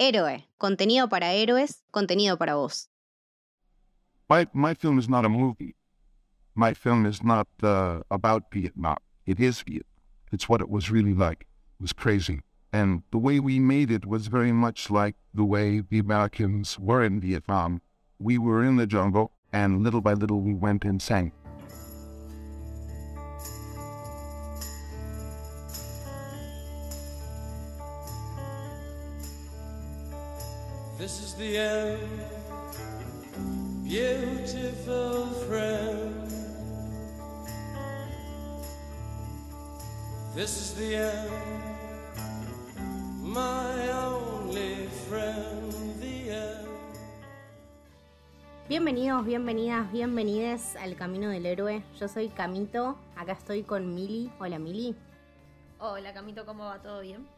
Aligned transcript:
Héroe, 0.00 0.46
contenido 0.58 1.08
para 1.08 1.32
héroes, 1.32 1.82
contenido 1.90 2.38
para 2.38 2.54
vos. 2.54 2.88
My, 4.30 4.46
my 4.52 4.74
film 4.74 4.96
is 4.96 5.08
not 5.08 5.24
a 5.24 5.28
movie. 5.28 5.74
My 6.54 6.72
film 6.72 7.04
is 7.04 7.20
not 7.22 7.48
uh, 7.64 8.02
about 8.08 8.44
Vietnam. 8.52 8.98
It 9.26 9.40
is 9.40 9.60
Vietnam. 9.62 9.90
It's 10.30 10.48
what 10.48 10.60
it 10.60 10.70
was 10.70 10.88
really 10.88 11.14
like. 11.14 11.48
It 11.80 11.82
was 11.82 11.92
crazy. 11.92 12.42
And 12.72 13.02
the 13.10 13.18
way 13.18 13.40
we 13.40 13.58
made 13.58 13.90
it 13.90 14.06
was 14.06 14.28
very 14.28 14.52
much 14.52 14.88
like 14.88 15.16
the 15.34 15.44
way 15.44 15.80
the 15.80 15.98
Americans 15.98 16.78
were 16.78 17.02
in 17.02 17.20
Vietnam. 17.20 17.80
We 18.20 18.38
were 18.38 18.62
in 18.62 18.76
the 18.76 18.86
jungle, 18.86 19.32
and 19.52 19.82
little 19.82 20.00
by 20.00 20.12
little 20.12 20.40
we 20.40 20.54
went 20.54 20.84
and 20.84 21.02
sang. 21.02 21.32
Bienvenidos, 48.68 49.24
bienvenidas, 49.24 49.92
bienvenides 49.92 50.74
al 50.74 50.96
Camino 50.96 51.30
del 51.30 51.46
Héroe. 51.46 51.84
Yo 52.00 52.08
soy 52.08 52.30
Camito, 52.30 52.98
acá 53.14 53.32
estoy 53.34 53.62
con 53.62 53.94
Mili. 53.94 54.32
Hola 54.40 54.58
Mili. 54.58 54.96
Hola 55.78 56.12
Camito, 56.12 56.44
¿cómo 56.44 56.64
va? 56.64 56.82
¿Todo 56.82 57.00
bien? 57.00 57.37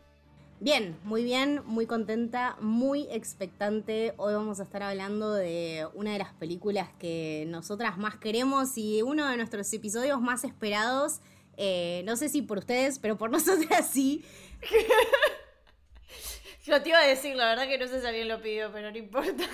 Bien, 0.62 0.94
muy 1.04 1.24
bien, 1.24 1.62
muy 1.64 1.86
contenta, 1.86 2.54
muy 2.60 3.08
expectante. 3.10 4.12
Hoy 4.18 4.34
vamos 4.34 4.60
a 4.60 4.64
estar 4.64 4.82
hablando 4.82 5.32
de 5.32 5.88
una 5.94 6.12
de 6.12 6.18
las 6.18 6.34
películas 6.34 6.90
que 6.98 7.46
nosotras 7.48 7.96
más 7.96 8.18
queremos 8.18 8.76
y 8.76 9.00
uno 9.00 9.26
de 9.26 9.38
nuestros 9.38 9.72
episodios 9.72 10.20
más 10.20 10.44
esperados. 10.44 11.20
Eh, 11.56 12.02
no 12.04 12.14
sé 12.14 12.28
si 12.28 12.42
por 12.42 12.58
ustedes, 12.58 12.98
pero 12.98 13.16
por 13.16 13.30
nosotras 13.30 13.88
sí. 13.90 14.22
Yo 16.66 16.82
te 16.82 16.90
iba 16.90 16.98
a 16.98 17.06
decir, 17.06 17.36
la 17.36 17.46
verdad 17.46 17.66
que 17.66 17.78
no 17.78 17.88
sé 17.88 18.02
si 18.02 18.06
alguien 18.06 18.28
lo 18.28 18.42
pidió, 18.42 18.70
pero 18.70 18.90
no 18.90 18.98
importa. 18.98 19.44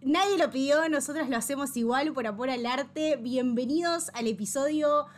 Nadie 0.00 0.38
lo 0.38 0.50
pidió, 0.50 0.88
nosotras 0.88 1.28
lo 1.28 1.36
hacemos 1.36 1.76
igual 1.76 2.14
por 2.14 2.26
amor 2.26 2.48
al 2.48 2.64
arte. 2.64 3.16
Bienvenidos 3.16 4.08
al 4.14 4.28
episodio 4.28 5.08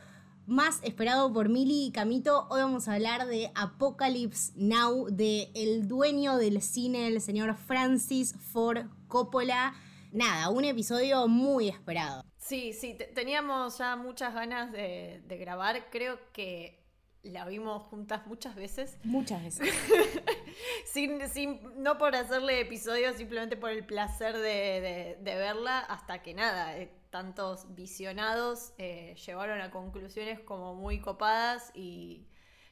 más 0.52 0.80
esperado 0.82 1.32
por 1.32 1.48
Mili 1.48 1.86
y 1.86 1.92
Camito. 1.92 2.46
Hoy 2.50 2.60
vamos 2.60 2.86
a 2.86 2.92
hablar 2.92 3.26
de 3.26 3.50
Apocalypse 3.54 4.52
Now, 4.54 5.06
de 5.10 5.50
el 5.54 5.88
dueño 5.88 6.36
del 6.36 6.60
cine, 6.60 7.06
el 7.08 7.22
señor 7.22 7.54
Francis 7.56 8.34
Ford 8.52 8.84
Coppola. 9.08 9.72
Nada, 10.12 10.50
un 10.50 10.66
episodio 10.66 11.26
muy 11.26 11.70
esperado. 11.70 12.22
Sí, 12.36 12.74
sí, 12.74 12.92
te- 12.92 13.06
teníamos 13.06 13.78
ya 13.78 13.96
muchas 13.96 14.34
ganas 14.34 14.70
de, 14.72 15.22
de 15.26 15.38
grabar. 15.38 15.88
Creo 15.90 16.18
que 16.34 16.84
la 17.22 17.46
vimos 17.46 17.82
juntas 17.84 18.26
muchas 18.26 18.54
veces. 18.54 18.98
Muchas 19.04 19.42
veces. 19.42 19.70
sin, 20.84 21.28
sin, 21.28 21.60
no 21.82 21.98
por 21.98 22.14
hacerle 22.14 22.60
episodios, 22.60 23.16
simplemente 23.16 23.56
por 23.56 23.70
el 23.70 23.84
placer 23.84 24.36
de, 24.36 25.16
de- 25.20 25.34
verla, 25.36 25.80
hasta 25.80 26.22
que 26.22 26.34
nada, 26.34 26.76
eh, 26.78 26.92
tantos 27.10 27.74
visionados 27.74 28.72
eh, 28.78 29.14
llevaron 29.26 29.60
a 29.60 29.70
conclusiones 29.70 30.40
como 30.40 30.74
muy 30.74 31.00
copadas 31.00 31.70
y 31.74 32.26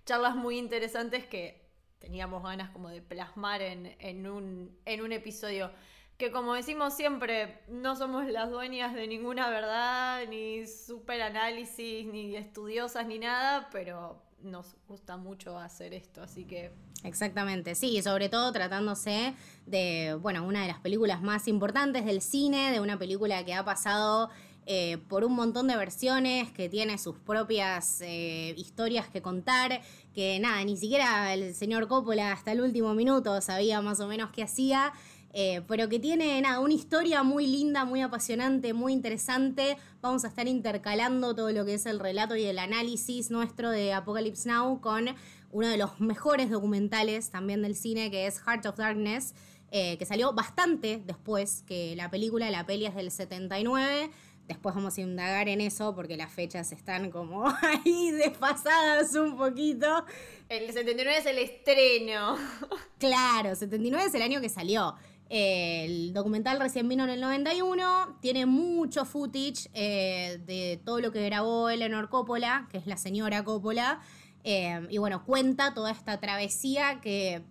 charlas 0.06 0.34
muy 0.36 0.58
interesantes 0.58 1.26
que 1.26 1.68
teníamos 1.98 2.42
ganas 2.42 2.70
como 2.70 2.88
de 2.88 3.02
plasmar 3.02 3.60
en, 3.62 3.94
en 3.98 4.26
un, 4.26 4.78
en 4.84 5.02
un 5.02 5.12
episodio. 5.12 5.70
Que 6.16 6.30
como 6.30 6.54
decimos 6.54 6.94
siempre, 6.94 7.60
no 7.68 7.96
somos 7.96 8.26
las 8.26 8.50
dueñas 8.50 8.94
de 8.94 9.06
ninguna 9.06 9.48
verdad, 9.48 10.26
ni 10.28 10.66
super 10.66 11.22
análisis, 11.22 12.04
ni 12.06 12.36
estudiosas, 12.36 13.06
ni 13.06 13.18
nada, 13.18 13.68
pero 13.72 14.22
nos 14.42 14.76
gusta 14.86 15.16
mucho 15.16 15.58
hacer 15.58 15.94
esto, 15.94 16.22
así 16.22 16.44
que 16.46 16.72
Exactamente, 17.02 17.74
sí, 17.74 17.96
y 17.96 18.02
sobre 18.02 18.28
todo 18.28 18.52
tratándose 18.52 19.34
de, 19.66 20.18
bueno, 20.20 20.44
una 20.46 20.62
de 20.62 20.68
las 20.68 20.80
películas 20.80 21.22
más 21.22 21.48
importantes 21.48 22.04
del 22.04 22.20
cine, 22.20 22.72
de 22.72 22.80
una 22.80 22.98
película 22.98 23.42
que 23.44 23.54
ha 23.54 23.64
pasado 23.64 24.28
eh, 24.66 24.98
por 25.08 25.24
un 25.24 25.32
montón 25.34 25.66
de 25.66 25.76
versiones, 25.76 26.52
que 26.52 26.68
tiene 26.68 26.98
sus 26.98 27.16
propias 27.18 28.02
eh, 28.02 28.54
historias 28.58 29.08
que 29.08 29.22
contar, 29.22 29.80
que 30.14 30.38
nada, 30.40 30.62
ni 30.62 30.76
siquiera 30.76 31.32
el 31.32 31.54
señor 31.54 31.88
Coppola 31.88 32.32
hasta 32.32 32.52
el 32.52 32.60
último 32.60 32.92
minuto 32.94 33.40
sabía 33.40 33.80
más 33.80 34.00
o 34.00 34.06
menos 34.06 34.30
qué 34.30 34.42
hacía. 34.42 34.92
eh, 35.32 35.62
pero 35.68 35.88
que 35.88 35.98
tiene 36.00 36.40
nada, 36.40 36.58
una 36.60 36.74
historia 36.74 37.22
muy 37.22 37.46
linda, 37.46 37.84
muy 37.84 38.00
apasionante, 38.02 38.72
muy 38.72 38.92
interesante. 38.92 39.76
Vamos 40.02 40.24
a 40.24 40.28
estar 40.28 40.48
intercalando 40.48 41.34
todo 41.36 41.52
lo 41.52 41.64
que 41.64 41.74
es 41.74 41.86
el 41.86 42.00
relato 42.00 42.34
y 42.34 42.44
el 42.46 42.58
análisis 42.58 43.30
nuestro 43.30 43.70
de 43.70 43.92
Apocalypse 43.92 44.48
Now 44.48 44.80
con 44.80 45.06
uno 45.52 45.68
de 45.68 45.76
los 45.76 46.00
mejores 46.00 46.50
documentales 46.50 47.30
también 47.30 47.62
del 47.62 47.74
cine, 47.74 48.10
que 48.10 48.26
es 48.26 48.40
Heart 48.40 48.66
of 48.66 48.76
Darkness, 48.76 49.34
eh, 49.70 49.96
que 49.98 50.06
salió 50.06 50.32
bastante 50.32 51.02
después 51.04 51.62
que 51.66 51.94
la 51.96 52.10
película, 52.10 52.50
la 52.50 52.66
peli 52.66 52.86
es 52.86 52.94
del 52.94 53.10
79. 53.10 54.10
Después 54.48 54.74
vamos 54.74 54.98
a 54.98 55.00
indagar 55.00 55.48
en 55.48 55.60
eso 55.60 55.94
porque 55.94 56.16
las 56.16 56.32
fechas 56.32 56.72
están 56.72 57.10
como 57.12 57.46
ahí 57.62 58.10
desfasadas 58.10 59.14
un 59.14 59.36
poquito. 59.36 60.04
el 60.48 60.72
79 60.72 61.18
es 61.18 61.26
el 61.26 61.38
estreno. 61.38 62.36
Claro, 62.98 63.54
79 63.54 64.06
es 64.08 64.14
el 64.14 64.22
año 64.22 64.40
que 64.40 64.48
salió. 64.50 64.94
El 65.30 66.12
documental 66.12 66.58
recién 66.58 66.88
vino 66.88 67.04
en 67.04 67.10
el 67.10 67.20
91, 67.20 68.18
tiene 68.20 68.46
mucho 68.46 69.04
footage 69.04 69.70
eh, 69.72 70.40
de 70.44 70.80
todo 70.84 71.00
lo 71.00 71.12
que 71.12 71.24
grabó 71.24 71.70
Eleanor 71.70 72.08
Coppola, 72.08 72.66
que 72.70 72.78
es 72.78 72.86
la 72.88 72.96
señora 72.96 73.44
Coppola, 73.44 74.00
eh, 74.44 74.86
y 74.90 74.98
bueno, 74.98 75.24
cuenta 75.24 75.74
toda 75.74 75.90
esta 75.90 76.18
travesía 76.20 77.00
que 77.00 77.42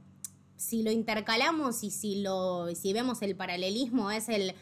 si 0.55 0.83
lo 0.83 0.91
intercalamos 0.91 1.83
y 1.83 1.91
si, 1.91 2.21
lo, 2.21 2.67
si 2.75 2.93
vemos 2.93 3.21
el 3.21 3.35
paralelismo, 3.35 4.11
es 4.11 4.29
el 4.29 4.53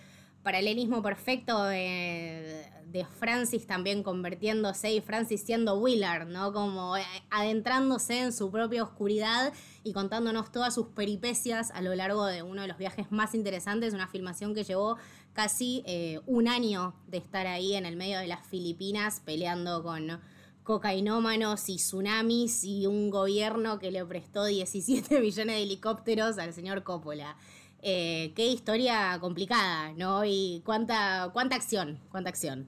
paralelismo 0.43 1.01
perfecto 1.01 1.63
de, 1.63 2.65
de 2.91 3.05
Francis 3.05 3.67
también 3.67 4.03
convirtiéndose 4.03 4.93
y 4.93 5.01
Francis 5.01 5.41
siendo 5.41 5.77
Willard, 5.77 6.27
¿no? 6.27 6.53
Como 6.53 6.95
eh, 6.95 7.03
adentrándose 7.29 8.19
en 8.19 8.33
su 8.33 8.49
propia 8.51 8.83
oscuridad 8.83 9.53
y 9.83 9.93
contándonos 9.93 10.51
todas 10.51 10.73
sus 10.73 10.87
peripecias 10.87 11.71
a 11.71 11.81
lo 11.81 11.93
largo 11.95 12.25
de 12.25 12.43
uno 12.43 12.61
de 12.61 12.67
los 12.67 12.77
viajes 12.77 13.11
más 13.11 13.35
interesantes, 13.35 13.93
una 13.93 14.07
filmación 14.07 14.53
que 14.53 14.63
llevó 14.63 14.97
casi 15.33 15.83
eh, 15.85 16.19
un 16.25 16.47
año 16.47 16.95
de 17.07 17.17
estar 17.17 17.45
ahí 17.45 17.73
en 17.73 17.85
el 17.85 17.95
medio 17.95 18.19
de 18.19 18.27
las 18.27 18.45
Filipinas 18.47 19.21
peleando 19.25 19.83
con 19.83 20.19
cocainómanos 20.67 21.69
y 21.69 21.77
tsunamis 21.77 22.65
y 22.65 22.87
un 22.87 23.09
gobierno 23.09 23.79
que 23.79 23.89
le 23.89 24.05
prestó 24.05 24.43
17 24.43 25.21
millones 25.21 25.55
de 25.55 25.63
helicópteros 25.63 26.37
al 26.37 26.53
señor 26.53 26.83
Coppola. 26.83 27.37
Eh, 27.81 28.33
qué 28.35 28.47
historia 28.47 29.17
complicada, 29.21 29.93
¿no? 29.93 30.25
Y 30.25 30.61
cuánta, 30.65 31.29
cuánta 31.31 31.55
acción, 31.55 32.01
cuánta 32.11 32.29
acción. 32.29 32.67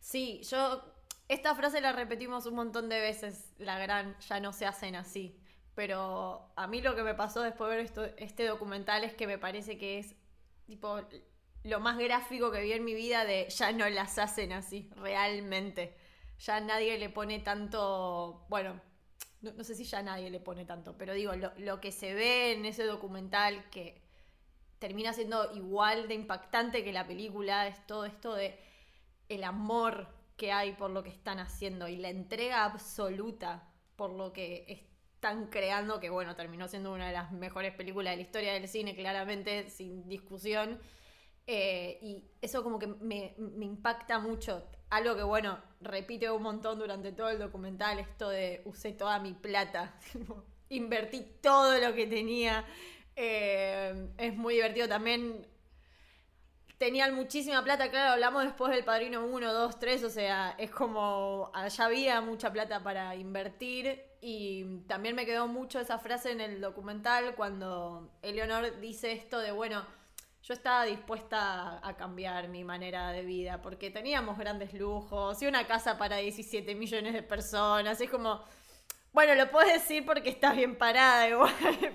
Sí, 0.00 0.40
yo 0.50 0.82
esta 1.28 1.54
frase 1.54 1.80
la 1.80 1.92
repetimos 1.92 2.44
un 2.46 2.56
montón 2.56 2.88
de 2.88 2.98
veces, 2.98 3.52
la 3.56 3.78
gran 3.78 4.18
ya 4.28 4.40
no 4.40 4.52
se 4.52 4.66
hacen 4.66 4.96
así. 4.96 5.38
Pero 5.76 6.52
a 6.56 6.66
mí 6.66 6.82
lo 6.82 6.96
que 6.96 7.04
me 7.04 7.14
pasó 7.14 7.40
después 7.42 7.70
de 7.70 7.76
ver 7.76 7.84
esto, 7.86 8.04
este 8.16 8.46
documental 8.48 9.04
es 9.04 9.14
que 9.14 9.28
me 9.28 9.38
parece 9.38 9.78
que 9.78 10.00
es 10.00 10.16
tipo 10.66 11.00
lo 11.62 11.78
más 11.78 11.98
gráfico 11.98 12.50
que 12.50 12.62
vi 12.62 12.72
en 12.72 12.84
mi 12.84 12.94
vida 12.94 13.24
de 13.24 13.48
ya 13.48 13.70
no 13.70 13.88
las 13.88 14.18
hacen 14.18 14.52
así, 14.52 14.90
realmente. 14.96 16.01
Ya 16.38 16.60
nadie 16.60 16.98
le 16.98 17.08
pone 17.08 17.38
tanto, 17.40 18.46
bueno, 18.48 18.80
no, 19.40 19.64
sé 19.64 19.74
si 19.74 19.84
ya 19.84 20.02
nadie 20.02 20.30
le 20.30 20.40
pone 20.40 20.64
tanto, 20.64 20.96
pero 20.96 21.14
digo, 21.14 21.34
lo, 21.34 21.52
lo 21.58 21.80
que 21.80 21.92
se 21.92 22.14
ve 22.14 22.52
en 22.52 22.64
ese 22.64 22.84
documental 22.84 23.68
que 23.70 24.02
termina 24.78 25.12
siendo 25.12 25.54
igual 25.54 26.08
de 26.08 26.14
impactante 26.14 26.82
que 26.82 26.92
la 26.92 27.06
película 27.06 27.68
es 27.68 27.86
todo 27.86 28.04
esto 28.04 28.34
de 28.34 28.58
el 29.28 29.44
amor 29.44 30.08
que 30.36 30.52
hay 30.52 30.72
por 30.72 30.90
lo 30.90 31.02
que 31.02 31.10
están 31.10 31.38
haciendo 31.38 31.86
y 31.88 31.96
la 31.96 32.08
entrega 32.08 32.64
absoluta 32.64 33.68
por 33.96 34.10
lo 34.12 34.32
que 34.32 34.64
están 34.68 35.46
creando, 35.46 36.00
que 36.00 36.10
bueno, 36.10 36.34
terminó 36.34 36.66
siendo 36.66 36.92
una 36.92 37.06
de 37.06 37.12
las 37.12 37.30
mejores 37.30 37.72
películas 37.74 38.12
de 38.12 38.16
la 38.16 38.22
historia 38.22 38.52
del 38.54 38.66
cine, 38.66 38.96
claramente, 38.96 39.70
sin 39.70 40.08
discusión. 40.08 40.80
Eh, 41.46 41.98
y 42.02 42.24
eso 42.40 42.62
como 42.62 42.78
que 42.78 42.86
me, 42.86 43.34
me 43.38 43.64
impacta 43.64 44.18
mucho. 44.18 44.64
Algo 44.90 45.16
que, 45.16 45.22
bueno, 45.22 45.58
repite 45.80 46.30
un 46.30 46.42
montón 46.42 46.78
durante 46.78 47.12
todo 47.12 47.30
el 47.30 47.38
documental, 47.38 47.98
esto 47.98 48.28
de 48.28 48.62
usé 48.64 48.92
toda 48.92 49.18
mi 49.18 49.32
plata, 49.32 49.94
invertí 50.68 51.38
todo 51.40 51.78
lo 51.78 51.94
que 51.94 52.06
tenía. 52.06 52.64
Eh, 53.16 54.08
es 54.18 54.36
muy 54.36 54.54
divertido 54.54 54.88
también 54.88 55.46
tenían 56.82 57.14
muchísima 57.14 57.62
plata, 57.62 57.90
claro, 57.90 58.14
hablamos 58.14 58.42
después 58.42 58.72
del 58.72 58.84
Padrino 58.84 59.24
1, 59.24 59.52
2, 59.52 59.78
3, 59.78 60.02
o 60.02 60.10
sea, 60.10 60.56
es 60.58 60.68
como, 60.72 61.52
allá 61.54 61.84
había 61.84 62.20
mucha 62.20 62.52
plata 62.52 62.82
para 62.82 63.14
invertir 63.14 64.02
Y 64.20 64.80
también 64.88 65.14
me 65.14 65.24
quedó 65.24 65.46
mucho 65.46 65.78
esa 65.78 66.00
frase 66.00 66.32
en 66.32 66.40
el 66.40 66.60
documental 66.60 67.36
cuando 67.36 68.10
Eleonor 68.22 68.80
dice 68.80 69.12
esto 69.12 69.38
de, 69.38 69.52
bueno, 69.52 69.86
yo 70.42 70.54
estaba 70.54 70.84
dispuesta 70.84 71.86
a 71.86 71.96
cambiar 71.96 72.48
mi 72.48 72.64
manera 72.64 73.12
de 73.12 73.22
vida 73.22 73.62
porque 73.62 73.90
teníamos 73.90 74.36
grandes 74.38 74.74
lujos 74.74 75.40
y 75.40 75.46
una 75.46 75.66
casa 75.66 75.96
para 75.96 76.16
17 76.16 76.74
millones 76.74 77.12
de 77.12 77.22
personas. 77.22 78.00
Es 78.00 78.10
como, 78.10 78.42
bueno, 79.12 79.34
lo 79.36 79.50
puedes 79.50 79.72
decir 79.74 80.04
porque 80.04 80.30
estás 80.30 80.56
bien 80.56 80.76
parada 80.76 81.28
igual, 81.28 81.52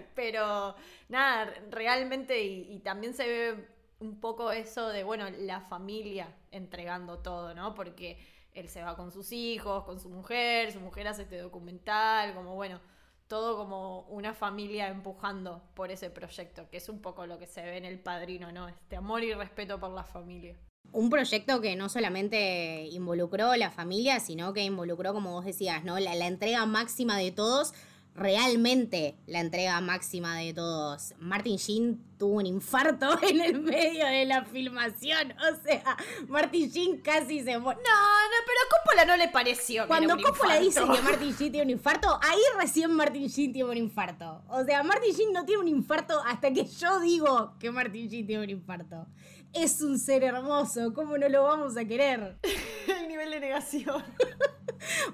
pero 0.15 0.75
nada, 1.09 1.53
realmente 1.69 2.41
y, 2.41 2.73
y 2.73 2.79
también 2.79 3.13
se 3.13 3.27
ve 3.27 3.67
un 3.99 4.19
poco 4.19 4.51
eso 4.51 4.89
de, 4.89 5.03
bueno, 5.03 5.25
la 5.29 5.59
familia 5.59 6.33
entregando 6.51 7.19
todo, 7.19 7.53
¿no? 7.53 7.73
Porque 7.73 8.17
él 8.53 8.69
se 8.69 8.81
va 8.81 8.95
con 8.95 9.11
sus 9.11 9.31
hijos, 9.31 9.83
con 9.83 9.99
su 9.99 10.09
mujer, 10.09 10.71
su 10.71 10.79
mujer 10.79 11.07
hace 11.07 11.23
este 11.23 11.37
documental, 11.37 12.33
como 12.33 12.55
bueno, 12.55 12.79
todo 13.27 13.57
como 13.57 14.01
una 14.09 14.33
familia 14.33 14.87
empujando 14.87 15.61
por 15.73 15.91
ese 15.91 16.09
proyecto, 16.09 16.69
que 16.69 16.77
es 16.77 16.89
un 16.89 17.01
poco 17.01 17.25
lo 17.25 17.37
que 17.37 17.47
se 17.47 17.61
ve 17.61 17.77
en 17.77 17.85
El 17.85 17.99
Padrino, 17.99 18.51
¿no? 18.51 18.67
Este 18.67 18.95
amor 18.95 19.23
y 19.23 19.33
respeto 19.33 19.79
por 19.79 19.91
la 19.91 20.03
familia. 20.03 20.55
Un 20.93 21.09
proyecto 21.09 21.59
que 21.59 21.75
no 21.75 21.89
solamente 21.89 22.85
involucró 22.85 23.55
la 23.55 23.71
familia, 23.71 24.19
sino 24.21 24.53
que 24.53 24.63
involucró, 24.63 25.13
como 25.13 25.31
vos 25.31 25.45
decías, 25.45 25.83
¿no? 25.83 25.99
La, 25.99 26.15
la 26.15 26.27
entrega 26.27 26.65
máxima 26.65 27.17
de 27.17 27.31
todos 27.31 27.73
realmente 28.17 29.15
la 29.27 29.39
entrega 29.39 29.79
máxima 29.79 30.37
de 30.37 30.53
todos. 30.53 31.13
Martin 31.19 31.57
Sheen 31.57 32.03
tuvo 32.17 32.37
un 32.37 32.47
infarto 32.47 33.17
en 33.21 33.39
el 33.39 33.61
medio 33.61 34.05
de 34.07 34.25
la 34.25 34.43
filmación. 34.43 35.33
O 35.33 35.63
sea, 35.63 35.95
Martin 36.27 36.69
Sheen 36.69 36.97
casi 37.01 37.43
se 37.43 37.57
muere. 37.59 37.79
No, 37.79 37.89
no, 37.89 38.37
pero 38.45 38.59
a 38.59 38.83
Coppola 38.83 39.05
no 39.05 39.17
le 39.17 39.29
pareció. 39.29 39.83
Que 39.83 39.87
Cuando 39.87 40.17
Coppola 40.17 40.59
dice 40.59 40.81
que 40.81 41.01
Martin 41.03 41.31
Sheen 41.31 41.51
tiene 41.51 41.63
un 41.65 41.69
infarto, 41.69 42.19
ahí 42.23 42.41
recién 42.59 42.91
Martin 42.91 43.27
Sheen 43.27 43.53
tiene 43.53 43.69
un 43.69 43.77
infarto. 43.77 44.41
O 44.49 44.63
sea, 44.65 44.81
Martin 44.83 45.13
Sheen 45.13 45.31
no 45.31 45.45
tiene 45.45 45.61
un 45.61 45.67
infarto 45.67 46.19
hasta 46.25 46.51
que 46.51 46.65
yo 46.65 46.99
digo 46.99 47.53
que 47.59 47.69
Martin 47.69 48.09
Sheen 48.09 48.25
tiene 48.25 48.43
un 48.43 48.49
infarto. 48.49 49.05
Es 49.53 49.81
un 49.81 49.97
ser 49.97 50.23
hermoso, 50.23 50.93
¿cómo 50.93 51.17
no 51.17 51.27
lo 51.29 51.43
vamos 51.43 51.77
a 51.77 51.85
querer? 51.85 52.37
El 53.01 53.07
nivel 53.07 53.31
de 53.31 53.39
negación. 53.39 54.03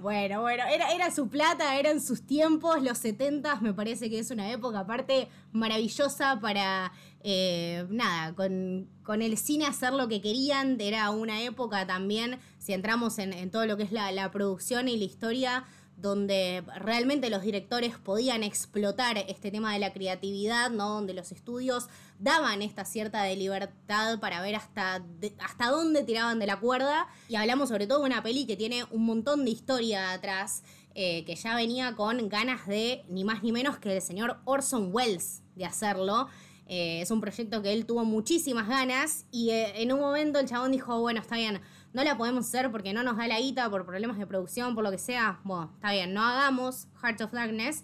Bueno, 0.02 0.42
bueno, 0.42 0.66
era, 0.68 0.92
era 0.92 1.12
su 1.12 1.30
plata, 1.30 1.80
eran 1.80 2.02
sus 2.02 2.26
tiempos, 2.26 2.82
los 2.84 2.98
70 2.98 3.62
me 3.62 3.74
parece 3.74 4.10
que 4.10 4.20
es 4.20 4.30
una 4.32 4.52
época 4.52 4.80
aparte 4.80 5.30
maravillosa 5.52 6.40
para, 6.42 6.92
eh, 7.24 7.86
nada, 7.90 8.36
con, 8.36 8.90
con 9.04 9.22
el 9.22 9.38
cine 9.38 9.66
hacer 9.66 9.94
lo 9.94 10.08
que 10.08 10.22
querían, 10.22 10.80
era 10.82 11.10
una 11.12 11.42
época 11.42 11.88
también, 11.88 12.40
si 12.60 12.74
entramos 12.74 13.18
en, 13.20 13.34
en 13.34 13.50
todo 13.52 13.66
lo 13.66 13.78
que 13.78 13.84
es 13.84 13.92
la, 13.92 14.12
la 14.12 14.32
producción 14.32 14.90
y 14.90 14.98
la 14.98 15.06
historia, 15.06 15.66
donde 15.96 16.64
realmente 16.80 17.30
los 17.30 17.44
directores 17.44 17.98
podían 17.98 18.44
explotar 18.44 19.18
este 19.28 19.52
tema 19.52 19.74
de 19.74 19.80
la 19.80 19.94
creatividad, 19.94 20.72
¿no? 20.72 20.90
Donde 20.90 21.14
los 21.14 21.32
estudios 21.32 21.88
daban 22.24 22.62
esta 22.62 22.86
cierta 22.86 23.24
de 23.24 23.36
libertad 23.36 24.20
para 24.20 24.42
ver 24.42 24.56
hasta, 24.56 25.04
hasta 25.40 25.70
dónde 25.70 26.04
tiraban 26.04 26.40
de 26.40 26.48
la 26.48 26.60
cuerda. 26.60 27.08
Y 27.28 27.36
hablamos 27.36 27.70
sobre 27.70 27.86
todo 27.86 28.00
de 28.00 28.06
una 28.06 28.24
peli 28.24 28.46
que 28.46 28.56
tiene 28.56 28.86
un 28.92 29.06
montón 29.06 29.44
de 29.44 29.52
historia 29.52 30.14
atrás, 30.14 30.64
eh, 30.96 31.25
que 31.25 31.36
ya 31.36 31.56
venía 31.56 31.96
con 31.96 32.30
ganas 32.30 32.66
de 32.66 33.04
ni 33.10 33.25
más 33.25 33.44
ni 33.44 33.52
menos 33.52 33.78
que 33.78 33.94
el 33.94 34.02
señor 34.02 34.38
Orson 34.46 34.90
Welles 34.94 35.44
de 35.56 35.66
hacerlo. 35.66 36.30
Eh, 36.66 37.02
es 37.02 37.12
un 37.12 37.20
proyecto 37.20 37.62
que 37.62 37.74
él 37.74 37.86
tuvo 37.86 38.06
muchísimas 38.06 38.70
ganas 38.70 39.25
y 39.30 39.50
eh, 39.50 39.81
en 39.81 39.92
un 39.92 40.00
momento 40.00 40.40
el 40.40 40.48
chabón 40.48 40.72
dijo, 40.72 40.98
bueno, 41.02 41.20
está 41.20 41.36
bien, 41.36 41.60
no 41.92 42.06
la 42.06 42.18
podemos 42.18 42.46
hacer 42.46 42.72
porque 42.72 42.94
no 42.94 43.04
nos 43.04 43.18
da 43.18 43.28
la 43.28 43.38
guita 43.38 43.70
por 43.70 43.86
problemas 43.86 44.18
de 44.18 44.25
producción, 44.25 44.75
por 44.75 44.86
lo 44.86 44.92
que 44.92 44.98
sea. 44.98 45.42
Bueno, 45.44 45.72
está 45.75 45.92
bien, 45.92 46.14
no 46.14 46.24
hagamos 46.24 46.88
Heart 47.02 47.20
of 47.20 47.31
Darkness, 47.34 47.84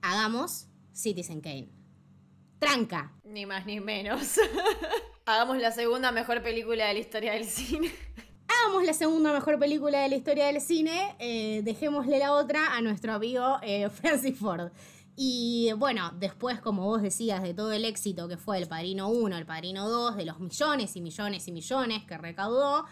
hagamos 0.00 0.68
Citizen 0.94 1.42
Kane. 1.42 1.83
Tranca. 2.64 3.12
Ni 3.24 3.44
más 3.44 3.66
ni 3.66 3.78
menos. 3.78 4.40
Hagamos 5.26 5.58
la 5.58 5.70
segunda 5.70 6.12
mejor 6.12 6.42
película 6.42 6.86
de 6.86 6.94
la 6.94 6.98
historia 6.98 7.34
del 7.34 7.44
cine. 7.44 7.92
Hagamos 8.48 8.84
la 8.84 8.94
segunda 8.94 9.34
mejor 9.34 9.58
película 9.58 10.00
de 10.00 10.08
la 10.08 10.14
historia 10.14 10.46
del 10.46 10.62
cine, 10.62 11.14
eh, 11.18 11.60
dejémosle 11.62 12.18
la 12.18 12.32
otra 12.32 12.74
a 12.74 12.80
nuestro 12.80 13.12
amigo 13.12 13.58
eh, 13.60 13.90
Francis 14.00 14.38
Ford. 14.38 14.72
Y 15.14 15.72
bueno, 15.76 16.10
después, 16.18 16.58
como 16.60 16.86
vos 16.86 17.02
decías, 17.02 17.42
de 17.42 17.52
todo 17.52 17.70
el 17.70 17.84
éxito 17.84 18.28
que 18.28 18.38
fue 18.38 18.56
el 18.56 18.66
Padrino 18.66 19.10
1, 19.10 19.36
el 19.36 19.44
Padrino 19.44 19.86
2, 19.86 20.16
de 20.16 20.24
los 20.24 20.40
millones 20.40 20.96
y 20.96 21.02
millones 21.02 21.46
y 21.46 21.52
millones 21.52 22.04
que 22.04 22.16
recaudó, 22.16 22.86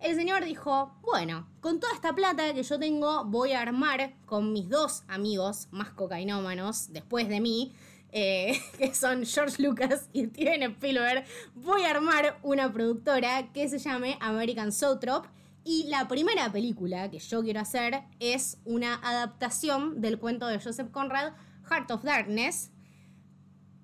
el 0.00 0.16
señor 0.16 0.42
dijo, 0.46 0.94
bueno, 1.02 1.46
con 1.60 1.80
toda 1.80 1.92
esta 1.92 2.14
plata 2.14 2.54
que 2.54 2.62
yo 2.62 2.78
tengo, 2.78 3.26
voy 3.26 3.52
a 3.52 3.60
armar 3.60 4.14
con 4.24 4.54
mis 4.54 4.70
dos 4.70 5.02
amigos 5.06 5.68
más 5.70 5.90
cocainómanos 5.90 6.94
después 6.94 7.28
de 7.28 7.40
mí, 7.40 7.74
eh, 8.10 8.60
que 8.78 8.94
son 8.94 9.24
George 9.24 9.62
Lucas 9.62 10.08
y 10.12 10.26
Steven 10.26 10.62
Spielberg, 10.62 11.24
voy 11.54 11.82
a 11.82 11.90
armar 11.90 12.38
una 12.42 12.72
productora 12.72 13.52
que 13.52 13.68
se 13.68 13.78
llame 13.78 14.16
American 14.20 14.72
Zoetrope. 14.72 15.28
Y 15.64 15.84
la 15.88 16.08
primera 16.08 16.50
película 16.50 17.10
que 17.10 17.18
yo 17.18 17.42
quiero 17.42 17.60
hacer 17.60 18.02
es 18.20 18.56
una 18.64 18.94
adaptación 18.94 20.00
del 20.00 20.18
cuento 20.18 20.46
de 20.46 20.58
Joseph 20.58 20.90
Conrad, 20.90 21.34
Heart 21.68 21.90
of 21.90 22.04
Darkness. 22.04 22.70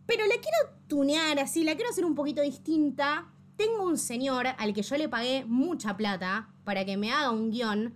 Pero 0.06 0.25
la 0.26 0.35
quiero 0.35 0.79
tunear 0.88 1.38
así, 1.38 1.62
la 1.62 1.75
quiero 1.75 1.91
hacer 1.91 2.06
un 2.06 2.15
poquito 2.15 2.41
distinta. 2.41 3.31
Tengo 3.56 3.85
un 3.85 3.99
señor 3.99 4.47
al 4.56 4.73
que 4.73 4.82
yo 4.82 4.97
le 4.97 5.09
pagué 5.09 5.44
mucha 5.44 5.97
plata 5.97 6.49
para 6.65 6.87
que 6.87 6.97
me 6.97 7.12
haga 7.12 7.31
un 7.31 7.50
guion 7.50 7.94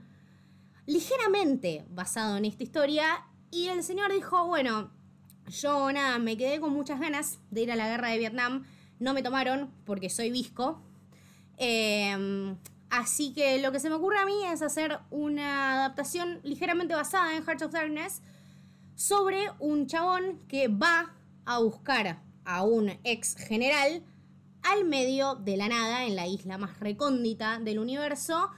ligeramente 0.84 1.86
basado 1.90 2.36
en 2.36 2.44
esta 2.44 2.64
historia. 2.64 3.26
Y 3.50 3.68
el 3.68 3.82
señor 3.82 4.12
dijo, 4.12 4.46
bueno, 4.46 4.90
yo 5.48 5.92
nada, 5.92 6.18
me 6.18 6.36
quedé 6.36 6.60
con 6.60 6.72
muchas 6.72 7.00
ganas 7.00 7.38
de 7.50 7.62
ir 7.62 7.72
a 7.72 7.76
la 7.76 7.88
guerra 7.88 8.08
de 8.08 8.18
Vietnam. 8.18 8.64
No 8.98 9.14
me 9.14 9.22
tomaron 9.22 9.70
porque 9.84 10.10
soy 10.10 10.30
visco. 10.30 10.82
Eh, 11.56 12.56
así 12.90 13.32
que 13.32 13.60
lo 13.60 13.72
que 13.72 13.80
se 13.80 13.88
me 13.88 13.96
ocurre 13.96 14.18
a 14.18 14.26
mí 14.26 14.44
es 14.46 14.62
hacer 14.62 14.98
una 15.10 15.74
adaptación 15.74 16.40
ligeramente 16.42 16.94
basada 16.94 17.36
en 17.36 17.44
Heart 17.44 17.62
of 17.62 17.72
Darkness 17.72 18.22
sobre 18.94 19.50
un 19.58 19.86
chabón 19.86 20.40
que 20.48 20.68
va 20.68 21.14
a 21.44 21.58
buscar 21.58 22.20
a 22.44 22.64
un 22.64 22.90
ex 23.04 23.36
general 23.36 24.02
al 24.62 24.84
medio 24.84 25.36
de 25.36 25.56
la 25.56 25.68
nada, 25.68 26.04
en 26.04 26.16
la 26.16 26.26
isla 26.26 26.58
más 26.58 26.80
recóndita 26.80 27.58
del 27.58 27.78
universo, 27.78 28.50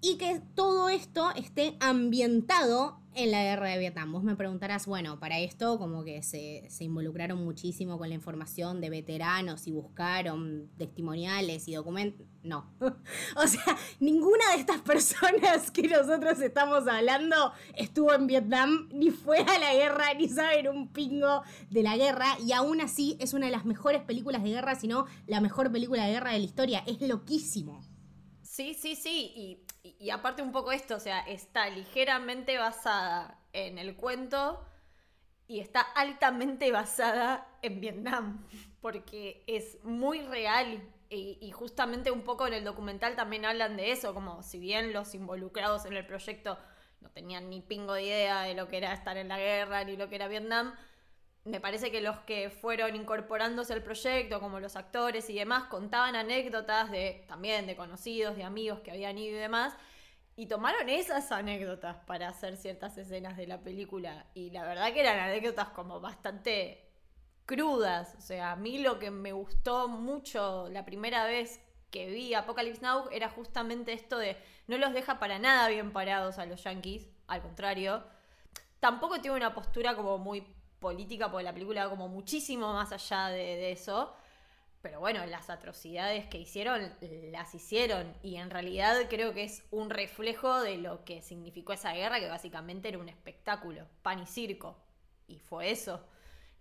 y 0.00 0.16
que 0.18 0.40
todo 0.54 0.88
esto 0.88 1.30
esté 1.34 1.76
ambientado 1.80 3.00
en 3.16 3.30
la 3.30 3.42
guerra 3.42 3.70
de 3.70 3.78
Vietnam. 3.78 4.12
Vos 4.12 4.22
me 4.22 4.36
preguntarás, 4.36 4.86
bueno, 4.86 5.18
para 5.18 5.38
esto 5.40 5.78
como 5.78 6.04
que 6.04 6.22
se, 6.22 6.64
se 6.68 6.84
involucraron 6.84 7.42
muchísimo 7.42 7.98
con 7.98 8.08
la 8.08 8.14
información 8.14 8.80
de 8.80 8.90
veteranos 8.90 9.66
y 9.66 9.72
buscaron 9.72 10.70
testimoniales 10.76 11.66
y 11.66 11.74
documentos. 11.74 12.26
No. 12.42 12.70
o 13.36 13.46
sea, 13.46 13.76
ninguna 14.00 14.50
de 14.52 14.60
estas 14.60 14.80
personas 14.82 15.70
que 15.70 15.88
nosotros 15.88 16.40
estamos 16.40 16.86
hablando 16.86 17.52
estuvo 17.74 18.12
en 18.12 18.26
Vietnam, 18.26 18.88
ni 18.92 19.10
fue 19.10 19.38
a 19.38 19.58
la 19.58 19.74
guerra, 19.74 20.14
ni 20.14 20.28
saben 20.28 20.68
un 20.68 20.92
pingo 20.92 21.42
de 21.70 21.82
la 21.82 21.96
guerra, 21.96 22.36
y 22.46 22.52
aún 22.52 22.80
así 22.80 23.16
es 23.18 23.34
una 23.34 23.46
de 23.46 23.52
las 23.52 23.64
mejores 23.64 24.02
películas 24.02 24.42
de 24.42 24.50
guerra, 24.50 24.74
si 24.74 24.88
no 24.88 25.06
la 25.26 25.40
mejor 25.40 25.72
película 25.72 26.04
de 26.04 26.12
guerra 26.12 26.32
de 26.32 26.38
la 26.38 26.44
historia. 26.44 26.84
Es 26.86 27.00
loquísimo. 27.00 27.80
Sí, 28.42 28.74
sí, 28.74 28.96
sí. 28.96 29.32
Y, 29.36 29.65
y- 30.00 30.10
aparte 30.10 30.42
un 30.42 30.52
poco 30.52 30.72
esto, 30.72 30.96
o 30.96 31.00
sea, 31.00 31.20
está 31.20 31.68
ligeramente 31.70 32.58
basada 32.58 33.38
en 33.52 33.78
el 33.78 33.96
cuento 33.96 34.64
y 35.48 35.60
está 35.60 35.80
altamente 35.80 36.72
basada 36.72 37.48
en 37.62 37.80
Vietnam, 37.80 38.46
porque 38.80 39.44
es 39.46 39.82
muy 39.84 40.22
real. 40.22 40.82
Y, 41.08 41.38
y 41.40 41.52
justamente 41.52 42.10
un 42.10 42.22
poco 42.22 42.48
en 42.48 42.54
el 42.54 42.64
documental 42.64 43.14
también 43.14 43.44
hablan 43.44 43.76
de 43.76 43.92
eso, 43.92 44.12
como 44.12 44.42
si 44.42 44.58
bien 44.58 44.92
los 44.92 45.14
involucrados 45.14 45.86
en 45.86 45.92
el 45.94 46.04
proyecto 46.06 46.58
no 47.00 47.10
tenían 47.10 47.48
ni 47.48 47.60
pingo 47.60 47.92
de 47.94 48.02
idea 48.04 48.42
de 48.42 48.54
lo 48.54 48.66
que 48.68 48.78
era 48.78 48.92
estar 48.92 49.16
en 49.16 49.28
la 49.28 49.38
guerra 49.38 49.84
ni 49.84 49.96
lo 49.96 50.08
que 50.08 50.16
era 50.16 50.26
Vietnam, 50.28 50.74
me 51.46 51.60
parece 51.60 51.92
que 51.92 52.00
los 52.00 52.18
que 52.20 52.50
fueron 52.50 52.96
incorporándose 52.96 53.72
al 53.72 53.82
proyecto, 53.82 54.40
como 54.40 54.58
los 54.58 54.74
actores 54.74 55.30
y 55.30 55.34
demás, 55.34 55.64
contaban 55.64 56.16
anécdotas 56.16 56.90
de 56.90 57.24
también 57.28 57.66
de 57.66 57.76
conocidos, 57.76 58.36
de 58.36 58.44
amigos 58.44 58.80
que 58.80 58.90
habían 58.90 59.16
ido 59.16 59.36
y 59.36 59.40
demás, 59.40 59.74
y 60.34 60.46
tomaron 60.46 60.88
esas 60.88 61.30
anécdotas 61.32 61.96
para 62.06 62.28
hacer 62.28 62.56
ciertas 62.56 62.98
escenas 62.98 63.36
de 63.36 63.46
la 63.46 63.60
película. 63.60 64.26
Y 64.34 64.50
la 64.50 64.64
verdad 64.64 64.92
que 64.92 65.00
eran 65.00 65.18
anécdotas 65.20 65.68
como 65.68 66.00
bastante 66.00 66.90
crudas. 67.46 68.16
O 68.18 68.20
sea, 68.20 68.52
a 68.52 68.56
mí 68.56 68.78
lo 68.78 68.98
que 68.98 69.10
me 69.10 69.32
gustó 69.32 69.88
mucho 69.88 70.68
la 70.68 70.84
primera 70.84 71.24
vez 71.26 71.60
que 71.90 72.06
vi 72.08 72.34
Apocalypse 72.34 72.82
Now 72.82 73.08
era 73.12 73.30
justamente 73.30 73.92
esto 73.92 74.18
de 74.18 74.36
no 74.66 74.76
los 74.78 74.92
deja 74.92 75.20
para 75.20 75.38
nada 75.38 75.68
bien 75.68 75.92
parados 75.92 76.38
a 76.38 76.44
los 76.44 76.64
yankees, 76.64 77.08
al 77.28 77.40
contrario. 77.40 78.04
Tampoco 78.80 79.20
tiene 79.20 79.36
una 79.36 79.54
postura 79.54 79.94
como 79.94 80.18
muy 80.18 80.55
política, 80.80 81.30
porque 81.30 81.44
la 81.44 81.52
película 81.54 81.84
va 81.84 81.90
como 81.90 82.08
muchísimo 82.08 82.72
más 82.72 82.92
allá 82.92 83.28
de, 83.28 83.72
eso. 83.72 84.14
pero 84.82 85.00
bueno, 85.00 85.26
las 85.26 85.50
atrocidades 85.50 86.26
que 86.26 86.38
hicieron, 86.38 86.92
las 87.32 87.54
hicieron. 87.54 88.14
Y 88.22 88.36
en 88.36 88.50
realidad 88.50 88.96
creo 89.10 89.34
que 89.34 89.44
es 89.44 89.64
un 89.72 89.90
reflejo 89.90 90.60
de 90.62 90.78
lo 90.78 91.04
que 91.04 91.22
significó 91.22 91.72
esa 91.72 91.92
guerra, 91.94 92.20
que 92.20 92.28
básicamente 92.28 92.88
era 92.88 92.98
un 92.98 93.08
espectáculo, 93.08 93.86
pan 94.02 94.20
y 94.20 94.26
circo. 94.26 94.76
Y 95.28 95.38
fue 95.40 95.70
eso. 95.72 96.00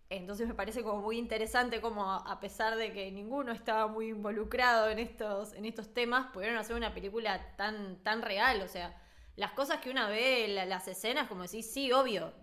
Entonces 0.09 0.47
me 0.47 0.53
parece 0.53 0.83
como 0.83 1.01
muy 1.01 1.17
interesante 1.17 1.81
como 1.81 2.11
a 2.13 2.39
pesar 2.39 2.75
de 2.77 2.93
que 2.93 3.11
ninguno 3.11 3.51
estaba 3.51 3.87
muy 3.87 4.09
involucrado 4.09 4.89
en 4.89 4.99
estos, 4.99 5.53
en 5.53 5.65
estos 5.65 5.93
temas, 5.93 6.27
pudieron 6.31 6.57
hacer 6.57 6.75
una 6.75 6.93
película 6.93 7.55
tan, 7.57 7.97
tan 8.03 8.21
real. 8.21 8.61
O 8.61 8.67
sea, 8.67 8.95
las 9.35 9.51
cosas 9.53 9.79
que 9.81 9.89
una 9.89 10.07
ve, 10.09 10.47
la- 10.49 10.65
las 10.65 10.87
escenas, 10.87 11.27
como 11.27 11.43
decís, 11.43 11.71
sí, 11.71 11.91
obvio. 11.91 12.33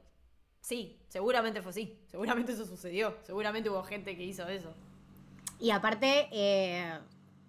Sí, 0.62 0.96
seguramente 1.08 1.60
fue 1.60 1.70
así. 1.70 1.98
Seguramente 2.06 2.52
eso 2.52 2.64
sucedió. 2.64 3.16
Seguramente 3.26 3.68
hubo 3.68 3.82
gente 3.82 4.16
que 4.16 4.24
hizo 4.24 4.48
eso. 4.48 4.72
Y 5.58 5.70
aparte, 5.70 6.28
eh, 6.30 6.98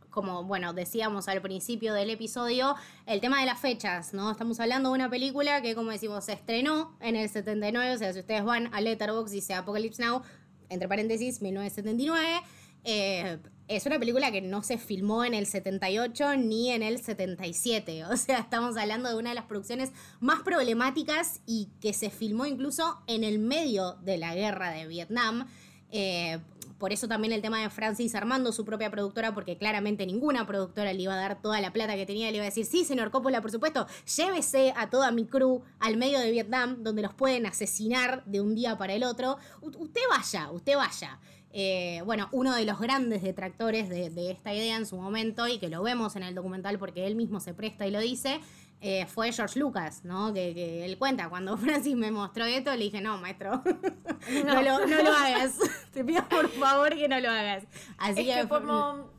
como 0.10 0.44
bueno, 0.44 0.74
decíamos 0.74 1.28
al 1.28 1.42
principio 1.42 1.94
del 1.94 2.10
episodio, 2.10 2.76
el 3.06 3.22
tema 3.22 3.40
de 3.40 3.46
las 3.46 3.60
fechas, 3.60 4.14
¿no? 4.14 4.32
Estamos 4.32 4.60
hablando 4.60 4.90
de 4.90 4.96
una 4.96 5.10
película 5.10 5.62
que, 5.62 5.76
como 5.76 5.92
decimos, 5.92 6.26
se 6.26 6.34
estrenó 6.34 6.98
en 7.02 7.16
el 7.16 7.30
79, 7.30 7.94
o 7.94 7.98
sea, 7.98 8.14
si 8.14 8.20
ustedes 8.20 8.44
van 8.44 8.74
a 8.74 8.82
Letterboxd 8.82 9.32
dice 9.32 9.54
Apocalypse 9.54 10.04
Now, 10.04 10.24
entre 10.70 10.88
paréntesis, 10.88 11.42
1979. 11.42 12.42
eh, 12.84 13.38
es 13.76 13.86
una 13.86 14.00
película 14.00 14.32
que 14.32 14.42
no 14.42 14.64
se 14.64 14.78
filmó 14.78 15.26
en 15.26 15.34
el 15.34 15.46
78 15.46 16.38
ni 16.38 16.72
en 16.72 16.84
el 16.84 17.02
77. 17.02 18.06
O 18.14 18.18
sea, 18.18 18.40
estamos 18.40 18.78
hablando 18.78 19.10
de 19.10 19.16
una 19.16 19.30
de 19.30 19.36
las 19.36 19.46
producciones 19.46 19.92
más 20.20 20.42
problemáticas 20.42 21.42
y 21.46 21.70
que 21.82 21.94
se 21.94 22.10
filmó 22.10 22.46
incluso 22.46 23.02
en 23.08 23.24
el 23.24 23.40
medio 23.40 23.94
de 24.04 24.18
la 24.18 24.36
guerra 24.36 24.72
de 24.72 24.88
Vietnam. 24.88 25.48
Eh, 25.92 26.40
por 26.78 26.92
eso 26.92 27.08
también 27.08 27.32
el 27.32 27.42
tema 27.42 27.62
de 27.62 27.70
Francis 27.70 28.14
armando 28.14 28.52
su 28.52 28.66
propia 28.66 28.92
productora, 28.92 29.34
porque 29.34 29.58
claramente 29.58 30.06
ninguna 30.06 30.46
productora 30.46 30.92
le 30.92 31.02
iba 31.02 31.14
a 31.14 31.18
dar 31.18 31.42
toda 31.42 31.62
la 31.62 31.72
plata 31.72 31.96
que 31.96 32.06
tenía, 32.06 32.30
le 32.30 32.36
iba 32.38 32.44
a 32.44 32.50
decir, 32.50 32.66
sí, 32.66 32.84
señor 32.84 33.10
Coppola, 33.10 33.42
por 33.42 33.52
supuesto, 33.52 33.88
llévese 34.18 34.74
a 34.76 34.90
toda 34.90 35.12
mi 35.12 35.26
crew 35.26 35.64
al 35.80 35.96
medio 35.98 36.20
de 36.20 36.30
Vietnam, 36.32 36.84
donde 36.84 37.02
los 37.02 37.14
pueden 37.14 37.46
asesinar 37.46 38.24
de 38.26 38.42
un 38.42 38.54
día 38.54 38.78
para 38.78 38.94
el 38.94 39.04
otro. 39.04 39.38
Usted 39.62 40.02
vaya, 40.10 40.52
usted 40.52 40.76
vaya. 40.76 41.20
Eh, 41.56 42.02
bueno, 42.04 42.30
uno 42.32 42.56
de 42.56 42.66
los 42.66 42.80
grandes 42.80 43.22
detractores 43.22 43.88
de, 43.88 44.10
de 44.10 44.32
esta 44.32 44.54
idea 44.54 44.76
en 44.76 44.86
su 44.88 44.98
momento, 44.98 45.48
y 45.48 45.60
que 45.60 45.70
lo 45.70 45.84
vemos 45.84 46.16
en 46.16 46.24
el 46.24 46.34
documental 46.34 46.80
porque 46.80 47.06
él 47.06 47.16
mismo 47.16 47.40
se 47.40 47.54
presta 47.54 47.86
y 47.86 47.92
lo 47.92 48.00
dice, 48.00 48.40
eh, 48.82 49.06
fue 49.06 49.32
George 49.32 49.60
Lucas, 49.60 50.04
¿no? 50.04 50.34
Que, 50.34 50.54
que 50.56 50.84
él 50.84 50.98
cuenta, 50.98 51.30
cuando 51.30 51.56
Francis 51.60 51.96
me 51.96 52.10
mostró 52.12 52.44
esto, 52.46 52.72
le 52.72 52.84
dije, 52.86 53.02
no, 53.02 53.18
maestro, 53.20 53.62
no, 54.46 54.62
lo, 54.64 54.86
no 54.88 55.04
lo 55.04 55.12
hagas. 55.14 55.58
Te 55.94 56.04
pido 56.04 56.28
por 56.28 56.50
favor 56.50 56.90
que 56.96 57.08
no 57.08 57.20
lo 57.20 57.30
hagas. 57.30 57.66
Así 58.00 58.28
es 58.30 58.36
que 58.44 58.48
como, 58.50 59.12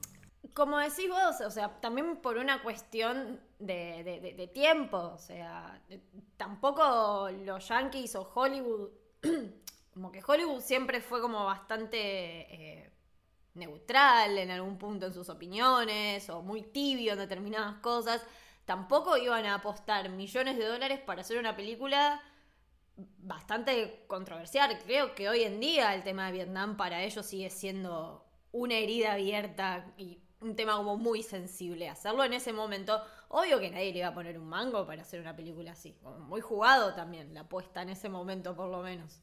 como 0.54 0.78
decís 0.78 1.08
vos, 1.08 1.40
o 1.46 1.50
sea, 1.52 1.68
también 1.80 2.16
por 2.16 2.36
una 2.38 2.62
cuestión 2.62 3.38
de, 3.60 4.02
de- 4.04 4.20
de- 4.20 4.34
de 4.34 4.46
tiempo, 4.48 4.98
o 5.14 5.18
sea, 5.18 5.80
tampoco 6.36 7.28
los 7.44 7.68
yankees 7.68 8.16
o 8.16 8.28
Hollywood, 8.34 8.88
como 9.94 10.10
que 10.10 10.22
Hollywood 10.26 10.60
siempre 10.60 11.00
fue 11.00 11.20
como 11.20 11.44
bastante 11.44 11.98
eh, 11.98 12.90
neutral 13.54 14.36
en 14.36 14.50
algún 14.50 14.76
punto 14.76 15.06
en 15.06 15.14
sus 15.14 15.28
opiniones 15.28 16.28
o 16.28 16.42
muy 16.42 16.62
tibio 16.62 17.12
en 17.12 17.20
determinadas 17.20 17.76
cosas, 17.76 18.26
tampoco 18.64 19.16
iban 19.16 19.46
a 19.46 19.54
apostar 19.54 20.08
millones 20.10 20.58
de 20.58 20.66
dólares 20.66 21.00
para 21.00 21.20
hacer 21.20 21.38
una 21.38 21.54
película 21.54 22.20
bastante 22.96 24.04
controversial. 24.08 24.78
Creo 24.84 25.14
que 25.14 25.28
hoy 25.28 25.42
en 25.44 25.60
día 25.60 25.94
el 25.94 26.02
tema 26.02 26.26
de 26.26 26.32
Vietnam 26.32 26.76
para 26.76 27.02
ellos 27.02 27.24
sigue 27.24 27.50
siendo 27.50 28.26
una 28.50 28.74
herida 28.74 29.12
abierta 29.12 29.92
y 29.96 30.20
un 30.40 30.56
tema 30.56 30.76
como 30.76 30.96
muy 30.96 31.22
sensible. 31.22 31.88
Hacerlo 31.88 32.24
en 32.24 32.32
ese 32.32 32.52
momento, 32.52 33.00
obvio 33.28 33.60
que 33.60 33.70
nadie 33.70 33.92
le 33.92 34.00
iba 34.00 34.08
a 34.08 34.14
poner 34.14 34.38
un 34.38 34.48
mango 34.48 34.86
para 34.86 35.02
hacer 35.02 35.20
una 35.20 35.34
película 35.34 35.72
así. 35.72 35.96
Muy 36.28 36.40
jugado 36.40 36.94
también 36.94 37.32
la 37.32 37.42
apuesta 37.42 37.82
en 37.82 37.90
ese 37.90 38.08
momento 38.08 38.54
por 38.54 38.68
lo 38.68 38.82
menos. 38.82 39.22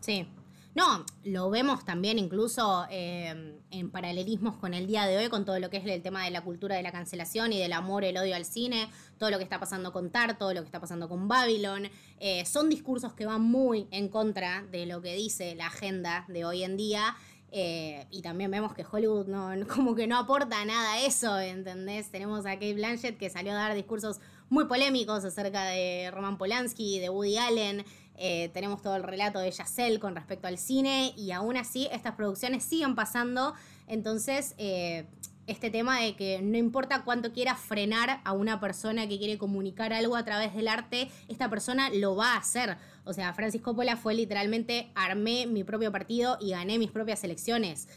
Sí. 0.00 0.26
No, 0.74 1.04
lo 1.24 1.50
vemos 1.50 1.84
también 1.84 2.20
incluso 2.20 2.86
eh, 2.88 3.58
en 3.70 3.90
paralelismos 3.90 4.56
con 4.58 4.74
el 4.74 4.86
día 4.86 5.06
de 5.06 5.16
hoy, 5.16 5.28
con 5.28 5.44
todo 5.44 5.58
lo 5.58 5.70
que 5.70 5.78
es 5.78 5.86
el 5.86 6.02
tema 6.02 6.24
de 6.24 6.30
la 6.30 6.42
cultura 6.44 6.76
de 6.76 6.84
la 6.84 6.92
cancelación 6.92 7.52
y 7.52 7.58
del 7.58 7.72
amor, 7.72 8.04
el 8.04 8.16
odio 8.16 8.36
al 8.36 8.44
cine, 8.44 8.88
todo 9.18 9.30
lo 9.30 9.38
que 9.38 9.44
está 9.44 9.58
pasando 9.58 9.92
con 9.92 10.10
Tar, 10.10 10.38
todo 10.38 10.54
lo 10.54 10.60
que 10.60 10.66
está 10.66 10.78
pasando 10.78 11.08
con 11.08 11.26
Babylon. 11.26 11.88
Eh, 12.20 12.44
son 12.46 12.68
discursos 12.68 13.12
que 13.14 13.26
van 13.26 13.42
muy 13.42 13.88
en 13.90 14.08
contra 14.08 14.62
de 14.70 14.86
lo 14.86 15.02
que 15.02 15.14
dice 15.16 15.56
la 15.56 15.66
agenda 15.66 16.24
de 16.28 16.44
hoy 16.44 16.62
en 16.62 16.76
día. 16.76 17.16
eh, 17.50 18.06
y 18.10 18.20
también 18.20 18.50
vemos 18.50 18.74
que 18.74 18.84
Hollywood 18.88 19.26
no, 19.26 19.56
no- 19.56 19.66
como 19.74 19.94
que 19.96 20.06
no 20.06 20.16
aporta 20.18 20.64
nada 20.64 20.92
a 20.92 21.00
eso, 21.04 21.40
¿entendés? 21.40 22.10
Tenemos 22.10 22.44
a 22.46 22.52
Kate 22.54 22.74
Blanchett 22.74 23.16
que 23.18 23.30
salió 23.30 23.52
a 23.52 23.56
dar 23.56 23.74
discursos 23.74 24.20
muy 24.50 24.66
polémicos 24.66 25.24
acerca 25.24 25.64
de 25.64 26.10
Roman 26.12 26.36
Polanski, 26.38 26.98
de 27.00 27.08
Woody 27.10 27.38
Allen. 27.38 27.84
Eh, 28.20 28.50
tenemos 28.52 28.82
todo 28.82 28.96
el 28.96 29.04
relato 29.04 29.38
de 29.38 29.50
Yacel 29.50 30.00
con 30.00 30.16
respecto 30.16 30.48
al 30.48 30.58
cine 30.58 31.14
y 31.16 31.30
aún 31.30 31.56
así 31.56 31.88
estas 31.92 32.16
producciones 32.16 32.64
siguen 32.64 32.96
pasando. 32.96 33.54
Entonces, 33.86 34.54
eh, 34.58 35.06
este 35.46 35.70
tema 35.70 36.00
de 36.00 36.16
que 36.16 36.42
no 36.42 36.58
importa 36.58 37.04
cuánto 37.04 37.32
quiera 37.32 37.54
frenar 37.54 38.20
a 38.24 38.32
una 38.32 38.60
persona 38.60 39.08
que 39.08 39.18
quiere 39.18 39.38
comunicar 39.38 39.92
algo 39.92 40.16
a 40.16 40.24
través 40.24 40.54
del 40.54 40.68
arte, 40.68 41.10
esta 41.28 41.48
persona 41.48 41.90
lo 41.90 42.16
va 42.16 42.34
a 42.34 42.38
hacer. 42.38 42.76
O 43.04 43.12
sea, 43.12 43.32
Francis 43.32 43.62
Coppola 43.62 43.96
fue 43.96 44.14
literalmente 44.14 44.90
armé 44.94 45.46
mi 45.46 45.64
propio 45.64 45.90
partido 45.90 46.36
y 46.40 46.50
gané 46.50 46.78
mis 46.78 46.90
propias 46.90 47.22
elecciones. 47.24 47.88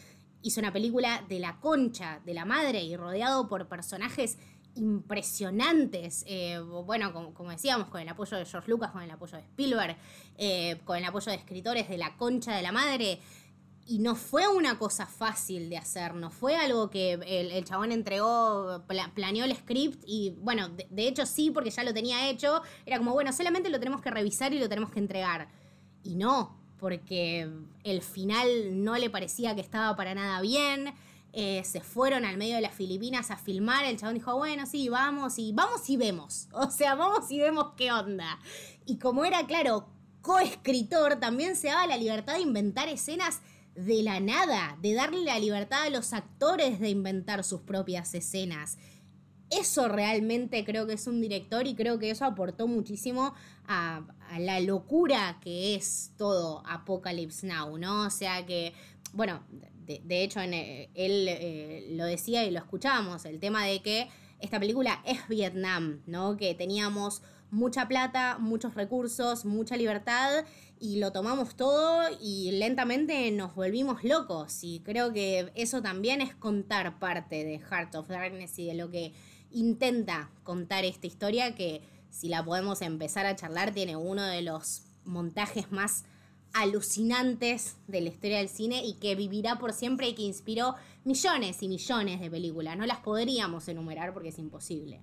Hizo 0.43 0.61
una 0.61 0.71
película 0.71 1.25
de 1.27 1.39
la 1.39 1.59
concha, 1.59 2.21
de 2.25 2.33
la 2.33 2.45
madre 2.45 2.83
y 2.83 2.95
rodeado 2.95 3.49
por 3.49 3.67
personajes 3.67 4.37
impresionantes. 4.75 6.23
Eh, 6.27 6.59
bueno, 6.59 7.13
como, 7.13 7.33
como 7.33 7.51
decíamos, 7.51 7.87
con 7.87 8.01
el 8.01 8.09
apoyo 8.09 8.37
de 8.37 8.45
George 8.45 8.69
Lucas, 8.69 8.91
con 8.91 9.01
el 9.01 9.11
apoyo 9.11 9.37
de 9.37 9.43
Spielberg, 9.43 9.97
eh, 10.37 10.79
con 10.85 10.97
el 10.97 11.05
apoyo 11.05 11.31
de 11.31 11.37
escritores 11.37 11.89
de 11.89 11.97
la 11.97 12.15
concha 12.17 12.55
de 12.55 12.61
la 12.61 12.71
madre. 12.71 13.19
Y 13.87 13.99
no 13.99 14.15
fue 14.15 14.47
una 14.47 14.77
cosa 14.77 15.05
fácil 15.05 15.69
de 15.69 15.77
hacer, 15.77 16.13
no 16.13 16.29
fue 16.29 16.55
algo 16.55 16.89
que 16.89 17.13
el, 17.13 17.65
chabón 17.65 17.91
entregó, 17.91 18.83
pla- 18.87 19.11
planeó 19.13 19.43
el 19.43 19.55
script 19.55 20.03
y 20.07 20.35
bueno, 20.39 20.69
de, 20.69 20.87
de 20.89 21.07
hecho 21.07 21.25
sí, 21.25 21.51
porque 21.51 21.71
ya 21.71 21.83
lo 21.83 21.93
tenía 21.93 22.29
hecho. 22.29 22.61
Era 22.85 22.99
como, 22.99 23.11
bueno, 23.13 23.33
solamente 23.33 23.69
lo 23.69 23.79
tenemos 23.79 24.01
que 24.01 24.11
revisar 24.11 24.53
y 24.53 24.59
lo 24.59 24.69
tenemos 24.69 24.91
que 24.91 24.99
entregar. 24.99 25.49
Y 26.03 26.15
no, 26.15 26.55
porque 26.79 27.49
el 27.83 28.01
final 28.01 28.83
no 28.83 28.97
le 28.97 29.09
parecía 29.09 29.55
que 29.55 29.61
estaba 29.61 29.95
para 29.95 30.15
nada 30.15 30.39
bien. 30.41 30.93
Eh, 31.33 31.63
se 31.63 31.79
fueron 31.79 32.25
al 32.25 32.37
medio 32.37 32.55
de 32.55 32.61
las 32.61 32.73
Filipinas 32.73 33.31
a 33.31 33.37
filmar. 33.37 33.85
El 33.85 33.97
chabón 33.97 34.15
dijo, 34.15 34.35
bueno, 34.35 34.65
sí, 34.65 34.89
vamos 34.89 35.39
y 35.39 35.53
vamos 35.53 35.89
y 35.89 35.97
vemos. 35.97 36.47
O 36.53 36.69
sea, 36.69 36.95
vamos 36.95 37.31
y 37.31 37.39
vemos 37.39 37.73
qué 37.77 37.91
onda. 37.91 38.39
Y 38.85 38.97
como 38.97 39.23
era, 39.23 39.45
claro, 39.47 39.87
coescritor, 40.21 41.19
también 41.19 41.55
se 41.55 41.67
daba 41.67 41.87
la 41.87 41.97
libertad 41.97 42.35
de 42.35 42.41
inventar 42.41 42.89
escenas 42.89 43.41
de 43.75 44.03
la 44.03 44.19
nada, 44.19 44.77
de 44.81 44.93
darle 44.93 45.23
la 45.23 45.39
libertad 45.39 45.83
a 45.83 45.89
los 45.89 46.13
actores 46.13 46.79
de 46.79 46.89
inventar 46.89 47.43
sus 47.43 47.61
propias 47.61 48.13
escenas. 48.13 48.77
Eso 49.49 49.87
realmente 49.87 50.63
creo 50.63 50.87
que 50.87 50.93
es 50.93 51.07
un 51.07 51.21
director 51.21 51.67
y 51.67 51.75
creo 51.75 51.99
que 51.99 52.09
eso 52.09 52.25
aportó 52.25 52.67
muchísimo 52.67 53.33
a, 53.67 54.03
a 54.29 54.39
la 54.39 54.59
locura 54.61 55.39
que 55.41 55.75
es 55.75 56.11
todo 56.17 56.63
Apocalypse 56.65 57.45
Now, 57.45 57.77
¿no? 57.77 58.05
O 58.05 58.09
sea 58.09 58.45
que, 58.45 58.73
bueno, 59.13 59.43
de, 59.85 60.01
de 60.03 60.23
hecho 60.23 60.39
en, 60.39 60.53
eh, 60.53 60.89
él 60.93 61.27
eh, 61.27 61.87
lo 61.91 62.05
decía 62.05 62.45
y 62.45 62.51
lo 62.51 62.59
escuchábamos, 62.59 63.25
el 63.25 63.39
tema 63.39 63.65
de 63.65 63.81
que 63.81 64.09
esta 64.39 64.59
película 64.59 65.01
es 65.05 65.27
Vietnam, 65.27 66.01
¿no? 66.05 66.37
Que 66.37 66.55
teníamos 66.55 67.21
mucha 67.51 67.87
plata, 67.87 68.37
muchos 68.39 68.73
recursos, 68.75 69.45
mucha 69.45 69.75
libertad 69.75 70.45
y 70.79 70.99
lo 70.99 71.11
tomamos 71.11 71.55
todo 71.55 72.05
y 72.19 72.51
lentamente 72.53 73.29
nos 73.31 73.53
volvimos 73.53 74.03
locos. 74.03 74.63
Y 74.63 74.79
creo 74.79 75.13
que 75.13 75.51
eso 75.53 75.81
también 75.81 76.21
es 76.21 76.33
contar 76.33 76.97
parte 76.97 77.43
de 77.43 77.59
Heart 77.59 77.95
of 77.95 78.07
Darkness 78.07 78.57
y 78.57 78.65
de 78.65 78.73
lo 78.73 78.89
que 78.89 79.13
intenta 79.51 80.31
contar 80.43 80.85
esta 80.85 81.07
historia 81.07 81.53
que 81.53 81.81
si 82.09 82.29
la 82.29 82.43
podemos 82.43 82.81
empezar 82.81 83.25
a 83.25 83.35
charlar 83.35 83.73
tiene 83.73 83.95
uno 83.95 84.23
de 84.23 84.41
los 84.41 84.83
montajes 85.05 85.71
más 85.71 86.05
alucinantes 86.53 87.77
de 87.87 88.01
la 88.01 88.09
historia 88.09 88.37
del 88.37 88.49
cine 88.49 88.83
y 88.83 88.99
que 88.99 89.15
vivirá 89.15 89.57
por 89.57 89.73
siempre 89.73 90.09
y 90.09 90.15
que 90.15 90.23
inspiró 90.23 90.75
millones 91.03 91.61
y 91.63 91.67
millones 91.67 92.19
de 92.19 92.29
películas. 92.29 92.77
No 92.77 92.85
las 92.85 92.99
podríamos 92.99 93.67
enumerar 93.67 94.13
porque 94.13 94.29
es 94.29 94.39
imposible. 94.39 95.01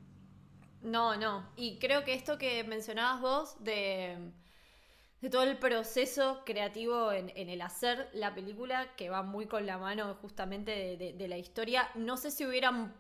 No, 0.82 1.16
no. 1.16 1.48
Y 1.56 1.78
creo 1.78 2.04
que 2.04 2.14
esto 2.14 2.38
que 2.38 2.64
mencionabas 2.64 3.20
vos 3.20 3.64
de, 3.64 4.16
de 5.20 5.30
todo 5.30 5.42
el 5.42 5.58
proceso 5.58 6.42
creativo 6.44 7.12
en, 7.12 7.30
el 7.34 7.60
hacer 7.62 8.08
la 8.12 8.34
película, 8.34 8.94
que 8.96 9.10
va 9.10 9.22
muy 9.22 9.46
con 9.46 9.66
la 9.66 9.78
mano 9.78 10.14
justamente 10.20 11.14
de 11.16 11.28
la 11.28 11.38
historia, 11.38 11.88
no 11.94 12.16
sé 12.16 12.30
si 12.30 12.46
hubieran 12.46 12.94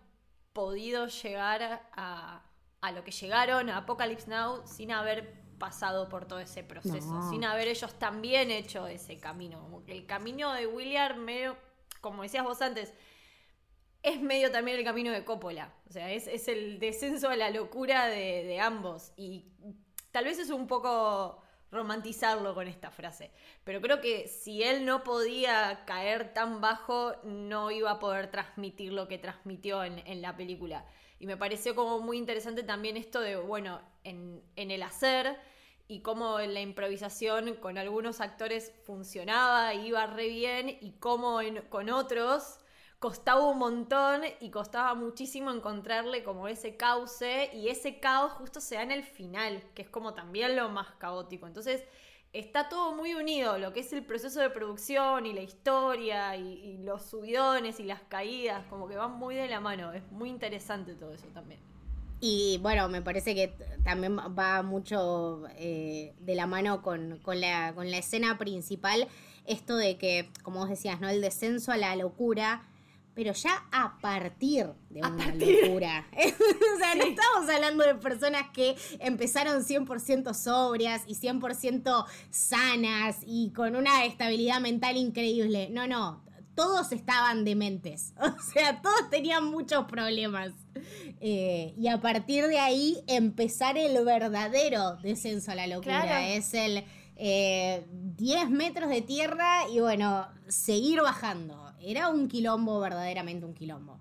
podido 0.52 1.06
llegar 1.06 1.86
a, 1.92 2.42
a 2.80 2.92
lo 2.92 3.04
que 3.04 3.10
llegaron 3.10 3.70
a 3.70 3.78
Apocalypse 3.78 4.28
Now 4.28 4.62
sin 4.66 4.92
haber 4.92 5.47
pasado 5.58 6.08
por 6.08 6.26
todo 6.26 6.38
ese 6.40 6.62
proceso, 6.64 7.12
No. 7.12 7.30
sin 7.30 7.44
haber 7.44 7.68
ellos 7.68 7.94
también 7.98 8.50
hecho 8.50 8.86
ese 8.86 9.18
camino. 9.18 9.60
Como 9.60 9.84
que 9.84 9.92
el 9.92 10.06
camino 10.06 10.52
de 10.52 10.66
William 10.66 11.18
medio- 11.18 11.56
como 12.00 12.22
decías 12.22 12.44
vos 12.44 12.60
antes, 12.62 12.92
es 14.02 14.20
medio 14.22 14.50
también 14.52 14.78
el 14.78 14.84
camino 14.84 15.10
de 15.10 15.24
Coppola. 15.24 15.72
O 15.88 15.92
sea, 15.92 16.10
es, 16.12 16.26
es 16.28 16.48
el 16.48 16.78
descenso 16.78 17.28
a 17.28 17.36
la 17.36 17.50
locura 17.50 18.06
de, 18.06 18.44
de 18.44 18.60
ambos. 18.60 19.12
Y 19.16 19.46
tal 20.12 20.24
vez 20.24 20.38
es 20.38 20.50
un 20.50 20.66
poco 20.68 21.42
romantizarlo 21.70 22.54
con 22.54 22.68
esta 22.68 22.90
frase. 22.90 23.30
Pero 23.64 23.80
creo 23.80 24.00
que 24.00 24.28
si 24.28 24.62
él 24.62 24.84
no 24.86 25.02
podía 25.02 25.84
caer 25.84 26.32
tan 26.32 26.60
bajo, 26.60 27.14
no 27.24 27.70
iba 27.70 27.90
a 27.90 27.98
poder 27.98 28.30
transmitir 28.30 28.92
lo 28.92 29.08
que 29.08 29.18
transmitió 29.18 29.82
en, 29.84 29.98
en 30.06 30.22
la 30.22 30.36
película. 30.36 30.86
Y 31.18 31.26
me 31.26 31.36
pareció 31.36 31.74
como 31.74 31.98
muy 31.98 32.16
interesante 32.16 32.62
también 32.62 32.96
esto 32.96 33.20
de, 33.20 33.36
bueno, 33.36 33.80
en, 34.04 34.42
en 34.54 34.70
el 34.70 34.82
hacer 34.84 35.36
y 35.88 36.00
cómo 36.02 36.38
la 36.40 36.60
improvisación 36.60 37.54
con 37.56 37.78
algunos 37.78 38.20
actores 38.20 38.72
funcionaba, 38.84 39.74
iba 39.74 40.06
re 40.06 40.28
bien, 40.28 40.68
y 40.80 40.92
cómo 41.00 41.40
en- 41.40 41.62
con 41.68 41.90
otros 41.90 42.58
costaba 42.98 43.46
un 43.46 43.58
montón 43.58 44.22
y 44.40 44.50
costaba 44.50 44.94
muchísimo 44.94 45.50
encontrarle 45.50 46.24
como 46.24 46.48
ese 46.48 46.76
cauce 46.76 47.50
y 47.54 47.68
ese 47.68 48.00
caos 48.00 48.32
justo 48.32 48.60
se 48.60 48.74
da 48.76 48.82
en 48.82 48.90
el 48.92 49.04
final, 49.04 49.62
que 49.74 49.82
es 49.82 49.88
como 49.90 50.14
también 50.14 50.56
lo 50.56 50.68
más 50.68 50.88
caótico. 50.98 51.46
Entonces 51.46 51.84
está 52.32 52.68
todo 52.68 52.94
muy 52.94 53.14
unido, 53.14 53.58
lo 53.58 53.72
que 53.72 53.80
es 53.80 53.92
el 53.92 54.04
proceso 54.04 54.40
de 54.40 54.50
producción 54.50 55.26
y 55.26 55.32
la 55.32 55.42
historia 55.42 56.36
y, 56.36 56.52
y 56.54 56.78
los 56.78 57.02
subidones 57.06 57.80
y 57.80 57.84
las 57.84 58.02
caídas, 58.02 58.66
como 58.68 58.88
que 58.88 58.96
van 58.96 59.12
muy 59.12 59.34
de 59.34 59.48
la 59.48 59.60
mano, 59.60 59.92
es 59.92 60.10
muy 60.12 60.28
interesante 60.30 60.94
todo 60.94 61.12
eso 61.12 61.28
también. 61.28 61.60
Y 62.20 62.58
bueno, 62.62 62.88
me 62.88 63.00
parece 63.02 63.34
que 63.34 63.54
también 63.84 64.18
va 64.18 64.62
mucho 64.62 65.44
eh, 65.56 66.14
de 66.20 66.34
la 66.34 66.46
mano 66.46 66.82
con, 66.82 67.18
con 67.22 67.40
la, 67.40 67.72
con 67.74 67.90
la 67.90 67.98
escena 67.98 68.38
principal, 68.38 69.06
esto 69.46 69.76
de 69.76 69.96
que, 69.96 70.28
como 70.42 70.60
vos 70.60 70.68
decías, 70.68 71.00
¿no? 71.00 71.08
El 71.08 71.20
descenso 71.20 71.70
a 71.72 71.76
la 71.76 71.94
locura, 71.96 72.62
pero 73.14 73.32
ya 73.32 73.64
a 73.72 73.98
partir 74.00 74.66
de 74.90 75.00
A 75.00 75.08
una 75.08 75.24
partir. 75.24 75.58
locura. 75.64 76.06
o 76.16 76.78
sea, 76.78 76.94
no 76.96 77.04
estamos 77.04 77.50
hablando 77.50 77.84
de 77.84 77.94
personas 77.94 78.50
que 78.52 78.76
empezaron 79.00 79.64
100% 79.64 80.34
sobrias 80.34 81.02
y 81.06 81.14
100% 81.14 82.04
sanas 82.30 83.16
y 83.26 83.50
con 83.50 83.74
una 83.74 84.04
estabilidad 84.04 84.60
mental 84.60 84.96
increíble. 84.96 85.68
No, 85.70 85.86
no, 85.86 86.22
todos 86.58 86.90
estaban 86.90 87.44
dementes. 87.44 88.14
O 88.20 88.42
sea, 88.52 88.82
todos 88.82 89.10
tenían 89.10 89.44
muchos 89.44 89.84
problemas. 89.84 90.52
Eh, 91.20 91.72
y 91.76 91.86
a 91.86 92.00
partir 92.00 92.48
de 92.48 92.58
ahí 92.58 93.00
empezar 93.06 93.78
el 93.78 94.04
verdadero 94.04 94.96
descenso 94.96 95.52
a 95.52 95.54
la 95.54 95.68
locura. 95.68 96.02
Claro. 96.02 96.26
Es 96.26 96.54
el 96.54 96.84
eh, 97.14 97.86
10 97.92 98.50
metros 98.50 98.88
de 98.88 99.02
tierra 99.02 99.68
y 99.72 99.78
bueno, 99.78 100.26
seguir 100.48 101.00
bajando. 101.00 101.72
Era 101.80 102.08
un 102.08 102.26
quilombo, 102.26 102.80
verdaderamente 102.80 103.46
un 103.46 103.54
quilombo. 103.54 104.00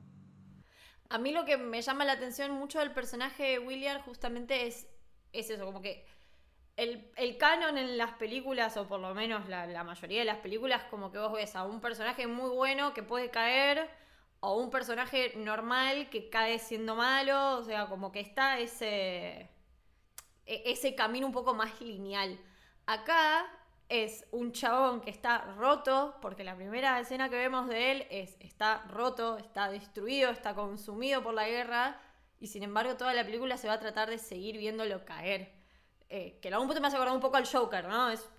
A 1.10 1.20
mí 1.20 1.32
lo 1.32 1.46
que 1.46 1.58
me 1.58 1.84
llama 1.84 2.06
la 2.06 2.14
atención 2.14 2.52
mucho 2.54 2.80
del 2.80 2.92
personaje 2.92 3.44
de 3.44 3.60
William 3.60 4.02
justamente 4.02 4.66
es, 4.66 4.88
es 5.32 5.52
eso, 5.52 5.64
como 5.64 5.82
que 5.82 6.06
el, 6.78 7.38
canon 7.38 7.78
en 7.78 7.98
las 7.98 8.14
películas, 8.14 8.78
o 8.78 8.88
por 8.88 9.00
lo 9.00 9.14
menos 9.14 9.50
la, 9.50 9.66
la 9.66 9.84
mayoría 9.84 10.20
de 10.20 10.26
las 10.26 10.38
películas, 10.38 10.84
como 10.86 11.12
que 11.12 11.18
vos 11.18 11.34
ves 11.34 11.56
a 11.56 11.66
un 11.66 11.82
personaje 11.82 12.28
muy 12.28 12.50
bueno 12.52 12.94
que 12.94 13.04
puede 13.04 13.30
caer, 13.32 13.90
o 14.40 14.56
un 14.58 14.70
personaje 14.70 15.34
normal 15.36 16.10
que 16.10 16.30
cae 16.30 16.60
siendo 16.60 16.96
malo, 16.96 17.58
o 17.58 17.64
sea, 17.64 17.88
como 17.88 18.12
que 18.12 18.20
está 18.20 18.60
ese, 18.60 19.50
e- 20.46 20.64
ese 20.66 20.96
camino 20.96 21.26
un 21.28 21.34
poco 21.34 21.54
más 21.56 21.82
lineal. 21.82 22.40
Acá 22.86 23.48
es 23.90 24.26
un 24.32 24.52
chabón 24.52 25.02
que 25.02 25.10
está 25.10 25.40
roto, 25.58 26.16
porque 26.22 26.44
la 26.44 26.56
primera 26.56 27.00
escena 27.00 27.30
que 27.30 27.38
vemos 27.38 27.68
de 27.68 27.92
él 27.92 28.08
es 28.12 28.38
está 28.40 28.84
roto, 28.90 29.38
está 29.38 29.70
destruido, 29.72 30.30
está 30.30 30.54
consumido 30.56 31.24
por 31.24 31.34
la 31.34 31.48
guerra, 31.48 32.00
y 32.40 32.48
sin 32.48 32.64
embargo 32.64 32.98
toda 32.98 33.14
la 33.16 33.26
película 33.26 33.58
se 33.58 33.68
va 33.68 33.76
a 33.76 33.80
tratar 33.80 34.10
de 34.10 34.20
seguir 34.20 34.58
viéndolo 34.58 35.06
caer. 35.06 35.57
Eh, 36.10 36.38
que 36.42 36.48
en 36.48 36.54
algún 36.54 36.68
punto 36.70 36.82
me 36.82 36.88
hace 36.88 36.96
acordar 36.96 37.16
un 37.16 37.22
poco 37.22 37.36
al 37.38 37.46
Joker, 37.46 37.86
¿no? 37.88 38.10
Es 38.10 38.30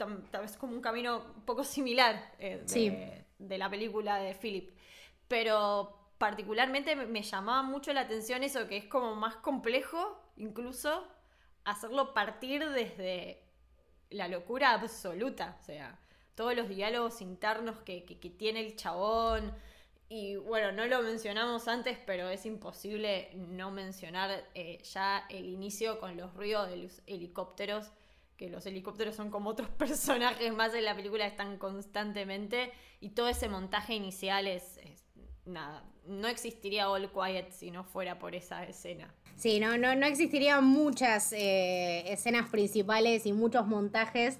como 0.58 0.72
un 0.74 0.80
camino 0.80 1.18
un 1.36 1.42
poco 1.44 1.64
similar 1.64 2.32
eh, 2.38 2.58
de, 2.62 2.68
Sí. 2.68 2.96
de 3.38 3.58
la 3.58 3.68
película 3.68 4.16
de 4.16 4.34
Philip. 4.34 4.70
Pero 5.28 5.94
particularmente 6.16 6.96
me, 6.96 7.06
me 7.06 7.22
llamaba 7.22 7.62
mucho 7.62 7.92
la 7.92 8.00
atención 8.02 8.42
eso, 8.42 8.66
que 8.68 8.76
es 8.78 8.84
como 8.86 9.14
más 9.14 9.36
complejo, 9.36 10.18
incluso, 10.36 11.06
hacerlo 11.64 12.14
partir 12.14 12.68
desde 12.70 13.42
la 14.10 14.28
locura 14.28 14.72
absoluta. 14.72 15.56
O 15.60 15.62
sea, 15.64 15.98
todos 16.34 16.56
los 16.56 16.68
diálogos 16.68 17.20
internos 17.20 17.78
que, 17.80 18.04
que- 18.04 18.18
que 18.18 18.30
tiene 18.30 18.60
el 18.60 18.76
chabón. 18.76 19.52
Y 20.10 20.36
bueno, 20.36 20.72
no 20.72 20.86
lo 20.86 21.02
mencionamos 21.02 21.68
antes, 21.68 21.98
pero 22.06 22.30
es 22.30 22.46
imposible 22.46 23.28
no 23.34 23.70
mencionar 23.70 24.44
eh, 24.54 24.78
ya 24.82 25.26
el 25.28 25.44
inicio 25.46 26.00
con 26.00 26.16
los 26.16 26.32
ruidos 26.34 26.70
de 26.70 26.76
los 26.76 27.02
helicópteros. 27.06 27.90
Que 28.38 28.48
los 28.48 28.64
helicópteros 28.66 29.16
son 29.16 29.30
como 29.30 29.50
otros 29.50 29.68
personajes 29.78 30.52
más 30.54 30.72
en 30.74 30.84
la 30.84 30.96
película, 30.96 31.26
están 31.26 31.58
constantemente. 31.58 32.72
Y 33.00 33.10
todo 33.10 33.28
ese 33.28 33.48
montaje 33.48 33.94
inicial 33.94 34.46
es, 34.46 34.80
nada. 35.44 35.84
No 36.06 36.28
existiría 36.28 36.88
All 36.88 37.10
Quiet 37.10 37.50
si 37.52 37.70
no 37.70 37.84
fuera 37.84 38.18
por 38.18 38.34
esa 38.34 38.64
escena. 38.64 39.12
Sí, 39.36 39.60
no, 39.60 39.76
no, 39.76 39.94
no 39.94 40.06
existirían 40.06 40.64
muchas 40.64 41.32
eh, 41.32 42.10
escenas 42.10 42.48
principales 42.48 43.26
y 43.26 43.32
muchos 43.34 43.66
montajes 43.66 44.38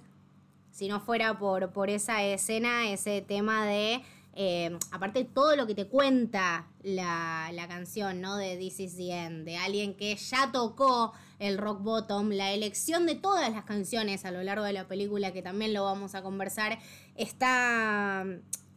si 0.71 0.87
no 0.87 1.01
fuera 1.01 1.39
por, 1.39 1.73
por 1.73 1.91
esa 1.91 2.23
escena, 2.23 2.91
ese 2.91 3.21
tema 3.21 3.67
de, 3.67 4.01
eh, 4.41 4.79
aparte 4.93 5.25
todo 5.25 5.57
lo 5.57 5.67
que 5.67 5.75
te 5.75 5.89
cuenta 5.89 6.69
la, 6.85 7.51
la 7.53 7.67
canción, 7.67 8.21
¿no? 8.21 8.37
De 8.37 8.57
This 8.57 8.79
is 8.79 8.97
the 8.97 9.11
End, 9.11 9.45
de 9.45 9.57
alguien 9.57 9.97
que 9.97 10.15
ya 10.15 10.53
tocó 10.53 11.13
el 11.41 11.59
rock 11.59 11.83
bottom, 11.83 12.31
la 12.31 12.53
elección 12.53 13.05
de 13.05 13.17
todas 13.17 13.51
las 13.51 13.65
canciones 13.65 14.25
a 14.25 14.31
lo 14.31 14.41
largo 14.45 14.63
de 14.63 14.73
la 14.73 14.87
película, 14.87 15.33
que 15.33 15.43
también 15.43 15.75
lo 15.75 15.83
vamos 15.83 16.15
a 16.15 16.23
conversar, 16.23 16.79
está 17.17 18.25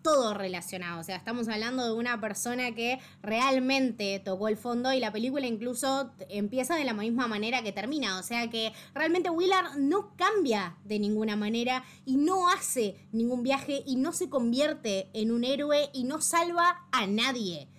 todo 0.02 0.34
relacionado. 0.34 1.00
O 1.00 1.04
sea, 1.04 1.16
estamos 1.16 1.48
hablando 1.48 1.86
de 1.86 1.94
una 1.94 2.20
persona 2.20 2.74
que 2.74 3.00
realmente 3.22 4.20
tocó 4.20 4.48
el 4.48 4.58
fondo 4.58 4.94
y 4.94 5.00
la 5.00 5.12
película 5.12 5.46
incluso 5.48 6.12
empieza 6.30 6.76
de 6.76 6.86
la 6.86 6.94
misma 6.94 7.28
manera 7.28 7.64
que 7.64 7.72
termina. 7.72 8.20
O 8.20 8.24
sea 8.24 8.50
que 8.50 8.74
realmente 8.94 9.30
Willard 9.30 9.78
no 9.78 10.16
cambia 10.16 10.78
de 10.84 11.00
ninguna 11.00 11.36
manera 11.36 11.84
y 12.06 12.18
no 12.18 12.50
hace 12.50 13.08
ningún 13.12 13.44
viaje 13.44 13.84
y 13.86 13.96
no 13.96 14.12
se 14.14 14.30
convierte 14.30 15.10
en 15.14 15.32
un 15.32 15.44
héroe 15.44 15.90
y 15.94 16.04
no 16.04 16.22
salva 16.22 16.88
a 16.92 17.08
nadie. 17.08 17.70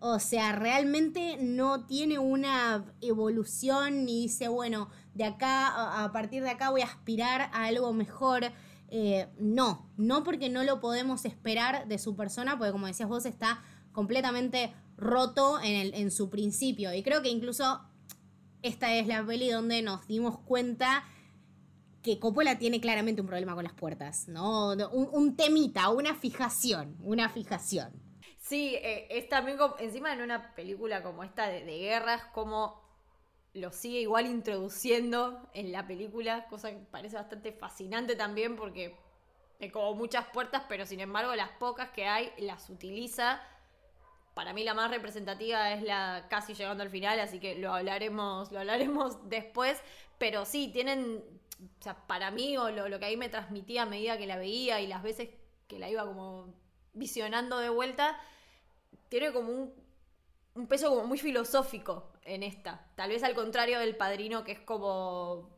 O 0.00 0.20
sea, 0.20 0.52
realmente 0.52 1.38
no 1.40 1.84
tiene 1.86 2.20
una 2.20 2.84
evolución 3.00 4.04
ni 4.04 4.22
dice, 4.22 4.46
bueno, 4.46 4.90
de 5.14 5.24
acá, 5.24 6.04
a 6.04 6.12
partir 6.12 6.44
de 6.44 6.50
acá 6.50 6.70
voy 6.70 6.82
a 6.82 6.86
aspirar 6.86 7.50
a 7.52 7.64
algo 7.64 7.92
mejor. 7.92 8.52
Eh, 8.90 9.28
no, 9.38 9.90
no 9.96 10.24
porque 10.24 10.48
no 10.48 10.62
lo 10.62 10.80
podemos 10.80 11.24
esperar 11.24 11.86
de 11.88 11.98
su 11.98 12.16
persona, 12.16 12.56
porque 12.56 12.72
como 12.72 12.86
decías 12.86 13.08
vos, 13.08 13.26
está 13.26 13.62
completamente 13.92 14.72
roto 14.96 15.58
en, 15.62 16.10
su 16.10 16.30
principio. 16.30 16.92
Y 16.94 17.02
creo 17.02 17.22
que 17.22 17.28
incluso 17.28 17.80
esta 18.62 18.94
es 18.94 19.06
la 19.06 19.24
peli 19.24 19.50
donde 19.50 19.82
nos 19.82 20.06
dimos 20.06 20.38
cuenta 20.40 21.04
que 22.02 22.18
Coppola 22.18 22.58
tiene 22.58 22.80
claramente 22.80 23.20
un 23.20 23.26
problema 23.26 23.54
con 23.54 23.64
las 23.64 23.74
puertas, 23.74 24.28
¿no? 24.28 24.72
Un, 24.72 25.08
un 25.12 25.36
temita, 25.36 25.90
una 25.90 26.14
fijación, 26.14 26.96
una 27.02 27.28
fijación. 27.28 27.92
Sí, 28.38 28.76
eh, 28.76 29.06
es 29.10 29.28
también 29.28 29.58
encima 29.78 30.12
en 30.12 30.22
una 30.22 30.54
película 30.54 31.02
como 31.02 31.22
esta 31.22 31.48
de, 31.48 31.64
de 31.64 31.78
guerras, 31.78 32.22
como 32.32 32.87
lo 33.54 33.72
sigue 33.72 34.00
igual 34.00 34.26
introduciendo 34.26 35.48
en 35.54 35.72
la 35.72 35.86
película, 35.86 36.46
cosa 36.48 36.70
que 36.70 36.78
parece 36.78 37.16
bastante 37.16 37.52
fascinante 37.52 38.14
también 38.14 38.56
porque 38.56 38.96
hay 39.60 39.70
como 39.70 39.94
muchas 39.94 40.26
puertas, 40.26 40.62
pero 40.68 40.86
sin 40.86 41.00
embargo 41.00 41.34
las 41.34 41.50
pocas 41.50 41.90
que 41.90 42.06
hay 42.06 42.32
las 42.38 42.70
utiliza. 42.70 43.42
Para 44.34 44.52
mí 44.52 44.62
la 44.62 44.74
más 44.74 44.90
representativa 44.90 45.72
es 45.72 45.82
la 45.82 46.26
casi 46.30 46.54
llegando 46.54 46.82
al 46.82 46.90
final, 46.90 47.18
así 47.18 47.40
que 47.40 47.56
lo 47.56 47.74
hablaremos, 47.74 48.52
lo 48.52 48.60
hablaremos 48.60 49.28
después. 49.28 49.80
Pero 50.18 50.44
sí, 50.44 50.70
tienen, 50.72 51.24
o 51.60 51.82
sea, 51.82 52.06
para 52.06 52.30
mí 52.30 52.56
o 52.56 52.70
lo, 52.70 52.88
lo 52.88 52.98
que 52.98 53.06
ahí 53.06 53.16
me 53.16 53.28
transmitía 53.28 53.82
a 53.82 53.86
medida 53.86 54.18
que 54.18 54.26
la 54.26 54.36
veía 54.36 54.80
y 54.80 54.86
las 54.86 55.02
veces 55.02 55.30
que 55.66 55.78
la 55.78 55.90
iba 55.90 56.04
como 56.04 56.54
visionando 56.94 57.58
de 57.58 57.68
vuelta, 57.68 58.18
tiene 59.08 59.32
como 59.32 59.50
un, 59.52 59.74
un 60.58 60.66
peso 60.66 60.90
como 60.90 61.06
muy 61.06 61.18
filosófico 61.18 62.12
en 62.24 62.42
esta. 62.42 62.84
Tal 62.96 63.10
vez 63.10 63.22
al 63.22 63.34
contrario 63.34 63.78
del 63.78 63.96
padrino, 63.96 64.44
que 64.44 64.52
es 64.52 64.60
como. 64.60 65.56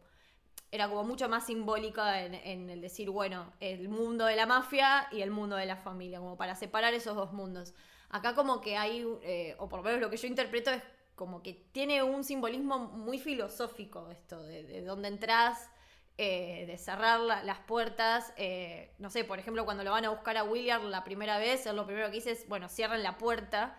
Era 0.73 0.89
como 0.89 1.03
mucho 1.05 1.29
más 1.29 1.47
simbólica 1.47 2.23
en, 2.25 2.71
el 2.71 2.81
decir, 2.81 3.11
bueno, 3.11 3.53
el 3.59 3.89
mundo 3.89 4.27
de 4.27 4.37
la 4.37 4.47
mafia 4.47 5.09
y 5.11 5.21
el 5.21 5.31
mundo 5.33 5.57
de 5.57 5.67
la 5.67 5.77
familia, 5.77 6.21
como 6.21 6.37
para 6.37 6.55
separar 6.55 6.95
esos 6.95 7.17
dos 7.17 7.33
mundos. 7.33 7.75
Acá 8.09 8.37
como 8.37 8.61
que 8.61 8.77
hay, 8.77 9.05
eh, 9.23 9.57
o 9.59 9.69
por 9.69 9.81
lo 9.81 9.85
menos 9.85 10.01
lo 10.01 10.11
que 10.11 10.17
yo 10.17 10.29
interpreto 10.29 10.71
es 10.71 10.83
como 11.17 11.43
que 11.43 11.55
tiene 11.73 12.05
un 12.05 12.23
simbolismo 12.23 12.79
muy 12.79 13.19
filosófico 13.19 14.11
esto, 14.11 14.43
de, 14.45 14.63
de 14.63 14.83
dónde 14.85 15.09
entras, 15.09 15.69
eh, 16.19 16.67
de 16.67 16.79
cerrar 16.79 17.19
la- 17.21 17.43
las 17.43 17.59
puertas. 17.61 18.33
eh, 18.37 18.95
no 18.99 19.11
sé, 19.11 19.25
por 19.25 19.39
ejemplo, 19.41 19.65
cuando 19.65 19.83
lo 19.85 19.91
van 19.91 20.05
a 20.05 20.11
buscar 20.11 20.37
a 20.37 20.45
William 20.45 20.85
la 20.91 21.03
primera 21.05 21.39
vez, 21.39 21.67
lo 21.67 21.85
primero 21.87 22.07
que 22.09 22.13
dice 22.17 22.31
es, 22.33 22.47
bueno, 22.49 22.69
cierren 22.69 23.03
la 23.03 23.19
puerta. 23.19 23.77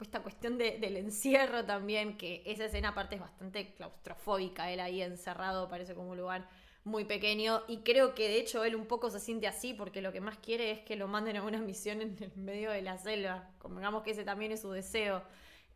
Esta 0.00 0.20
cuestión 0.22 0.58
de- 0.58 0.78
del 0.78 0.96
encierro 0.96 1.64
también, 1.64 2.16
que 2.16 2.42
esa 2.44 2.64
escena 2.64 2.88
aparte 2.88 3.14
es 3.16 3.20
bastante 3.20 3.74
claustrofóbica, 3.74 4.70
él 4.72 4.80
ahí 4.80 5.00
encerrado 5.02 5.68
parece 5.68 5.94
como 5.94 6.10
un 6.10 6.16
lugar 6.18 6.48
muy 6.84 7.04
pequeño 7.04 7.62
y 7.68 7.78
creo 7.78 8.14
que 8.14 8.26
de 8.28 8.38
hecho 8.40 8.64
él 8.64 8.74
un 8.74 8.86
poco 8.86 9.10
se 9.10 9.20
siente 9.20 9.46
así 9.46 9.72
porque 9.74 10.02
lo 10.02 10.12
que 10.12 10.20
más 10.20 10.38
quiere 10.38 10.72
es 10.72 10.80
que 10.80 10.96
lo 10.96 11.06
manden 11.06 11.36
a 11.36 11.42
una 11.44 11.58
misión 11.60 12.02
en 12.02 12.16
el 12.20 12.32
medio 12.36 12.72
de 12.72 12.82
la 12.82 12.98
selva, 12.98 13.48
convengamos 13.58 14.02
que 14.02 14.10
ese 14.12 14.24
también 14.24 14.50
es 14.50 14.62
su 14.62 14.72
deseo, 14.72 15.22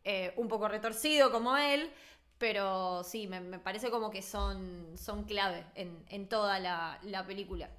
eh, 0.05 0.33
un 0.37 0.49
poco 0.49 0.67
retorcido 0.69 1.31
como 1.31 1.57
él, 1.57 1.91
pero 2.39 3.05
sí, 3.05 3.29
me, 3.29 3.41
parece 3.61 3.91
como 3.91 4.11
que 4.11 4.23
son, 4.23 4.93
son 4.97 5.25
clave 5.25 5.65
en, 5.77 6.05
en 6.09 6.29
toda 6.29 6.59
la 6.59 7.25
película. 7.27 7.71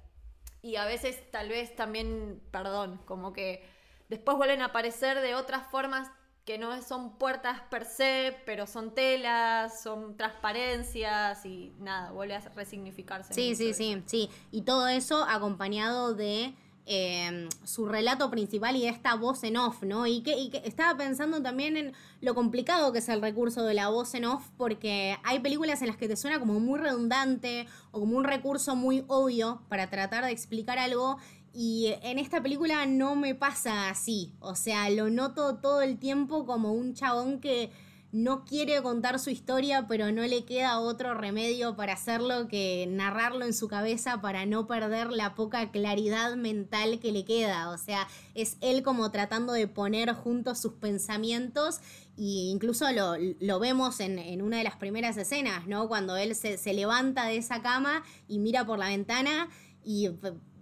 Y 0.62 0.76
a 0.76 0.84
veces 0.84 1.30
tal 1.30 1.48
vez 1.48 1.74
también, 1.76 2.40
perdón, 2.50 3.00
como 3.04 3.32
que 3.32 3.64
después 4.08 4.36
vuelven 4.36 4.62
a 4.62 4.66
aparecer 4.66 5.20
de 5.20 5.34
otras 5.34 5.70
formas 5.70 6.10
que 6.48 6.56
no 6.56 6.80
son 6.80 7.10
puertas 7.18 7.60
per 7.68 7.84
se, 7.84 8.34
pero 8.46 8.66
son 8.66 8.94
telas, 8.94 9.82
son 9.82 10.16
transparencias 10.16 11.44
y 11.44 11.74
nada, 11.78 12.10
vuelve 12.12 12.36
a 12.36 12.40
resignificarse. 12.56 13.34
Sí, 13.34 13.54
sí, 13.54 13.74
sí, 13.74 14.02
sí. 14.06 14.30
Y 14.50 14.62
todo 14.62 14.88
eso 14.88 15.24
acompañado 15.24 16.14
de 16.14 16.54
eh, 16.86 17.50
su 17.64 17.84
relato 17.84 18.30
principal 18.30 18.74
y 18.76 18.80
de 18.80 18.88
esta 18.88 19.14
voz 19.14 19.44
en 19.44 19.58
off, 19.58 19.82
¿no? 19.82 20.06
Y 20.06 20.22
que, 20.22 20.38
y 20.38 20.48
que 20.48 20.62
estaba 20.64 20.96
pensando 20.96 21.42
también 21.42 21.76
en 21.76 21.92
lo 22.22 22.34
complicado 22.34 22.94
que 22.94 23.00
es 23.00 23.10
el 23.10 23.20
recurso 23.20 23.64
de 23.64 23.74
la 23.74 23.90
voz 23.90 24.14
en 24.14 24.24
off, 24.24 24.48
porque 24.56 25.18
hay 25.24 25.40
películas 25.40 25.82
en 25.82 25.88
las 25.88 25.98
que 25.98 26.08
te 26.08 26.16
suena 26.16 26.40
como 26.40 26.60
muy 26.60 26.78
redundante 26.78 27.66
o 27.90 28.00
como 28.00 28.16
un 28.16 28.24
recurso 28.24 28.74
muy 28.74 29.04
obvio 29.06 29.60
para 29.68 29.90
tratar 29.90 30.24
de 30.24 30.30
explicar 30.30 30.78
algo. 30.78 31.18
Y 31.60 31.92
en 32.02 32.20
esta 32.20 32.40
película 32.40 32.86
no 32.86 33.16
me 33.16 33.34
pasa 33.34 33.90
así. 33.90 34.32
O 34.38 34.54
sea, 34.54 34.88
lo 34.90 35.10
noto 35.10 35.56
todo 35.56 35.82
el 35.82 35.98
tiempo 35.98 36.46
como 36.46 36.72
un 36.72 36.94
chabón 36.94 37.40
que 37.40 37.72
no 38.12 38.44
quiere 38.44 38.80
contar 38.80 39.18
su 39.18 39.30
historia, 39.30 39.88
pero 39.88 40.12
no 40.12 40.22
le 40.22 40.44
queda 40.44 40.78
otro 40.78 41.14
remedio 41.14 41.74
para 41.74 41.94
hacerlo 41.94 42.46
que 42.46 42.86
narrarlo 42.88 43.44
en 43.44 43.54
su 43.54 43.66
cabeza 43.66 44.20
para 44.20 44.46
no 44.46 44.68
perder 44.68 45.10
la 45.10 45.34
poca 45.34 45.72
claridad 45.72 46.36
mental 46.36 47.00
que 47.00 47.10
le 47.10 47.24
queda. 47.24 47.70
O 47.70 47.76
sea, 47.76 48.06
es 48.36 48.56
él 48.60 48.84
como 48.84 49.10
tratando 49.10 49.52
de 49.52 49.66
poner 49.66 50.12
juntos 50.12 50.60
sus 50.60 50.74
pensamientos 50.74 51.80
e 52.16 52.52
incluso 52.52 52.88
lo, 52.92 53.14
lo 53.40 53.58
vemos 53.58 53.98
en, 53.98 54.20
en 54.20 54.42
una 54.42 54.58
de 54.58 54.64
las 54.64 54.76
primeras 54.76 55.16
escenas, 55.16 55.66
¿no? 55.66 55.88
Cuando 55.88 56.16
él 56.16 56.36
se, 56.36 56.56
se 56.56 56.72
levanta 56.72 57.24
de 57.24 57.38
esa 57.38 57.62
cama 57.62 58.04
y 58.28 58.38
mira 58.38 58.64
por 58.64 58.78
la 58.78 58.86
ventana 58.86 59.48
y 59.84 60.10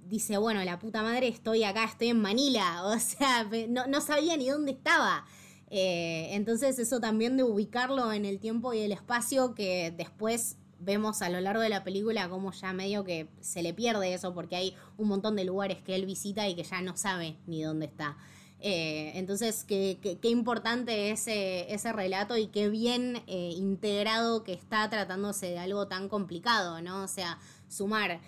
dice, 0.09 0.39
bueno, 0.39 0.63
la 0.65 0.79
puta 0.79 1.03
madre, 1.03 1.29
estoy 1.29 1.65
acá, 1.65 1.85
estoy 1.85 2.09
en 2.09 2.21
Manila. 2.21 2.83
O 2.87 2.99
sea, 2.99 3.49
no, 3.69 3.87
no 3.87 4.01
sabía 4.01 4.37
ni 4.37 4.49
dónde 4.49 4.73
estaba. 4.73 5.25
Eh, 5.71 6.29
entonces 6.33 6.79
eso 6.79 7.01
también 7.01 7.37
de 7.37 7.43
ubicarlo 7.43 8.13
en 8.13 8.25
el 8.25 8.39
tiempo 8.39 8.73
y 8.73 8.81
el 8.81 8.93
espacio 8.93 9.55
que 9.55 9.93
después 9.97 10.57
vemos 10.79 11.23
a 11.23 11.29
lo 11.31 11.41
largo 11.41 11.63
de 11.63 11.69
la 11.71 11.83
película 11.83 12.29
como 12.29 12.53
ya 12.53 12.73
medio 12.73 13.03
que 13.03 13.29
se 13.41 13.63
le 13.63 13.75
pierde 13.75 14.13
eso 14.15 14.33
porque 14.35 14.55
hay 14.57 14.75
un 14.99 15.09
montón 15.09 15.35
de 15.35 15.45
lugares 15.45 15.79
que 15.83 15.95
él 15.97 16.07
visita 16.07 16.47
y 16.49 16.55
que 16.55 16.63
ya 16.63 16.83
no 16.83 16.97
sabe 16.97 17.37
ni 17.47 17.63
dónde 17.63 17.87
está. 17.87 18.17
Eh, 18.61 19.13
entonces, 19.17 19.65
qué, 19.65 19.99
qué- 20.01 20.19
qué 20.19 20.29
importante 20.29 21.11
ese, 21.11 21.73
ese 21.73 21.93
relato 21.93 22.37
y 22.37 22.47
qué 22.49 22.69
bien 22.69 23.23
eh, 23.27 23.53
integrado 23.57 24.45
que 24.45 24.53
está 24.53 24.89
tratándose 24.89 25.47
de 25.51 25.59
algo 25.59 25.89
tan 25.89 26.09
complicado, 26.09 26.81
¿no? 26.81 27.03
O 27.03 27.09
sea, 27.09 27.39
sumar 27.69 28.21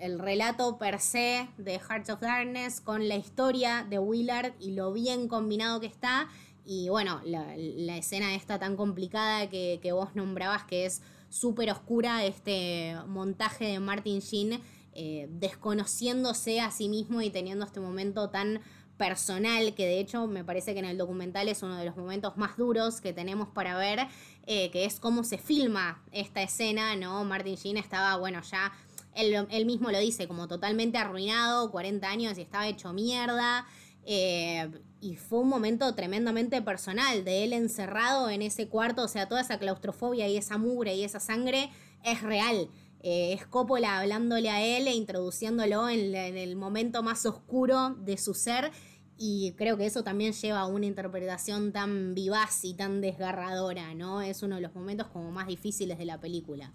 el 0.00 0.18
relato 0.18 0.78
per 0.78 1.00
se 1.00 1.48
de 1.56 1.78
Hearts 1.78 2.10
of 2.10 2.20
Darkness 2.20 2.80
con 2.80 3.08
la 3.08 3.16
historia 3.16 3.86
de 3.88 3.98
Willard 3.98 4.52
y 4.60 4.72
lo 4.72 4.92
bien 4.92 5.28
combinado 5.28 5.80
que 5.80 5.86
está. 5.86 6.28
Y 6.64 6.88
bueno, 6.88 7.20
la, 7.24 7.96
escena 7.96 8.34
esta 8.34 8.58
tan 8.58 8.76
complicada 8.76 9.48
que, 9.48 9.80
que 9.82 9.92
vos 9.92 10.14
nombrabas, 10.14 10.64
que 10.64 10.86
es 10.86 11.02
súper 11.28 11.70
oscura, 11.70 12.24
este 12.24 12.96
montaje 13.06 13.66
de 13.66 13.80
Martin 13.80 14.20
Sheen 14.20 14.60
eh, 15.00 15.28
desconociéndose 15.30 16.60
a 16.60 16.70
sí 16.70 16.88
mismo 16.88 17.22
y 17.22 17.30
teniendo 17.30 17.64
este 17.64 17.78
momento 17.78 18.30
tan 18.30 18.60
personal, 18.96 19.72
que 19.74 19.86
de 19.86 20.00
hecho 20.00 20.26
me 20.26 20.42
parece 20.42 20.72
que 20.72 20.80
en 20.80 20.86
el 20.86 20.98
documental 20.98 21.48
es 21.48 21.62
uno 21.62 21.76
de 21.76 21.84
los 21.84 21.96
momentos 21.96 22.36
más 22.36 22.56
duros 22.56 23.00
que 23.00 23.12
tenemos 23.12 23.48
para 23.48 23.78
ver, 23.78 24.08
eh, 24.46 24.70
que 24.72 24.84
es 24.84 24.98
cómo 24.98 25.22
se 25.22 25.38
filma 25.38 26.02
esta 26.10 26.42
escena, 26.42 26.96
¿no? 26.96 27.24
Martin 27.24 27.54
Sheen 27.54 27.76
estaba, 27.76 28.16
bueno, 28.16 28.42
ya, 28.42 28.72
él, 29.18 29.66
mismo 29.66 29.90
lo 29.90 29.98
dice, 29.98 30.28
como 30.28 30.48
totalmente 30.48 30.98
arruinado, 30.98 31.70
40 31.70 32.08
años 32.08 32.38
y 32.38 32.42
estaba 32.42 32.68
hecho 32.68 32.92
mierda. 32.92 33.66
eh, 34.04 34.70
y 35.00 35.16
fue 35.16 35.40
un 35.40 35.48
momento 35.48 35.94
tremendamente 35.94 36.60
personal 36.62 37.24
de 37.24 37.44
él 37.44 37.52
encerrado 37.52 38.30
en 38.30 38.42
ese 38.42 38.68
cuarto, 38.68 39.04
o 39.04 39.08
sea, 39.08 39.28
toda 39.28 39.42
esa 39.42 39.58
claustrofobia 39.58 40.26
y 40.28 40.36
esa 40.36 40.58
mugre 40.58 40.96
y 40.96 41.04
esa 41.04 41.20
sangre 41.20 41.70
es 42.04 42.22
real. 42.22 42.68
Eh, 43.00 43.32
es 43.32 43.46
Coppola 43.46 43.98
hablándole 43.98 44.50
a 44.50 44.60
él 44.60 44.88
e 44.88 44.94
introduciéndolo 44.94 45.88
en, 45.88 46.14
en 46.14 46.36
el 46.36 46.56
momento 46.56 47.02
más 47.02 47.26
oscuro 47.26 47.90
de 48.00 48.16
su 48.16 48.34
ser. 48.34 48.72
Y 49.16 49.52
creo 49.56 49.76
que 49.76 49.86
eso 49.86 50.02
también 50.02 50.32
lleva 50.32 50.60
a 50.60 50.66
una 50.66 50.86
interpretación 50.86 51.72
tan 51.72 52.14
vivaz 52.14 52.64
y 52.64 52.74
tan 52.74 53.00
desgarradora, 53.00 53.94
¿no? 53.94 54.20
Es 54.22 54.42
uno 54.42 54.56
de 54.56 54.62
los 54.62 54.74
momentos 54.74 55.08
como 55.08 55.30
más 55.30 55.46
difíciles 55.46 55.98
de 55.98 56.04
la 56.04 56.20
película. 56.20 56.72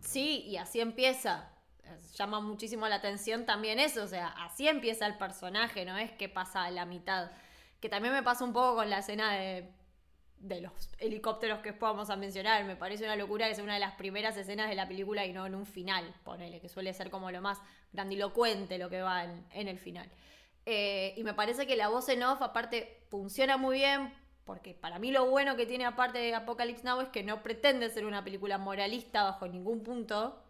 Sí, 0.00 0.44
y 0.46 0.56
así 0.56 0.80
empieza. 0.80 1.51
Llama 2.14 2.40
muchísimo 2.40 2.88
la 2.88 2.96
atención 2.96 3.46
también 3.46 3.78
eso, 3.78 4.02
o 4.04 4.08
sea, 4.08 4.28
así 4.28 4.68
empieza 4.68 5.06
el 5.06 5.16
personaje, 5.16 5.84
no 5.84 5.96
es 5.96 6.12
que 6.12 6.28
pasa 6.28 6.64
a 6.64 6.70
la 6.70 6.84
mitad. 6.84 7.30
Que 7.80 7.88
también 7.88 8.14
me 8.14 8.22
pasa 8.22 8.44
un 8.44 8.52
poco 8.52 8.76
con 8.76 8.90
la 8.90 8.98
escena 8.98 9.32
de, 9.32 9.72
de 10.38 10.60
los 10.60 10.72
helicópteros 10.98 11.60
que 11.60 11.70
después 11.70 11.90
vamos 11.90 12.10
a 12.10 12.16
mencionar. 12.16 12.64
Me 12.64 12.76
parece 12.76 13.04
una 13.04 13.16
locura 13.16 13.48
que 13.48 13.54
sea 13.54 13.64
una 13.64 13.74
de 13.74 13.80
las 13.80 13.94
primeras 13.94 14.36
escenas 14.36 14.68
de 14.68 14.74
la 14.74 14.86
película 14.86 15.24
y 15.26 15.32
no 15.32 15.46
en 15.46 15.54
un 15.54 15.66
final, 15.66 16.14
ponele, 16.24 16.60
que 16.60 16.68
suele 16.68 16.92
ser 16.92 17.10
como 17.10 17.30
lo 17.30 17.40
más 17.40 17.58
grandilocuente 17.92 18.78
lo 18.78 18.88
que 18.88 19.02
va 19.02 19.24
en, 19.24 19.46
en 19.50 19.68
el 19.68 19.78
final. 19.78 20.10
Eh, 20.64 21.14
y 21.16 21.24
me 21.24 21.34
parece 21.34 21.66
que 21.66 21.76
la 21.76 21.88
voz 21.88 22.08
en 22.08 22.22
off, 22.22 22.42
aparte, 22.42 23.04
funciona 23.08 23.56
muy 23.56 23.78
bien, 23.78 24.14
porque 24.44 24.74
para 24.74 24.98
mí 24.98 25.10
lo 25.10 25.28
bueno 25.28 25.56
que 25.56 25.66
tiene 25.66 25.84
aparte 25.84 26.18
de 26.18 26.34
Apocalypse 26.34 26.84
Now 26.84 27.00
es 27.00 27.08
que 27.08 27.22
no 27.22 27.42
pretende 27.42 27.88
ser 27.90 28.06
una 28.06 28.22
película 28.22 28.58
moralista 28.58 29.24
bajo 29.24 29.48
ningún 29.48 29.82
punto, 29.82 30.42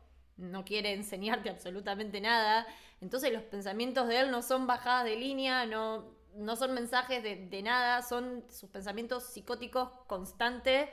no 0.42 0.64
quiere 0.64 0.92
enseñarte 0.92 1.50
absolutamente 1.50 2.20
nada, 2.20 2.66
entonces 3.00 3.32
los 3.32 3.42
pensamientos 3.42 4.08
de 4.08 4.20
él 4.20 4.30
no 4.30 4.42
son 4.42 4.66
bajadas 4.66 5.04
de 5.04 5.16
línea, 5.16 5.66
no, 5.66 6.04
no 6.36 6.56
son 6.56 6.74
mensajes 6.74 7.22
de, 7.22 7.46
de 7.46 7.62
nada, 7.62 8.02
son 8.02 8.44
sus 8.48 8.68
pensamientos 8.70 9.24
psicóticos 9.24 9.90
constantes 10.06 10.88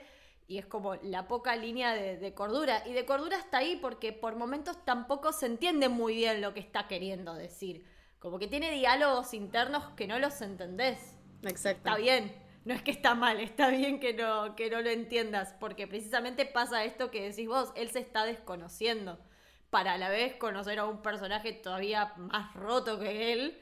y 0.47 0.57
es 0.57 0.65
como 0.65 0.95
la 0.95 1.27
poca 1.27 1.55
línea 1.55 1.93
de, 1.93 2.17
de 2.17 2.33
cordura. 2.33 2.83
Y 2.87 2.93
de 2.93 3.05
cordura 3.05 3.37
está 3.37 3.59
ahí 3.59 3.77
porque 3.79 4.11
por 4.11 4.35
momentos 4.35 4.83
tampoco 4.83 5.31
se 5.31 5.45
entiende 5.45 5.89
muy 5.89 6.15
bien 6.15 6.41
lo 6.41 6.53
que 6.55 6.59
está 6.59 6.87
queriendo 6.87 7.35
decir. 7.35 7.85
Como 8.17 8.39
que 8.39 8.47
tiene 8.47 8.71
diálogos 8.71 9.33
internos 9.35 9.83
que 9.95 10.07
no 10.07 10.17
los 10.17 10.41
entendés. 10.41 11.15
Exacto. 11.43 11.89
Está 11.89 11.95
bien, 11.95 12.33
no 12.65 12.73
es 12.73 12.81
que 12.81 12.91
está 12.91 13.13
mal, 13.13 13.39
está 13.39 13.69
bien 13.69 13.99
que 13.99 14.13
no, 14.13 14.55
que 14.55 14.69
no 14.69 14.81
lo 14.81 14.89
entiendas, 14.89 15.55
porque 15.59 15.87
precisamente 15.87 16.45
pasa 16.45 16.83
esto 16.83 17.11
que 17.11 17.29
decís 17.29 17.47
vos, 17.47 17.71
él 17.75 17.89
se 17.91 17.99
está 17.99 18.25
desconociendo 18.25 19.19
para 19.69 19.93
a 19.93 19.97
la 19.97 20.09
vez 20.09 20.35
conocer 20.35 20.79
a 20.79 20.85
un 20.85 21.01
personaje 21.01 21.53
todavía 21.53 22.13
más 22.17 22.53
roto 22.55 22.99
que 22.99 23.33
él, 23.33 23.59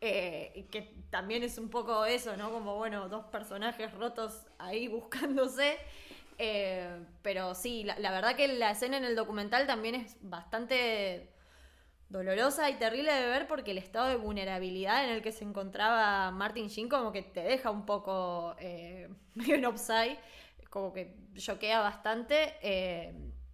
eh, 0.00 0.66
que 0.70 0.94
también 1.10 1.42
es 1.42 1.58
un 1.58 1.68
poco 1.68 2.06
eso, 2.06 2.36
¿no? 2.36 2.50
Como, 2.50 2.76
bueno, 2.76 3.08
dos 3.08 3.26
personajes 3.26 3.92
rotos 3.92 4.46
ahí 4.58 4.88
buscándose. 4.88 5.76
Eh, 6.38 7.04
pero 7.20 7.54
sí, 7.54 7.84
la, 7.84 8.10
verdad 8.10 8.34
que 8.34 8.48
la 8.48 8.70
escena 8.70 8.96
en 8.96 9.04
el 9.04 9.14
documental 9.14 9.66
también 9.66 9.94
es 9.94 10.16
bastante 10.22 11.30
dolorosa 12.08 12.70
y 12.70 12.78
terrible 12.78 13.12
de 13.12 13.26
ver 13.26 13.46
porque 13.46 13.72
el 13.72 13.78
estado 13.78 14.08
de 14.08 14.16
vulnerabilidad 14.16 15.04
en 15.04 15.10
el 15.10 15.22
que 15.22 15.32
se 15.32 15.44
encontraba 15.44 16.30
Martin 16.30 16.68
Sheen 16.68 16.88
como 16.88 17.12
que 17.12 17.22
te 17.22 17.42
deja 17.42 17.70
un 17.70 17.84
poco 17.84 18.56
eh, 18.58 19.08
en 19.48 19.66
upside, 19.66 20.18
como 20.70 20.94
que 20.94 21.14
choquea 21.36 21.80
bastante, 21.80 22.54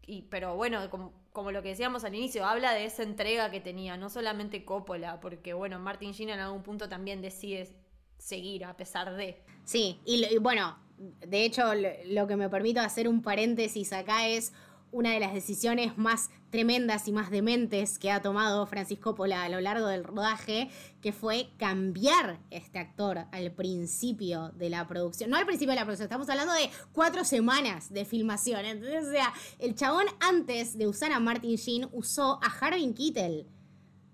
y, 0.06 0.22
pero 0.22 0.54
bueno, 0.54 0.88
como, 0.88 1.12
como 1.36 1.52
lo 1.52 1.62
que 1.62 1.68
decíamos 1.68 2.02
al 2.02 2.14
inicio, 2.14 2.46
habla 2.46 2.72
de 2.72 2.86
esa 2.86 3.02
entrega 3.02 3.50
que 3.50 3.60
tenía, 3.60 3.98
no 3.98 4.08
solamente 4.08 4.64
Coppola, 4.64 5.20
porque 5.20 5.52
bueno, 5.52 5.78
Martin 5.78 6.12
Sheen 6.12 6.30
en 6.30 6.40
algún 6.40 6.62
punto 6.62 6.88
también 6.88 7.20
decide 7.20 7.76
seguir 8.16 8.64
a 8.64 8.74
pesar 8.74 9.14
de... 9.14 9.44
Sí, 9.64 10.00
y, 10.06 10.24
y 10.24 10.38
bueno, 10.38 10.78
de 10.96 11.44
hecho 11.44 11.74
lo, 11.74 11.90
lo 12.06 12.26
que 12.26 12.36
me 12.36 12.48
permito 12.48 12.80
hacer 12.80 13.06
un 13.06 13.20
paréntesis 13.20 13.92
acá 13.92 14.26
es 14.26 14.54
una 14.92 15.12
de 15.12 15.20
las 15.20 15.34
decisiones 15.34 15.98
más 15.98 16.30
tremendas 16.50 17.08
y 17.08 17.12
más 17.12 17.30
dementes 17.30 17.98
que 17.98 18.10
ha 18.10 18.22
tomado 18.22 18.66
Francisco 18.66 19.14
Pola 19.14 19.44
a 19.44 19.48
lo 19.48 19.60
largo 19.60 19.88
del 19.88 20.04
rodaje, 20.04 20.70
que 21.00 21.12
fue 21.12 21.50
cambiar 21.56 22.38
este 22.50 22.78
actor 22.78 23.26
al 23.32 23.52
principio 23.52 24.50
de 24.50 24.70
la 24.70 24.86
producción. 24.86 25.30
No 25.30 25.36
al 25.36 25.46
principio 25.46 25.72
de 25.72 25.80
la 25.80 25.84
producción, 25.84 26.06
estamos 26.06 26.28
hablando 26.28 26.52
de 26.54 26.70
cuatro 26.92 27.24
semanas 27.24 27.92
de 27.92 28.04
filmación. 28.04 28.64
Entonces, 28.64 29.06
o 29.06 29.10
sea, 29.10 29.32
el 29.58 29.74
chabón 29.74 30.06
antes 30.20 30.78
de 30.78 30.86
usar 30.86 31.12
a 31.12 31.20
Martin 31.20 31.56
Sheen 31.56 31.88
usó 31.92 32.38
a 32.42 32.46
Harvey 32.46 32.92
Keitel. 32.92 33.46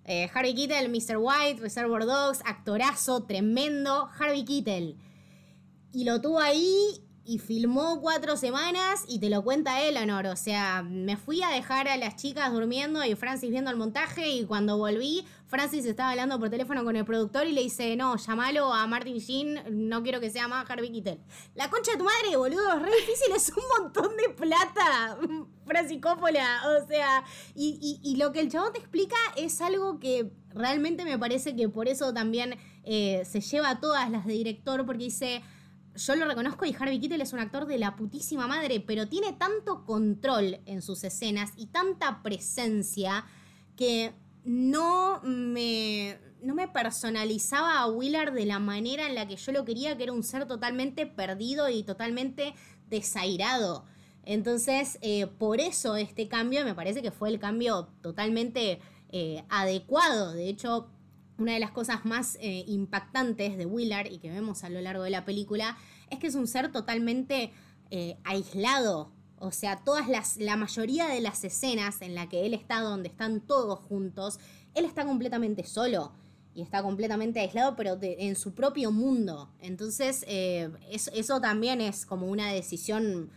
Eh, 0.05 0.29
Harvey 0.35 0.55
Keitel, 0.55 0.89
Mr. 0.89 1.19
White, 1.19 1.61
Reservoir 1.61 2.05
Dogs, 2.07 2.41
actorazo, 2.45 3.25
tremendo, 3.25 4.09
Harvey 4.19 4.45
Keitel. 4.45 4.97
Y 5.93 6.05
lo 6.05 6.21
tuvo 6.21 6.41
ahí 6.41 7.02
y 7.25 7.39
filmó 7.39 8.01
cuatro 8.01 8.37
semanas 8.37 9.05
y 9.09 9.21
te 9.21 9.31
lo 9.31 9.43
cuenta 9.43 9.81
Eleanor. 9.81 10.27
O 10.27 10.37
sea, 10.37 10.83
me 10.83 11.17
fui 11.17 11.43
a 11.43 11.49
dejar 11.49 11.89
a 11.89 11.97
las 11.97 12.17
chicas 12.17 12.53
durmiendo 12.53 13.05
y 13.05 13.15
Francis 13.15 13.51
viendo 13.51 13.71
el 13.71 13.77
montaje 13.77 14.29
y 14.29 14.45
cuando 14.45 14.77
volví, 14.79 15.25
Francis 15.47 15.85
estaba 15.85 16.11
hablando 16.11 16.39
por 16.39 16.49
teléfono 16.49 16.83
con 16.83 16.97
el 16.97 17.05
productor 17.05 17.47
y 17.47 17.53
le 17.53 17.63
dice, 17.63 17.95
no, 17.95 18.17
llamalo 18.17 18.73
a 18.73 18.87
Martin 18.87 19.19
Sheen, 19.19 19.89
no 19.89 20.03
quiero 20.03 20.19
que 20.19 20.31
sea 20.31 20.49
más 20.49 20.69
Harvey 20.69 20.91
Keitel. 20.91 21.21
La 21.55 21.69
concha 21.69 21.93
de 21.93 21.99
tu 21.99 22.05
madre, 22.05 22.37
boludo, 22.37 22.73
es 22.73 22.83
re 22.83 22.91
difícil, 22.97 23.33
es 23.37 23.51
un 23.51 23.63
montón 23.79 24.17
de 24.17 24.31
plata, 24.31 25.19
Francis 25.67 26.01
Coppola. 26.01 26.63
O 26.67 26.87
sea, 26.87 27.23
y, 27.55 27.79
y, 27.83 28.11
y, 28.11 28.17
lo 28.17 28.33
que 28.33 28.41
el 28.41 28.51
chabón 28.51 28.73
te 28.73 28.79
explica 28.79 29.17
es 29.37 29.61
algo 29.61 29.99
que 30.01 30.33
realmente 30.55 31.05
me 31.05 31.19
parece 31.19 31.55
que 31.55 31.69
por 31.69 31.87
eso 31.87 32.15
también 32.15 32.57
eh, 32.85 33.23
se 33.25 33.41
lleva 33.41 33.71
a 33.71 33.81
todas 33.81 34.11
las 34.11 34.25
de 34.27 34.33
director, 34.33 34.85
porque 34.87 35.05
dice 35.05 35.43
yo 35.95 36.17
lo 36.17 36.27
reconozco 36.27 36.65
y 36.65 36.75
Harvey 36.79 36.99
Keitel 36.99 37.21
es 37.21 37.33
un 37.33 37.41
actor 37.41 37.67
de 37.67 37.79
la 37.79 37.97
putísima 37.97 38.47
madre, 38.47 38.81
pero 38.81 39.09
tiene 39.09 39.33
tanto 39.33 39.85
control 39.85 40.61
en 40.67 40.83
sus 40.83 41.05
escenas 41.05 41.53
y 41.57 41.67
tanta 41.67 42.23
presencia 42.23 43.25
que 43.77 44.15
no 44.45 45.21
me, 45.23 46.19
no 46.43 46.55
me 46.55 46.69
personalizaba 46.69 47.79
a 47.79 47.87
Willard 47.87 48.33
de 48.33 48.47
la 48.47 48.59
manera 48.59 49.07
en 49.07 49.15
la 49.15 49.27
que 49.27 49.37
yo 49.37 49.53
lo 49.53 49.65
quería, 49.65 49.97
que 49.97 50.05
era 50.05 50.13
un 50.13 50.23
ser 50.23 50.47
totalmente 50.47 51.07
perdido 51.07 51.69
y 51.69 51.83
totalmente 51.83 52.55
desairado. 52.89 53.85
Entonces, 54.25 54.99
eh, 55.01 55.27
por 55.27 55.61
eso 55.61 55.97
este 55.97 56.29
cambio 56.29 56.65
me 56.65 56.75
parece 56.75 57.03
que 57.03 57.11
fue 57.11 57.29
el 57.29 57.39
cambio 57.39 57.89
totalmente 58.03 58.81
eh, 59.11 59.45
adecuado. 59.49 60.33
De 60.33 60.49
hecho, 60.49 60.89
una 61.43 61.53
de 61.53 61.61
las 61.61 61.73
cosas 61.73 62.05
más 62.05 62.37
eh, 62.41 62.65
impactantes 62.69 63.59
de 63.59 63.67
Willard 63.67 64.11
y 64.11 64.19
que 64.19 64.31
vemos 64.31 64.65
a 64.65 64.71
lo 64.71 64.81
largo 64.81 65.03
de 65.03 65.11
la 65.11 65.25
película 65.25 65.77
es 66.09 66.19
que 66.19 66.29
es 66.29 66.35
un 66.35 66.47
ser 66.47 66.71
totalmente 66.71 67.53
eh, 67.91 68.17
aislado. 68.25 69.13
O 69.39 69.51
sea, 69.51 69.83
todas 69.85 70.09
las, 70.09 70.37
la 70.37 70.57
mayoría 70.57 71.09
de 71.09 71.21
las 71.21 71.43
escenas 71.43 72.01
en 72.01 72.15
la 72.15 72.29
que 72.29 72.47
él 72.47 72.55
está 72.55 72.81
donde 72.81 73.09
están 73.09 73.41
todos 73.41 73.81
juntos, 73.81 74.39
él 74.75 74.85
está 74.85 75.05
completamente 75.05 75.65
solo 75.65 76.13
y 76.55 76.63
está 76.63 76.83
completamente 76.83 77.41
aislado, 77.41 77.75
pero 77.75 77.99
en 78.01 78.37
su 78.37 78.55
propio 78.55 78.93
mundo. 78.93 79.51
Entonces, 79.61 80.25
eh, 80.29 80.71
eso 80.91 81.41
también 81.41 81.81
es 81.81 82.07
como 82.07 82.29
una 82.29 82.53
decisión 82.53 83.31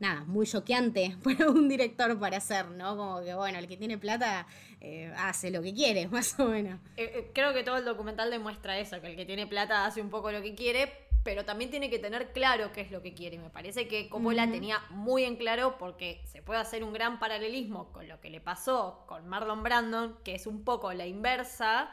nada, 0.00 0.24
muy 0.24 0.46
choqueante 0.46 1.16
para 1.24 1.50
un 1.50 1.68
director 1.68 2.18
para 2.18 2.38
hacer, 2.38 2.66
¿no? 2.70 2.96
Como 2.96 3.22
que, 3.22 3.34
bueno, 3.34 3.58
el 3.58 3.68
que 3.68 3.76
tiene 3.76 3.98
plata 3.98 4.46
eh, 4.80 5.12
hace 5.16 5.50
lo 5.50 5.62
que 5.62 5.74
quiere, 5.74 6.08
más 6.08 6.38
o 6.38 6.46
menos. 6.46 6.80
Eh, 6.96 7.12
eh, 7.14 7.30
creo 7.34 7.52
que 7.54 7.62
todo 7.62 7.76
el 7.76 7.84
documental 7.84 8.30
demuestra 8.30 8.78
eso, 8.78 9.00
que 9.00 9.08
el 9.08 9.16
que 9.16 9.26
tiene 9.26 9.46
plata 9.46 9.86
hace 9.86 10.00
un 10.00 10.10
poco 10.10 10.32
lo 10.32 10.42
que 10.42 10.54
quiere, 10.54 10.92
pero 11.24 11.44
también 11.44 11.70
tiene 11.70 11.90
que 11.90 11.98
tener 11.98 12.32
claro 12.32 12.72
qué 12.72 12.80
es 12.80 12.90
lo 12.90 13.02
que 13.02 13.12
quiere. 13.12 13.36
Y 13.36 13.38
me 13.38 13.50
parece 13.50 13.88
que 13.88 14.08
Coppola 14.08 14.46
la 14.46 14.52
tenía 14.52 14.80
muy 14.90 15.24
en 15.24 15.36
claro 15.36 15.76
porque 15.78 16.22
se 16.24 16.42
puede 16.42 16.60
hacer 16.60 16.84
un 16.84 16.92
gran 16.92 17.18
paralelismo 17.18 17.92
con 17.92 18.08
lo 18.08 18.20
que 18.20 18.30
le 18.30 18.40
pasó 18.40 19.04
con 19.06 19.26
Marlon 19.28 19.62
Brandon, 19.62 20.16
que 20.24 20.34
es 20.34 20.46
un 20.46 20.64
poco 20.64 20.92
la 20.92 21.06
inversa 21.06 21.90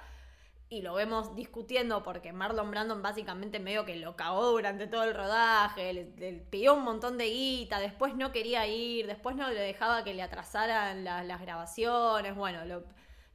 y 0.67 0.81
lo 0.81 0.95
vemos 0.95 1.35
discutiendo 1.35 2.01
porque 2.01 2.33
Marlon 2.33 2.71
Brandon 2.71 3.01
básicamente 3.01 3.59
medio 3.59 3.85
que 3.85 3.95
lo 3.97 4.15
cagó 4.15 4.51
durante 4.51 4.87
todo 4.87 5.03
el 5.03 5.13
rodaje, 5.13 5.93
le, 5.93 6.33
pidió 6.49 6.73
un 6.73 6.83
montón 6.83 7.17
de 7.17 7.25
guita, 7.25 7.79
después 7.79 8.15
no 8.15 8.31
quería 8.31 8.65
ir, 8.65 9.05
después 9.05 9.35
no 9.35 9.49
le 9.49 9.59
dejaba 9.59 10.03
que 10.03 10.13
le 10.13 10.23
atrasaran 10.23 11.03
las 11.03 11.41
grabaciones, 11.41 12.35
bueno, 12.35 12.65
lo, 12.65 12.83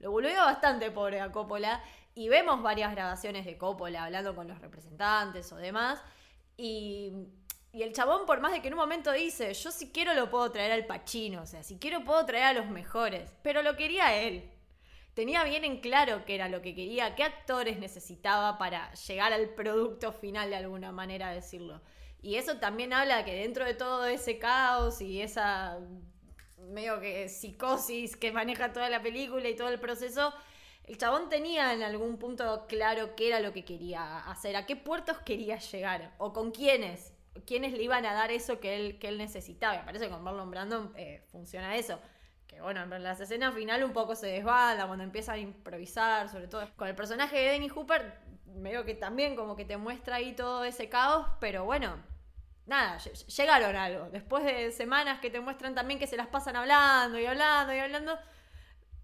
lo 0.00 0.10
volvió 0.10 0.34
bastante 0.36 0.90
pobre 0.90 1.20
a 1.20 1.30
Coppola 1.30 1.82
y 2.14 2.28
vemos 2.28 2.62
varias 2.62 2.92
grabaciones 2.92 3.44
de 3.44 3.56
Coppola 3.56 4.04
hablando 4.04 4.34
con 4.34 4.48
los 4.48 4.60
representantes 4.60 5.52
o 5.52 5.56
demás 5.56 6.02
y, 6.56 7.12
y 7.72 7.82
el 7.82 7.92
chabón 7.92 8.26
por 8.26 8.40
más 8.40 8.50
de 8.50 8.60
que 8.60 8.68
en 8.68 8.74
un 8.74 8.80
momento 8.80 9.12
dice, 9.12 9.54
yo 9.54 9.70
si 9.70 9.92
quiero 9.92 10.14
lo 10.14 10.30
puedo 10.30 10.50
traer 10.50 10.72
al 10.72 10.84
Pachino, 10.84 11.42
o 11.42 11.46
sea, 11.46 11.62
si 11.62 11.78
quiero 11.78 12.04
puedo 12.04 12.26
traer 12.26 12.44
a 12.44 12.52
los 12.54 12.66
mejores, 12.66 13.32
pero 13.42 13.62
lo 13.62 13.76
quería 13.76 14.16
él 14.16 14.50
tenía 15.20 15.44
bien 15.44 15.66
en 15.66 15.80
claro 15.80 16.24
qué 16.24 16.34
era 16.34 16.48
lo 16.48 16.62
que 16.62 16.74
quería, 16.74 17.14
qué 17.14 17.24
actores 17.24 17.78
necesitaba 17.78 18.56
para 18.56 18.90
llegar 18.94 19.34
al 19.34 19.50
producto 19.50 20.12
final 20.12 20.48
de 20.48 20.56
alguna 20.56 20.92
manera 20.92 21.30
decirlo. 21.30 21.82
Y 22.22 22.36
eso 22.36 22.56
también 22.56 22.94
habla 22.94 23.22
que 23.26 23.34
dentro 23.34 23.66
de 23.66 23.74
todo 23.74 24.06
ese 24.06 24.38
caos 24.38 25.02
y 25.02 25.20
esa 25.20 25.78
medio 26.56 27.00
que 27.00 27.28
psicosis 27.28 28.16
que 28.16 28.32
maneja 28.32 28.72
toda 28.72 28.88
la 28.88 29.02
película 29.02 29.46
y 29.46 29.54
todo 29.54 29.68
el 29.68 29.78
proceso, 29.78 30.32
el 30.84 30.96
chabón 30.96 31.28
tenía 31.28 31.74
en 31.74 31.82
algún 31.82 32.16
punto 32.16 32.64
claro 32.66 33.14
qué 33.14 33.26
era 33.28 33.40
lo 33.40 33.52
que 33.52 33.66
quería 33.66 34.20
hacer, 34.20 34.56
a 34.56 34.64
qué 34.64 34.74
puertos 34.74 35.18
quería 35.18 35.58
llegar 35.58 36.14
o 36.16 36.32
con 36.32 36.50
quiénes, 36.50 37.12
quiénes 37.44 37.74
le 37.74 37.82
iban 37.82 38.06
a 38.06 38.14
dar 38.14 38.30
eso 38.30 38.58
que 38.58 38.74
él, 38.74 38.98
que 38.98 39.08
él 39.08 39.18
necesitaba. 39.18 39.80
Me 39.80 39.84
parece 39.84 40.06
que 40.06 40.12
con 40.12 40.22
Marlon 40.22 40.50
Brandon 40.50 40.94
eh, 40.96 41.22
funciona 41.30 41.76
eso 41.76 42.00
bueno, 42.62 42.82
en 42.82 43.02
las 43.02 43.20
escenas 43.20 43.54
final 43.54 43.84
un 43.84 43.92
poco 43.92 44.14
se 44.14 44.26
desbala 44.26 44.86
cuando 44.86 45.04
empieza 45.04 45.32
a 45.32 45.38
improvisar, 45.38 46.28
sobre 46.28 46.48
todo 46.48 46.68
con 46.76 46.88
el 46.88 46.94
personaje 46.94 47.36
de 47.36 47.50
Denny 47.52 47.68
Hooper, 47.68 48.18
medio 48.46 48.84
que 48.84 48.94
también 48.94 49.36
como 49.36 49.56
que 49.56 49.64
te 49.64 49.76
muestra 49.76 50.16
ahí 50.16 50.32
todo 50.34 50.64
ese 50.64 50.88
caos, 50.88 51.26
pero 51.40 51.64
bueno, 51.64 51.96
nada, 52.66 52.98
llegaron 52.98 53.76
algo. 53.76 54.10
Después 54.10 54.44
de 54.44 54.72
semanas 54.72 55.20
que 55.20 55.30
te 55.30 55.40
muestran 55.40 55.74
también 55.74 55.98
que 55.98 56.06
se 56.06 56.16
las 56.16 56.28
pasan 56.28 56.56
hablando 56.56 57.18
y 57.18 57.26
hablando 57.26 57.74
y 57.74 57.78
hablando, 57.78 58.18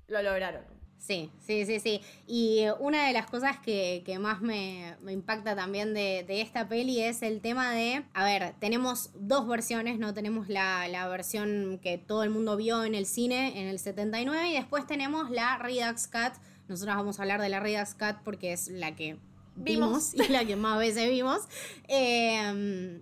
lo 0.09 0.23
lograron. 0.23 0.76
Sí, 0.99 1.31
sí, 1.47 1.65
sí, 1.67 1.79
sí. 1.79 2.01
Y 2.27 2.65
una 2.81 3.07
de 3.07 3.13
las 3.13 3.27
cosas 3.27 3.59
que, 3.59 4.03
más 4.21 4.41
me, 4.41 4.97
impacta 5.09 5.55
también 5.55 5.95
de, 5.95 6.25
esta 6.29 6.69
peli 6.69 7.01
es 7.01 7.23
el 7.23 7.41
tema 7.41 7.73
de, 7.73 8.03
a 8.13 8.25
ver, 8.25 8.55
tenemos 8.59 9.11
dos 9.15 9.47
versiones, 9.47 9.99
no 9.99 10.15
tenemos 10.15 10.49
la, 10.49 11.07
versión 11.09 11.79
que 11.81 11.99
todo 11.99 12.25
el 12.25 12.31
mundo 12.31 12.57
vio 12.57 12.85
en 12.85 12.95
el 12.95 13.07
cine 13.07 13.61
en 13.61 13.69
el 13.69 13.79
79 13.79 14.51
y 14.51 14.55
después 14.55 14.87
tenemos 14.87 15.31
la 15.31 15.59
Redux 15.59 16.09
Cut. 16.09 16.33
Nosotros 16.69 16.97
vamos 16.97 17.21
a 17.21 17.23
hablar 17.23 17.41
de 17.41 17.49
la 17.49 17.61
Redux 17.61 17.95
Cut 17.95 18.17
porque 18.25 18.53
es 18.53 18.69
la 18.69 18.97
que 18.97 19.17
vimos, 19.55 20.13
y 20.15 20.29
la 20.29 20.45
que 20.45 20.57
más 20.57 20.79
veces 20.79 21.09
vimos. 21.11 21.43
Eh, 21.89 23.01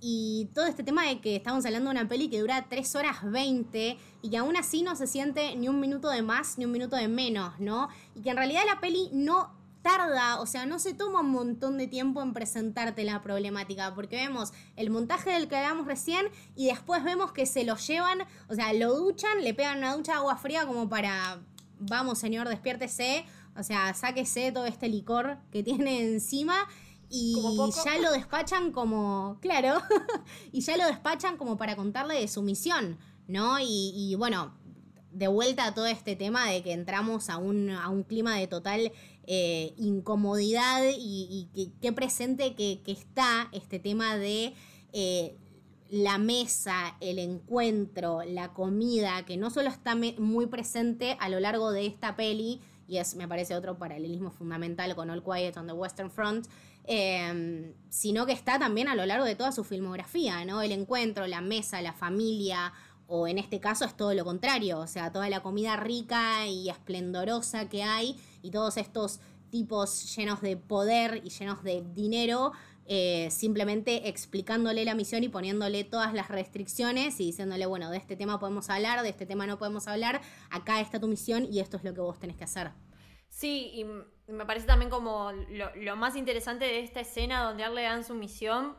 y 0.00 0.48
todo 0.54 0.66
este 0.66 0.84
tema 0.84 1.04
de 1.04 1.20
que 1.20 1.36
estamos 1.36 1.64
hablando 1.66 1.90
de 1.90 1.98
una 1.98 2.08
peli 2.08 2.28
que 2.28 2.40
dura 2.40 2.66
3 2.68 2.96
horas 2.96 3.18
20 3.22 3.98
y 4.22 4.30
que 4.30 4.36
aún 4.36 4.56
así 4.56 4.82
no 4.82 4.94
se 4.96 5.06
siente 5.06 5.56
ni 5.56 5.68
un 5.68 5.80
minuto 5.80 6.08
de 6.08 6.22
más 6.22 6.58
ni 6.58 6.64
un 6.64 6.72
minuto 6.72 6.96
de 6.96 7.08
menos, 7.08 7.58
¿no? 7.58 7.88
Y 8.14 8.22
que 8.22 8.30
en 8.30 8.36
realidad 8.36 8.62
la 8.66 8.80
peli 8.80 9.10
no 9.12 9.56
tarda, 9.82 10.40
o 10.40 10.46
sea, 10.46 10.66
no 10.66 10.78
se 10.78 10.94
toma 10.94 11.20
un 11.20 11.30
montón 11.30 11.78
de 11.78 11.86
tiempo 11.86 12.22
en 12.22 12.32
presentarte 12.32 13.04
la 13.04 13.22
problemática, 13.22 13.94
porque 13.94 14.16
vemos 14.16 14.52
el 14.76 14.90
montaje 14.90 15.30
del 15.30 15.48
que 15.48 15.56
hablamos 15.56 15.86
recién 15.86 16.26
y 16.54 16.66
después 16.66 17.02
vemos 17.04 17.32
que 17.32 17.46
se 17.46 17.64
lo 17.64 17.76
llevan, 17.76 18.18
o 18.48 18.54
sea, 18.54 18.72
lo 18.72 18.94
duchan, 18.94 19.42
le 19.42 19.54
pegan 19.54 19.78
una 19.78 19.94
ducha 19.94 20.12
de 20.12 20.18
agua 20.18 20.36
fría 20.36 20.66
como 20.66 20.88
para, 20.88 21.40
vamos 21.78 22.18
señor, 22.18 22.48
despiértese, 22.48 23.24
o 23.56 23.62
sea, 23.62 23.94
sáquese 23.94 24.52
todo 24.52 24.66
este 24.66 24.88
licor 24.88 25.38
que 25.50 25.62
tiene 25.62 26.02
encima 26.02 26.68
y 27.10 27.36
ya 27.84 27.98
lo 27.98 28.12
despachan 28.12 28.72
como, 28.72 29.38
claro, 29.40 29.80
y 30.52 30.60
ya 30.60 30.76
lo 30.76 30.86
despachan 30.86 31.36
como 31.36 31.56
para 31.56 31.76
contarle 31.76 32.20
de 32.20 32.28
su 32.28 32.42
misión, 32.42 32.98
¿no? 33.26 33.56
Y, 33.60 34.14
bueno, 34.16 34.54
de 35.12 35.28
vuelta 35.28 35.66
a 35.66 35.74
todo 35.74 35.86
este 35.86 36.16
tema 36.16 36.50
de 36.50 36.62
que 36.62 36.72
entramos 36.72 37.30
a 37.30 37.38
un, 37.38 37.70
a 37.70 37.88
un 37.88 38.02
clima 38.02 38.36
de 38.36 38.46
total 38.46 38.92
eh, 39.26 39.74
incomodidad 39.76 40.82
y, 40.84 41.48
y 41.54 41.72
qué 41.80 41.92
presente 41.92 42.54
que, 42.54 42.80
está 42.86 43.48
este 43.52 43.78
tema 43.78 44.16
de 44.16 44.54
eh, 44.92 45.36
la 45.90 46.18
mesa, 46.18 46.96
el 47.00 47.18
encuentro, 47.18 48.22
la 48.24 48.52
comida, 48.52 49.24
que 49.24 49.36
no 49.36 49.50
solo 49.50 49.70
está 49.70 49.96
muy 50.18 50.46
presente 50.46 51.16
a 51.20 51.28
lo 51.28 51.40
largo 51.40 51.72
de 51.72 51.86
esta 51.86 52.16
peli, 52.16 52.60
y 52.86 52.98
es, 52.98 53.16
me 53.16 53.28
parece, 53.28 53.54
otro 53.54 53.78
paralelismo 53.78 54.30
fundamental 54.30 54.94
con 54.94 55.10
All 55.10 55.22
Quiet 55.22 55.56
on 55.56 55.66
the 55.66 55.72
Western 55.72 56.10
Front, 56.10 56.46
Em, 56.90 57.74
sino 57.90 58.24
que 58.24 58.32
está 58.32 58.58
también 58.58 58.88
a 58.88 58.94
lo 58.94 59.04
largo 59.04 59.26
de 59.26 59.34
toda 59.34 59.52
su 59.52 59.62
filmografía, 59.62 60.46
¿no? 60.46 60.62
El 60.62 60.72
encuentro, 60.72 61.26
la 61.26 61.42
mesa, 61.42 61.82
la 61.82 61.92
familia, 61.92 62.72
o 63.06 63.28
en 63.28 63.36
este 63.36 63.60
caso 63.60 63.84
es 63.84 63.94
todo 63.94 64.14
lo 64.14 64.24
contrario, 64.24 64.78
o 64.78 64.86
sea, 64.86 65.12
toda 65.12 65.28
la 65.28 65.42
comida 65.42 65.76
rica 65.76 66.46
y 66.46 66.70
esplendorosa 66.70 67.68
que 67.68 67.82
hay 67.82 68.18
y 68.40 68.50
todos 68.50 68.78
estos 68.78 69.20
tipos 69.50 70.16
llenos 70.16 70.40
de 70.40 70.56
poder 70.56 71.20
y 71.22 71.28
llenos 71.28 71.62
de 71.62 71.84
dinero, 71.94 72.52
eh, 72.86 73.28
simplemente 73.30 74.08
explicándole 74.08 74.86
la 74.86 74.94
misión 74.94 75.22
y 75.22 75.28
poniéndole 75.28 75.84
todas 75.84 76.14
las 76.14 76.28
restricciones 76.28 77.20
y 77.20 77.26
diciéndole, 77.26 77.66
bueno, 77.66 77.90
de 77.90 77.98
este 77.98 78.16
tema 78.16 78.40
podemos 78.40 78.70
hablar, 78.70 79.02
de 79.02 79.10
este 79.10 79.26
tema 79.26 79.46
no 79.46 79.58
podemos 79.58 79.88
hablar, 79.88 80.22
acá 80.48 80.80
está 80.80 80.98
tu 80.98 81.06
misión 81.06 81.46
y 81.52 81.60
esto 81.60 81.76
es 81.76 81.84
lo 81.84 81.92
que 81.92 82.00
vos 82.00 82.18
tenés 82.18 82.36
que 82.36 82.44
hacer. 82.44 82.70
Sí, 83.28 83.72
y 83.74 83.84
me 84.28 84.44
parece 84.46 84.66
también 84.66 84.90
como 84.90 85.32
lo, 85.32 85.74
lo 85.74 85.96
más 85.96 86.16
interesante 86.16 86.64
de 86.66 86.80
esta 86.80 87.00
escena 87.00 87.42
donde 87.44 87.64
a 87.64 87.68
él 87.68 87.74
le 87.74 87.82
dan 87.82 88.04
su 88.04 88.14
misión. 88.14 88.76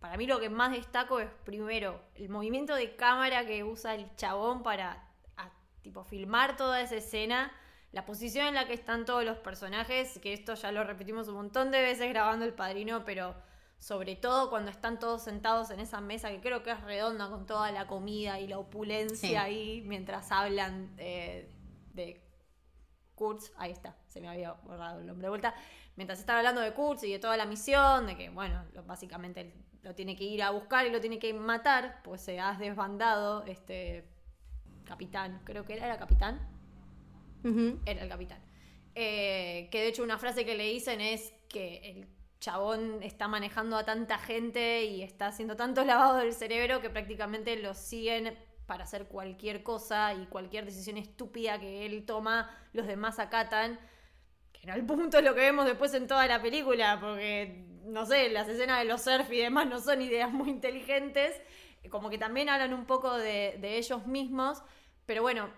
Para 0.00 0.16
mí 0.16 0.26
lo 0.26 0.40
que 0.40 0.50
más 0.50 0.72
destaco 0.72 1.20
es 1.20 1.30
primero 1.44 2.00
el 2.16 2.28
movimiento 2.28 2.74
de 2.74 2.96
cámara 2.96 3.46
que 3.46 3.62
usa 3.64 3.94
el 3.94 4.14
chabón 4.16 4.62
para 4.62 5.08
a- 5.36 5.50
tipo 5.82 6.04
filmar 6.04 6.56
toda 6.56 6.80
esa 6.80 6.96
escena, 6.96 7.52
la 7.92 8.04
posición 8.04 8.46
en 8.46 8.54
la 8.54 8.66
que 8.66 8.74
están 8.74 9.04
todos 9.04 9.24
los 9.24 9.38
personajes, 9.38 10.18
que 10.20 10.32
esto 10.32 10.54
ya 10.54 10.72
lo 10.72 10.82
repetimos 10.84 11.28
un 11.28 11.34
montón 11.34 11.70
de 11.70 11.82
veces 11.82 12.08
grabando 12.08 12.44
El 12.44 12.52
Padrino, 12.54 13.04
pero 13.04 13.34
sobre 13.78 14.16
todo 14.16 14.48
cuando 14.50 14.70
están 14.70 14.98
todos 14.98 15.22
sentados 15.24 15.70
en 15.70 15.80
esa 15.80 16.00
mesa 16.00 16.30
que 16.30 16.40
creo 16.40 16.62
que 16.62 16.70
es 16.70 16.80
redonda 16.82 17.28
con 17.28 17.46
toda 17.46 17.70
la 17.72 17.86
comida 17.86 18.38
y 18.40 18.46
la 18.46 18.58
opulencia 18.58 19.28
Sí. 19.28 19.34
ahí 19.36 19.82
mientras 19.86 20.30
hablan 20.32 20.94
eh, 20.98 21.48
de 21.92 22.21
Kurtz, 23.14 23.52
ahí 23.56 23.70
está, 23.70 23.96
se 24.08 24.20
me 24.20 24.28
había 24.28 24.52
borrado 24.52 25.00
el 25.00 25.06
nombre 25.06 25.26
de 25.26 25.30
vuelta, 25.30 25.54
mientras 25.96 26.18
están 26.18 26.38
hablando 26.38 26.60
de 26.60 26.72
Kurtz 26.72 27.04
y 27.04 27.12
de 27.12 27.18
toda 27.18 27.36
la 27.36 27.46
misión, 27.46 28.06
de 28.06 28.16
que, 28.16 28.30
bueno, 28.30 28.64
lo- 28.72 28.82
básicamente 28.84 29.54
lo 29.82 29.94
tiene 29.94 30.16
que 30.16 30.24
ir 30.24 30.42
a 30.42 30.50
buscar 30.50 30.86
y 30.86 30.90
lo 30.90 31.00
tiene 31.00 31.18
que 31.18 31.32
matar, 31.34 32.00
pues 32.04 32.20
se 32.20 32.38
ha 32.40 32.54
desbandado 32.54 33.44
este 33.46 34.04
capitán, 34.84 35.40
creo 35.44 35.64
que 35.64 35.74
era, 35.74 35.86
era 35.86 35.98
capitán, 35.98 36.40
era 37.86 38.02
el 38.02 38.08
capitán. 38.08 38.40
Eh, 38.94 39.68
que 39.70 39.80
de 39.80 39.88
hecho 39.88 40.02
una 40.02 40.18
frase 40.18 40.44
que 40.44 40.54
le 40.54 40.64
dicen 40.64 41.00
es 41.00 41.32
que 41.48 41.78
el 41.90 42.08
chabón 42.40 43.02
está 43.02 43.26
manejando 43.26 43.76
a 43.76 43.84
tanta 43.84 44.18
gente 44.18 44.84
y 44.84 45.02
está 45.02 45.28
haciendo 45.28 45.56
tanto 45.56 45.84
lavado 45.84 46.18
del 46.18 46.32
cerebro 46.34 46.80
que 46.80 46.90
prácticamente 46.90 47.56
lo 47.56 47.74
siguen 47.74 48.36
para 48.66 48.84
hacer 48.84 49.06
cualquier 49.06 49.62
cosa 49.62 50.14
y 50.14 50.26
cualquier 50.26 50.64
decisión 50.64 50.96
estúpida 50.96 51.58
que 51.58 51.84
él 51.86 52.04
toma, 52.06 52.50
los 52.72 52.86
demás 52.86 53.18
acatan. 53.18 53.78
Que 54.52 54.66
no 54.66 54.72
al 54.72 54.84
punto 54.86 55.18
es 55.18 55.24
lo 55.24 55.34
que 55.34 55.40
vemos 55.40 55.66
después 55.66 55.92
en 55.94 56.06
toda 56.06 56.26
la 56.26 56.40
película, 56.40 56.98
porque, 57.00 57.66
no 57.84 58.06
sé, 58.06 58.28
las 58.28 58.48
escenas 58.48 58.78
de 58.78 58.84
los 58.84 59.02
surf 59.02 59.30
y 59.32 59.38
demás 59.38 59.66
no 59.66 59.80
son 59.80 60.00
ideas 60.00 60.32
muy 60.32 60.50
inteligentes, 60.50 61.40
como 61.90 62.10
que 62.10 62.18
también 62.18 62.48
hablan 62.48 62.72
un 62.72 62.86
poco 62.86 63.16
de, 63.16 63.58
ellos 63.62 64.06
mismos, 64.06 64.62
pero 65.04 65.22
bueno, 65.22 65.50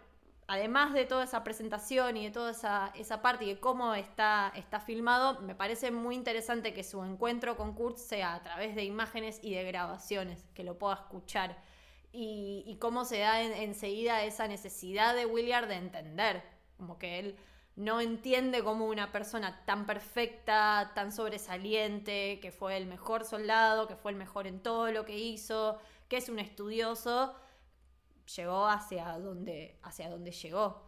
además 0.47 0.95
de 0.95 1.05
toda 1.05 1.25
esa 1.25 1.45
presentación 1.45 2.17
y 2.17 2.25
de 2.25 2.31
toda 2.31 2.53
esa, 2.53 2.93
esa 2.95 3.21
parte 3.21 3.45
y 3.45 3.55
de 3.55 3.61
cómo 3.61 3.95
está, 3.95 4.53
está 4.57 4.81
filmado, 4.81 5.41
me 5.43 5.55
parece 5.55 5.91
muy 5.91 6.15
interesante 6.15 6.73
que 6.73 6.83
su 6.83 7.05
encuentro 7.05 7.57
con 7.57 7.75
Kurt 7.75 7.99
sea 7.99 8.35
a 8.35 8.43
través 8.43 8.75
de 8.75 8.85
imágenes 8.85 9.39
y 9.43 9.55
de 9.55 9.65
grabaciones, 9.65 10.47
que 10.55 10.65
lo 10.65 10.79
pueda 10.79 10.95
escuchar. 10.95 11.63
Y, 12.17 12.77
cómo 12.81 13.05
se 13.05 13.19
da 13.19 13.43
en- 13.43 13.53
enseguida 13.53 14.23
esa 14.23 14.47
necesidad 14.47 15.17
de 15.17 15.27
Williard 15.27 15.67
de 15.67 15.75
entender, 15.75 16.45
como 16.77 16.97
que 16.97 17.19
él 17.19 17.37
no 17.75 18.01
entiende 18.01 18.63
cómo 18.63 18.87
una 18.87 19.11
persona 19.11 19.65
tan 19.67 19.85
perfecta, 19.85 20.93
tan 20.95 21.11
sobresaliente, 21.11 22.39
que 22.41 22.53
fue 22.53 22.77
el 22.77 22.87
mejor 22.87 23.25
soldado, 23.25 23.89
que 23.89 23.97
fue 23.97 24.13
el 24.13 24.17
mejor 24.17 24.47
en 24.47 24.61
todo 24.63 24.93
lo 24.93 25.05
que 25.05 25.19
hizo, 25.19 25.81
que 26.09 26.19
es 26.19 26.29
un 26.29 26.39
estudioso, 26.39 27.35
llegó 28.37 28.69
hacia 28.69 29.19
donde, 29.19 29.81
hacia 29.83 30.09
donde 30.09 30.31
llegó. 30.31 30.85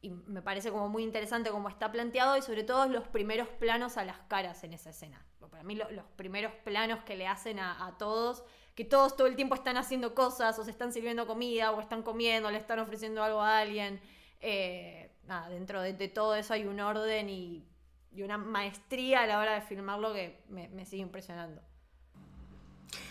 Y 0.00 0.08
me 0.08 0.40
parece 0.40 0.70
como 0.70 0.88
muy 0.88 1.02
interesante 1.02 1.50
cómo 1.50 1.68
está 1.68 1.92
planteado 1.92 2.38
y 2.38 2.42
sobre 2.42 2.64
todo 2.64 2.86
los 2.86 3.06
primeros 3.06 3.48
planos 3.48 3.98
a 3.98 4.04
las 4.06 4.18
caras 4.28 4.64
en 4.64 4.72
esa 4.72 4.90
escena. 4.90 5.22
Para 5.50 5.62
mí 5.62 5.74
lo- 5.74 5.90
los 5.90 6.06
primeros 6.16 6.54
planos 6.64 7.04
que 7.04 7.16
le 7.16 7.26
hacen 7.26 7.58
a 7.58 7.96
todos, 7.98 8.44
que 8.74 8.84
todos 8.84 9.16
todo 9.16 9.26
el 9.26 9.36
tiempo 9.36 9.54
están 9.54 9.76
haciendo 9.76 10.14
cosas 10.14 10.58
o 10.58 10.64
se 10.64 10.70
están 10.70 10.92
sirviendo 10.92 11.26
comida 11.26 11.72
o 11.72 11.80
están 11.80 12.02
comiendo, 12.02 12.50
le 12.50 12.58
están 12.58 12.78
ofreciendo 12.78 13.22
algo 13.22 13.40
a 13.40 13.58
alguien. 13.58 14.00
Eh, 14.40 15.10
nada, 15.24 15.48
dentro 15.48 15.82
de, 15.82 16.08
todo 16.08 16.34
eso 16.34 16.54
hay 16.54 16.64
un 16.64 16.80
orden 16.80 17.28
y, 17.28 17.66
y 18.12 18.22
una 18.22 18.38
maestría 18.38 19.22
a 19.22 19.26
la 19.26 19.38
hora 19.38 19.54
de 19.54 19.60
filmarlo 19.62 20.12
que 20.12 20.42
me 20.48 20.84
sigue 20.86 21.02
impresionando. 21.02 21.62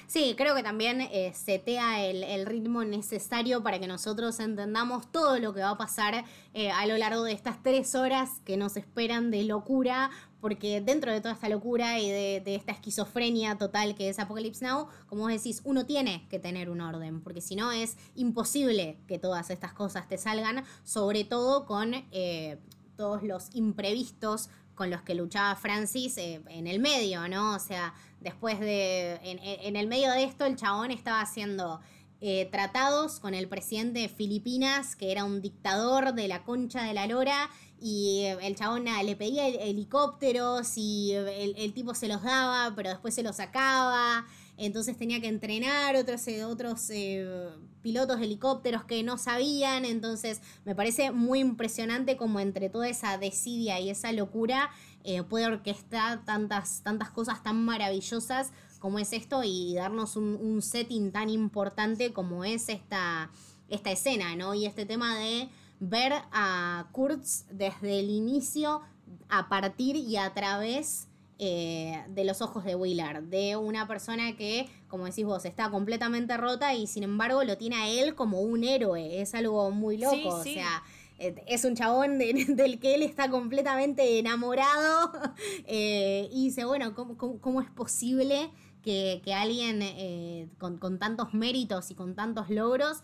Sí, 0.07 0.33
creo 0.35 0.55
que 0.55 0.63
también 0.63 1.01
eh, 1.01 1.31
setea 1.35 2.03
el, 2.03 2.45
ritmo 2.45 2.83
necesario 2.83 3.61
para 3.61 3.79
que 3.79 3.87
nosotros 3.87 4.39
entendamos 4.39 5.11
todo 5.11 5.37
lo 5.37 5.53
que 5.53 5.61
va 5.61 5.71
a 5.71 5.77
pasar 5.77 6.25
eh, 6.53 6.71
a 6.71 6.87
lo 6.87 6.97
largo 6.97 7.23
de 7.23 7.33
estas 7.33 7.61
tres 7.61 7.93
horas 7.93 8.41
que 8.43 8.57
nos 8.57 8.75
esperan 8.75 9.29
de 9.29 9.43
locura, 9.43 10.09
porque 10.41 10.81
dentro 10.81 11.11
de 11.11 11.21
toda 11.21 11.35
esta 11.35 11.47
locura 11.47 11.99
y 11.99 12.09
de, 12.09 12.41
de 12.43 12.55
esta 12.55 12.71
esquizofrenia 12.71 13.57
total 13.57 13.93
que 13.93 14.09
es 14.09 14.17
Apocalypse 14.17 14.65
Now, 14.65 14.87
como 15.07 15.23
vos 15.23 15.31
decís, 15.31 15.61
uno 15.63 15.85
tiene 15.85 16.25
que 16.29 16.39
tener 16.39 16.71
un 16.71 16.81
orden, 16.81 17.21
porque 17.21 17.41
si 17.41 17.55
no 17.55 17.71
es 17.71 17.95
imposible 18.15 18.97
que 19.07 19.19
todas 19.19 19.51
estas 19.51 19.73
cosas 19.73 20.07
te 20.07 20.17
salgan, 20.17 20.63
sobre 20.83 21.23
todo 21.23 21.67
con 21.67 21.93
eh, 22.11 22.57
todos 22.95 23.21
los 23.21 23.49
imprevistos 23.53 24.49
con 24.79 24.89
los 24.89 25.01
que 25.01 25.13
luchaba 25.13 25.57
Francis 25.57 26.17
eh, 26.17 26.41
en 26.47 26.65
el 26.65 26.79
medio, 26.79 27.27
¿no? 27.27 27.53
O 27.53 27.59
sea, 27.59 27.93
después 28.19 28.59
de. 28.59 29.19
En, 29.23 29.75
el 29.75 29.87
medio 29.87 30.11
de 30.11 30.23
esto, 30.23 30.45
el 30.45 30.55
chabón 30.55 30.91
estaba 30.91 31.21
haciendo 31.21 31.79
eh, 32.21 32.47
tratados 32.51 33.19
con 33.19 33.33
el 33.33 33.47
presidente 33.47 33.99
de 33.99 34.09
Filipinas, 34.09 34.95
que 34.95 35.11
era 35.11 35.23
un 35.23 35.41
dictador 35.41 36.13
de 36.13 36.27
la 36.27 36.43
concha 36.43 36.83
de 36.83 36.93
la 36.93 37.07
lora, 37.07 37.49
y 37.79 38.21
eh, 38.25 38.37
el 38.41 38.55
chabón 38.55 38.85
le 38.85 39.15
pedía 39.15 39.47
hel- 39.47 39.59
helicópteros 39.61 40.73
y 40.77 41.13
eh, 41.13 41.43
el, 41.43 41.55
el 41.57 41.73
tipo 41.73 41.95
se 41.95 42.07
los 42.07 42.21
daba, 42.23 42.73
pero 42.75 42.89
después 42.89 43.13
se 43.15 43.23
los 43.23 43.37
sacaba. 43.37 44.25
Entonces 44.59 44.97
tenía 44.97 45.21
que 45.21 45.27
entrenar 45.27 45.95
otros, 45.95 46.27
eh, 46.27 46.43
otros 46.43 46.89
eh, 46.89 47.49
pilotos 47.81 48.19
de 48.19 48.25
helicópteros 48.25 48.83
que 48.83 49.01
no 49.03 49.17
sabían. 49.17 49.85
Entonces 49.85 50.41
me 50.65 50.75
parece 50.75 51.11
muy 51.11 51.39
impresionante 51.39 52.17
como 52.17 52.41
entre 52.41 52.69
toda 52.69 52.89
esa 52.89 53.17
desidia 53.17 53.79
y 53.79 53.89
esa 53.89 54.11
locura 54.11 54.69
eh, 55.05 55.23
puede 55.23 55.45
orquestar 55.45 56.25
tantas, 56.25 56.81
tantas 56.83 57.09
cosas 57.09 57.41
tan 57.41 57.63
maravillosas 57.63 58.51
como 58.79 58.99
es 58.99 59.13
esto 59.13 59.43
y 59.45 59.75
darnos 59.75 60.17
un, 60.17 60.35
un 60.35 60.61
setting 60.61 61.11
tan 61.11 61.29
importante 61.29 62.11
como 62.11 62.43
es 62.43 62.67
esta, 62.67 63.31
esta 63.69 63.91
escena, 63.91 64.35
¿no? 64.35 64.53
Y 64.55 64.65
este 64.65 64.85
tema 64.85 65.17
de 65.17 65.49
ver 65.79 66.13
a 66.31 66.89
Kurtz 66.91 67.45
desde 67.49 67.99
el 67.99 68.09
inicio, 68.09 68.81
a 69.29 69.47
partir 69.47 69.95
y 69.95 70.17
a 70.17 70.33
través 70.33 71.08
eh, 71.39 72.03
de 72.09 72.23
los 72.25 72.41
ojos 72.41 72.63
de 72.65 72.75
Willard, 72.75 73.23
de 73.23 73.55
una 73.55 73.87
persona 73.87 74.35
que, 74.35 74.69
como 74.89 75.05
decís 75.05 75.25
vos, 75.25 75.45
está 75.45 75.69
completamente 75.71 76.35
rota 76.37 76.73
y 76.73 76.85
sin 76.85 77.03
embargo 77.03 77.43
lo 77.45 77.57
tiene 77.57 77.77
a 77.77 77.87
él 77.89 78.13
como 78.13 78.41
un 78.41 78.63
héroe. 78.63 79.21
Es 79.21 79.33
algo 79.33 79.71
muy 79.71 79.97
loco. 79.97 80.15
Sí, 80.15 80.25
O 80.27 80.43
sí. 80.43 80.53
sea, 80.55 80.83
eh, 81.17 81.35
es 81.47 81.63
un 81.65 81.75
chabón 81.75 82.17
de- 82.19 82.33
del 82.49 82.79
que 82.79 82.93
él 82.95 83.03
está 83.03 83.29
completamente 83.29 84.19
enamorado 84.19 85.11
eh, 85.65 86.27
y 86.31 86.45
dice, 86.45 86.65
bueno, 86.65 86.93
¿cómo, 86.93 87.17
cómo- 87.17 87.39
cómo 87.39 87.61
es 87.61 87.69
posible 87.69 88.51
que, 88.83 89.21
que 89.23 89.33
alguien 89.33 89.81
eh, 89.81 90.47
con, 90.57 90.77
con 90.77 90.99
tantos 90.99 91.33
méritos 91.33 91.89
y 91.91 91.95
con 91.95 92.15
tantos 92.15 92.49
logros 92.49 92.99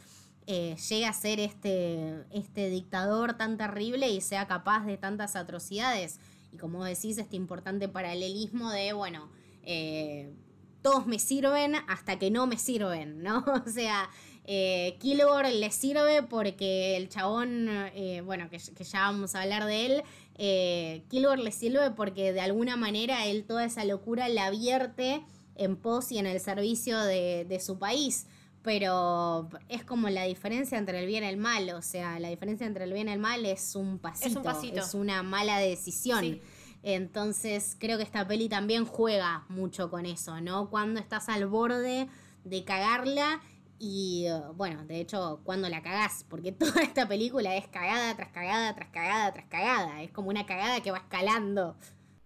eh, 0.47 0.75
llegue 0.89 1.05
a 1.05 1.13
ser 1.13 1.39
este, 1.39 2.23
este 2.31 2.69
dictador 2.69 3.33
tan 3.37 3.57
terrible 3.57 4.09
y 4.09 4.21
sea 4.21 4.45
capaz 4.47 4.85
de 4.85 4.97
tantas 4.97 5.35
atrocidades? 5.35 6.19
Y 6.55 6.57
como 6.57 6.85
decís, 6.85 7.17
este 7.17 7.35
importante 7.35 7.89
paralelismo 7.89 8.71
de, 8.71 8.93
bueno, 8.93 9.29
eh, 9.63 10.33
todos 10.81 11.05
me 11.05 11.19
sirven 11.19 11.75
hasta 11.89 12.17
que 12.17 12.31
no 12.31 12.47
me 12.47 12.57
sirven, 12.57 13.21
¿no? 13.21 13.43
O 13.67 13.69
sea, 13.69 14.09
eh, 14.45 14.95
Kilgore 15.01 15.53
le 15.53 15.69
sirve 15.69 16.23
porque 16.23 16.95
el 16.95 17.09
chabón, 17.09 17.67
eh, 17.93 18.21
bueno, 18.23 18.49
que, 18.49 18.57
ya 18.57 19.01
vamos 19.01 19.35
a 19.35 19.41
hablar 19.41 19.65
de 19.65 19.85
él, 19.85 20.03
eh, 20.37 21.03
Kilgore 21.09 21.43
le 21.43 21.51
sirve 21.51 21.91
porque 21.91 22.31
de 22.31 22.39
alguna 22.39 22.77
manera 22.77 23.25
él 23.25 23.43
toda 23.43 23.65
esa 23.65 23.83
locura 23.83 24.29
la 24.29 24.49
vierte 24.49 25.25
en 25.55 25.75
pos 25.75 26.09
y 26.13 26.19
en 26.19 26.25
el 26.25 26.39
servicio 26.39 26.97
de, 26.99 27.43
de 27.43 27.59
su 27.59 27.79
país. 27.79 28.27
Pero 28.65 29.47
es 29.69 29.85
como 29.85 30.09
la 30.09 30.23
diferencia 30.23 30.77
entre 30.77 30.99
el 30.99 31.05
bien 31.05 31.23
y 31.23 31.27
el 31.27 31.37
mal. 31.37 31.69
O 31.69 31.83
sea, 31.83 32.19
la 32.19 32.29
diferencia 32.29 32.65
entre 32.65 32.83
el 32.85 32.93
bien 32.93 33.07
y 33.07 33.11
el 33.11 33.19
mal 33.19 33.45
es 33.45 33.75
un 33.75 33.99
pasito. 33.99 34.41
pasito. 34.41 34.81
es 34.81 34.95
una 34.95 35.21
mala 35.21 35.59
decisión. 35.59 36.19
Sí. 36.21 36.41
Entonces 36.81 37.77
creo 37.79 37.97
que 37.97 38.03
esta 38.03 38.27
peli 38.27 38.49
también 38.49 38.85
juega 38.85 39.45
mucho 39.49 39.89
con 39.91 40.05
eso, 40.05 40.41
¿no? 40.41 40.69
Cuando 40.69 40.99
estás 40.99 41.29
al 41.29 41.45
borde 41.45 42.07
de 42.43 42.63
cagarla 42.63 43.39
y 43.77 44.25
bueno, 44.55 44.85
de 44.85 44.99
hecho, 44.99 45.41
cuando 45.43 45.69
la 45.69 45.81
cagás, 45.81 46.25
porque 46.27 46.51
toda 46.51 46.81
esta 46.81 47.07
película 47.07 47.55
es 47.55 47.67
cagada 47.67 48.15
tras 48.15 48.29
cagada 48.29 48.73
tras 48.73 48.89
cagada 48.89 49.33
tras 49.33 49.45
cagada, 49.45 50.01
es 50.01 50.11
como 50.11 50.29
una 50.29 50.45
cagada 50.45 50.81
que 50.81 50.91
va 50.91 50.97
escalando. 50.97 51.75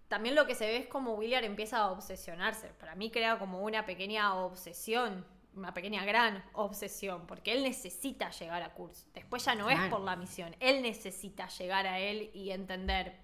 También 0.07 0.35
lo 0.35 0.47
que 0.47 0.55
se 0.55 0.65
ve 0.65 0.77
es 0.77 0.87
como 0.87 1.15
Willard 1.15 1.43
empieza 1.43 1.79
a 1.79 1.91
obsesionarse. 1.91 2.69
Para 2.79 2.95
mí 2.95 3.11
crea 3.11 3.37
como 3.37 3.61
una 3.61 3.85
pequeña 3.85 4.35
obsesión, 4.35 5.25
una 5.59 5.73
pequeña 5.73 6.05
gran 6.05 6.43
obsesión, 6.53 7.27
porque 7.27 7.51
él 7.51 7.63
necesita 7.63 8.31
llegar 8.31 8.63
a 8.63 8.73
Kurz. 8.73 9.05
Después 9.13 9.45
ya 9.45 9.55
no 9.55 9.69
es 9.69 9.79
por 9.89 10.01
la 10.01 10.15
misión, 10.15 10.55
él 10.59 10.81
necesita 10.81 11.47
llegar 11.49 11.85
a 11.85 11.99
él 11.99 12.31
y 12.33 12.51
entender 12.51 13.17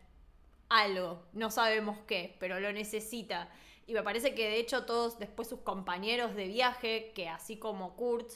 algo, 0.70 1.24
no 1.34 1.52
sabemos 1.52 1.98
qué, 2.08 2.36
pero 2.40 2.60
lo 2.60 2.72
necesita. 2.72 3.50
Y 3.88 3.94
me 3.94 4.04
parece 4.04 4.34
que 4.34 4.50
de 4.50 4.60
hecho 4.60 4.86
todos 4.86 5.20
después 5.20 5.48
sus 5.48 5.62
compañeros 5.62 6.36
de 6.36 6.48
viaje, 6.48 7.12
que 7.16 7.30
así 7.30 7.58
como 7.58 7.96
Kurt, 7.96 8.32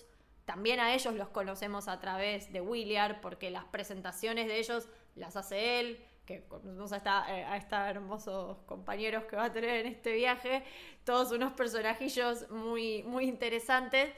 también 0.45 0.79
a 0.79 0.93
ellos 0.93 1.13
los 1.13 1.29
conocemos 1.29 1.87
a 1.87 1.99
través 1.99 2.51
de 2.51 2.61
Williard, 2.61 3.21
porque 3.21 3.51
las 3.51 3.65
presentaciones 3.65 4.47
de 4.47 4.59
ellos 4.59 4.87
las 5.15 5.35
hace 5.35 5.79
él, 5.79 6.03
que 6.29 6.43
conocemos 6.47 6.91
a, 6.93 6.97
esta- 6.97 7.25
eh, 7.35 7.57
estos 7.57 7.79
hermosos 7.79 8.57
compañeros 8.67 9.23
que 9.25 9.35
va 9.35 9.45
a 9.45 9.51
tener 9.51 9.83
en 9.83 9.87
este 9.87 10.13
viaje, 10.13 10.63
todos 11.03 11.31
unos 11.31 11.53
personajillos 11.53 12.47
muy, 12.51 13.01
muy 13.03 13.25
interesantes. 13.27 14.13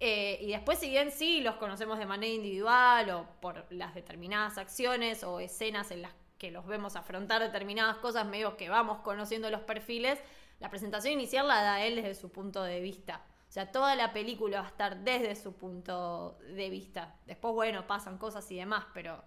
Eh, 0.00 0.38
y 0.40 0.48
después, 0.50 0.80
si 0.80 0.90
bien 0.90 1.12
sí 1.12 1.40
los 1.40 1.54
conocemos 1.56 1.98
de 2.00 2.06
manera 2.06 2.32
individual 2.34 3.08
o 3.10 3.26
por 3.40 3.64
las 3.72 3.94
determinadas 3.94 4.58
acciones 4.58 5.22
o 5.22 5.38
escenas 5.38 5.92
en 5.92 6.02
las 6.02 6.12
que 6.38 6.50
los 6.50 6.66
vemos 6.66 6.96
afrontar 6.96 7.40
determinadas 7.40 7.98
cosas, 7.98 8.26
medio 8.26 8.56
que 8.56 8.68
vamos 8.68 8.98
conociendo 9.02 9.48
los 9.48 9.60
perfiles, 9.60 10.18
la 10.58 10.70
presentación 10.70 11.12
inicial 11.14 11.46
la 11.46 11.62
da 11.62 11.84
él 11.86 11.94
desde 11.96 12.16
su 12.16 12.32
punto 12.32 12.64
de 12.64 12.80
vista. 12.80 13.22
O 13.48 13.52
sea, 13.54 13.70
toda 13.70 13.94
la 13.94 14.12
película 14.12 14.58
va 14.60 14.66
a 14.66 14.70
estar 14.70 14.96
desde 15.04 15.36
su 15.36 15.52
punto 15.52 16.36
de 16.48 16.68
vista. 16.68 17.14
Después, 17.26 17.54
bueno, 17.54 17.86
pasan 17.86 18.18
cosas 18.18 18.50
y 18.50 18.56
demás, 18.56 18.84
pero, 18.92 19.22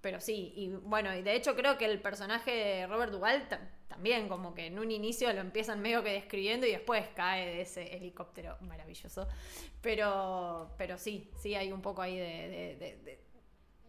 pero 0.00 0.20
sí. 0.20 0.52
Y 0.56 0.68
bueno, 0.70 1.14
y 1.16 1.22
de 1.22 1.34
hecho 1.34 1.54
creo 1.56 1.76
que 1.78 1.84
el 1.86 2.00
personaje 2.00 2.50
de 2.52 2.86
Robert 2.86 3.12
Duvall 3.12 3.48
ta- 3.48 3.68
también, 3.88 4.28
como 4.28 4.54
que 4.54 4.66
en 4.66 4.78
un 4.78 4.90
inicio 4.90 5.32
lo 5.32 5.40
empiezan 5.40 5.80
medio 5.80 6.02
que 6.04 6.10
describiendo 6.12 6.66
y 6.66 6.70
después 6.72 7.06
cae 7.16 7.46
de 7.46 7.60
ese 7.62 7.96
helicóptero 7.96 8.56
maravilloso. 8.60 9.26
Pero, 9.80 10.70
pero 10.76 10.98
sí, 10.98 11.30
sí 11.40 11.54
hay 11.54 11.72
un 11.72 11.82
poco 11.82 12.02
ahí 12.02 12.16
de, 12.16 12.24
de- 12.48 12.76
de- 12.76 12.96
de- 12.98 13.28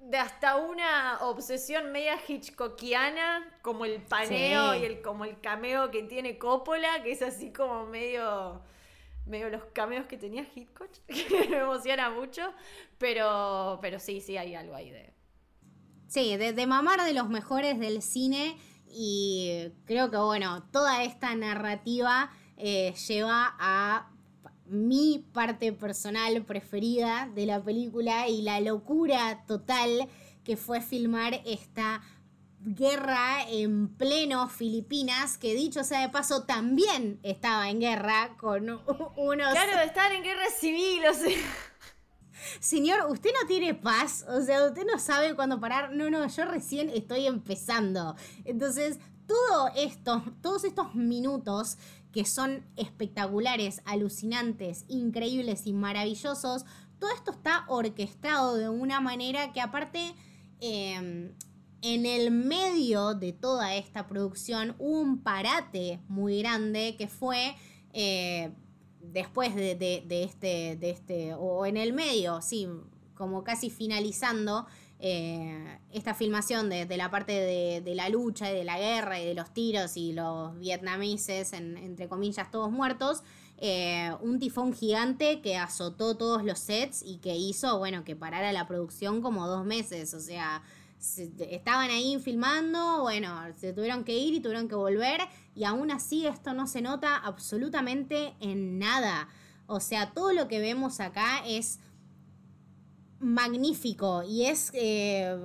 de 0.01 0.17
hasta 0.17 0.55
una 0.55 1.19
obsesión 1.23 1.91
media 1.91 2.17
hitchcockiana, 2.27 3.45
como 3.61 3.83
el 3.85 4.01
paneo 4.01 4.73
Sí. 4.73 4.79
y 4.79 4.85
el, 4.85 5.01
como 5.01 5.25
el 5.25 5.39
cameo 5.41 5.91
que 5.91 6.03
tiene 6.03 6.37
Coppola, 6.37 7.03
que 7.03 7.11
es 7.11 7.21
así 7.21 7.51
como 7.51 7.85
medio, 7.85 8.61
medio 9.25 9.49
los 9.49 9.65
cameos 9.65 10.05
que 10.07 10.17
tenía 10.17 10.47
Hitchcock, 10.55 10.89
que 11.07 11.47
me 11.49 11.57
emociona 11.57 12.09
mucho. 12.09 12.53
Pero, 12.97 13.79
pero 13.81 13.99
sí, 13.99 14.21
sí 14.21 14.37
hay 14.37 14.55
algo 14.55 14.73
ahí 14.75 14.89
de. 14.89 15.13
Sí, 16.09 16.37
de, 16.37 16.53
de 16.53 16.67
mamar 16.67 17.03
de 17.05 17.13
los 17.13 17.29
mejores 17.29 17.79
del 17.79 18.01
cine 18.01 18.57
y 18.91 19.71
creo 19.85 20.09
que 20.09 20.17
bueno, 20.17 20.63
toda 20.71 21.03
esta 21.03 21.35
narrativa 21.35 22.31
eh, 22.57 22.95
lleva 23.07 23.55
a 23.59 24.09
mi 24.65 25.23
parte 25.33 25.71
personal 25.71 26.43
preferida 26.43 27.29
de 27.35 27.45
la 27.45 27.63
película 27.63 28.27
y 28.27 28.41
la 28.41 28.59
locura 28.59 29.43
total 29.47 30.09
que 30.43 30.57
fue 30.57 30.81
filmar 30.81 31.41
esta 31.45 32.01
guerra 32.61 33.47
en 33.47 33.87
pleno 33.95 34.49
Filipinas, 34.49 35.37
que 35.37 35.53
dicho 35.53 35.83
sea 35.83 36.01
de 36.01 36.09
paso 36.09 36.43
también 36.43 37.19
estaba 37.21 37.69
en 37.69 37.79
guerra 37.79 38.35
con 38.37 38.69
unos... 39.15 39.51
Claro, 39.51 39.79
están 39.81 40.11
en 40.13 40.23
guerra 40.23 40.49
civil, 40.59 41.03
o 41.07 41.13
sea. 41.13 41.37
Señor, 42.59 43.09
usted 43.09 43.31
no 43.41 43.47
tiene 43.47 43.73
paz, 43.73 44.25
o 44.27 44.41
sea, 44.41 44.65
usted 44.67 44.85
no 44.85 44.99
sabe 44.99 45.35
cuándo 45.35 45.59
parar. 45.59 45.93
No, 45.93 46.09
no, 46.09 46.27
yo 46.27 46.45
recién 46.45 46.89
estoy 46.89 47.27
empezando. 47.27 48.15
Entonces, 48.45 48.99
todo 49.27 49.69
esto, 49.75 50.23
todos 50.41 50.63
estos 50.63 50.95
minutos 50.95 51.77
que 52.11 52.25
son 52.25 52.65
espectaculares, 52.75 53.81
alucinantes, 53.85 54.85
increíbles 54.87 55.67
y 55.67 55.73
maravillosos, 55.73 56.65
todo 56.97 57.11
esto 57.13 57.31
está 57.31 57.65
orquestado 57.67 58.55
de 58.55 58.69
una 58.69 58.99
manera 58.99 59.53
que 59.53 59.61
aparte, 59.61 60.15
eh, 60.59 61.33
en 61.81 62.05
el 62.05 62.31
medio 62.31 63.13
de 63.13 63.31
toda 63.31 63.75
esta 63.75 64.07
producción, 64.07 64.75
hubo 64.79 64.99
un 64.99 65.21
parate 65.21 65.99
muy 66.07 66.39
grande 66.39 66.95
que 66.97 67.07
fue... 67.07 67.55
eh, 67.93 68.51
después 69.01 69.55
de, 69.55 69.75
de- 69.75 70.23
este, 70.23 70.75
de 70.77 70.89
este, 70.89 71.33
o 71.33 71.65
en 71.65 71.77
el 71.77 71.93
medio, 71.93 72.41
sí, 72.41 72.67
como 73.15 73.43
casi 73.43 73.69
finalizando 73.69 74.65
eh, 74.99 75.79
esta 75.91 76.13
filmación 76.13 76.69
de, 76.69 76.85
la 76.97 77.09
parte 77.09 77.31
de, 77.33 77.81
de 77.81 77.95
la 77.95 78.09
lucha 78.09 78.51
y 78.51 78.55
de 78.55 78.63
la 78.63 78.77
guerra 78.77 79.19
y 79.19 79.25
de 79.25 79.33
los 79.33 79.53
tiros 79.53 79.95
y 79.97 80.13
los 80.13 80.57
vietnamises, 80.59 81.53
en- 81.53 81.77
entre 81.77 82.07
comillas, 82.09 82.51
todos 82.51 82.71
muertos, 82.71 83.23
eh, 83.57 84.11
un 84.21 84.39
tifón 84.39 84.73
gigante 84.73 85.41
que 85.41 85.57
azotó 85.57 86.15
todos 86.15 86.43
los 86.45 86.59
sets 86.59 87.01
y 87.03 87.17
que 87.17 87.35
hizo, 87.35 87.77
bueno, 87.77 88.03
que 88.03 88.15
parara 88.15 88.51
la 88.53 88.67
producción 88.67 89.21
como 89.21 89.47
dos 89.47 89.65
meses, 89.65 90.13
o 90.13 90.19
sea... 90.19 90.61
estaban 90.99 91.89
ahí 91.89 92.19
filmando, 92.19 93.01
bueno, 93.01 93.39
se 93.57 93.73
tuvieron 93.73 94.03
que 94.03 94.17
ir 94.17 94.33
y 94.33 94.39
tuvieron 94.41 94.67
que 94.67 94.75
volver 94.75 95.21
y 95.55 95.63
aún 95.63 95.91
así 95.91 96.27
esto 96.27 96.53
no 96.53 96.67
se 96.67 96.81
nota 96.81 97.15
absolutamente 97.15 98.33
en 98.39 98.79
nada. 98.79 99.29
O 99.67 99.79
sea, 99.79 100.13
todo 100.13 100.33
lo 100.33 100.47
que 100.47 100.59
vemos 100.59 100.99
acá 100.99 101.43
es 101.45 101.79
magnífico 103.19 104.23
y 104.23 104.45
es 104.45 104.71
eh, 104.73 105.37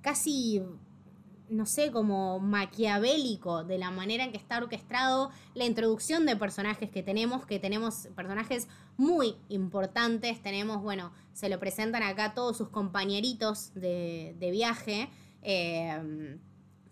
casi, 0.00 0.62
no 1.50 1.66
sé, 1.66 1.90
como 1.90 2.38
maquiavélico 2.38 3.64
de 3.64 3.78
la 3.78 3.90
manera 3.90 4.24
en 4.24 4.32
que 4.32 4.38
está 4.38 4.58
orquestado 4.58 5.30
la 5.54 5.64
introducción 5.64 6.24
de 6.26 6.36
personajes 6.36 6.90
que 6.90 7.02
tenemos, 7.02 7.44
que 7.44 7.58
tenemos 7.58 8.08
personajes 8.14 8.68
muy 8.96 9.36
importantes, 9.48 10.40
tenemos, 10.42 10.82
bueno, 10.82 11.12
se 11.32 11.48
lo 11.48 11.58
presentan 11.58 12.02
acá 12.02 12.34
todos 12.34 12.56
sus 12.56 12.68
compañeritos 12.68 13.74
de, 13.74 14.34
de 14.38 14.50
viaje, 14.50 15.10
eh, 15.42 16.38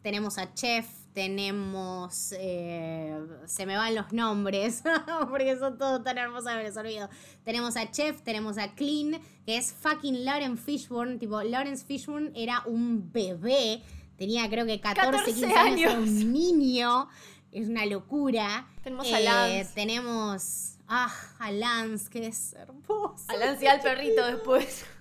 tenemos 0.02 0.38
a 0.38 0.54
Chef, 0.54 0.86
tenemos. 1.12 2.32
eh, 2.38 3.18
se 3.46 3.66
me 3.66 3.76
van 3.76 3.94
los 3.94 4.12
nombres, 4.12 4.82
porque 5.30 5.56
son 5.58 5.76
todos 5.76 6.02
tan 6.04 6.16
hermosos 6.16 6.54
me 6.54 6.62
los 6.62 6.76
olvido. 6.76 7.08
Tenemos 7.44 7.76
a 7.76 7.90
Chef, 7.90 8.22
tenemos 8.22 8.56
a 8.56 8.74
Clean, 8.74 9.20
que 9.44 9.56
es 9.56 9.72
fucking 9.72 10.24
Lauren 10.24 10.56
Fishburne. 10.56 11.18
Tipo, 11.18 11.42
Lawrence 11.42 11.84
Fishburne 11.84 12.30
era 12.34 12.62
un 12.66 13.10
bebé, 13.12 13.82
tenía 14.18 14.48
creo 14.50 14.66
que 14.66 14.80
14, 14.80 15.10
14 15.12 15.32
15 15.32 15.54
años, 15.54 15.80
era 15.92 15.98
un 16.00 16.32
niño. 16.32 17.08
Es 17.50 17.66
una 17.68 17.86
locura. 17.86 18.66
Tenemos 18.82 19.10
a 19.10 19.20
Lance. 19.20 19.72
Tenemos. 19.74 20.74
Ah, 20.86 21.10
a 21.38 21.50
Lance, 21.50 22.10
que 22.10 22.26
es 22.26 22.52
hermoso. 22.52 23.24
Al 23.28 23.42
al 23.42 23.80
perrito 23.80 24.26
después. 24.26 24.84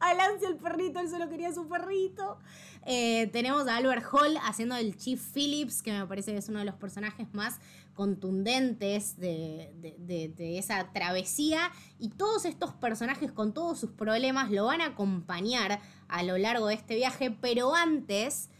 A 0.00 0.12
Lance 0.12 0.44
el 0.44 0.56
perrito, 0.56 1.00
él 1.00 1.08
solo 1.08 1.30
quería 1.30 1.50
su 1.54 1.66
perrito. 1.66 2.38
Eh, 2.84 3.28
tenemos 3.32 3.66
a 3.68 3.76
Albert 3.76 4.04
Hall 4.12 4.36
haciendo 4.42 4.76
el 4.76 4.98
Chief 4.98 5.18
Phillips, 5.32 5.82
que 5.82 5.92
me 5.92 6.06
parece 6.06 6.32
que 6.32 6.38
es 6.38 6.48
uno 6.50 6.58
de 6.58 6.66
los 6.66 6.74
personajes 6.74 7.32
más 7.32 7.58
contundentes 7.94 9.16
de, 9.18 9.72
de- 9.76 9.96
de- 9.98 10.28
de 10.28 10.58
esa 10.58 10.92
travesía. 10.92 11.70
Y 11.98 12.10
todos 12.10 12.44
estos 12.44 12.74
personajes 12.74 13.32
con 13.32 13.54
todos 13.54 13.78
sus 13.80 13.92
problemas 13.92 14.50
lo 14.50 14.66
van 14.66 14.82
a 14.82 14.86
acompañar 14.86 15.80
a 16.08 16.22
lo 16.22 16.38
largo 16.38 16.66
de 16.66 16.74
este 16.74 16.94
viaje, 16.96 17.30
pero 17.30 17.74
antes, 17.74 18.50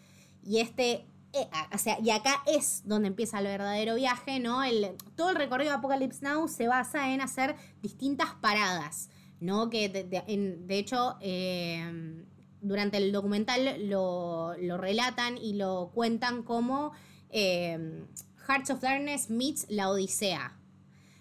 y 0.42 0.58
este... 0.58 1.06
eh, 1.32 1.48
o 1.72 1.78
sea, 1.78 1.98
y 2.00 2.10
acá 2.10 2.42
es 2.46 2.82
donde 2.84 3.08
empieza 3.08 3.38
el 3.38 3.46
verdadero 3.46 3.94
viaje, 3.96 4.40
¿no? 4.40 4.62
El, 4.62 4.96
todo 5.16 5.30
el 5.30 5.36
recorrido 5.36 5.70
de 5.70 5.78
Apocalypse 5.78 6.24
Now 6.24 6.46
se 6.48 6.68
basa 6.68 7.12
en 7.12 7.20
hacer 7.20 7.56
distintas 7.82 8.34
paradas. 8.40 9.10
¿no? 9.40 9.68
Que 9.68 9.88
de 9.90 10.78
hecho 10.78 11.16
eh, 11.20 12.24
durante 12.62 12.96
el 12.96 13.12
documental 13.12 13.90
lo, 13.90 14.54
lo 14.58 14.78
relatan 14.78 15.36
y 15.36 15.54
lo 15.54 15.90
cuentan 15.92 16.44
como 16.44 16.92
eh, 17.28 18.06
Hearts 18.46 18.70
of 18.70 18.80
Darkness 18.80 19.28
meets 19.28 19.66
la 19.68 19.90
Odisea. 19.90 20.56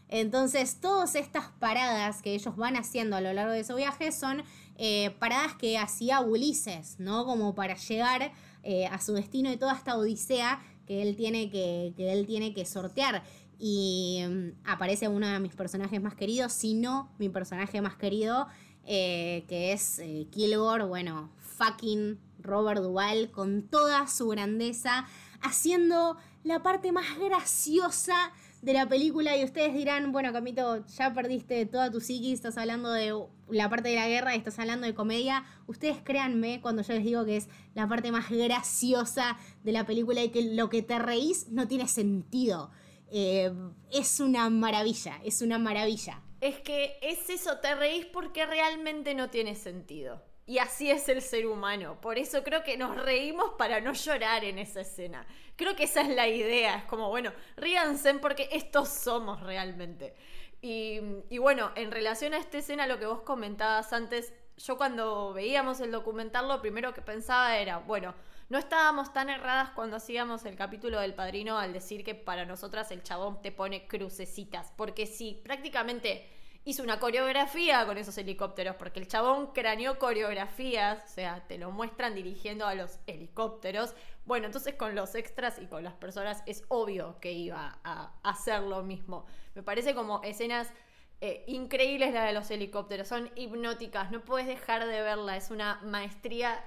Entonces, 0.08 0.80
todas 0.80 1.16
estas 1.16 1.48
paradas 1.60 2.22
que 2.22 2.34
ellos 2.36 2.56
van 2.56 2.78
haciendo 2.78 3.16
a 3.16 3.22
lo 3.22 3.34
largo 3.34 3.52
de 3.52 3.64
su 3.64 3.76
viaje 3.76 4.12
son 4.12 4.44
eh, 4.78 5.12
paradas 5.20 5.56
que 5.56 5.78
hacía 5.78 6.22
Ulises, 6.22 7.00
¿no? 7.00 7.26
Como 7.26 7.56
para 7.56 7.76
llegar 7.76 8.32
eh, 8.64 8.88
a 8.88 9.00
su 9.00 9.14
destino 9.14 9.52
y 9.52 9.58
toda 9.58 9.74
esta 9.74 9.98
odisea 9.98 10.62
que 10.88 11.02
él 11.02 11.16
tiene 11.16 11.50
que, 11.50 11.94
él 11.98 12.26
tiene 12.26 12.54
que 12.54 12.66
sortear. 12.66 13.24
Y 13.60 14.24
mm, 14.28 14.50
aparece 14.66 15.08
uno 15.08 15.28
de 15.28 15.40
mis 15.40 15.56
personajes 15.56 16.02
más 16.02 16.16
queridos, 16.16 16.54
si 16.54 16.74
no 16.74 17.12
mi 17.20 17.30
personaje 17.30 17.82
más 17.82 17.96
querido, 17.96 18.48
eh, 18.86 19.46
que 19.48 19.72
es 19.72 20.02
Kilgore, 20.32 20.84
bueno, 20.84 21.30
fucking 21.38 22.20
Robert 22.40 22.82
Duvall, 22.82 23.32
con 23.32 23.64
toda 23.64 24.08
su 24.08 24.28
grandeza, 24.28 25.06
haciendo 25.42 26.18
la 26.44 26.62
parte 26.62 26.92
más 26.92 27.18
graciosa 27.18 28.34
de 28.64 28.72
la 28.72 28.88
película 28.88 29.36
y 29.36 29.44
ustedes 29.44 29.74
dirán, 29.74 30.14
bueno, 30.14 30.32
Camito, 30.32 30.88
ya 30.88 31.14
perdiste 31.14 31.66
toda 31.66 31.92
tu 31.92 32.00
psiquis, 32.00 32.36
estás 32.36 32.58
hablando 32.58 32.94
de 32.94 33.14
la 33.50 33.70
parte 33.70 33.90
de 33.90 33.96
la 33.96 34.08
guerra 34.08 34.36
estás 34.36 34.58
hablando 34.58 34.88
de 34.88 34.94
comedia. 34.94 35.44
Ustedes 35.68 35.98
créanme 36.02 36.62
cuando 36.62 36.82
yo 36.82 36.94
les 36.94 37.04
digo 37.04 37.26
que 37.26 37.36
es 37.36 37.50
la 37.76 37.90
parte 37.90 38.14
más 38.14 38.30
graciosa 38.30 39.38
de 39.64 39.74
la 39.74 39.86
película 39.86 40.24
y 40.24 40.30
que 40.30 40.54
lo 40.54 40.70
que 40.70 40.82
te 40.82 40.98
reís 40.98 41.50
no 41.50 41.68
tiene 41.68 41.90
sentido. 41.90 42.72
Eh, 43.12 43.52
es 43.92 44.22
una 44.22 44.50
maravilla, 44.50 45.20
es 45.26 45.42
una 45.42 45.60
maravilla. 45.60 46.22
Es 46.40 46.62
que 46.62 46.98
es 47.02 47.30
eso, 47.30 47.58
te 47.58 47.76
reís 47.76 48.06
porque 48.06 48.46
realmente 48.46 49.14
no 49.14 49.30
tiene 49.30 49.56
sentido. 49.56 50.24
Y 50.46 50.58
así 50.58 50.92
es 50.92 51.08
el 51.08 51.22
ser 51.22 51.48
humano. 51.48 52.00
Por 52.02 52.18
eso 52.18 52.44
creo 52.44 52.64
que 52.64 52.78
nos 52.78 53.02
reímos 53.02 53.52
para 53.58 53.80
no 53.80 53.94
llorar 53.94 54.44
en 54.44 54.60
esa 54.60 54.82
escena. 54.82 55.26
Creo 55.56 55.76
que 55.76 55.86
esa 55.86 56.02
es 56.02 56.10
la 56.10 56.28
idea. 56.28 56.76
Es 56.76 56.84
como, 56.86 57.10
bueno, 57.10 57.32
ríanse 57.56 58.14
porque 58.16 58.50
estos 58.52 58.90
somos 58.90 59.42
realmente. 59.42 60.16
Y, 60.62 61.00
y 61.30 61.38
bueno, 61.38 61.72
en 61.76 61.92
relación 61.92 62.34
a 62.34 62.38
esta 62.38 62.58
escena, 62.58 62.88
lo 62.88 63.00
que 63.00 63.06
vos 63.06 63.22
comentabas 63.22 63.94
antes, 63.94 64.34
yo 64.58 64.78
cuando 64.78 65.34
veíamos 65.34 65.80
el 65.80 65.92
documental, 65.92 66.48
lo 66.48 66.62
primero 66.62 66.94
que 66.94 67.02
pensaba 67.02 67.58
era, 67.58 67.78
bueno, 67.78 68.14
no 68.50 68.58
estábamos 68.58 69.14
tan 69.14 69.30
erradas 69.30 69.70
cuando 69.72 69.96
hacíamos 69.96 70.46
el 70.46 70.56
capítulo 70.56 71.00
del 71.00 71.14
padrino 71.16 71.58
al 71.58 71.74
decir 71.74 72.04
que 72.04 72.16
para 72.16 72.46
nosotras 72.46 72.92
el 72.92 73.02
chabón 73.02 73.42
te 73.42 73.52
pone 73.52 73.88
crucecitas. 73.88 74.74
Porque 74.76 75.06
si 75.06 75.42
prácticamente 75.44 76.30
hizo 76.66 76.84
una 76.84 77.00
coreografía 77.00 77.86
con 77.86 77.98
esos 77.98 78.18
helicópteros, 78.18 78.76
porque 78.76 79.00
el 79.00 79.08
chabón 79.08 79.48
craneó 79.54 80.00
coreografías, 80.00 81.04
o 81.04 81.08
sea, 81.14 81.46
te 81.48 81.58
lo 81.58 81.72
muestran 81.72 82.16
dirigiendo 82.16 82.66
a 82.66 82.76
los 82.76 83.00
helicópteros. 83.08 83.94
Bueno, 84.26 84.46
entonces 84.46 84.76
con 84.76 84.96
los 84.96 85.16
extras 85.16 85.60
y 85.60 85.68
con 85.68 85.84
las 85.84 85.94
personas 85.94 86.44
es 86.46 86.64
obvio 86.70 87.20
que 87.20 87.34
iba 87.34 87.80
a 87.84 88.14
hacer 88.24 88.62
lo 88.62 88.84
mismo. 88.84 89.26
Me 89.56 89.64
parece 89.64 89.94
como 89.94 90.22
escenas 90.24 90.72
eh, 91.26 91.46
increíbles 91.48 92.14
la 92.14 92.26
de 92.26 92.34
los 92.34 92.52
helicópteros, 92.52 93.08
son 93.08 93.32
hipnóticas, 93.36 94.12
no 94.12 94.26
puedes 94.26 94.46
dejar 94.46 94.86
de 94.86 95.02
verla, 95.02 95.38
es 95.38 95.52
una 95.52 95.80
maestría 95.84 96.62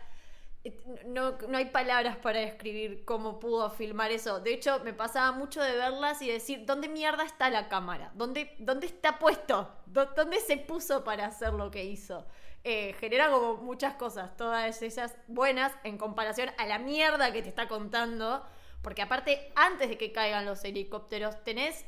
no, 1.07 1.39
no, 1.49 1.59
hay 1.59 1.67
palabras 1.67 2.17
para 2.17 2.41
describir 2.41 3.05
cómo 3.05 3.39
pudo 3.39 3.71
filmar 3.71 4.11
eso. 4.11 4.41
De 4.41 4.55
hecho, 4.55 4.81
me 4.85 4.93
pasaba 4.93 5.33
mucho 5.33 5.62
de 5.62 5.77
verlas 5.77 6.23
y 6.23 6.31
decir, 6.31 6.64
¿dónde 6.67 6.89
mierda 6.89 7.25
está 7.25 7.51
la 7.51 7.69
cámara? 7.69 8.11
¿Dónde, 8.14 8.55
dónde 8.59 8.87
está 8.87 9.19
puesto? 9.19 9.71
¿Dónde 9.87 10.41
se 10.41 10.57
puso 10.57 11.05
para 11.05 11.27
hacer 11.27 11.53
lo 11.53 11.71
que 11.71 11.85
hizo? 11.85 12.27
Eh, 12.64 12.95
genera 12.99 13.31
como 13.31 13.57
muchas 13.59 13.95
cosas, 13.95 14.37
todas 14.37 14.83
esas 14.83 15.17
buenas 15.29 15.73
en 15.85 15.99
comparación 15.99 16.51
a 16.59 16.67
la 16.67 16.79
mierda 16.79 17.33
que 17.33 17.43
te 17.43 17.49
está 17.49 17.69
contando. 17.69 18.45
Porque 18.83 19.03
aparte, 19.03 19.53
antes 19.55 19.89
de 19.89 19.99
que 19.99 20.12
caigan 20.12 20.45
los 20.47 20.64
helicópteros, 20.64 21.43
tenés, 21.45 21.85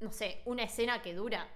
no 0.00 0.12
sé, 0.12 0.42
una 0.44 0.62
escena 0.64 1.02
que 1.02 1.14
dura 1.14 1.48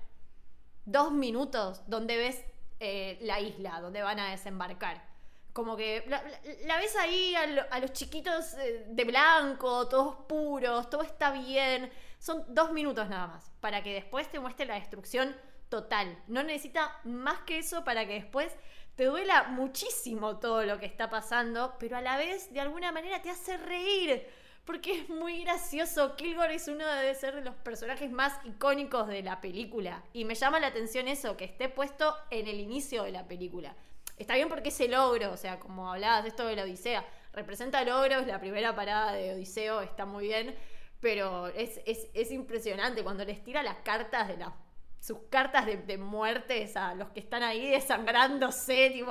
dos 0.85 1.13
minutos 1.13 1.83
donde 1.87 2.17
ves 2.17 2.45
eh, 2.81 3.19
la 3.23 3.41
isla, 3.41 3.81
donde 3.81 4.03
van 4.03 4.19
a 4.19 4.31
desembarcar 4.31 5.10
como 5.53 5.77
que 5.77 6.05
la, 6.07 6.77
ves 6.79 6.97
ahí 6.97 7.35
a, 7.35 7.79
los 7.79 7.93
chiquitos 7.93 8.55
eh, 8.55 8.87
de 8.89 9.05
blanco, 9.05 9.89
todos 9.89 10.17
puros, 10.29 10.89
todo 10.89 11.03
está 11.03 11.33
bien. 11.33 11.91
Son 12.19 12.45
dos 12.49 12.73
minutos 12.73 13.09
nada 13.09 13.27
más, 13.27 13.51
para 13.61 13.83
que 13.83 13.95
después 13.95 14.31
te 14.31 14.39
muestre 14.39 14.67
la 14.67 14.75
destrucción 14.75 15.35
total. 15.69 16.23
No 16.29 16.43
necesita 16.43 17.01
más 17.05 17.41
que 17.41 17.59
eso 17.59 17.85
para 17.85 18.07
que 18.07 18.15
después 18.15 18.55
te 18.97 19.05
duela 19.07 19.45
muchísimo 19.45 20.39
todo 20.39 20.65
lo 20.65 20.79
que 20.79 20.87
está 20.87 21.09
pasando, 21.09 21.77
pero 21.79 21.97
a 21.97 22.03
la 22.03 22.19
vez 22.19 22.53
de 22.53 22.61
alguna 22.61 22.93
manera 22.93 23.23
te 23.23 23.31
hace 23.31 23.57
reír. 23.57 24.27
Porque 24.67 24.93
es 24.93 25.09
muy 25.09 25.43
gracioso. 25.43 26.15
Kilgore 26.17 26.55
es 26.55 26.69
uno 26.69 26.87
de 26.87 27.15
ser 27.15 27.35
de 27.35 27.41
los 27.41 27.55
personajes 27.57 28.11
más 28.11 28.39
icónicos 28.45 29.09
de 29.09 29.23
la 29.23 29.41
película. 29.41 30.05
Y 30.13 30.25
me 30.25 30.35
llama 30.35 30.61
la 30.61 30.69
atención 30.69 31.09
eso, 31.09 31.37
que 31.37 31.45
esté 31.45 31.69
puesto 31.71 32.15
en 32.31 32.47
el 32.47 32.61
inicio 32.61 33.05
de 33.05 33.11
la 33.11 33.27
película. 33.27 33.75
Está 34.21 34.35
bien 34.35 34.51
porque 34.51 34.69
es 34.69 34.79
el 34.81 34.91
logro, 34.91 35.33
o 35.33 35.37
sea, 35.39 35.59
como 35.59 35.91
hablabas 35.91 36.25
de 36.25 36.29
esto 36.29 36.47
de 36.47 36.55
la 36.55 36.65
Odisea, 36.65 37.07
representa 37.33 37.83
logros, 37.85 38.27
la 38.27 38.39
primera 38.39 38.77
parada 38.77 39.13
de 39.13 39.33
Odiseo 39.33 39.81
está 39.81 40.05
muy 40.05 40.27
bien, 40.27 40.55
pero 41.01 41.49
es, 41.49 41.81
es, 41.87 42.31
impresionante 42.31 43.03
cuando 43.03 43.25
les 43.25 43.43
tira 43.43 43.63
las 43.63 43.77
cartas 43.77 44.29
de 44.29 44.37
la 44.37 44.55
sus 45.01 45.17
cartas 45.31 45.65
de, 45.65 45.79
de, 45.79 45.97
muertes 45.97 46.77
a 46.77 46.95
los 46.95 47.09
que 47.09 47.21
están 47.21 47.43
ahí 47.43 47.71
desangrándose, 47.71 48.91
tipo, 48.95 49.11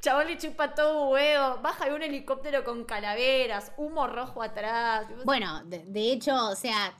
chabón 0.00 0.26
le 0.26 0.36
chupa 0.36 0.74
todo 0.74 1.08
huevo, 1.08 1.60
baja 1.62 1.86
de 1.86 1.94
un 1.94 2.02
helicóptero 2.02 2.62
con 2.62 2.84
calaveras, 2.84 3.72
humo 3.78 4.06
rojo 4.06 4.42
atrás. 4.42 5.06
Bueno, 5.24 5.62
de 5.64 6.12
hecho, 6.12 6.50
o 6.50 6.54
sea, 6.54 6.94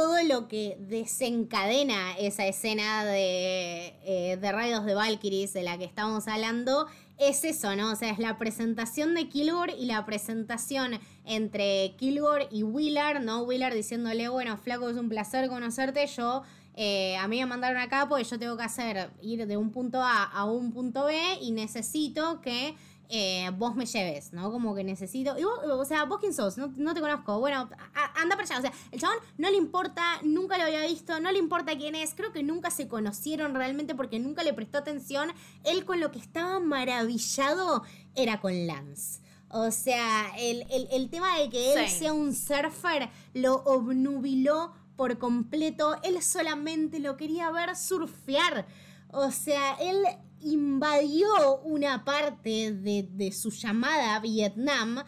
todo 0.00 0.22
lo 0.22 0.48
que 0.48 0.78
desencadena 0.80 2.16
esa 2.16 2.46
escena 2.46 3.04
de, 3.04 3.94
eh, 4.02 4.38
de 4.40 4.50
Rayos 4.52 4.86
de 4.86 4.94
Valkyries 4.94 5.52
de 5.52 5.62
la 5.62 5.76
que 5.76 5.84
estamos 5.84 6.26
hablando 6.26 6.86
es 7.18 7.44
eso, 7.44 7.76
¿no? 7.76 7.92
O 7.92 7.96
sea, 7.96 8.08
es 8.08 8.18
la 8.18 8.38
presentación 8.38 9.14
de 9.14 9.28
Kilgore 9.28 9.74
y 9.78 9.84
la 9.84 10.06
presentación 10.06 10.98
entre 11.26 11.96
Kilgore 11.98 12.48
y 12.50 12.62
Willard, 12.62 13.20
¿no? 13.22 13.42
Willard 13.42 13.74
diciéndole, 13.74 14.30
bueno, 14.30 14.56
flaco, 14.56 14.88
es 14.88 14.96
un 14.96 15.10
placer 15.10 15.50
conocerte, 15.50 16.06
yo... 16.06 16.44
Eh, 16.76 17.16
a 17.16 17.26
mí 17.28 17.40
me 17.40 17.46
mandaron 17.46 17.82
acá 17.82 18.08
porque 18.08 18.24
yo 18.24 18.38
tengo 18.38 18.56
que 18.56 18.62
hacer 18.62 19.10
ir 19.20 19.46
de 19.46 19.56
un 19.56 19.70
punto 19.70 20.00
A 20.00 20.22
a 20.22 20.44
un 20.44 20.72
punto 20.72 21.04
B 21.04 21.14
y 21.42 21.50
necesito 21.50 22.40
que 22.40 22.74
eh, 23.12 23.50
vos 23.58 23.74
me 23.74 23.86
lleves, 23.86 24.32
¿no? 24.32 24.52
Como 24.52 24.74
que 24.74 24.84
necesito. 24.84 25.36
Y 25.36 25.42
vos, 25.42 25.58
o 25.64 25.84
sea, 25.84 26.04
vos 26.04 26.20
quién 26.20 26.32
sos, 26.32 26.56
no, 26.56 26.94
te 26.94 27.00
conozco. 27.00 27.40
Bueno, 27.40 27.68
anda 28.14 28.36
para 28.36 28.42
allá. 28.42 28.58
O 28.58 28.62
sea, 28.62 28.72
el 28.92 29.00
chabón 29.00 29.16
no 29.36 29.50
le 29.50 29.56
importa, 29.56 30.20
nunca 30.22 30.56
lo 30.58 30.64
había 30.64 30.86
visto, 30.86 31.18
no 31.18 31.32
le 31.32 31.38
importa 31.38 31.76
quién 31.76 31.96
es. 31.96 32.14
Creo 32.14 32.32
que 32.32 32.44
nunca 32.44 32.70
se 32.70 32.86
conocieron 32.86 33.54
realmente 33.54 33.96
porque 33.96 34.20
nunca 34.20 34.44
le 34.44 34.54
prestó 34.54 34.78
atención. 34.78 35.32
Él 35.64 35.84
con 35.84 35.98
lo 35.98 36.12
que 36.12 36.20
estaba 36.20 36.60
maravillado 36.60 37.82
era 38.14 38.40
con 38.40 38.66
Lance. 38.68 39.20
O 39.48 39.72
sea, 39.72 40.30
el, 40.38 41.10
tema 41.10 41.36
de 41.38 41.50
que 41.50 41.74
él 41.74 41.88
sea 41.88 42.12
un 42.12 42.32
surfer 42.32 43.10
lo 43.34 43.56
obnubiló 43.64 44.72
por 44.94 45.18
completo. 45.18 45.96
Él 46.04 46.22
solamente 46.22 47.00
lo 47.00 47.16
quería 47.16 47.50
ver 47.50 47.74
surfear. 47.74 48.68
O 49.08 49.32
sea, 49.32 49.74
él 49.80 50.04
invadió 50.42 51.58
una 51.64 52.04
parte 52.04 52.72
de, 52.72 53.32
su 53.32 53.50
llamada 53.50 54.18
Vietnam 54.20 55.02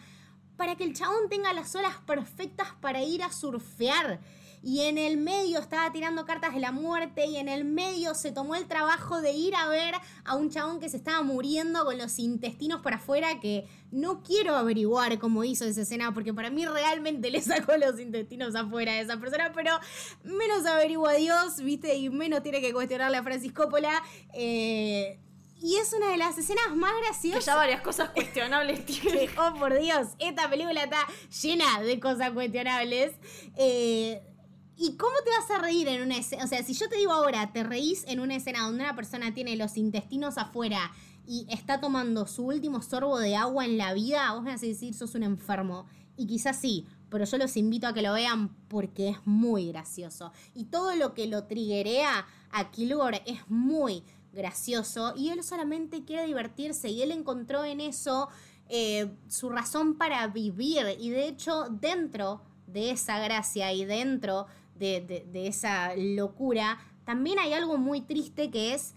para 0.57 0.75
que 0.75 0.83
el 0.83 0.93
chabón 0.93 1.29
tenga 1.29 1.53
las 1.53 1.75
olas 1.75 1.95
perfectas 2.05 2.67
para 2.79 3.03
ir 3.03 3.23
a 3.23 3.31
surfear 3.31 4.19
y 4.63 4.81
en 4.81 4.97
el 4.97 5.17
medio 5.17 5.59
estaba 5.59 5.91
tirando 5.91 6.25
cartas 6.25 6.53
de 6.53 6.61
la 6.61 6.71
muerte 6.71 7.25
y 7.25 7.35
en 7.35 7.49
el 7.49 7.65
medio 7.65 8.15
se 8.15 8.31
tomó 8.31 8.55
el 8.55 8.65
trabajo 8.65 9.19
de 9.19 9.33
ir 9.33 9.53
a 9.55 9.67
ver 9.67 9.93
a 10.23 10.35
un 10.35 10.49
chabón 10.49 10.79
que 10.79 10.87
se 10.87 10.95
estaba 10.95 11.21
muriendo 11.21 11.83
con 11.83 11.97
los 11.97 12.17
intestinos 12.17 12.79
por 12.79 12.93
afuera 12.93 13.41
que 13.41 13.67
no 13.91 14.23
quiero 14.23 14.55
averiguar 14.55 15.19
cómo 15.19 15.43
hizo 15.43 15.65
esa 15.65 15.81
escena 15.81 16.13
porque 16.13 16.33
para 16.33 16.49
mí 16.49 16.65
realmente 16.65 17.29
le 17.29 17.41
sacó 17.41 17.75
los 17.75 17.99
intestinos 17.99 18.55
afuera 18.55 18.93
a 18.93 19.01
esa 19.01 19.19
persona, 19.19 19.51
pero 19.53 19.77
menos 20.23 20.65
averigua 20.65 21.13
Dios, 21.13 21.57
viste, 21.57 21.95
y 21.95 22.09
menos 22.09 22.41
tiene 22.41 22.61
que 22.61 22.71
cuestionarle 22.71 23.17
a 23.17 23.23
Francis 23.23 23.51
Coppola. 23.51 24.01
Eh, 24.33 25.19
y 25.63 25.77
es 25.77 25.93
una 25.93 26.09
de 26.09 26.17
las 26.17 26.37
escenas 26.37 26.75
más 26.75 26.91
graciosas. 27.05 27.39
Que 27.39 27.45
ya 27.45 27.55
varias 27.55 27.81
cosas 27.81 28.09
cuestionables 28.09 28.85
tiene. 28.85 29.29
oh, 29.37 29.57
por 29.57 29.79
Dios, 29.79 30.09
esta 30.19 30.49
película 30.49 30.83
está 30.83 31.07
llena 31.41 31.81
de 31.81 32.01
cosas 32.01 32.31
cuestionables. 32.31 33.13
Eh, 33.55 34.21
¿Y 34.75 34.97
cómo 34.97 35.13
te 35.23 35.29
vas 35.29 35.49
a 35.51 35.63
reír 35.63 35.87
en 35.87 36.01
una 36.01 36.17
escena? 36.17 36.43
O 36.43 36.47
sea, 36.47 36.61
si 36.63 36.73
yo 36.73 36.89
te 36.89 36.97
digo 36.97 37.13
ahora, 37.13 37.53
te 37.53 37.63
reís 37.63 38.03
en 38.07 38.19
una 38.19 38.35
escena 38.35 38.65
donde 38.65 38.83
una 38.83 38.93
persona 38.93 39.33
tiene 39.33 39.55
los 39.55 39.77
intestinos 39.77 40.37
afuera 40.37 40.91
y 41.25 41.47
está 41.49 41.79
tomando 41.79 42.27
su 42.27 42.45
último 42.47 42.81
sorbo 42.81 43.17
de 43.17 43.37
agua 43.37 43.63
en 43.63 43.77
la 43.77 43.93
vida, 43.93 44.33
vos 44.33 44.43
me 44.43 44.51
vas 44.51 44.63
a 44.63 44.65
decir, 44.65 44.93
sos 44.93 45.15
un 45.15 45.23
enfermo. 45.23 45.85
Y 46.17 46.27
quizás 46.27 46.59
sí, 46.59 46.87
pero 47.09 47.23
yo 47.23 47.37
los 47.37 47.55
invito 47.55 47.87
a 47.87 47.93
que 47.93 48.01
lo 48.01 48.11
vean 48.11 48.49
porque 48.67 49.09
es 49.09 49.17
muy 49.23 49.69
gracioso. 49.69 50.33
Y 50.53 50.65
todo 50.65 50.93
lo 50.95 51.13
que 51.13 51.27
lo 51.27 51.45
triguea 51.45 52.27
a 52.51 52.71
Kilgore 52.71 53.23
es 53.25 53.47
muy 53.47 54.03
gracioso 54.33 55.13
y 55.15 55.29
él 55.29 55.43
solamente 55.43 56.03
quiere 56.03 56.25
divertirse 56.25 56.89
y 56.89 57.01
él 57.01 57.11
encontró 57.11 57.63
en 57.63 57.81
eso 57.81 58.29
eh, 58.69 59.11
su 59.27 59.49
razón 59.49 59.95
para 59.97 60.25
vivir 60.27 60.97
y 60.99 61.09
de 61.09 61.27
hecho 61.27 61.67
dentro 61.69 62.41
de 62.67 62.91
esa 62.91 63.19
gracia 63.19 63.71
y 63.71 63.85
dentro 63.85 64.47
de, 64.75 65.23
esa 65.33 65.95
locura, 65.95 66.79
también 67.05 67.39
hay 67.39 67.53
algo 67.53 67.77
muy 67.77 68.01
triste 68.01 68.49
que 68.49 68.73
es 68.73 68.95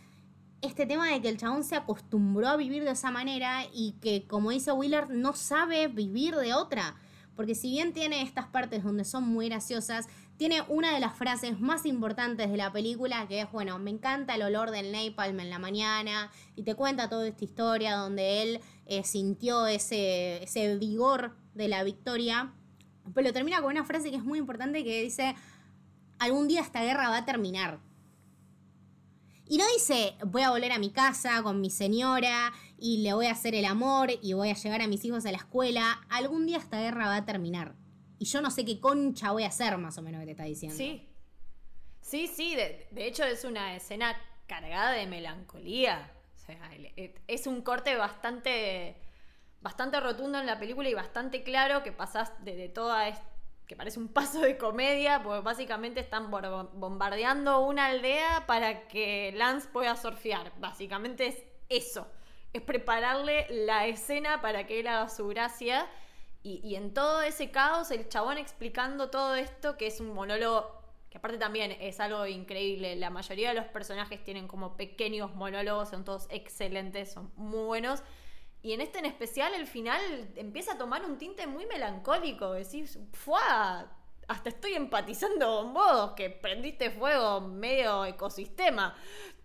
este 0.63 0.87
tema 0.87 1.09
de 1.09 1.21
que 1.21 1.29
el 1.29 1.37
chabón 1.37 1.65
se 1.65 1.77
acostumbró 1.77 2.49
a 2.49 2.57
vivir 2.57 2.83
de 2.85 2.91
esa 2.91 3.11
manera 3.11 3.65
y 3.73 3.93
que, 4.01 4.27
como 4.27 4.51
dice 4.51 4.73
Willard, 4.73 5.11
no 5.11 5.35
sabe 5.35 5.87
vivir 5.89 6.35
de 6.35 6.55
otra. 6.55 6.97
Porque 7.37 7.55
si 7.55 7.71
bien 7.71 7.93
tiene 7.93 8.23
estas 8.23 8.47
partes 8.47 8.83
donde 8.83 9.05
son 9.05 9.25
muy 9.25 9.49
graciosas, 9.49 10.09
tiene 10.37 10.63
una 10.69 10.93
de 10.93 11.01
las 11.01 11.17
frases 11.17 11.61
más 11.61 11.87
importantes 11.87 12.51
de 12.51 12.57
la 12.57 12.73
película, 12.73 13.27
que 13.27 13.41
es, 13.41 13.53
bueno, 13.53 13.79
me 13.79 13.91
encanta 13.91 14.35
el 14.35 14.43
olor 14.43 14.71
del 14.71 14.93
napalm 14.93 15.41
en 15.41 15.51
la 15.51 15.59
mañana, 15.59 16.31
y 16.55 16.63
te 16.63 16.75
cuenta 16.75 17.09
toda 17.09 17.27
esta 17.27 17.45
historia 17.45 17.97
donde 17.97 18.43
él 18.43 18.61
eh, 18.87 19.03
sintió 19.05 19.67
ese, 19.67 20.43
ese 20.43 20.77
vigor 20.77 21.37
de 21.55 21.69
la 21.69 21.83
victoria. 21.85 22.53
Pero 23.15 23.33
termina 23.33 23.61
con 23.63 23.71
una 23.71 23.85
frase 23.85 24.11
que 24.11 24.17
es 24.17 24.25
muy 24.25 24.39
importante 24.39 24.85
que 24.85 25.03
dice, 25.03 25.35
algún 26.19 26.49
día 26.49 26.61
esta 26.61 26.83
guerra 26.83 27.09
va 27.09 27.19
a 27.19 27.25
terminar. 27.25 27.81
Y 29.49 29.59
no 29.59 29.65
dice, 29.75 30.17
voy 30.27 30.43
a 30.43 30.51
volver 30.51 30.73
a 30.73 30.79
mi 30.79 30.91
casa 30.91 31.41
con 31.43 31.61
mi 31.61 31.71
señora 31.71 32.53
y 32.79 32.99
le 32.99 33.15
voy 33.15 33.27
a 33.27 33.33
hacer 33.33 33.55
el 33.55 33.65
amor 33.65 34.11
y 34.21 34.33
voy 34.33 34.51
a 34.51 34.55
llevar 34.55 34.83
a 34.83 34.89
mis 34.89 35.05
hijos 35.05 35.25
a 35.25 35.31
la 35.31 35.39
escuela. 35.39 36.01
Algún 36.09 36.47
día 36.47 36.59
esta 36.59 36.81
guerra 36.81 37.07
va 37.07 37.17
a 37.17 37.25
terminar. 37.25 37.77
Y 38.19 38.25
yo 38.25 38.41
no 38.41 38.51
sé 38.51 38.65
qué 38.65 38.81
concha 38.81 39.33
voy 39.33 39.45
a 39.45 39.49
hacer, 39.49 39.77
más 39.79 39.99
o 39.99 40.03
menos, 40.03 40.21
que 40.21 40.27
te 40.27 40.31
está 40.33 40.45
diciendo. 40.45 40.77
Sí. 40.77 41.07
Sí, 42.01 42.29
sí, 42.29 42.55
de, 42.55 42.87
hecho 42.97 43.25
es 43.25 43.45
una 43.45 43.75
escena 43.75 44.17
cargada 44.47 44.93
de 44.93 45.07
melancolía. 45.07 46.13
O 46.37 46.39
sea, 46.39 46.71
es 47.27 47.47
un 47.49 47.63
corte 47.63 47.97
bastante, 47.97 48.97
bastante 49.61 49.99
rotundo 49.99 50.39
en 50.39 50.47
la 50.47 50.59
película 50.59 50.89
y 50.89 50.95
bastante 50.95 51.43
claro 51.43 51.83
que 51.83 51.91
pasás 51.91 52.33
de, 52.45 52.55
de 52.55 52.69
toda 52.69 53.09
es- 53.09 53.21
que 53.67 53.75
parece 53.75 53.99
un 53.99 54.07
paso 54.09 54.41
de 54.41 54.57
comedia, 54.57 55.23
porque 55.25 55.41
básicamente 55.41 55.99
están 55.99 56.31
bombardeando 56.31 57.61
una 57.67 57.87
aldea 57.87 58.47
para 58.47 58.87
que 58.87 59.33
Lance 59.35 59.67
pueda 59.69 59.97
surfear. 59.97 60.53
Básicamente 60.61 61.27
es 61.27 61.43
eso. 61.69 62.07
Es 62.53 62.63
prepararle 62.63 63.47
la 63.51 63.87
escena 63.87 64.41
para 64.41 64.67
que 64.69 64.79
él 64.79 64.87
haga 64.87 65.09
su 65.09 65.27
gracia. 65.27 65.89
Y, 66.49 66.77
en 66.77 66.95
todo 66.95 67.23
ese 67.23 67.51
caos, 67.51 67.91
el 67.91 68.09
chabón 68.09 68.39
explicando 68.39 69.11
todo 69.11 69.35
esto, 69.35 69.77
que 69.77 69.89
es 69.89 69.99
un 69.99 70.15
monólogo, 70.15 70.81
que 71.11 71.19
aparte 71.19 71.39
también 71.39 71.73
es 71.81 71.99
algo 71.99 72.25
increíble. 72.25 72.95
La 72.95 73.11
mayoría 73.11 73.49
de 73.49 73.57
los 73.57 73.65
personajes 73.67 74.23
tienen 74.23 74.47
como 74.47 74.77
pequeños 74.77 75.35
monólogos, 75.35 75.89
son 75.89 76.05
todos 76.05 76.29
excelentes, 76.31 77.11
son 77.13 77.33
muy 77.35 77.65
buenos. 77.65 78.05
Y 78.63 78.75
en 78.75 78.81
este 78.81 79.01
en 79.01 79.07
especial, 79.07 79.55
el 79.55 79.67
final 79.67 80.01
empieza 80.37 80.75
a 80.75 80.79
tomar 80.79 81.05
un 81.05 81.19
tinte 81.19 81.49
muy 81.49 81.67
melancólico. 81.67 82.53
Decís, 82.53 82.97
¡fua! 83.13 83.91
Hasta 84.29 84.49
estoy 84.49 84.75
empatizando 84.75 85.63
con 85.63 85.75
vos, 85.75 86.13
que 86.13 86.31
prendiste 86.31 86.93
fuego 86.93 87.41
medio 87.41 88.05
ecosistema. 88.05 88.95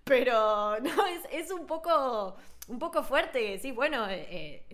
Pero 0.04 0.80
no, 0.82 1.08
es, 1.08 1.22
es 1.32 1.50
un 1.50 1.66
poco 1.66 2.38
un 2.68 2.78
poco 2.78 3.04
fuerte. 3.04 3.58
Sí, 3.58 3.72
bueno, 3.72 4.08
eh, 4.08 4.66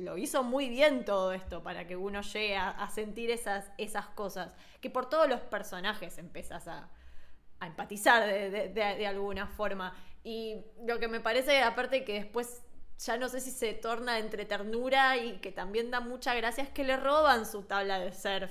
lo 0.00 0.16
hizo 0.18 0.42
muy 0.42 0.68
bien 0.68 1.04
todo 1.04 1.32
esto 1.32 1.62
para 1.62 1.86
que 1.86 1.96
uno 1.96 2.22
llegue 2.22 2.56
a, 2.56 2.88
sentir 2.90 3.30
esas, 3.30 3.70
esas 3.78 4.06
cosas. 4.06 4.52
Que 4.80 4.90
por 4.90 5.08
todos 5.08 5.28
los 5.28 5.40
personajes 5.40 6.18
empezás 6.18 6.66
a, 6.68 6.88
a 7.60 7.66
empatizar 7.66 8.26
de- 8.26 8.68
de 8.70 9.06
alguna 9.06 9.46
forma. 9.46 9.94
Y 10.24 10.56
lo 10.86 10.98
que 10.98 11.08
me 11.08 11.20
parece, 11.20 11.62
aparte 11.62 12.04
que 12.04 12.14
después 12.14 12.62
ya 12.98 13.16
no 13.16 13.28
sé 13.30 13.40
si 13.40 13.50
se 13.50 13.72
torna 13.72 14.18
entre 14.18 14.44
ternura 14.44 15.16
y 15.16 15.38
que 15.38 15.52
también 15.52 15.90
da 15.90 16.00
mucha 16.00 16.34
gracia, 16.34 16.62
es 16.64 16.70
que 16.70 16.84
le 16.84 16.96
roban 16.98 17.46
su 17.46 17.62
tabla 17.62 17.98
de 17.98 18.12
surf. 18.12 18.50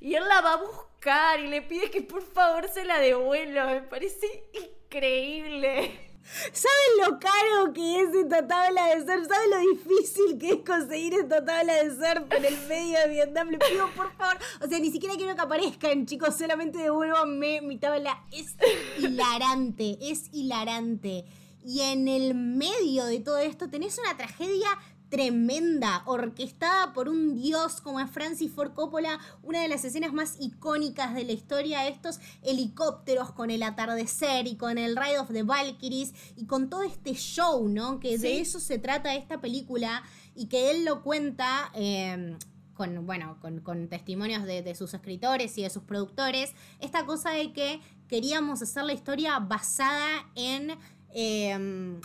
Y 0.00 0.14
él 0.14 0.28
la 0.28 0.42
va 0.42 0.52
a 0.54 0.56
buscar 0.56 1.40
y 1.40 1.48
le 1.48 1.62
pide 1.62 1.90
que 1.90 2.02
por 2.02 2.22
favor 2.22 2.68
se 2.68 2.84
la 2.84 2.98
devuelva. 2.98 3.66
Me 3.66 3.80
parece 3.82 4.26
increíble. 4.52 6.05
¿Saben 6.52 7.10
lo 7.12 7.18
caro 7.18 7.72
que 7.72 8.02
es 8.02 8.14
esta 8.14 8.46
tabla 8.46 8.86
de 8.86 9.00
surf? 9.00 9.28
¿Saben 9.28 9.50
lo 9.50 9.58
difícil 9.72 10.38
que 10.38 10.50
es 10.50 10.56
conseguir 10.66 11.14
esta 11.14 11.44
tabla 11.44 11.74
de 11.74 11.90
surf 11.90 12.32
en 12.32 12.44
el 12.44 12.58
medio 12.66 12.98
de 12.98 13.08
Vietnam? 13.08 13.50
Le 13.50 13.58
pido, 13.58 13.88
por 13.94 14.12
favor. 14.16 14.38
O 14.60 14.66
sea, 14.66 14.78
ni 14.78 14.90
siquiera 14.90 15.14
quiero 15.16 15.34
que 15.34 15.42
aparezcan, 15.42 16.06
chicos. 16.06 16.36
Solamente 16.36 16.78
devuélvanme 16.78 17.60
mi 17.62 17.78
tabla. 17.78 18.24
Es 18.32 18.56
hilarante, 18.98 19.98
es 20.00 20.28
hilarante. 20.32 21.24
Y 21.64 21.80
en 21.80 22.06
el 22.08 22.34
medio 22.34 23.06
de 23.06 23.20
todo 23.20 23.38
esto 23.38 23.68
tenés 23.68 23.98
una 23.98 24.16
tragedia 24.16 24.68
tremenda, 25.08 26.02
orquestada 26.06 26.92
por 26.92 27.08
un 27.08 27.36
dios 27.40 27.80
como 27.80 28.00
es 28.00 28.10
Francis 28.10 28.50
Ford 28.50 28.72
Coppola, 28.74 29.18
una 29.42 29.60
de 29.60 29.68
las 29.68 29.84
escenas 29.84 30.12
más 30.12 30.36
icónicas 30.40 31.14
de 31.14 31.24
la 31.24 31.32
historia, 31.32 31.86
estos 31.86 32.18
helicópteros 32.42 33.30
con 33.32 33.50
el 33.50 33.62
atardecer 33.62 34.46
y 34.46 34.56
con 34.56 34.78
el 34.78 34.96
Ride 34.96 35.20
of 35.20 35.32
the 35.32 35.44
Valkyries 35.44 36.12
y 36.36 36.46
con 36.46 36.68
todo 36.68 36.82
este 36.82 37.14
show, 37.14 37.68
¿no? 37.68 38.00
Que 38.00 38.18
de 38.18 38.40
eso 38.40 38.58
se 38.58 38.78
trata 38.78 39.14
esta 39.14 39.40
película 39.40 40.02
y 40.34 40.46
que 40.46 40.70
él 40.72 40.84
lo 40.84 41.02
cuenta 41.02 41.70
eh, 41.74 42.36
con, 42.74 43.06
bueno, 43.06 43.38
con, 43.40 43.60
con 43.60 43.88
testimonios 43.88 44.44
de, 44.44 44.62
de 44.62 44.74
sus 44.74 44.92
escritores 44.92 45.56
y 45.56 45.62
de 45.62 45.70
sus 45.70 45.84
productores, 45.84 46.52
esta 46.80 47.06
cosa 47.06 47.30
de 47.30 47.52
que 47.52 47.80
queríamos 48.08 48.60
hacer 48.60 48.82
la 48.84 48.92
historia 48.92 49.38
basada 49.38 50.26
en... 50.34 50.76
eh, 51.14 52.00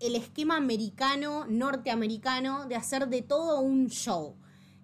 el 0.00 0.16
esquema 0.16 0.56
americano, 0.56 1.46
norteamericano, 1.48 2.66
de 2.66 2.76
hacer 2.76 3.08
de 3.08 3.22
todo 3.22 3.60
un 3.60 3.88
show. 3.88 4.36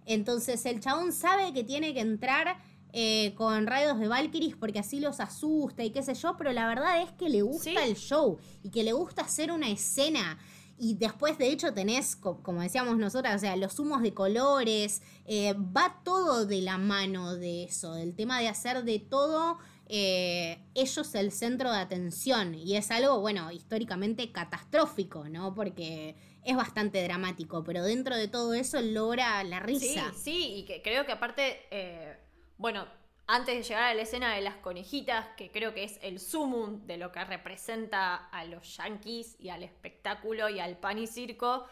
Entonces 0.04 0.64
el 0.66 0.80
chabón 0.80 1.12
sabe 1.12 1.52
que 1.52 1.64
tiene 1.64 1.92
que 1.94 2.00
entrar 2.00 2.58
eh, 2.92 3.34
con 3.34 3.66
rayos 3.66 3.98
de 3.98 4.08
Valkyries 4.08 4.56
porque 4.56 4.78
así 4.78 5.00
los 5.00 5.20
asusta 5.20 5.84
y 5.84 5.90
qué 5.90 6.02
sé 6.02 6.14
yo, 6.14 6.36
pero 6.36 6.52
la 6.52 6.66
verdad 6.68 7.02
es 7.02 7.12
que 7.12 7.28
le 7.28 7.42
gusta 7.42 7.70
Sí. 7.70 7.76
el 7.76 7.96
show 7.96 8.38
y 8.62 8.70
que 8.70 8.84
le 8.84 8.92
gusta 8.92 9.22
hacer 9.22 9.50
una 9.52 9.68
escena. 9.68 10.38
Y 10.78 10.94
después, 10.94 11.38
de 11.38 11.48
hecho, 11.50 11.72
tenés, 11.72 12.16
co- 12.16 12.42
como 12.42 12.60
decíamos 12.60 12.98
nosotras, 12.98 13.36
o 13.36 13.38
sea, 13.38 13.56
los 13.56 13.78
humos 13.78 14.02
de 14.02 14.12
colores, 14.12 15.00
eh, 15.24 15.54
va 15.54 16.00
todo 16.04 16.44
de 16.46 16.60
la 16.60 16.76
mano 16.78 17.34
de 17.34 17.64
eso, 17.64 17.94
del 17.94 18.14
tema 18.14 18.40
de 18.40 18.48
hacer 18.48 18.84
de 18.84 18.98
todo 18.98 19.58
eh, 19.88 20.58
ellos 20.74 21.14
el 21.14 21.32
centro 21.32 21.70
de 21.72 21.78
atención. 21.78 22.54
Y 22.54 22.76
es 22.76 22.90
algo, 22.90 23.20
bueno, 23.20 23.50
históricamente 23.52 24.32
catastrófico, 24.32 25.28
¿no? 25.28 25.54
Porque 25.54 26.16
es 26.44 26.56
bastante 26.56 27.02
dramático, 27.04 27.64
pero 27.64 27.82
dentro 27.84 28.16
de 28.16 28.28
todo 28.28 28.54
eso 28.54 28.80
logra 28.82 29.42
la 29.44 29.60
Sí, 29.68 29.70
risa. 29.78 30.12
sí, 30.12 30.54
y 30.58 30.64
que 30.64 30.82
creo 30.82 31.04
que 31.06 31.12
aparte, 31.12 31.66
eh, 31.70 32.16
bueno, 32.56 32.86
antes 33.26 33.56
de 33.56 33.62
llegar 33.64 33.84
a 33.84 33.94
la 33.94 34.02
escena 34.02 34.34
de 34.34 34.40
las 34.40 34.56
conejitas, 34.56 35.26
que 35.36 35.50
creo 35.50 35.74
que 35.74 35.84
es 35.84 35.98
el 36.02 36.20
sumum 36.20 36.86
de 36.86 36.96
lo 36.96 37.10
que 37.12 37.24
representa 37.24 38.14
a 38.16 38.44
los 38.44 38.76
yankees 38.76 39.36
y 39.40 39.48
al 39.50 39.62
espectáculo 39.64 40.48
y 40.48 40.60
al 40.60 40.78
pan 40.78 40.98
y 40.98 41.06
circo, 41.08 41.66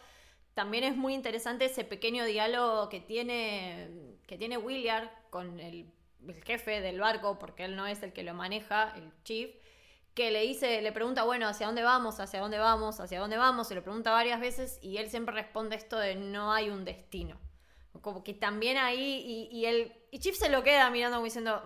también 0.53 0.83
es 0.85 0.97
muy 0.97 1.13
interesante 1.13 1.65
ese 1.65 1.85
pequeño 1.85 2.25
diálogo 2.25 2.89
que 2.89 3.01
tiene, 3.01 4.17
que 4.27 4.37
tiene 4.37 4.57
William 4.57 5.09
con 5.29 5.59
el, 5.59 5.93
el 6.27 6.43
jefe 6.43 6.81
del 6.81 6.99
barco, 6.99 7.37
porque 7.39 7.65
él 7.65 7.75
no 7.75 7.87
es 7.87 8.03
el 8.03 8.13
que 8.13 8.23
lo 8.23 8.33
maneja, 8.33 8.93
el 8.95 9.11
chief, 9.23 9.51
que 10.13 10.31
le 10.31 10.41
dice, 10.41 10.81
le 10.81 10.91
pregunta, 10.91 11.23
bueno, 11.23 11.47
¿hacia 11.47 11.67
dónde 11.67 11.83
vamos? 11.83 12.19
¿Hacia 12.19 12.39
dónde 12.39 12.57
vamos? 12.57 12.99
¿Hacia 12.99 13.19
dónde 13.19 13.37
vamos? 13.37 13.67
Se 13.67 13.75
lo 13.75 13.83
pregunta 13.83 14.11
varias 14.11 14.39
veces 14.39 14.79
y 14.81 14.97
él 14.97 15.09
siempre 15.09 15.35
responde 15.35 15.75
esto 15.75 15.97
de 15.97 16.15
no 16.15 16.53
hay 16.53 16.69
un 16.69 16.85
destino. 16.85 17.37
Como 18.01 18.23
que 18.23 18.33
también 18.33 18.77
ahí, 18.77 19.49
y, 19.51 19.57
y 19.57 19.65
él, 19.65 19.93
y 20.11 20.19
Chip 20.19 20.35
se 20.35 20.49
lo 20.49 20.63
queda 20.63 20.89
mirando 20.89 21.17
como 21.17 21.25
diciendo, 21.25 21.63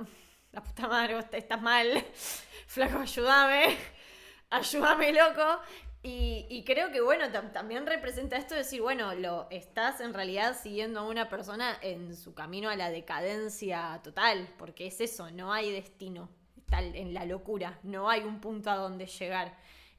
la 0.52 0.64
puta 0.64 0.88
madre, 0.88 1.20
estás 1.34 1.62
mal, 1.62 2.04
flaco, 2.68 3.00
ayúdame, 3.00 3.78
ayúdame, 4.50 5.14
loco. 5.14 5.62
Y, 6.02 6.46
y 6.50 6.64
creo 6.64 6.92
que, 6.92 7.02
bueno, 7.02 7.26
tam- 7.26 7.52
también 7.52 7.86
representa 7.86 8.38
esto 8.38 8.54
de 8.54 8.60
decir, 8.62 8.82
bueno, 8.82 9.14
lo 9.16 9.48
estás 9.50 10.00
en 10.00 10.14
realidad 10.14 10.58
siguiendo 10.58 11.02
a 11.02 11.08
una 11.08 11.28
persona 11.28 11.78
en 11.82 12.16
su 12.16 12.34
camino 12.34 12.70
a 12.70 12.78
la 12.78 12.90
decadencia 12.90 14.00
total, 14.02 14.48
porque 14.58 14.88
es 14.88 15.02
eso, 15.02 15.30
no 15.32 15.52
hay 15.52 15.72
destino, 15.74 16.30
tal 16.70 16.96
en 16.96 17.14
la 17.14 17.26
locura, 17.26 17.80
no 17.84 18.10
hay 18.10 18.22
un 18.22 18.40
punto 18.40 18.70
a 18.72 18.76
donde 18.78 19.08
llegar. 19.08 19.58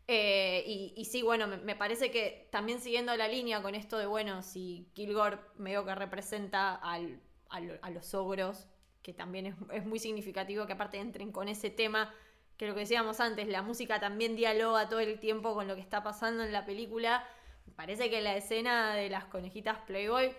Eh, 0.09 0.65
y, 0.97 1.05
sí, 1.05 1.21
bueno, 1.23 1.47
me, 1.47 1.77
parece 1.77 2.11
que 2.11 2.49
también 2.51 2.81
siguiendo 2.81 3.15
la 3.17 3.29
línea 3.29 3.61
con 3.63 3.75
esto 3.75 3.99
de, 3.99 4.07
bueno, 4.07 4.43
si 4.43 4.89
Kilgore 4.95 5.39
medio 5.59 5.85
que 5.85 5.95
representa 5.95 6.75
al- 6.77 7.21
a, 7.51 7.61
lo- 7.61 7.79
a 7.83 7.91
los 7.91 8.15
ogros, 8.15 8.67
que 9.03 9.13
también 9.13 9.55
es 9.73 9.85
muy 9.85 9.99
significativo 9.99 10.67
que 10.67 10.73
aparte 10.73 10.99
entren 10.99 11.31
con 11.31 11.49
ese 11.49 11.69
tema, 11.71 12.13
que 12.61 12.67
lo 12.67 12.75
que 12.75 12.81
decíamos 12.81 13.21
antes, 13.21 13.49
la 13.49 13.63
música 13.63 14.01
también 14.01 14.37
dialoga 14.37 14.87
todo 14.87 15.01
el 15.01 15.19
tiempo 15.19 15.55
con 15.55 15.67
lo 15.67 15.77
que 15.77 15.81
está 15.81 16.03
pasando 16.03 16.43
en 16.45 16.53
la 16.53 16.67
película. 16.67 17.27
Parece 17.75 18.11
que 18.11 18.21
la 18.21 18.37
escena 18.37 18.95
de 18.95 19.09
las 19.09 19.25
conejitas 19.25 19.79
Playboy, 19.87 20.35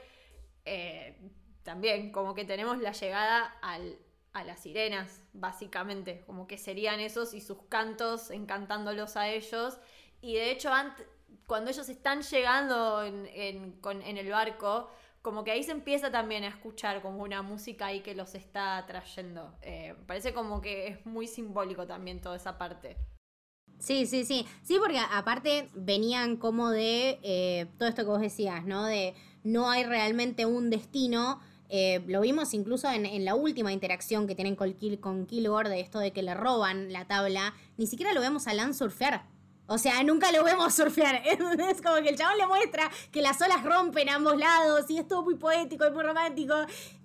eh, 0.65 1.17
también 1.63 2.11
como 2.11 2.36
que 2.36 2.45
tenemos 2.45 2.78
la 2.78 2.91
llegada 2.91 3.57
al, 3.63 3.97
a 4.34 4.43
las 4.43 4.59
sirenas, 4.59 5.24
básicamente, 5.34 6.22
como 6.28 6.45
que 6.45 6.59
serían 6.59 6.99
esos 6.99 7.34
y 7.34 7.41
sus 7.41 7.63
cantos 7.69 8.30
encantándolos 8.30 9.17
a 9.17 9.28
ellos. 9.28 9.80
Y 10.22 10.36
de 10.36 10.51
hecho, 10.51 10.69
cuando 11.47 11.72
ellos 11.72 11.89
están 11.89 12.22
llegando 12.22 13.03
en, 13.03 13.26
en 13.34 14.17
el 14.17 14.30
barco, 14.30 14.91
como 15.22 15.43
que 15.43 15.51
ahí 15.51 15.63
se 15.63 15.72
empieza 15.72 16.11
también 16.11 16.43
a 16.43 16.47
escuchar 16.47 17.01
como 17.01 17.24
una 17.24 17.41
música 17.41 17.88
ahí 17.88 18.01
que 18.01 18.15
los 18.15 18.34
está 18.36 18.84
trayendo. 18.88 19.53
Eh, 19.61 19.95
parece 20.07 20.34
como 20.34 20.61
que 20.61 20.88
es 20.88 21.05
muy 21.05 21.28
simbólico 21.28 21.86
también 21.86 22.19
toda 22.19 22.36
esa 22.36 22.57
parte. 22.57 22.97
Sí, 23.80 24.05
sí, 24.05 24.26
sí. 24.26 24.45
Sí, 24.63 24.78
porque 24.80 24.99
aparte 24.99 25.69
venían 25.74 26.38
como 26.38 26.69
de 26.69 27.19
eh, 27.24 27.67
todo 27.78 27.89
esto 27.89 28.03
que 28.03 28.09
vos 28.09 28.22
decías, 28.22 28.65
¿no? 28.65 28.86
De 28.86 29.15
no 29.43 29.69
hay 29.69 29.84
realmente 29.84 30.45
un 30.45 30.69
destino. 30.69 31.39
Eh, 31.69 32.03
lo 32.07 32.22
vimos 32.22 32.53
incluso 32.53 32.89
en, 32.89 33.26
la 33.26 33.34
última 33.34 33.72
interacción 33.72 34.28
que 34.28 34.36
tienen 34.36 34.55
con, 34.55 34.76
con 34.99 35.26
Kilgore, 35.26 35.69
de 35.69 35.80
esto 35.80 35.99
de 35.99 36.11
que 36.11 36.22
le 36.22 36.34
roban 36.34 36.91
la 36.91 37.05
tabla. 37.05 37.53
Ni 37.78 37.88
siquiera 37.88 38.13
lo 38.13 38.22
vemos 38.22 38.47
a 38.47 38.53
Lance 38.53 38.80
surfear. 38.80 39.26
O 39.68 39.78
sea, 39.78 40.03
nunca 40.03 40.32
lo 40.32 40.43
vemos 40.43 40.74
surfear. 40.76 41.22
Es 41.26 41.82
como 41.82 42.01
que 42.01 42.09
el 42.09 42.18
chabón 42.18 42.38
le 42.38 42.47
muestra 42.47 42.91
que 43.12 43.22
las 43.22 43.41
olas 43.41 43.64
rompen 43.64 44.09
a 44.09 44.16
ambos 44.16 44.38
lados 44.38 44.89
y 44.89 44.97
es 44.97 45.07
todo 45.07 45.24
muy 45.24 45.36
poético 45.36 45.88
y 45.88 45.91
muy 45.91 46.03
romántico. 46.03 46.55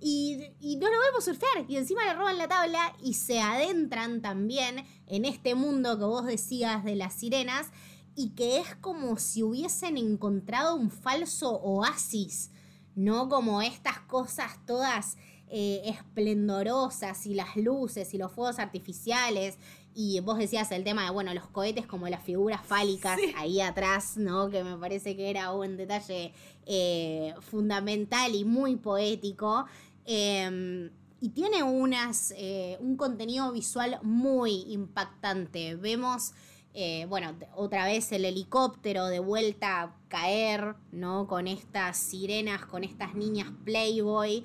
Y, 0.01 0.43
y 0.61 0.77
no 0.77 0.89
lo 0.91 0.99
vemos 0.99 1.25
surfear. 1.25 1.65
Y 1.69 1.77
encima 1.77 2.05
le 2.05 2.15
roban 2.15 2.39
la 2.39 2.49
tabla 2.49 2.93
y 3.03 3.15
se 3.15 3.41
adentran 3.41 4.21
también 4.21 4.85
en 5.07 5.25
este 5.25 5.55
mundo 5.55 5.99
que 5.99 6.05
vos 6.05 6.25
decías 6.25 6.85
de 6.85 6.97
las 6.97 7.15
sirenas. 7.15 7.69
Y 8.15 8.31
que 8.31 8.59
es 8.59 8.75
como 8.77 9.19
si 9.19 9.43
hubiesen 9.43 9.97
encontrado 9.97 10.75
un 10.75 10.91
falso 10.91 11.53
oasis. 11.53 12.51
¿No? 12.95 13.29
Como 13.29 13.61
estas 13.61 14.01
cosas 14.01 14.53
todas 14.67 15.19
eh, 15.49 15.83
esplendorosas 15.85 17.25
y 17.27 17.35
las 17.35 17.55
luces 17.55 18.13
y 18.15 18.19
los 18.19 18.33
fuegos 18.33 18.59
artificiales. 18.59 19.59
Y 19.99 20.21
vos 20.21 20.37
decías 20.37 20.71
el 20.73 20.85
tema 20.85 21.07
de, 21.07 21.11
bueno, 21.11 21.33
los 21.33 21.47
cohetes 21.47 21.87
como 21.87 22.07
las 22.07 22.23
figuras 22.23 22.61
fálicas 22.63 23.19
ahí 23.35 23.63
atrás, 23.63 24.19
¿no? 24.19 24.51
Que 24.51 24.63
me 24.63 24.77
parece 24.77 25.17
que 25.17 25.31
era 25.31 25.53
un 25.53 25.79
detalle 25.79 26.35
eh, 26.67 27.33
fundamental 27.41 28.35
y 28.35 28.45
muy 28.45 28.77
poético. 28.77 29.65
Em, 30.05 30.91
y 31.19 31.31
tiene 31.31 31.63
unas, 31.63 32.35
eh, 32.37 32.77
un 32.81 32.99
contenido 32.99 33.51
visual 33.53 33.99
muy 34.03 34.71
impactante. 34.71 35.77
Vemos, 35.77 36.35
eh, 36.75 37.07
bueno, 37.09 37.33
otra 37.55 37.87
vez 37.87 38.13
el 38.13 38.27
helicóptero 38.27 39.07
de 39.07 39.21
vuelta 39.21 39.81
a 39.81 39.97
caer, 40.09 40.75
¿no? 40.93 41.27
Con 41.27 41.47
estas 41.47 41.97
sirenas, 41.97 42.67
con 42.67 42.85
estas 42.85 43.15
niñas 43.15 43.51
Playboy, 43.65 44.45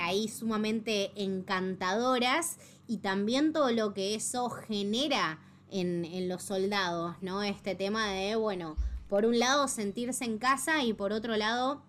ahí 0.00 0.28
sumamente 0.28 1.12
encantadoras 1.16 2.58
y 2.86 2.98
también 2.98 3.52
todo 3.52 3.70
lo 3.70 3.94
que 3.94 4.14
eso 4.14 4.48
genera 4.50 5.38
en, 5.70 6.28
los 6.28 6.42
soldados, 6.42 7.16
¿no? 7.20 7.42
Este 7.42 7.74
tema 7.74 8.08
de, 8.08 8.36
bueno, 8.36 8.76
por 9.08 9.26
un 9.26 9.38
lado 9.38 9.68
sentirse 9.68 10.24
en 10.24 10.38
casa 10.38 10.82
y 10.82 10.92
por 10.92 11.12
otro 11.12 11.36
lado 11.36 11.82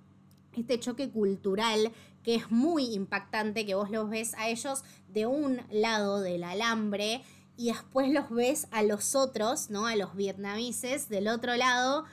este 0.54 0.80
choque 0.80 1.10
cultural 1.10 1.92
que 2.24 2.36
es 2.36 2.52
muy 2.52 2.94
impactante, 2.94 3.66
que 3.66 3.76
vos 3.76 3.90
los 3.90 4.10
ves 4.10 4.34
a 4.36 4.50
ellos 4.50 4.84
de 5.08 5.26
un 5.26 5.62
lado 5.72 6.20
del 6.20 6.44
alambre 6.44 7.24
y 7.56 7.68
después 7.68 8.12
los 8.12 8.30
ves 8.30 8.68
a 8.72 8.84
los 8.84 9.16
otros, 9.16 9.70
¿no? 9.70 9.86
A 9.86 9.96
los 9.96 10.16
vietnamises 10.16 11.08
del 11.08 11.28
otro 11.28 11.56
lado, 11.56 12.06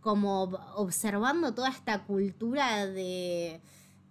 como 0.00 0.42
observando 0.76 1.54
toda 1.54 1.70
esta 1.70 2.04
cultura 2.04 2.86
de 2.86 3.60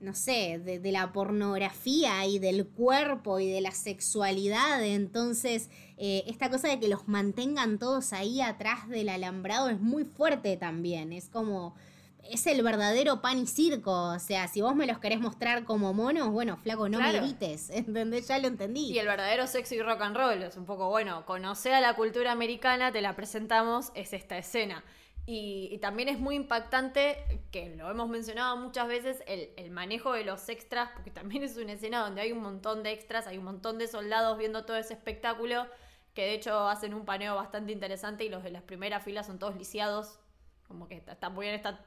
no 0.03 0.13
sé, 0.13 0.59
de, 0.59 0.91
la 0.91 1.11
pornografía 1.13 2.25
y 2.25 2.37
del 2.37 2.67
cuerpo 2.67 3.39
y 3.39 3.49
de 3.49 3.61
la 3.61 3.71
sexualidad. 3.71 4.83
Entonces, 4.83 5.69
eh, 5.97 6.23
esta 6.27 6.49
cosa 6.49 6.67
de 6.67 6.79
que 6.79 6.87
los 6.87 7.07
mantengan 7.07 7.79
todos 7.79 8.13
ahí 8.13 8.41
atrás 8.41 8.87
del 8.89 9.09
alambrado 9.09 9.69
es 9.69 9.79
muy 9.79 10.03
fuerte 10.03 10.57
también. 10.57 11.13
Es 11.13 11.29
como, 11.29 11.75
es 12.29 12.45
el 12.47 12.61
verdadero 12.63 13.21
pan 13.21 13.39
y 13.39 13.47
circo. 13.47 14.09
O 14.09 14.19
sea, 14.19 14.47
si 14.47 14.61
vos 14.61 14.75
me 14.75 14.85
los 14.85 14.99
querés 14.99 15.19
mostrar 15.19 15.63
como 15.63 15.93
monos, 15.93 16.29
bueno, 16.29 16.57
flaco, 16.57 16.89
no 16.89 16.99
me 16.99 17.13
grites. 17.13 17.69
¿Entendés? 17.71 18.27
Ya 18.27 18.39
lo 18.39 18.47
entendí. 18.47 18.91
Y 18.91 18.99
el 18.99 19.07
verdadero 19.07 19.47
sexo 19.47 19.75
y 19.75 19.81
rock 19.81 20.01
and 20.01 20.15
roll 20.15 20.43
es 20.43 20.57
un 20.57 20.65
poco, 20.65 20.89
bueno, 20.89 21.25
conocer 21.25 21.73
a 21.73 21.81
la 21.81 21.95
cultura 21.95 22.31
americana, 22.31 22.91
te 22.91 23.01
la 23.01 23.15
presentamos, 23.15 23.91
es 23.95 24.13
esta 24.13 24.37
escena. 24.37 24.83
Y, 25.25 25.77
también 25.77 26.09
es 26.09 26.19
muy 26.19 26.35
impactante, 26.35 27.41
que 27.49 27.75
lo 27.77 27.89
hemos 27.89 28.09
mencionado 28.09 28.57
muchas 28.57 28.87
veces, 28.89 29.23
el, 29.25 29.71
manejo 29.71 30.11
de 30.11 30.25
los 30.25 30.49
extras, 30.49 30.89
porque 30.93 31.11
también 31.11 31.43
es 31.43 31.55
una 31.55 31.73
escena 31.73 32.01
donde 32.01 32.21
hay 32.21 32.33
un 32.33 32.41
montón 32.41 32.83
de 32.83 32.91
extras, 32.91 33.25
hay 33.27 33.37
un 33.37 33.45
montón 33.45 33.77
de 33.77 33.87
soldados 33.87 34.37
viendo 34.37 34.65
todo 34.65 34.75
ese 34.75 34.93
espectáculo, 34.93 35.65
que 36.13 36.23
de 36.23 36.33
hecho 36.33 36.67
hacen 36.67 36.93
un 36.93 37.05
paneo 37.05 37.35
bastante 37.35 37.71
interesante 37.71 38.25
y 38.25 38.29
los 38.29 38.43
de 38.43 38.51
las 38.51 38.63
primeras 38.63 39.03
filas 39.03 39.25
son 39.25 39.39
todos 39.39 39.55
lisiados, 39.55 40.19
como 40.67 40.89
que 40.89 40.95
está, 40.95 41.29
muy 41.29 41.45
bien, 41.45 41.55
está, 41.55 41.79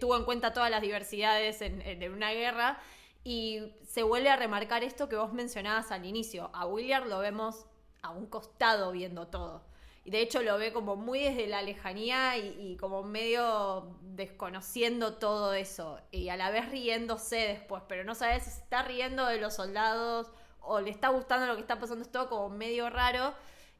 tuvo 0.00 0.16
en 0.16 0.24
cuenta 0.24 0.52
todas 0.52 0.70
las 0.70 0.82
diversidades 0.82 1.62
en, 1.62 1.82
en, 1.82 2.12
una 2.12 2.32
guerra, 2.32 2.80
y 3.22 3.60
se 3.86 4.02
vuelve 4.02 4.28
a 4.28 4.36
remarcar 4.36 4.82
esto 4.82 5.08
que 5.08 5.14
vos 5.14 5.32
mencionabas 5.32 5.92
al 5.92 6.04
inicio, 6.04 6.50
a 6.52 6.66
William 6.66 7.08
lo 7.08 7.20
vemos 7.20 7.64
a 8.02 8.10
un 8.10 8.26
costado 8.26 8.90
viendo 8.90 9.28
todo 9.28 9.71
y 10.04 10.10
de 10.10 10.20
hecho 10.20 10.42
lo 10.42 10.58
ve 10.58 10.72
como 10.72 10.96
muy 10.96 11.20
desde 11.20 11.46
la 11.46 11.62
lejanía 11.62 12.36
y, 12.36 12.76
como 12.76 13.04
medio 13.04 13.96
desconociendo 14.02 15.14
todo 15.14 15.54
eso. 15.54 16.00
Y 16.10 16.28
a 16.28 16.36
la 16.36 16.50
vez 16.50 16.68
riéndose 16.70 17.36
después, 17.36 17.84
pero 17.88 18.02
no 18.02 18.14
sabes 18.16 18.44
si 18.44 18.50
está 18.50 18.82
riendo 18.82 19.26
de 19.26 19.38
los 19.38 19.54
soldados 19.54 20.32
o 20.60 20.80
le 20.80 20.90
está 20.90 21.08
gustando 21.08 21.46
lo 21.46 21.54
que 21.54 21.60
está 21.60 21.78
pasando. 21.78 22.02
Es 22.02 22.10
todo 22.10 22.28
como 22.28 22.48
medio 22.48 22.90
raro. 22.90 23.32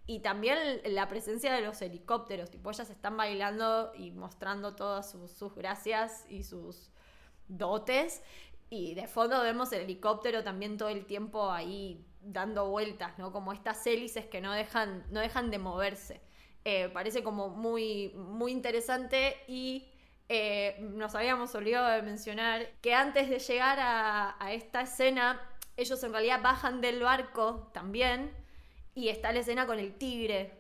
Y 0.07 0.21
también 0.21 0.59
la 0.85 1.09
presencia 1.09 1.53
de 1.53 1.61
los 1.61 1.81
helicópteros, 1.83 2.51
tipo 2.51 2.71
ellas 2.71 2.91
están 2.91 3.17
bailando 3.17 3.93
y 3.97 4.11
mostrando 4.13 4.75
todas 4.75 5.11
sus 5.11 5.55
gracias 5.55 6.25
y 6.29 6.45
sus 6.45 6.91
dotes. 7.49 8.23
Y 8.71 8.95
de 8.95 9.09
fondo 9.09 9.43
vemos 9.43 9.73
el 9.73 9.83
helicóptero 9.83 10.45
también 10.45 10.77
todo 10.77 10.89
el 10.89 11.05
tiempo 11.05 11.51
ahí 11.51 12.05
dando 12.23 12.69
vueltas, 12.69 13.19
¿no? 13.19 13.33
Como 13.33 13.53
estas 13.53 13.87
hélices 13.87 14.27
que 14.27 14.41
no 14.41 14.53
dejan, 14.53 15.05
no 15.11 15.21
dejan 15.21 15.51
de 15.51 15.59
moverse. 15.59 16.21
Eh, 16.65 16.89
parece 16.93 17.23
como 17.23 17.49
muy, 17.49 18.13
muy 18.15 18.53
interesante 18.53 19.37
y 19.49 19.89
eh, 20.29 20.77
nos 20.81 21.15
habíamos 21.15 21.55
olvidado 21.55 21.89
de 21.89 22.03
mencionar 22.03 22.69
que 22.81 22.95
antes 22.95 23.29
de 23.29 23.41
llegar 23.41 23.81
a, 23.81 24.37
a, 24.39 24.53
esta 24.53 24.83
escena, 24.83 25.41
ellos 25.77 26.03
en 26.05 26.13
realidad 26.13 26.41
bajan 26.41 26.81
del 26.81 27.03
barco 27.03 27.71
también 27.75 28.31
y 28.95 29.09
está 29.09 29.33
la 29.33 29.41
escena 29.41 29.67
con 29.67 29.79
el 29.81 29.95
tigre, 29.95 30.53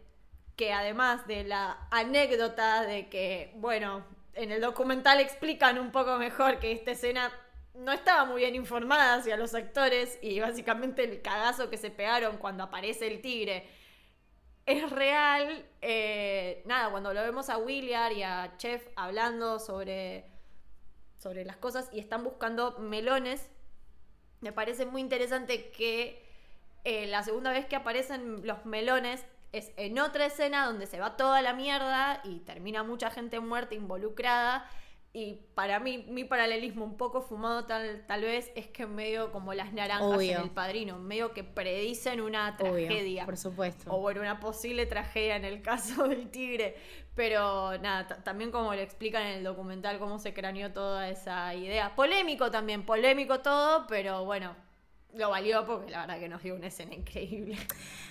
que 0.56 0.72
además 0.72 1.26
de 1.26 1.44
la 1.44 1.86
anécdota 1.90 2.82
de 2.82 3.08
que, 3.08 3.52
bueno, 3.56 4.04
en 4.34 4.50
el 4.50 4.60
documental 4.60 5.20
explican 5.20 5.78
un 5.78 5.92
poco 5.92 6.18
mejor 6.18 6.58
que 6.58 6.72
esta 6.72 6.90
escena 6.92 7.32
no 7.74 7.92
estaba 7.92 8.24
muy 8.24 8.42
bien 8.42 8.54
informada 8.54 9.14
hacia 9.14 9.36
los 9.36 9.54
actores 9.54 10.18
y 10.22 10.40
básicamente 10.40 11.04
el 11.04 11.22
cagazo 11.22 11.70
que 11.70 11.78
se 11.78 11.90
pegaron 11.90 12.36
cuando 12.36 12.64
aparece 12.64 13.06
el 13.06 13.20
tigre 13.20 13.66
es 14.66 14.90
real. 14.90 15.66
Eh, 15.80 16.62
nada, 16.66 16.90
cuando 16.90 17.12
lo 17.12 17.22
vemos 17.22 17.48
a 17.48 17.58
William 17.58 18.12
y 18.12 18.22
a 18.22 18.54
Chef 18.58 18.86
hablando 18.96 19.58
sobre, 19.58 20.26
sobre 21.18 21.44
las 21.44 21.56
cosas 21.56 21.88
y 21.92 22.00
están 22.00 22.24
buscando 22.24 22.78
melones, 22.78 23.48
me 24.40 24.52
parece 24.52 24.86
muy 24.86 25.00
interesante 25.00 25.70
que 25.70 26.22
eh, 26.84 27.06
la 27.06 27.22
segunda 27.22 27.52
vez 27.52 27.66
que 27.66 27.76
aparecen 27.76 28.46
los 28.46 28.64
melones 28.66 29.24
es 29.52 29.70
en 29.76 29.98
otra 29.98 30.26
escena 30.26 30.66
donde 30.66 30.86
se 30.86 30.98
va 30.98 31.16
toda 31.16 31.42
la 31.42 31.52
mierda 31.52 32.20
y 32.24 32.40
termina 32.40 32.82
mucha 32.82 33.10
gente 33.10 33.38
muerta 33.38 33.74
involucrada 33.74 34.68
y 35.14 35.40
para 35.54 35.78
mí, 35.78 36.06
mi 36.08 36.24
paralelismo 36.24 36.86
un 36.86 36.96
poco 36.96 37.20
fumado 37.20 37.66
tal, 37.66 38.06
tal 38.06 38.22
vez 38.22 38.50
es 38.54 38.66
que 38.68 38.86
medio 38.86 39.30
como 39.30 39.52
las 39.52 39.74
naranjas 39.74 40.22
en 40.22 40.40
el 40.40 40.50
padrino, 40.50 40.98
medio 40.98 41.34
que 41.34 41.44
predicen 41.44 42.22
una 42.22 42.56
tragedia. 42.56 43.26
por 43.26 43.36
supuesto. 43.36 43.94
O 43.94 43.98
bueno, 43.98 44.22
una 44.22 44.40
posible 44.40 44.86
tragedia 44.86 45.36
en 45.36 45.44
el 45.44 45.60
caso 45.60 46.04
del 46.08 46.30
tigre. 46.30 46.76
Pero 47.14 47.76
nada, 47.78 48.22
también 48.22 48.50
como 48.50 48.72
le 48.72 48.82
explican 48.82 49.26
en 49.26 49.36
el 49.38 49.44
documental 49.44 49.98
cómo 49.98 50.18
se 50.18 50.32
craneó 50.32 50.72
toda 50.72 51.10
esa 51.10 51.54
idea. 51.54 51.94
Polémico 51.94 52.50
también, 52.50 52.86
polémico 52.86 53.40
todo, 53.40 53.86
pero 53.88 54.24
bueno, 54.24 54.56
lo 55.14 55.28
valió 55.30 55.66
porque 55.66 55.90
la 55.90 56.00
verdad 56.00 56.18
que 56.18 56.28
nos 56.28 56.42
dio 56.42 56.54
una 56.54 56.68
escena 56.68 56.94
increíble. 56.94 57.56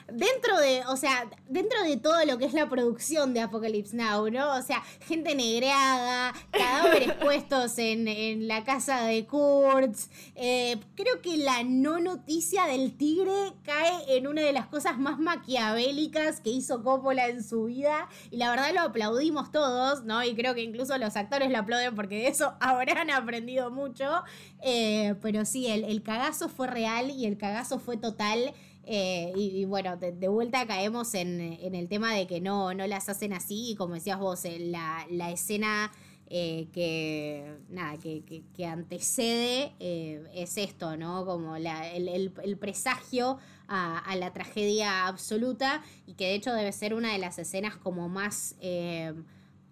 Dentro 0.08 0.60
de, 0.60 0.84
o 0.88 0.98
sea, 0.98 1.28
dentro 1.48 1.82
de 1.84 1.98
todo 1.98 2.24
lo 2.26 2.38
que 2.38 2.46
es 2.46 2.54
la 2.54 2.70
producción 2.70 3.34
de 3.34 3.40
Apocalypse 3.40 3.96
Now, 3.96 4.30
¿no? 4.30 4.56
O 4.56 4.62
sea, 4.62 4.84
gente 5.08 5.34
negreada, 5.34 6.34
cadáveres 6.52 7.14
puestos 7.22 7.78
en, 7.78 8.48
la 8.48 8.64
casa 8.64 9.04
de 9.04 9.26
Kurtz. 9.26 10.10
Eh, 10.36 10.80
creo 10.96 11.22
que 11.22 11.38
la 11.38 11.64
no 11.64 12.00
noticia 12.00 12.66
del 12.66 12.96
tigre 12.98 13.54
cae 13.64 14.18
en 14.18 14.28
una 14.28 14.42
de 14.42 14.52
las 14.52 14.68
cosas 14.68 14.98
más 15.00 15.20
maquiavélicas 15.20 16.40
que 16.40 16.50
hizo 16.50 16.84
Coppola 16.84 17.28
en 17.28 17.44
su 17.44 17.66
vida. 17.66 18.10
Y 18.30 18.38
la 18.38 18.50
verdad 18.50 18.74
lo 18.74 18.82
aplaudimos 18.82 19.52
todos, 19.52 20.04
¿no? 20.04 20.24
Y 20.24 20.36
creo 20.36 20.54
que 20.54 20.62
incluso 20.62 20.98
los 20.98 21.16
actores 21.16 21.50
lo 21.52 21.60
aplauden 21.60 21.96
porque 21.96 22.16
de 22.16 22.28
eso 22.28 22.54
habrán 22.60 23.10
aprendido 23.10 23.72
mucho. 23.72 24.24
Eh, 24.64 25.16
pero 25.22 25.46
sí, 25.46 25.68
el, 25.68 25.84
el 25.86 26.04
cagazo 26.04 26.50
fue 26.50 26.68
real 26.68 26.91
y 27.00 27.26
el 27.26 27.38
cagazo 27.38 27.80
fue 27.80 27.98
total. 27.98 28.54
Eh, 28.84 29.32
y, 29.36 29.66
bueno, 29.66 29.96
de, 29.98 30.28
vuelta 30.28 30.66
caemos 30.66 31.14
en, 31.14 31.40
el 31.40 31.88
tema 31.88 32.14
de 32.14 32.26
que 32.28 32.42
no, 32.42 32.74
no 32.74 32.88
las 32.88 33.10
hacen 33.10 33.34
así. 33.34 33.72
Y 33.72 33.76
como 33.76 33.94
decías 33.96 34.20
vos, 34.20 34.44
eh, 34.46 34.60
la, 34.60 35.06
la 35.10 35.32
escena 35.32 35.92
eh, 36.30 36.68
que, 36.74 37.58
nada, 37.70 37.98
que, 37.98 38.24
que, 38.56 38.66
antecede 38.66 39.74
es 39.80 40.58
esto, 40.58 40.98
¿no? 40.98 41.26
Como 41.26 41.56
el, 41.56 41.68
el, 41.68 42.58
presagio 42.58 43.38
a, 43.68 44.16
la 44.16 44.34
tragedia 44.34 45.08
absoluta. 45.08 45.84
Y 46.08 46.14
que 46.14 46.26
de 46.26 46.36
hecho 46.36 46.54
debe 46.54 46.72
ser 46.72 46.94
una 46.94 47.12
de 47.14 47.20
las 47.20 47.38
escenas 47.38 47.78
como 47.78 48.10
más 48.10 48.56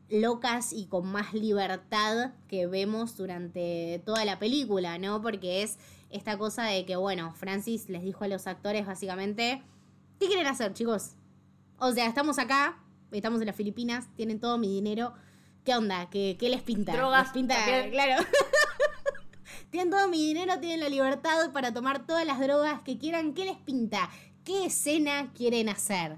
locas 0.10 0.74
y 0.74 0.86
con 0.86 1.06
más 1.08 1.34
libertad 1.34 2.32
que 2.48 2.68
vemos 2.68 3.16
durante 3.16 4.02
toda 4.06 4.26
la 4.26 4.40
película, 4.40 4.98
¿no? 4.98 5.22
Porque 5.22 5.62
es 5.62 5.78
esta 6.10 6.38
cosa 6.38 6.64
de 6.64 6.86
que, 6.86 6.96
bueno, 6.96 7.34
Francis 7.34 7.90
les 7.90 8.04
dijo 8.04 8.24
a 8.24 8.28
los 8.28 8.48
actores 8.48 8.86
básicamente, 8.86 9.62
¿qué 10.20 10.28
quieren 10.28 10.48
hacer, 10.48 10.74
chicos? 10.74 11.12
O 11.78 11.92
sea, 11.92 12.08
estamos 12.08 12.40
acá, 12.40 12.80
estamos 13.12 13.40
en 13.42 13.48
las 13.48 13.56
Filipinas, 13.56 14.08
tienen 14.16 14.40
todo 14.40 14.58
mi 14.58 14.68
dinero. 14.68 15.14
¿Qué 15.64 15.76
onda? 15.76 16.10
¿Qué, 16.10 16.38
les 16.42 16.62
pinta? 16.62 16.94
Drogas. 16.94 17.28
Les 17.28 17.32
pinta, 17.34 17.56
claro. 17.92 18.26
tienen 19.70 19.92
todo 19.92 20.08
mi 20.08 20.18
dinero, 20.18 20.60
tienen 20.60 20.80
la 20.80 20.90
libertad 20.90 21.52
para 21.54 21.74
tomar 21.74 22.06
todas 22.06 22.26
las 22.26 22.40
drogas 22.40 22.82
que 22.82 22.98
quieran. 22.98 23.34
¿Qué 23.34 23.46
les 23.46 23.58
pinta? 23.58 24.10
¿Qué 24.44 24.66
escena 24.66 25.32
quieren 25.34 25.70
hacer? 25.70 26.18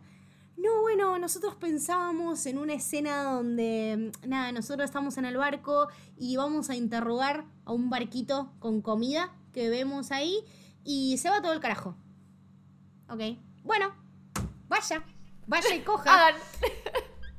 No, 0.58 0.82
bueno, 0.82 1.18
nosotros 1.18 1.56
pensábamos 1.56 2.46
en 2.46 2.60
una 2.60 2.74
escena 2.74 3.24
donde, 3.24 4.12
nada, 4.26 4.52
nosotros 4.52 4.86
estamos 4.86 5.18
en 5.18 5.26
el 5.26 5.38
barco 5.38 5.88
y 6.18 6.38
vamos 6.38 6.70
a 6.70 6.76
interrogar 6.76 7.46
a 7.66 7.74
un 7.74 7.90
barquito 7.90 8.54
con 8.60 8.82
comida 8.82 9.34
que 9.52 9.70
vemos 9.70 10.12
ahí 10.12 10.38
y 10.84 11.18
se 11.18 11.30
va 11.30 11.42
todo 11.42 11.54
el 11.54 11.60
carajo. 11.60 11.96
Ok. 13.10 13.38
Bueno, 13.64 13.94
vaya, 14.68 15.04
vaya 15.48 15.76
y 15.76 15.82
coja. 15.82 16.32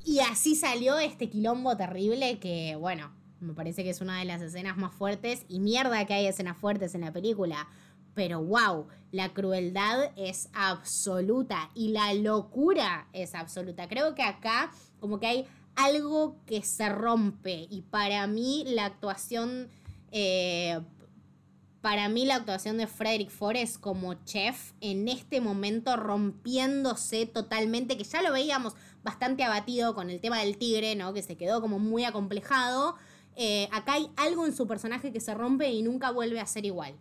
Y 0.05 0.19
así 0.19 0.57
salió 0.57 0.99
este 0.99 1.31
quilombo 1.31 1.77
terrible 1.77 2.41
que, 2.41 2.75
bueno, 2.75 3.13
me 3.39 3.55
parece 3.55 3.85
que 3.85 3.91
es 3.91 4.01
una 4.01 4.19
de 4.19 4.25
las 4.25 4.43
escenas 4.43 4.77
más 4.77 4.93
fuertes. 4.93 5.45
Y 5.49 5.61
mierda 5.61 6.05
que 6.07 6.15
hay 6.15 6.27
escenas 6.27 6.57
fuertes 6.57 6.97
en 6.97 7.03
la 7.03 7.13
película. 7.13 7.69
Pero 8.15 8.43
wow, 8.43 8.89
la 9.13 9.33
crueldad 9.33 10.11
es 10.17 10.49
absoluta 10.55 11.71
y 11.75 11.91
la 11.91 12.13
locura 12.15 13.07
es 13.13 13.35
absoluta. 13.37 13.89
Creo 13.89 14.15
que 14.17 14.23
acá 14.23 14.73
como 14.99 15.21
que 15.21 15.27
hay 15.29 15.47
algo 15.77 16.37
que 16.47 16.63
se 16.63 16.89
rompe 16.89 17.69
y 17.71 17.83
para 17.83 18.27
mí 18.27 18.65
la 18.67 18.87
actuación... 18.87 19.69
eh, 20.11 20.81
para 21.83 22.09
mí 22.09 22.25
la 22.25 22.37
actuación 22.37 22.79
de 22.79 22.87
Frederick 22.87 23.29
Forrest 23.29 23.79
como 23.81 24.15
chef 24.25 24.73
en 24.81 25.09
este 25.09 25.41
momento 25.41 25.97
rompiéndose 25.97 27.27
totalmente, 27.27 27.99
que 27.99 28.05
ya 28.05 28.23
lo 28.23 28.33
veíamos 28.33 28.75
bastante 29.03 29.43
abatido 29.43 29.93
con 29.93 30.09
el 30.09 30.21
tema 30.21 30.39
del 30.39 30.59
tigre, 30.59 30.95
¿no? 30.95 31.13
Que 31.13 31.23
se 31.23 31.37
quedó 31.37 31.61
como 31.61 31.81
muy 31.81 32.05
acomplejado. 32.05 32.95
Eh, 33.35 33.69
acá 33.73 33.95
hay 33.95 34.09
algo 34.17 34.47
en 34.47 34.55
su 34.55 34.69
personaje 34.69 35.13
que 35.13 35.19
se 35.19 35.35
rompe 35.35 35.73
y 35.73 35.83
nunca 35.83 36.13
vuelve 36.13 36.39
a 36.39 36.47
ser 36.47 36.65
igual. 36.65 36.95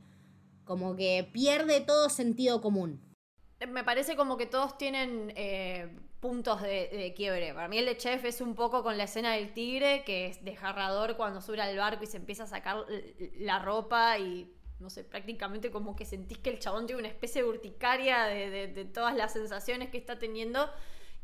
Como 0.65 0.95
que 0.95 1.29
pierde 1.31 1.81
todo 1.81 2.09
sentido 2.09 2.59
común. 2.59 2.99
Me 3.69 3.83
parece 3.83 4.15
como 4.15 4.35
que 4.35 4.47
todos 4.47 4.79
tienen 4.79 5.31
eh, 5.35 5.95
puntos 6.19 6.59
de, 6.63 6.89
de 6.91 7.13
quiebre. 7.15 7.53
Para 7.53 7.67
mí 7.67 7.77
el 7.77 7.85
de 7.85 7.97
Chef 7.97 8.25
es 8.25 8.41
un 8.41 8.55
poco 8.55 8.81
con 8.81 8.97
la 8.97 9.03
escena 9.03 9.33
del 9.33 9.53
tigre, 9.53 10.03
que 10.05 10.25
es 10.25 10.43
desgarrador 10.43 11.17
cuando 11.17 11.39
sube 11.39 11.61
al 11.61 11.77
barco 11.77 12.03
y 12.03 12.07
se 12.07 12.17
empieza 12.17 12.45
a 12.45 12.47
sacar 12.47 12.83
la 13.37 13.59
ropa 13.59 14.17
y, 14.17 14.51
no 14.81 14.89
sé, 14.89 15.03
prácticamente 15.03 15.71
como 15.71 15.95
que 15.95 16.05
sentís 16.05 16.39
que 16.39 16.49
el 16.49 16.59
chabón 16.59 16.85
tiene 16.87 16.99
una 16.99 17.07
especie 17.09 17.43
de 17.43 17.47
urticaria 17.49 18.23
de, 18.25 18.49
de- 18.49 18.67
de 18.67 18.85
todas 18.85 19.15
las 19.15 19.31
sensaciones 19.33 19.89
que 19.89 19.97
está 19.97 20.19
teniendo. 20.19 20.69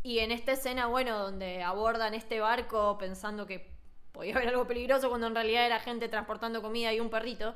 Y 0.04 0.20
en 0.20 0.32
esta 0.32 0.54
escena, 0.54 0.88
bueno, 0.88 1.18
donde 1.20 1.64
abordan 1.64 2.14
este 2.14 2.40
barco 2.40 2.98
pensando 2.98 3.46
que 3.46 3.68
podía 4.14 4.36
haber 4.36 4.50
algo 4.50 4.66
peligroso 4.68 5.10
cuando 5.10 5.28
en 5.28 5.36
realidad 5.36 5.66
era 5.66 5.80
gente 5.80 6.08
transportando 6.08 6.62
comida 6.62 6.94
y 6.94 7.00
un 7.00 7.10
perrito. 7.10 7.56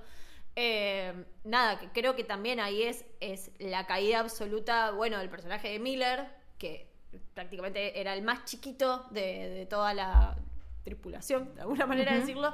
Eh, 0.55 1.13
nada, 1.45 1.79
que 1.79 1.87
creo 1.89 2.15
que 2.15 2.23
también 2.25 2.59
ahí 2.59 2.83
es, 2.83 3.05
es 3.21 3.51
la 3.59 3.85
caída 3.87 4.19
absoluta, 4.19 4.91
bueno, 4.91 5.17
del 5.19 5.29
personaje 5.29 5.69
de 5.69 5.79
Miller, 5.79 6.27
que 6.57 6.91
prácticamente 7.33 7.99
era 7.99 8.13
el 8.13 8.21
más 8.21 8.43
chiquito 8.45 9.05
de, 9.11 9.49
de 9.49 9.65
toda 9.65 9.93
la 9.93 10.35
tripulación, 10.83 11.53
de 11.55 11.61
alguna 11.61 11.85
manera 11.85 12.11
de 12.13 12.17
Ujú. 12.19 12.27
decirlo. 12.27 12.53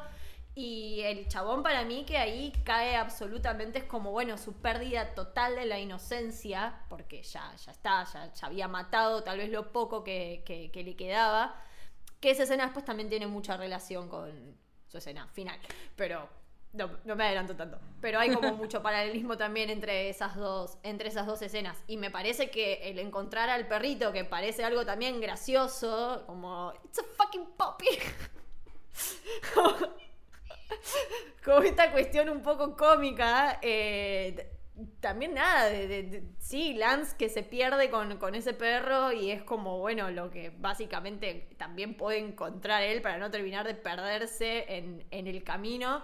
Y 0.59 1.01
el 1.01 1.27
chabón 1.27 1.61
para 1.61 1.85
mí 1.85 2.03
que 2.03 2.17
ahí 2.17 2.51
cae 2.65 2.95
absolutamente, 2.95 3.77
es 3.77 3.83
como, 3.85 4.09
bueno, 4.11 4.39
su 4.39 4.53
pérdida 4.53 5.13
total 5.13 5.55
de 5.55 5.65
la 5.67 5.77
inocencia, 5.79 6.81
porque 6.89 7.21
ya, 7.21 7.55
ya 7.57 7.71
está, 7.71 8.03
ya, 8.11 8.33
ya 8.33 8.47
había 8.47 8.67
matado 8.67 9.23
tal 9.23 9.37
vez 9.37 9.51
lo 9.51 9.71
poco 9.71 10.03
que, 10.03 10.41
que- 10.47 10.71
que 10.71 10.81
le 10.83 10.95
quedaba. 10.95 11.53
Que 12.19 12.31
esa 12.31 12.41
escena 12.43 12.63
después 12.63 12.83
también 12.85 13.07
tiene 13.07 13.27
mucha 13.27 13.55
relación 13.55 14.09
con 14.09 14.57
su 14.87 14.97
escena 14.97 15.27
final. 15.27 15.59
Pero 15.95 16.27
no, 16.73 16.89
no 17.05 17.15
me 17.15 17.25
adelanto 17.25 17.55
tanto. 17.55 17.79
Pero 18.01 18.17
hay 18.19 18.33
como 18.33 18.51
mucho 18.57 18.81
paralelismo 18.81 19.37
también 19.37 19.69
entre 19.69 20.09
esas 20.09 20.35
dos, 20.35 20.79
entre 20.81 21.09
esas 21.09 21.27
dos 21.27 21.39
escenas. 21.43 21.77
Y 21.85 21.97
me 21.97 22.09
parece 22.09 22.49
que 22.49 22.89
el 22.89 22.97
encontrar 22.97 23.51
al 23.51 23.67
perrito, 23.67 24.11
que 24.11 24.23
parece 24.25 24.63
algo 24.63 24.87
también 24.87 25.21
gracioso, 25.21 26.23
como 26.25 26.73
It's 26.83 26.97
a 26.97 27.03
fucking 27.03 27.45
puppy. 27.55 27.85
como 31.45 31.61
esta 31.61 31.91
cuestión 31.91 32.29
un 32.29 32.41
poco 32.41 32.75
cómica. 32.75 33.59
eh, 33.61 34.53
también 34.99 35.33
nada, 35.33 35.71
sí, 36.39 36.73
Lance 36.75 37.15
que 37.17 37.29
se 37.29 37.43
pierde 37.43 37.89
con, 37.89 38.17
con 38.17 38.35
ese 38.35 38.53
perro 38.53 39.11
y 39.11 39.31
es 39.31 39.41
como, 39.43 39.79
bueno, 39.79 40.11
lo 40.11 40.29
que 40.29 40.51
básicamente 40.51 41.49
también 41.57 41.95
puede 41.97 42.19
encontrar 42.19 42.83
él 42.83 43.01
para 43.01 43.17
no 43.17 43.31
terminar 43.31 43.65
de 43.65 43.73
perderse 43.73 44.65
en, 44.77 45.05
en 45.11 45.27
el 45.27 45.43
camino. 45.43 46.03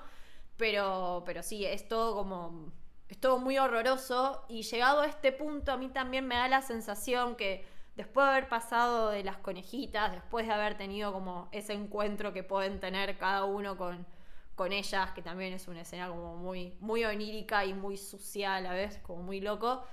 Pero, 0.58 1.24
pero 1.26 1.44
sí, 1.44 1.66
es 1.66 1.88
todo 1.88 2.16
como. 2.16 2.72
Es 3.10 3.20
todo 3.20 3.40
muy 3.40 3.58
horroroso. 3.58 4.44
Y 4.50 4.64
llegado 4.64 5.02
a 5.02 5.08
este 5.08 5.32
punto, 5.32 5.72
a 5.72 5.78
mí 5.78 5.90
también 5.90 6.28
me 6.28 6.36
da 6.36 6.48
la 6.48 6.62
sensación 6.62 7.36
que 7.36 7.66
después 7.96 8.26
de 8.26 8.32
haber 8.32 8.50
pasado 8.50 9.10
de 9.10 9.24
las 9.24 9.38
conejitas, 9.38 10.12
después 10.12 10.48
de 10.48 10.54
haber 10.54 10.78
tenido 10.78 11.14
como 11.14 11.50
ese 11.52 11.74
encuentro 11.74 12.34
que 12.34 12.44
pueden 12.44 12.80
tener 12.80 13.18
cada 13.18 13.46
uno 13.46 13.78
con, 13.78 14.06
con 14.56 14.72
ellas, 14.72 15.12
que 15.12 15.22
también 15.22 15.54
es 15.54 15.68
una 15.68 15.82
escena 15.82 16.08
como 16.10 16.36
muy, 16.38 16.76
muy 16.80 17.04
onírica 17.06 17.66
y 17.66 17.74
muy 17.74 17.98
sucia 17.98 18.56
a 18.56 18.62
la 18.62 18.74
vez, 18.74 19.00
como 19.00 19.24
muy 19.24 19.42
loco. 19.42 19.84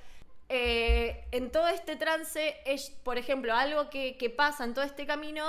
Eh, 0.49 1.27
en 1.31 1.51
todo 1.53 1.69
este 1.69 1.97
trance, 1.97 2.57
es, 2.67 2.91
por 2.91 3.19
ejemplo, 3.19 3.55
algo 3.55 3.89
que, 3.89 4.17
que 4.17 4.31
pasa 4.31 4.65
en 4.65 4.75
todo 4.75 4.85
este 4.85 5.07
camino 5.07 5.45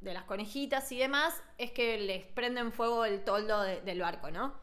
de 0.00 0.12
las 0.12 0.24
conejitas 0.24 0.90
y 0.92 0.98
demás, 0.98 1.42
es 1.58 1.70
que 1.70 1.98
les 1.98 2.24
prenden 2.26 2.72
fuego 2.72 3.04
el 3.04 3.24
toldo 3.24 3.62
de- 3.62 3.80
del 3.82 4.00
barco, 4.00 4.30
¿no? 4.30 4.54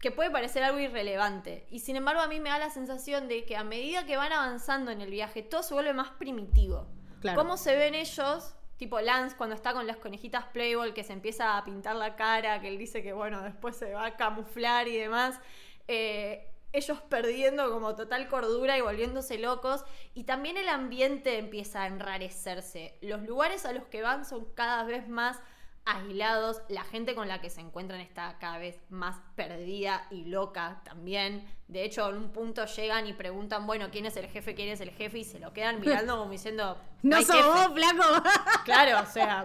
Que 0.00 0.10
puede 0.10 0.30
parecer 0.30 0.62
algo 0.64 0.78
irrelevante. 0.80 1.66
Y 1.70 1.78
sin 1.80 1.96
embargo, 1.96 2.20
a 2.22 2.26
mí 2.26 2.40
me 2.40 2.50
da 2.50 2.58
la 2.58 2.70
sensación 2.70 3.28
de 3.28 3.44
que 3.44 3.56
a 3.56 3.64
medida 3.64 4.04
que 4.04 4.16
van 4.16 4.32
avanzando 4.32 4.90
en 4.90 5.00
el 5.00 5.10
viaje, 5.10 5.42
todo 5.42 5.62
se 5.62 5.72
vuelve 5.74 5.92
más 5.94 6.10
primitivo. 6.10 6.88
Claro. 7.20 7.40
¿Cómo 7.40 7.56
se 7.56 7.76
ven 7.76 7.94
ellos? 7.94 8.54
Tipo 8.76 9.00
Lance 9.00 9.36
cuando 9.36 9.54
está 9.54 9.72
con 9.72 9.86
las 9.86 9.96
conejitas 9.96 10.44
Playboy 10.46 10.94
que 10.94 11.04
se 11.04 11.12
empieza 11.12 11.56
a 11.56 11.64
pintar 11.64 11.96
la 11.96 12.16
cara, 12.16 12.60
que 12.60 12.68
él 12.68 12.78
dice 12.78 13.02
que 13.02 13.12
bueno, 13.12 13.42
después 13.42 13.76
se 13.76 13.92
va 13.92 14.06
a 14.06 14.16
camuflar 14.16 14.88
y 14.88 14.96
demás. 14.96 15.40
Eh, 15.86 16.50
ellos 16.72 17.00
perdiendo 17.02 17.70
como 17.70 17.94
total 17.94 18.28
cordura 18.28 18.76
y 18.76 18.80
volviéndose 18.80 19.38
locos. 19.38 19.84
Y 20.12 20.24
también 20.24 20.56
el 20.56 20.68
ambiente 20.68 21.38
empieza 21.38 21.84
a 21.84 21.86
enrarecerse. 21.86 22.98
Los 23.00 23.22
lugares 23.22 23.64
a 23.64 23.72
los 23.72 23.84
que 23.86 24.02
van 24.02 24.24
son 24.24 24.44
cada 24.54 24.82
vez 24.82 25.08
más 25.08 25.40
aislados. 25.84 26.62
La 26.68 26.84
gente 26.84 27.14
con 27.14 27.28
la 27.28 27.40
que 27.40 27.50
se 27.50 27.60
encuentran 27.60 28.00
está 28.00 28.38
cada 28.38 28.58
vez 28.58 28.80
más 28.88 29.16
perdida 29.36 30.06
y 30.10 30.24
loca 30.24 30.80
también. 30.84 31.46
De 31.68 31.84
hecho, 31.84 32.08
en 32.10 32.16
un 32.16 32.30
punto 32.30 32.64
llegan 32.66 33.06
y 33.06 33.12
preguntan, 33.12 33.66
bueno, 33.66 33.88
¿quién 33.90 34.06
es 34.06 34.16
el 34.16 34.26
jefe? 34.28 34.54
¿Quién 34.54 34.68
es 34.70 34.80
el 34.80 34.90
jefe? 34.90 35.18
Y 35.18 35.24
se 35.24 35.38
lo 35.38 35.52
quedan 35.52 35.80
mirando 35.80 36.16
como 36.18 36.30
diciendo, 36.30 36.78
No 37.02 37.16
hay 37.16 37.24
sos 37.24 37.36
jefe". 37.36 37.48
vos, 37.48 37.68
flaco. 37.74 38.22
Claro, 38.64 39.00
o 39.02 39.06
sea, 39.12 39.44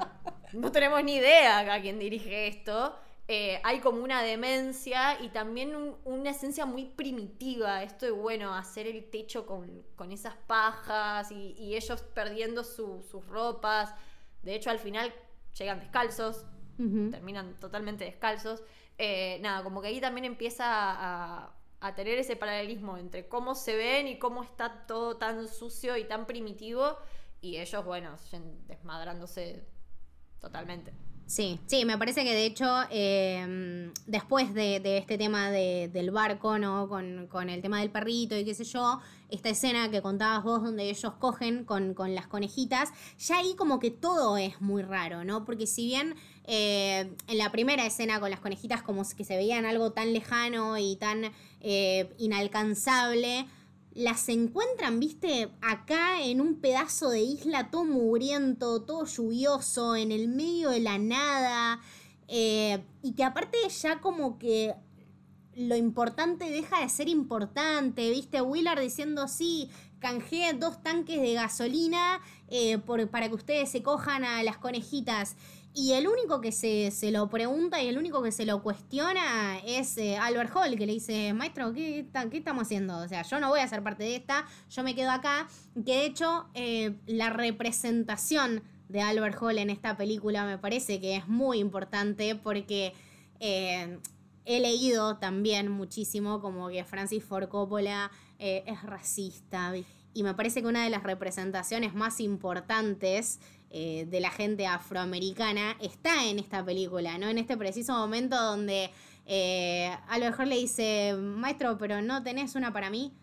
no 0.54 0.72
tenemos 0.72 1.04
ni 1.04 1.16
idea 1.16 1.60
acá 1.60 1.82
quién 1.82 2.00
dirige 2.00 2.48
esto. 2.48 2.96
Eh, 3.32 3.62
hay 3.64 3.80
como 3.80 4.02
una 4.04 4.24
demencia 4.24 5.22
y 5.22 5.30
también 5.30 5.76
un- 5.76 5.96
una 6.04 6.32
esencia 6.32 6.66
muy 6.66 6.86
primitiva. 6.86 7.84
Esto 7.84 8.08
de, 8.08 8.12
bueno, 8.12 8.56
hacer 8.56 8.88
el 8.88 9.08
techo 9.12 9.46
con, 9.46 9.84
con 9.96 10.12
esas 10.12 10.36
pajas 10.48 11.30
y, 11.32 11.54
y 11.60 11.76
ellos 11.76 12.02
perdiendo 12.02 12.64
su- 12.64 13.04
sus 13.04 13.26
ropas. 13.28 13.94
De 14.42 14.56
hecho, 14.56 14.72
al 14.72 14.80
final 14.80 15.14
llegan 15.58 15.80
descalzos, 15.80 16.46
terminan 17.12 17.60
totalmente 17.60 18.06
descalzos. 18.06 18.64
Eh, 18.98 19.38
nada, 19.42 19.64
como 19.64 19.82
que 19.82 19.88
ahí 19.90 20.00
también 20.02 20.26
empieza 20.26 20.66
a, 20.68 21.54
a 21.82 21.96
tener 21.96 22.18
ese 22.20 22.36
paralelismo 22.36 22.98
entre 22.98 23.28
cómo 23.28 23.56
se 23.56 23.76
ven 23.76 24.08
y 24.08 24.18
cómo 24.20 24.44
está 24.44 24.86
todo 24.88 25.18
tan 25.18 25.48
sucio 25.48 25.98
y 25.98 26.06
tan 26.06 26.26
primitivo. 26.26 26.98
Y 27.42 27.58
ellos, 27.58 27.86
bueno, 27.86 28.16
desmadrándose 28.68 29.66
totalmente. 30.40 30.92
Sí, 31.26 31.60
sí, 31.68 31.86
me 31.86 31.98
parece 31.98 32.24
que 32.24 32.34
de 32.34 32.46
hecho, 32.46 32.66
eh, 32.90 33.92
después 34.08 34.54
de, 34.54 34.80
de 34.80 34.98
este 34.98 35.18
tema 35.18 35.52
de- 35.52 35.88
del 35.94 36.10
barco, 36.12 36.58
¿no? 36.58 36.90
Con, 36.90 37.28
con 37.28 37.50
el 37.50 37.62
tema 37.62 37.80
del 37.82 37.92
perrito 37.92 38.36
y 38.36 38.44
qué 38.44 38.56
sé 38.56 38.64
yo, 38.64 39.00
esta 39.30 39.50
escena 39.50 39.92
que 39.92 40.02
contabas 40.02 40.44
vos 40.44 40.64
donde 40.64 40.90
ellos 40.90 41.14
cogen 41.20 41.64
con, 41.66 41.94
con 41.94 42.16
las 42.16 42.28
conejitas, 42.28 42.90
ya 43.18 43.38
ahí 43.38 43.56
como 43.56 43.80
que 43.80 43.92
todo 43.92 44.38
es 44.38 44.62
muy 44.62 44.82
raro, 44.82 45.24
¿no? 45.24 45.46
Porque 45.46 45.68
si 45.68 45.86
bien 45.86 46.16
eh, 46.46 47.16
en 47.28 47.38
la 47.38 47.52
primera 47.52 47.86
escena 47.86 48.20
con 48.20 48.32
las 48.32 48.40
conejitas 48.40 48.82
como 48.82 49.04
que 49.16 49.24
se 49.24 49.38
veían 49.38 49.66
algo 49.66 49.92
tan 49.92 50.14
lejano 50.14 50.78
y 50.78 50.96
tan 50.96 51.32
eh, 51.62 52.14
inalcanzable, 52.18 53.46
las 53.94 54.30
encuentran, 54.30 55.00
viste, 55.00 55.50
acá 55.62 56.22
en 56.22 56.42
un 56.42 56.56
pedazo 56.62 57.10
de 57.10 57.22
isla 57.22 57.70
todo 57.70 57.86
mugriento, 57.86 58.82
todo 58.84 59.06
lluvioso, 59.06 59.96
en 59.96 60.12
el 60.12 60.28
medio 60.28 60.70
de 60.70 60.80
la 60.80 60.98
nada. 60.98 61.82
eh, 62.28 62.84
y 63.02 63.14
que 63.14 63.24
aparte 63.24 63.58
ya 63.70 64.00
como 64.02 64.38
que 64.38 64.76
lo 65.56 65.76
importante 65.76 66.50
deja 66.50 66.82
de 66.82 66.90
ser 66.90 67.10
importante, 67.10 68.10
viste, 68.10 68.42
Willard 68.42 68.80
diciendo 68.82 69.28
sí, 69.28 69.70
canjeé 70.00 70.54
dos 70.54 70.82
tanques 70.82 71.22
de 71.22 71.34
gasolina 71.34 72.22
eh, 72.48 72.78
por- 72.78 73.10
para 73.10 73.28
que 73.28 73.36
ustedes 73.36 73.70
se 73.70 73.84
cojan 73.84 74.24
a 74.24 74.42
las 74.44 74.58
conejitas. 74.58 75.36
Y 75.74 75.94
el 75.94 76.08
único 76.08 76.42
que 76.42 76.52
se, 76.52 76.90
se 76.92 77.12
lo 77.12 77.30
pregunta 77.30 77.82
y 77.82 77.88
el 77.88 77.98
único 77.98 78.24
que 78.24 78.32
se 78.32 78.46
lo 78.46 78.64
cuestiona 78.64 79.60
es 79.60 79.98
eh, 79.98 80.18
Albert 80.18 80.52
Hall, 80.56 80.76
que 80.76 80.88
le 80.88 80.94
dice, 80.94 81.32
maestro, 81.34 81.74
¿qué, 81.74 82.08
¿qué 82.32 82.38
estamos 82.38 82.64
haciendo? 82.64 82.98
O 82.98 83.08
sea, 83.08 83.22
yo 83.22 83.40
no 83.40 83.50
voy 83.50 83.60
a 83.60 83.68
ser 83.68 83.84
parte 83.84 84.04
de 84.04 84.16
esta, 84.16 84.46
yo 84.72 84.84
me 84.84 84.96
quedo 84.96 85.12
acá. 85.12 85.48
Que 85.76 85.82
de 85.98 86.06
hecho, 86.06 86.48
eh, 86.56 86.96
la 87.06 87.30
representación 87.30 88.64
de 88.88 89.02
Albert 89.02 89.38
Hall 89.42 89.60
en 89.60 89.70
esta 89.70 89.96
película 89.96 90.44
me 90.46 90.58
parece 90.58 91.00
que 91.00 91.18
es 91.18 91.28
muy 91.28 91.60
importante 91.60 92.36
porque... 92.36 92.94
he 94.46 94.60
leído 94.60 95.18
también 95.18 95.70
muchísimo 95.70 96.42
como 96.42 96.70
que 96.70 96.84
Francis 96.84 97.24
Ford 97.24 97.48
Coppola 97.50 98.12
eh, 98.38 98.64
es 98.66 98.82
racista 98.84 99.74
y 100.14 100.24
me 100.24 100.34
parece 100.34 100.62
que 100.62 100.68
una 100.68 100.84
de 100.84 100.90
las 100.90 101.04
representaciones 101.04 101.94
más 101.94 102.20
importantes 102.20 103.40
eh, 103.70 104.08
de 104.10 104.20
la 104.20 104.32
gente 104.32 104.66
afroamericana 104.66 105.78
está 105.80 106.26
en 106.26 106.40
esta 106.40 106.66
película, 106.66 107.18
¿no? 107.18 107.28
En 107.28 107.38
este 107.38 107.56
preciso 107.56 107.94
momento 107.94 108.36
donde 108.36 108.90
eh, 109.28 109.96
a 110.08 110.18
lo 110.18 110.26
mejor 110.26 110.48
le 110.48 110.56
dice, 110.56 111.16
maestro, 111.16 111.78
pero 111.78 112.02
no 112.02 112.24
tenés 112.24 112.56
una 112.56 112.74
para 112.74 112.90
mí. 112.90 113.14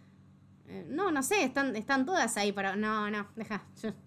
Eh, 0.69 0.85
no, 0.89 1.11
no 1.11 1.23
sé, 1.23 1.45
están, 1.45 1.77
están 1.77 2.05
todas 2.05 2.37
ahí 2.37 2.53
para... 2.53 2.77
No, 2.77 3.11
no, 3.11 3.29
deja, 3.37 3.65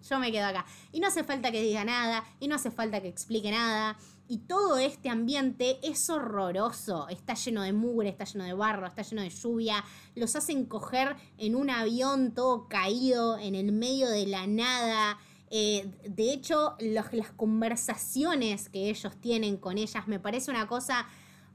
yo, 0.08 0.18
me 0.18 0.30
quedo 0.30 0.46
acá. 0.46 0.66
Y 0.92 1.00
no 1.00 1.08
hace 1.08 1.24
falta 1.24 1.50
que 1.50 1.62
diga 1.62 1.84
nada, 1.84 2.24
y 2.38 2.48
no 2.48 2.56
hace 2.56 2.70
falta 2.70 3.00
que 3.00 3.08
explique 3.08 3.50
nada. 3.50 3.96
Y 4.28 4.38
todo 4.38 4.78
este 4.78 5.08
ambiente 5.08 5.78
es 5.82 6.08
horroroso. 6.08 7.08
Está 7.08 7.34
lleno 7.34 7.62
de 7.62 7.72
mugre, 7.72 8.10
está 8.10 8.24
lleno 8.24 8.44
de 8.44 8.52
barro, 8.52 8.86
está 8.86 9.02
lleno 9.02 9.22
de 9.22 9.30
lluvia. 9.30 9.84
Los 10.14 10.36
hacen 10.36 10.66
coger 10.66 11.16
en 11.36 11.56
un 11.56 11.68
avión 11.68 12.32
todo 12.32 12.68
caído 12.68 13.38
en 13.38 13.54
el 13.56 13.72
medio 13.72 14.08
de 14.08 14.26
la 14.26 14.46
nada. 14.46 15.18
Eh, 15.50 15.90
de 16.08 16.32
hecho, 16.32 16.76
las 16.78 17.32
conversaciones 17.32 18.68
que 18.68 18.88
ellos 18.88 19.16
tienen 19.20 19.56
con 19.56 19.78
ellas 19.78 20.06
me 20.06 20.20
parece 20.20 20.52
una 20.52 20.68
cosa 20.68 21.08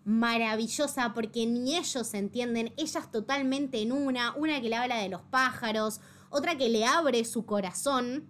maravillosa 0.06 1.14
porque 1.14 1.46
ni 1.46 1.76
ellos 1.76 2.08
se 2.08 2.18
entienden, 2.20 2.74
ellas 2.78 3.12
totalmente 3.12 3.82
en 3.82 3.92
una, 3.92 4.34
una 4.36 4.62
que 4.62 4.70
le 4.70 4.76
habla 4.76 4.98
de 4.98 5.10
los 5.10 5.22
pájaros, 5.24 6.00
otra 6.30 6.56
que 6.58 6.70
le 6.70 6.86
abre 6.86 7.26
su 7.26 7.46
corazón, 7.46 8.30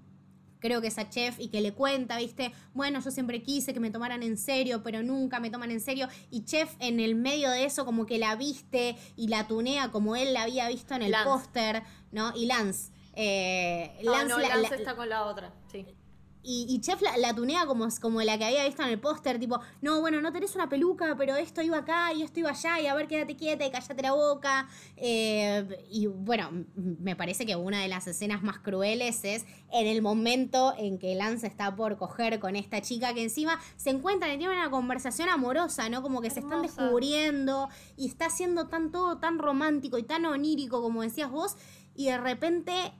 creo 0.60 0.82
que 0.82 0.88
es 0.88 0.98
a 0.98 1.10
Chef 1.10 1.40
y 1.40 1.50
que 1.50 1.62
le 1.62 1.74
cuenta, 1.74 2.18
viste, 2.18 2.52
bueno, 2.74 3.00
yo 3.02 3.12
siempre 3.12 3.44
quise 3.44 3.74
que 3.74 3.80
me 3.80 3.92
tomaran 3.92 4.24
en 4.24 4.38
serio, 4.38 4.82
pero 4.84 5.04
nunca 5.04 5.40
me 5.40 5.50
toman 5.52 5.70
en 5.70 5.80
serio, 5.82 6.08
y 6.32 6.46
Chef 6.46 6.74
en 6.80 7.00
el 7.00 7.14
medio 7.16 7.52
de 7.52 7.66
eso 7.66 7.86
como 7.86 8.06
que 8.06 8.18
la 8.18 8.36
viste 8.36 8.96
y 9.16 9.28
la 9.28 9.48
tunea 9.48 9.92
como 9.92 10.16
él 10.16 10.34
la 10.34 10.44
había 10.44 10.68
visto 10.70 10.96
en 10.96 11.04
el 11.04 11.12
póster, 11.26 11.84
¿no? 12.12 12.34
Y 12.36 12.46
Lance. 12.48 12.92
Eh, 13.14 13.92
Ah, 14.00 14.04
Lance 14.04 14.28
no, 14.30 14.40
la- 14.40 14.48
Lance 14.50 14.70
la- 14.72 14.76
está 14.78 14.96
con 14.96 15.08
la 15.10 15.26
otra, 15.26 15.54
sí. 15.72 15.86
Y, 16.46 16.68
y 16.70 16.80
Chef 16.80 17.02
la, 17.02 17.18
la 17.18 17.34
tunea 17.34 17.66
como, 17.66 17.88
como 18.00 18.22
la 18.22 18.38
que 18.38 18.46
había 18.46 18.66
visto 18.66 18.84
en 18.84 18.90
el 18.90 19.00
póster, 19.00 19.40
tipo, 19.40 19.60
no, 19.82 20.00
bueno, 20.00 20.22
no 20.22 20.32
tenés 20.32 20.56
una 20.56 20.70
peluca, 20.70 21.16
pero 21.18 21.36
esto 21.36 21.62
iba 21.62 21.80
acá 21.80 22.14
y 22.14 22.22
esto 22.22 22.40
iba 22.40 22.52
allá, 22.52 22.80
y 22.80 22.88
a 22.88 22.94
ver, 22.94 23.08
quédate 23.08 23.36
quieta 23.36 23.66
y 23.66 23.72
cállate 23.72 24.02
la 24.02 24.14
boca. 24.14 24.68
Eh, 24.98 25.86
y 25.90 26.08
bueno, 26.08 26.66
me 26.76 27.16
parece 27.16 27.46
que 27.46 27.56
una 27.56 27.82
de 27.82 27.88
las 27.88 28.08
escenas 28.08 28.44
más 28.44 28.60
crueles 28.60 29.24
es 29.24 29.46
en 29.72 29.88
el 29.88 30.02
momento 30.02 30.74
en 30.78 31.00
que 31.00 31.16
Lance 31.16 31.48
está 31.48 31.76
por 31.76 31.98
coger 31.98 32.40
con 32.40 32.56
esta 32.56 32.82
chica 32.82 33.14
que 33.14 33.24
encima 33.24 33.60
se 33.76 33.90
encuentran 33.90 34.32
y 34.32 34.38
tienen 34.38 34.58
una 34.58 34.70
conversación 34.70 35.30
amorosa, 35.30 35.90
¿no? 35.90 36.02
Como 36.02 36.22
que 36.22 36.30
se 36.30 36.42
están 36.42 36.62
descubriendo 36.62 37.70
y 37.98 38.08
está 38.08 38.30
siendo 38.30 38.68
tan 38.68 38.92
todo 38.92 39.18
tan 39.18 39.40
romántico 39.40 39.98
y 39.98 40.04
tan 40.04 40.26
onírico, 40.26 40.82
como 40.82 41.02
decías 41.02 41.32
vos, 41.32 41.56
y 41.96 42.06
de 42.06 42.18
repente 42.18 42.94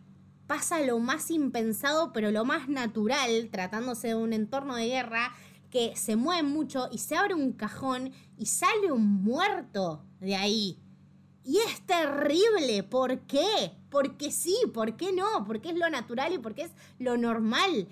pasa 0.48 0.82
lo 0.82 1.00
más 1.00 1.32
impensado, 1.32 2.14
pero 2.14 2.32
lo 2.32 2.46
más 2.46 2.70
natural, 2.70 3.50
tratándose 3.52 4.10
de 4.10 4.16
un 4.16 4.34
entorno 4.34 4.76
de 4.76 4.88
guerra, 4.88 5.34
que 5.70 5.96
se 5.96 6.16
mueve 6.16 6.44
mucho 6.44 6.88
y 6.92 7.00
se 7.00 7.16
abre 7.16 7.34
un 7.34 7.52
cajón 7.52 8.14
y 8.38 8.46
sale 8.46 8.92
un 8.92 9.24
muerto 9.24 10.06
de 10.20 10.36
ahí. 10.36 10.80
Y 11.44 11.58
es 11.58 11.82
terrible. 11.86 12.82
¿Por 12.84 13.20
qué? 13.28 13.72
Porque 13.90 14.32
sí, 14.32 14.56
¿por 14.74 14.98
qué 14.98 15.12
no? 15.12 15.46
Porque 15.46 15.70
es 15.70 15.76
lo 15.76 15.90
natural 15.90 16.34
y 16.34 16.38
porque 16.40 16.64
es 16.64 16.72
lo 16.98 17.18
normal. 17.18 17.88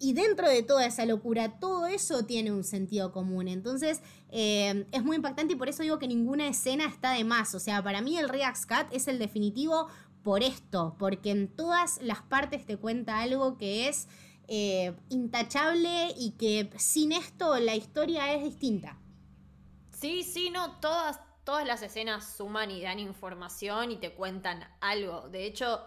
Y 0.00 0.12
dentro 0.12 0.48
de 0.48 0.62
toda 0.62 0.86
esa 0.86 1.06
locura, 1.06 1.58
todo 1.60 1.86
eso 1.86 2.24
tiene 2.24 2.50
un 2.50 2.64
sentido 2.64 3.12
común. 3.12 3.48
Entonces, 3.48 4.00
eh, 4.30 4.86
es 4.90 5.04
muy 5.04 5.16
impactante 5.16 5.52
y 5.52 5.56
por 5.56 5.68
eso 5.68 5.82
digo 5.82 5.98
que 5.98 6.08
ninguna 6.08 6.48
escena 6.48 6.86
está 6.86 7.12
de 7.12 7.24
más. 7.24 7.54
O 7.54 7.60
sea, 7.60 7.82
para 7.82 8.00
mí 8.00 8.16
el 8.16 8.28
Reax 8.28 8.66
Cat 8.66 8.88
es 8.92 9.06
el 9.06 9.18
definitivo 9.18 9.88
por 10.24 10.42
esto, 10.42 10.96
porque 10.98 11.30
en 11.30 11.48
todas 11.48 12.02
las 12.02 12.22
partes 12.22 12.66
te 12.66 12.76
cuenta 12.76 13.20
algo 13.20 13.56
que 13.56 13.88
es 13.88 14.08
eh, 14.48 14.96
intachable 15.10 16.12
y 16.18 16.32
que 16.32 16.70
sin 16.76 17.12
esto 17.12 17.58
la 17.60 17.76
historia 17.76 18.32
es 18.34 18.42
distinta. 18.42 18.98
Sí, 19.92 20.24
sí, 20.24 20.50
no, 20.50 20.80
todas, 20.80 21.20
todas 21.44 21.66
las 21.66 21.82
escenas 21.82 22.36
suman 22.36 22.70
y 22.70 22.82
dan 22.82 22.98
información 22.98 23.92
y 23.92 23.96
te 23.96 24.14
cuentan 24.14 24.66
algo. 24.80 25.28
De 25.28 25.44
hecho, 25.44 25.80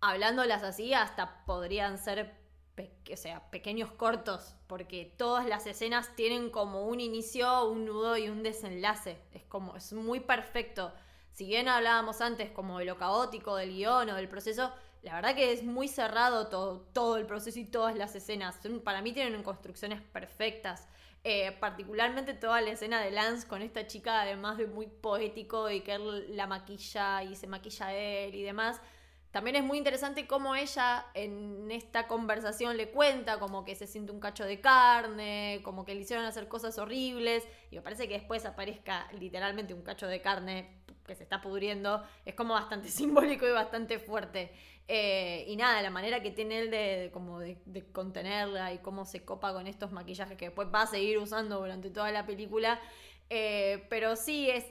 hablándolas 0.00 0.62
así, 0.62 0.92
hasta 0.94 1.44
podrían 1.44 1.98
ser 1.98 2.40
o 3.12 3.16
sea, 3.16 3.50
pequeños 3.50 3.90
cortos, 3.90 4.54
porque 4.66 5.14
todas 5.18 5.46
las 5.46 5.66
escenas 5.66 6.14
tienen 6.16 6.50
como 6.50 6.86
un 6.86 7.00
inicio, 7.00 7.66
un 7.66 7.84
nudo 7.84 8.16
y 8.16 8.28
un 8.28 8.42
desenlace. 8.42 9.18
Es 9.32 9.44
como, 9.44 9.76
es 9.76 9.92
muy 9.92 10.20
perfecto. 10.20 10.92
Si 11.32 11.46
bien 11.46 11.68
hablábamos 11.68 12.20
antes 12.20 12.50
como 12.50 12.78
de 12.78 12.84
lo 12.84 12.98
caótico 12.98 13.56
del 13.56 13.70
guion 13.70 14.10
o 14.10 14.16
del 14.16 14.28
proceso, 14.28 14.72
la 15.02 15.14
verdad 15.14 15.34
que 15.34 15.52
es 15.52 15.62
muy 15.64 15.88
cerrado 15.88 16.48
todo, 16.48 16.80
todo 16.92 17.16
el 17.16 17.26
proceso 17.26 17.58
y 17.58 17.64
todas 17.64 17.96
las 17.96 18.14
escenas. 18.14 18.60
Para 18.84 19.00
mí 19.00 19.12
tienen 19.12 19.42
construcciones 19.42 20.00
perfectas. 20.00 20.86
Eh, 21.22 21.52
particularmente 21.60 22.32
toda 22.32 22.62
la 22.62 22.70
escena 22.70 23.02
de 23.02 23.10
Lance 23.10 23.46
con 23.46 23.60
esta 23.60 23.86
chica, 23.86 24.22
además 24.22 24.56
de 24.56 24.66
muy 24.66 24.86
poético 24.86 25.68
y 25.70 25.82
que 25.82 25.94
él 25.94 26.34
la 26.34 26.46
maquilla 26.46 27.22
y 27.22 27.36
se 27.36 27.46
maquilla 27.46 27.94
él 27.94 28.34
y 28.34 28.42
demás. 28.42 28.80
También 29.30 29.54
es 29.54 29.62
muy 29.62 29.78
interesante 29.78 30.26
cómo 30.26 30.56
ella 30.56 31.06
en 31.14 31.70
esta 31.70 32.08
conversación 32.08 32.76
le 32.76 32.90
cuenta 32.90 33.38
como 33.38 33.64
que 33.64 33.76
se 33.76 33.86
siente 33.86 34.10
un 34.10 34.18
cacho 34.18 34.44
de 34.44 34.60
carne, 34.60 35.60
como 35.62 35.84
que 35.84 35.94
le 35.94 36.00
hicieron 36.00 36.24
hacer 36.24 36.48
cosas 36.48 36.78
horribles, 36.78 37.46
y 37.70 37.76
me 37.76 37.82
parece 37.82 38.08
que 38.08 38.14
después 38.14 38.44
aparezca 38.44 39.06
literalmente 39.12 39.72
un 39.72 39.82
cacho 39.82 40.08
de 40.08 40.20
carne 40.20 40.79
que 41.10 41.16
se 41.16 41.24
está 41.24 41.40
pudriendo, 41.40 42.04
es 42.24 42.34
como 42.34 42.54
bastante 42.54 42.88
simbólico 42.98 43.46
y 43.46 43.50
bastante 43.50 43.98
fuerte. 43.98 44.52
Eh, 44.86 45.44
y 45.48 45.56
nada, 45.56 45.82
la 45.82 45.90
manera 45.90 46.22
que 46.22 46.30
tiene 46.30 46.60
él 46.60 46.70
de, 46.70 47.10
como 47.12 47.40
de 47.40 47.92
contenerla 47.92 48.72
y 48.72 48.78
cómo 48.78 49.04
se 49.04 49.24
copa 49.24 49.52
con 49.52 49.66
estos 49.66 49.92
maquillajes 49.92 50.36
que 50.36 50.46
después 50.46 50.68
va 50.72 50.82
a 50.82 50.86
seguir 50.86 51.18
usando 51.18 51.58
durante 51.58 51.90
toda 51.90 52.12
la 52.12 52.26
película. 52.26 52.80
Eh, 53.28 53.86
pero 53.90 54.16
sí, 54.16 54.48
es, 54.50 54.64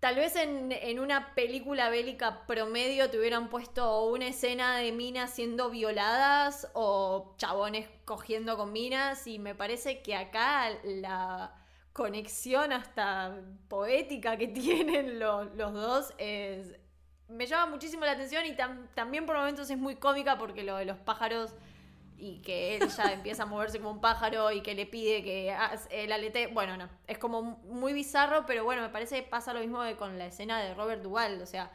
Tal 0.00 0.16
vez 0.16 0.36
en, 0.36 0.70
en 0.72 1.00
una 1.00 1.34
película 1.34 1.88
bélica 1.88 2.46
promedio 2.46 3.10
te 3.10 3.18
hubieran 3.18 3.48
puesto 3.48 4.04
una 4.04 4.28
escena 4.28 4.76
de 4.76 4.92
minas 4.92 5.30
siendo 5.30 5.70
violadas 5.70 6.68
o 6.74 7.34
chabones 7.38 7.88
cogiendo 8.04 8.58
con 8.58 8.72
minas 8.72 9.26
y 9.26 9.38
me 9.38 9.54
parece 9.54 10.02
que 10.02 10.14
acá 10.14 10.70
la 10.84 11.54
conexión 11.96 12.72
hasta 12.72 13.40
poética 13.68 14.36
que 14.36 14.48
tienen 14.60 15.18
los, 15.18 15.54
los 15.56 15.72
dos 15.72 16.14
es, 16.18 16.74
me 17.28 17.46
llama 17.46 17.70
muchísimo 17.72 18.04
la 18.04 18.12
atención 18.12 18.44
y 18.46 18.52
tam- 18.54 18.88
también 18.94 19.26
por 19.26 19.36
momentos 19.36 19.70
es 19.70 19.78
muy 19.78 19.96
cómica 19.96 20.38
porque 20.38 20.62
lo 20.62 20.76
de 20.76 20.84
los 20.84 20.98
pájaros 20.98 21.54
y 22.18 22.40
que 22.42 22.76
él 22.76 22.88
ya 22.88 23.12
empieza 23.12 23.44
a 23.44 23.46
moverse 23.46 23.78
como 23.78 23.90
un 23.92 24.00
pájaro 24.00 24.52
y 24.52 24.62
que 24.62 24.74
le 24.74 24.86
pide 24.86 25.22
que 25.22 25.54
el 25.90 26.12
alete. 26.12 26.48
Bueno, 26.48 26.76
no, 26.76 26.88
es 27.06 27.18
como 27.18 27.42
muy 27.42 27.92
bizarro, 27.92 28.46
pero 28.46 28.64
bueno, 28.64 28.82
me 28.82 28.88
parece 28.90 29.16
que 29.22 29.28
pasa 29.28 29.52
lo 29.54 29.60
mismo 29.60 29.82
que 29.82 29.96
con 29.96 30.18
la 30.18 30.26
escena 30.26 30.60
de 30.60 30.74
Robert 30.74 31.02
Duvall, 31.02 31.42
o 31.42 31.46
sea, 31.46 31.70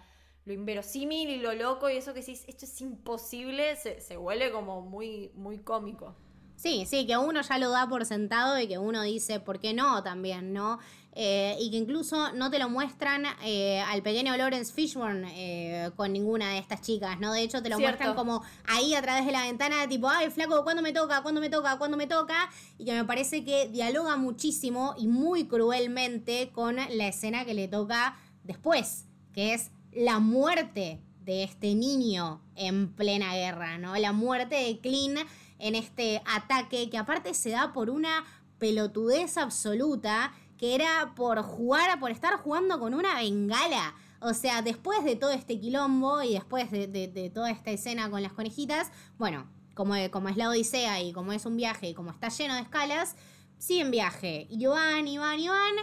lo 0.46 0.54
inverosímil 0.54 1.30
y 1.30 1.38
lo 1.38 1.54
loco 1.54 1.90
y 1.90 1.98
eso 1.98 2.14
que 2.14 2.24
sí, 2.24 2.34
esto 2.48 2.66
es 2.66 2.82
imposible, 2.82 3.76
se, 3.76 4.02
se 4.02 4.18
vuelve 4.18 4.52
como 4.52 4.82
muy, 4.82 5.32
muy 5.36 5.60
cómico. 5.60 6.16
Sí, 6.62 6.86
sí, 6.86 7.08
que 7.08 7.18
uno 7.18 7.42
ya 7.42 7.58
lo 7.58 7.72
da 7.72 7.90
por 7.90 8.06
sentado 8.06 8.60
y 8.60 8.68
que 8.68 8.78
uno 8.78 9.02
dice, 9.02 9.40
¿por 9.40 9.60
qué 9.60 9.74
no? 9.74 10.04
También, 10.04 10.54
¿no? 10.54 10.78
Eh, 11.14 11.58
y 11.60 11.72
que 11.72 11.78
incluso 11.78 12.32
no 12.34 12.52
te 12.52 12.60
lo 12.60 12.70
muestran 12.70 13.24
eh, 13.44 13.82
al 13.82 14.04
pequeño 14.04 14.38
Lawrence 14.38 14.72
Fishburne 14.72 15.28
eh, 15.34 15.90
con 15.96 16.14
ninguna 16.14 16.52
de 16.52 16.60
estas 16.60 16.82
chicas, 16.82 17.20
¿no? 17.20 17.34
De 17.34 17.42
hecho, 17.42 17.64
te 17.64 17.70
lo 17.70 17.78
Cierto. 17.78 17.98
muestran 17.98 18.16
como 18.16 18.44
ahí 18.68 18.94
a 18.94 19.02
través 19.02 19.26
de 19.26 19.32
la 19.32 19.42
ventana, 19.42 19.88
tipo, 19.90 20.08
ay, 20.08 20.30
flaco, 20.30 20.64
¿cuándo 20.64 20.84
me 20.84 20.94
toca? 20.94 21.24
¿Cuándo 21.24 21.42
me 21.42 21.50
toca? 21.50 21.80
¿Cuándo 21.80 21.98
me 21.98 22.06
toca? 22.06 22.52
Y 22.78 22.86
que 22.86 22.94
me 22.94 23.06
parece 23.06 23.44
que 23.44 23.68
dialoga 23.70 24.16
muchísimo 24.16 24.94
y 25.00 25.08
muy 25.08 25.48
cruelmente 25.48 26.52
con 26.54 26.76
la 26.76 27.08
escena 27.08 27.44
que 27.44 27.56
le 27.56 27.70
toca 27.70 28.20
después, 28.44 29.06
que 29.34 29.56
es 29.56 29.72
la 29.94 30.20
muerte 30.20 31.02
de 31.26 31.44
este 31.44 31.74
niño 31.74 32.42
en 32.56 32.94
plena 32.94 33.34
guerra, 33.34 33.78
¿no? 33.80 33.96
La 33.98 34.12
muerte 34.12 34.56
de 34.56 34.80
Clint 34.80 35.20
en 35.62 35.76
este 35.76 36.22
ataque 36.26 36.90
que 36.90 36.98
aparte 36.98 37.34
se 37.34 37.52
da 37.52 37.72
por 37.72 37.90
una 37.90 38.26
pelotudez 38.58 39.38
absoluta 39.38 40.34
que 40.58 40.76
era 40.76 41.14
por 41.16 41.42
jugar, 41.42 42.00
por 42.00 42.12
estar 42.12 42.38
jugando 42.38 42.80
con 42.80 42.94
una 42.94 43.16
bengala. 43.16 43.96
O 44.20 44.34
sea, 44.36 44.62
después 44.62 45.04
de 45.04 45.16
todo 45.16 45.32
este 45.32 45.60
quilombo 45.60 46.22
y 46.22 46.34
después 46.34 46.70
de, 46.70 47.32
toda 47.34 47.50
esta 47.50 47.72
escena 47.72 48.12
con 48.12 48.22
las 48.22 48.34
conejitas, 48.34 48.92
bueno, 49.18 49.48
como, 49.74 49.96
como 50.12 50.30
es 50.30 50.38
la 50.38 50.50
Odisea 50.50 51.02
y 51.02 51.14
como 51.14 51.34
es 51.34 51.48
un 51.48 51.58
viaje 51.58 51.90
y 51.90 51.94
como 51.96 52.12
está 52.12 52.30
lleno 52.30 52.54
de 52.54 52.62
escalas, 52.62 53.16
siguen 53.58 53.90
viaje. 53.90 54.46
Y 54.52 54.66
van, 54.68 55.08
y 55.08 55.18
van, 55.18 55.40
y 55.40 55.48
van, 55.48 55.74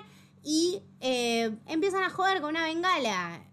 y 0.44 0.82
eh, 1.00 1.56
empiezan 1.66 2.04
a 2.04 2.10
joder 2.10 2.40
con 2.40 2.50
una 2.50 2.64
bengala. 2.64 3.44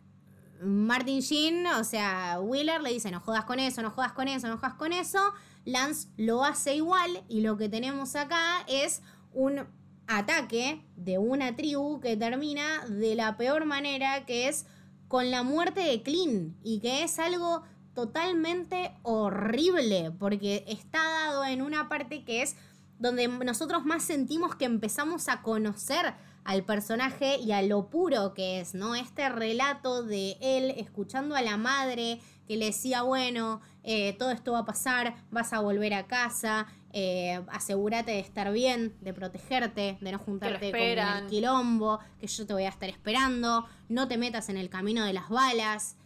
Martin 0.61 1.19
Sheen, 1.19 1.65
o 1.67 1.83
sea, 1.83 2.39
Wheeler 2.39 2.81
le 2.81 2.91
dice, 2.91 3.09
no 3.09 3.19
jodas 3.19 3.45
con 3.45 3.59
eso, 3.59 3.81
no 3.81 3.89
jodas 3.89 4.13
con 4.13 4.27
eso, 4.27 4.47
no 4.47 4.57
jodas 4.57 4.75
con 4.75 4.93
eso. 4.93 5.33
Lance 5.65 6.09
lo 6.17 6.43
hace 6.43 6.75
igual 6.75 7.23
y 7.27 7.41
lo 7.41 7.57
que 7.57 7.69
tenemos 7.69 8.15
acá 8.15 8.63
es 8.67 9.01
un 9.33 9.67
ataque 10.07 10.85
de 10.95 11.17
una 11.17 11.55
tribu 11.55 11.99
que 11.99 12.15
termina 12.15 12.85
de 12.87 13.15
la 13.15 13.37
peor 13.37 13.65
manera, 13.65 14.25
que 14.25 14.47
es 14.47 14.65
con 15.07 15.31
la 15.31 15.43
muerte 15.43 15.81
de 15.81 16.03
Clean, 16.03 16.55
y 16.63 16.79
que 16.79 17.03
es 17.03 17.19
algo 17.19 17.63
totalmente 17.93 18.95
horrible, 19.03 20.11
porque 20.19 20.65
está 20.67 21.03
dado 21.03 21.45
en 21.45 21.61
una 21.61 21.89
parte 21.89 22.23
que 22.23 22.41
es 22.41 22.55
donde 22.99 23.27
nosotros 23.27 23.85
más 23.85 24.03
sentimos 24.03 24.55
que 24.55 24.65
empezamos 24.65 25.27
a 25.29 25.41
conocer 25.41 26.13
al 26.45 26.63
personaje 26.63 27.39
y 27.39 27.51
a 27.51 27.61
lo 27.63 27.89
puro 27.89 28.33
que 28.33 28.61
es, 28.61 28.75
¿no? 28.75 28.95
Este 28.95 29.27
relato 29.29 30.03
de 30.03 30.37
él 30.39 30.73
escuchando 30.77 31.35
a 31.35 31.41
la 31.41 31.57
madre 31.57 32.21
que 32.47 32.55
le 32.55 32.67
decía, 32.67 33.01
bueno, 33.01 33.61
eh, 33.83 34.13
todo 34.13 34.29
esto 34.29 34.51
va 34.51 34.59
a 34.59 34.65
pasar, 34.65 35.15
vas 35.31 35.51
a 35.53 35.59
volver 35.59 35.95
a 35.95 36.05
casa, 36.05 36.67
eh, 36.93 37.41
asegúrate 37.51 38.11
de 38.11 38.19
estar 38.19 38.53
bien, 38.53 38.95
de 39.01 39.13
protegerte, 39.13 39.97
de 39.99 40.11
no 40.11 40.19
juntarte 40.19 40.69
con 40.69 40.79
el 40.79 41.25
quilombo, 41.27 41.99
que 42.19 42.27
yo 42.27 42.45
te 42.45 42.53
voy 42.53 42.63
a 42.63 42.69
estar 42.69 42.89
esperando, 42.89 43.65
no 43.89 44.07
te 44.07 44.17
metas 44.17 44.47
en 44.49 44.57
el 44.57 44.69
camino 44.69 45.03
de 45.03 45.13
las 45.13 45.29
balas. 45.29 45.97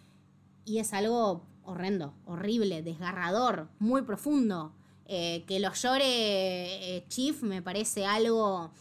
Y 0.63 0.79
es 0.79 0.93
algo 0.93 1.45
horrendo, 1.63 2.13
horrible, 2.25 2.81
desgarrador, 2.81 3.67
muy 3.77 4.03
profundo. 4.03 4.73
Eh, 5.11 5.43
que 5.47 5.59
lo 5.59 5.73
llore 5.73 6.05
eh, 6.97 7.03
Chief 7.07 7.41
me 7.41 7.63
parece 7.63 8.05
algo 8.05 8.71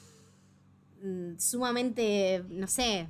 sumamente, 1.39 2.45
no 2.49 2.67
sé, 2.67 3.09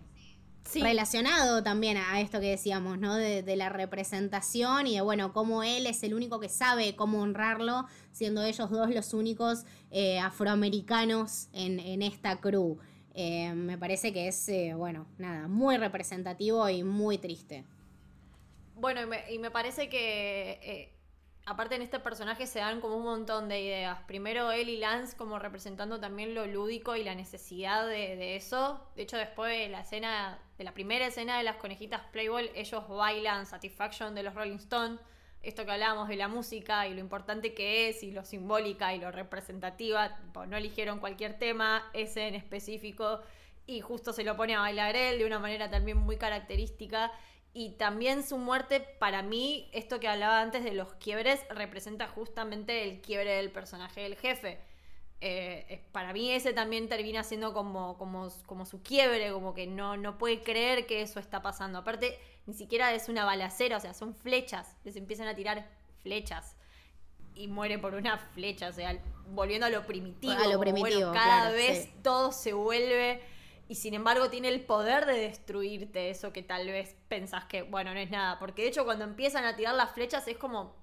Sí. 0.64 0.82
relacionado 0.82 1.62
también 1.62 1.96
a 1.96 2.20
esto 2.20 2.40
que 2.40 2.50
decíamos, 2.50 2.98
¿no? 2.98 3.16
De, 3.16 3.42
de 3.42 3.56
la 3.56 3.70
representación 3.70 4.86
y 4.86 4.96
de, 4.96 5.00
bueno, 5.00 5.32
cómo 5.32 5.62
él 5.62 5.86
es 5.86 6.02
el 6.02 6.12
único 6.12 6.40
que 6.40 6.50
sabe 6.50 6.94
cómo 6.94 7.22
honrarlo, 7.22 7.86
siendo 8.12 8.42
ellos 8.44 8.70
dos 8.70 8.90
los 8.94 9.14
únicos 9.14 9.64
eh, 9.90 10.18
afroamericanos 10.18 11.48
en, 11.54 11.80
en 11.80 12.02
esta 12.02 12.40
crew. 12.40 12.78
Eh, 13.14 13.54
me 13.54 13.78
parece 13.78 14.12
que 14.12 14.28
es, 14.28 14.48
eh, 14.50 14.74
bueno, 14.74 15.06
nada, 15.16 15.48
muy 15.48 15.78
representativo 15.78 16.68
y 16.68 16.84
muy 16.84 17.16
triste. 17.18 17.64
Bueno, 18.74 19.02
y 19.02 19.06
me, 19.06 19.32
y 19.32 19.38
me 19.38 19.50
parece 19.50 19.88
que 19.88 20.97
aparte 21.48 21.76
en 21.76 21.82
este 21.82 21.98
personaje 21.98 22.46
se 22.46 22.58
dan 22.58 22.80
como 22.80 22.96
un 22.96 23.04
montón 23.04 23.48
de 23.48 23.60
ideas. 23.60 23.98
Primero 24.06 24.52
él 24.52 24.68
y 24.68 24.76
Lance 24.76 25.16
como 25.16 25.38
representando 25.38 25.98
también 25.98 26.34
lo 26.34 26.46
lúdico 26.46 26.94
y 26.94 27.02
la 27.02 27.14
necesidad 27.14 27.86
de, 27.86 28.36
eso. 28.36 28.86
De 28.94 29.02
hecho, 29.02 29.16
después 29.16 29.56
de 29.58 29.68
la 29.70 29.80
escena, 29.80 30.38
de 30.58 30.64
la 30.64 30.74
primera 30.74 31.06
escena 31.06 31.38
de 31.38 31.44
las 31.44 31.56
conejitas 31.56 32.02
Playboy, 32.12 32.50
ellos 32.54 32.86
bailan 32.86 33.46
Satisfaction 33.46 34.14
de 34.14 34.24
los 34.24 34.34
Rolling 34.34 34.56
Stones. 34.56 35.00
Esto 35.42 35.64
que 35.64 35.72
hablábamos 35.72 36.08
de 36.08 36.16
la 36.16 36.28
música 36.28 36.86
y 36.86 36.92
lo 36.92 37.00
importante 37.00 37.54
que 37.54 37.88
es 37.88 38.02
y 38.02 38.10
lo 38.10 38.24
simbólica 38.26 38.94
y 38.94 38.98
lo 38.98 39.10
representativa. 39.10 40.18
No 40.48 40.56
eligieron 40.56 40.98
cualquier 40.98 41.38
tema, 41.38 41.88
ese 41.94 42.28
en 42.28 42.34
específico. 42.34 43.20
Y 43.66 43.80
justo 43.80 44.12
se 44.12 44.22
lo 44.22 44.36
pone 44.36 44.54
a 44.54 44.60
bailar 44.60 44.96
él 44.96 45.18
de 45.18 45.24
una 45.24 45.38
manera 45.38 45.70
también 45.70 45.96
muy 45.96 46.18
característica. 46.18 47.10
Y 47.58 47.70
también 47.70 48.22
su 48.22 48.38
muerte, 48.38 48.78
para 48.78 49.20
mí, 49.20 49.68
esto 49.72 49.98
que 49.98 50.06
hablaba 50.06 50.40
antes 50.40 50.62
de 50.62 50.74
los 50.74 50.94
quiebres, 50.94 51.40
representa 51.50 52.06
justamente 52.06 52.84
el 52.84 53.00
quiebre 53.00 53.32
del 53.32 53.50
personaje 53.50 54.00
del 54.00 54.14
jefe. 54.14 54.60
Eh, 55.20 55.84
para 55.90 56.12
mí 56.12 56.30
ese 56.30 56.52
también 56.52 56.88
termina 56.88 57.24
siendo 57.24 57.52
como, 57.52 57.98
como, 57.98 58.28
como 58.46 58.64
su 58.64 58.80
quiebre, 58.84 59.32
como 59.32 59.54
que 59.54 59.66
no, 59.66 59.96
no 59.96 60.18
puede 60.18 60.40
creer 60.44 60.86
que 60.86 61.02
eso 61.02 61.18
está 61.18 61.42
pasando. 61.42 61.80
Aparte, 61.80 62.16
ni 62.46 62.54
siquiera 62.54 62.94
es 62.94 63.08
una 63.08 63.24
balacera, 63.24 63.78
o 63.78 63.80
sea, 63.80 63.92
son 63.92 64.14
flechas. 64.14 64.76
Les 64.84 64.94
empiezan 64.94 65.26
a 65.26 65.34
tirar 65.34 65.68
flechas. 66.04 66.54
Y 67.34 67.48
muere 67.48 67.76
por 67.80 67.94
una 67.94 68.18
flecha, 68.18 68.68
o 68.68 68.72
sea, 68.72 69.02
volviendo 69.30 69.66
a 69.66 69.70
lo 69.70 69.84
primitivo. 69.84 70.32
A 70.32 70.46
lo 70.46 70.60
primitivo, 70.60 70.90
bueno, 70.90 71.12
cada 71.12 71.50
claro, 71.50 71.56
vez 71.56 71.86
sí. 71.86 71.92
todo 72.04 72.30
se 72.30 72.52
vuelve 72.52 73.20
y 73.68 73.74
sin 73.74 73.92
embargo 73.92 74.30
tiene 74.30 74.48
el 74.48 74.62
poder 74.62 75.04
de 75.04 75.12
destruirte 75.12 76.08
eso 76.08 76.32
que 76.32 76.42
tal 76.42 76.66
vez 76.66 76.96
pensás 77.08 77.44
que, 77.44 77.62
bueno, 77.62 77.92
no 77.92 78.00
es 78.00 78.10
nada. 78.10 78.38
Porque 78.38 78.62
de 78.62 78.68
hecho 78.68 78.86
cuando 78.86 79.04
empiezan 79.04 79.44
a 79.44 79.56
tirar 79.56 79.74
las 79.74 79.92
flechas 79.92 80.26
es 80.26 80.38
como, 80.38 80.74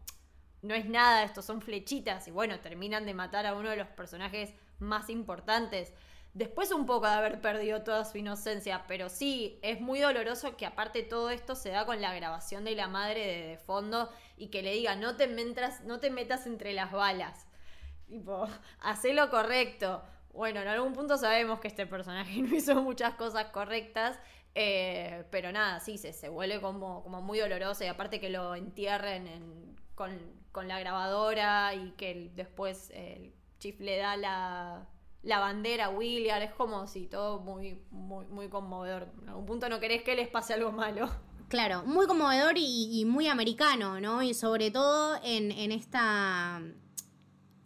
no 0.61 0.75
es 0.75 0.85
nada, 0.85 1.23
esto 1.23 1.41
son 1.41 1.61
flechitas. 1.61 2.27
Y 2.27 2.31
bueno, 2.31 2.59
terminan 2.59 3.07
de 3.07 3.15
matar 3.15 3.47
a 3.47 3.55
uno 3.55 3.71
de 3.71 3.77
los 3.77 3.87
personajes 3.87 4.53
más 4.77 5.09
importantes. 5.09 5.93
Después 6.35 6.71
un 6.71 6.85
poco 6.85 7.07
de 7.07 7.13
haber 7.13 7.41
perdido 7.41 7.81
toda 7.81 8.05
su 8.05 8.19
inocencia, 8.19 8.83
pero 8.87 9.09
sí, 9.09 9.57
es 9.63 9.81
muy 9.81 9.99
doloroso 9.99 10.55
que 10.55 10.67
aparte 10.67 11.01
todo 11.01 11.31
esto 11.31 11.55
se 11.55 11.69
da 11.69 11.87
con 11.87 12.01
la 12.01 12.13
grabación 12.13 12.65
de 12.65 12.75
la 12.75 12.87
madre 12.87 13.47
de, 13.47 13.57
fondo 13.57 14.11
y 14.37 14.49
que 14.49 14.61
le 14.61 14.73
diga, 14.73 14.95
no 14.95 15.15
te, 15.15 15.27
no 15.85 15.99
te 15.99 16.09
metas 16.11 16.45
entre 16.45 16.73
las 16.73 16.91
balas. 16.91 17.47
Tipo, 18.07 18.47
hacé 18.81 19.13
lo 19.13 19.31
correcto. 19.31 20.03
Bueno, 20.35 20.61
en 20.61 20.67
algún 20.67 20.93
punto 20.93 21.17
sabemos 21.17 21.59
que 21.59 21.67
este 21.67 21.87
personaje 21.87 22.41
no 22.41 22.53
hizo 22.55 22.75
muchas 22.81 23.15
cosas 23.15 23.45
correctas, 23.47 24.19
eh, 24.53 25.25
pero 25.31 25.51
nada, 25.51 25.79
sí, 25.79 25.97
se, 25.97 26.13
se 26.13 26.29
vuelve 26.29 26.61
como, 26.61 27.03
como 27.03 27.21
muy 27.21 27.39
doloroso 27.39 27.83
y 27.83 27.87
aparte 27.87 28.19
que 28.19 28.29
lo 28.29 28.53
entierren 28.55 29.27
en- 29.27 29.75
con, 29.95 30.11
con 30.51 30.67
la 30.67 30.79
grabadora 30.79 31.73
y 31.73 31.91
que 31.91 32.31
después 32.35 32.89
el 32.93 33.33
Chief 33.59 33.79
le 33.79 33.97
da 33.97 34.17
la, 34.17 34.87
la 35.23 35.39
bandera 35.39 35.85
a 35.85 35.89
William, 35.89 36.41
es 36.41 36.51
como 36.53 36.85
si 36.87 37.07
todo 37.07 37.39
muy, 37.39 37.81
muy, 37.91 38.49
conmovedor. 38.49 39.07
En 39.21 39.29
algún 39.29 39.45
punto 39.45 39.69
no 39.69 39.79
querés 39.79 40.03
que 40.03 40.15
les 40.15 40.27
pase 40.27 40.53
algo 40.53 40.71
malo. 40.73 41.09
Claro, 41.47 41.83
muy 41.85 42.07
conmovedor 42.07 42.57
y, 42.57 42.99
y 42.99 43.05
muy 43.05 43.27
americano, 43.27 44.01
¿no? 44.01 44.21
Y 44.21 44.33
sobre 44.33 44.69
todo 44.71 45.17
en, 45.23 45.51
en 45.51 45.71
esta, 45.71 46.61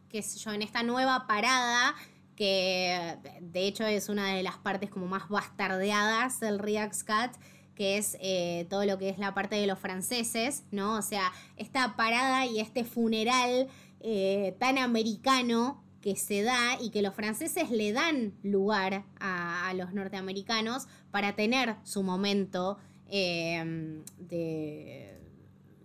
qué 0.10 0.22
sé 0.22 0.38
yo, 0.38 0.52
en 0.52 0.62
esta 0.62 0.84
nueva 0.84 1.26
parada 1.28 1.96
que 2.40 3.18
de 3.42 3.68
hecho 3.68 3.86
es 3.86 4.08
una 4.08 4.34
de 4.34 4.44
las 4.44 4.58
partes 4.58 4.90
como 4.90 5.08
más 5.08 5.28
bastardeadas 5.28 6.40
del 6.40 6.58
Reax 6.58 7.04
Cat, 7.04 7.36
que 7.76 7.98
es 7.98 8.16
eh, 8.22 8.66
todo 8.70 8.86
lo 8.86 8.98
que 8.98 9.10
es 9.10 9.20
la 9.20 9.34
parte 9.34 9.58
de 9.58 9.68
los 9.68 9.78
franceses, 9.78 10.64
¿no? 10.72 10.96
O 10.96 11.02
sea, 11.02 11.34
esta 11.58 11.98
parada 11.98 12.46
y 12.46 12.62
este 12.62 12.86
funeral 12.86 13.68
eh, 14.00 14.56
tan 14.58 14.78
americano 14.78 15.84
que 16.00 16.16
se 16.16 16.42
da 16.42 16.82
y 16.82 16.92
que 16.92 17.02
los 17.02 17.14
franceses 17.14 17.72
le 17.72 17.92
dan 17.92 18.34
lugar 18.42 19.04
a, 19.20 19.74
los 19.76 19.94
norteamericanos 19.94 20.88
para 21.12 21.36
tener 21.36 21.76
su 21.84 22.04
momento 22.04 22.78
eh, 23.10 24.02
de, 24.18 25.20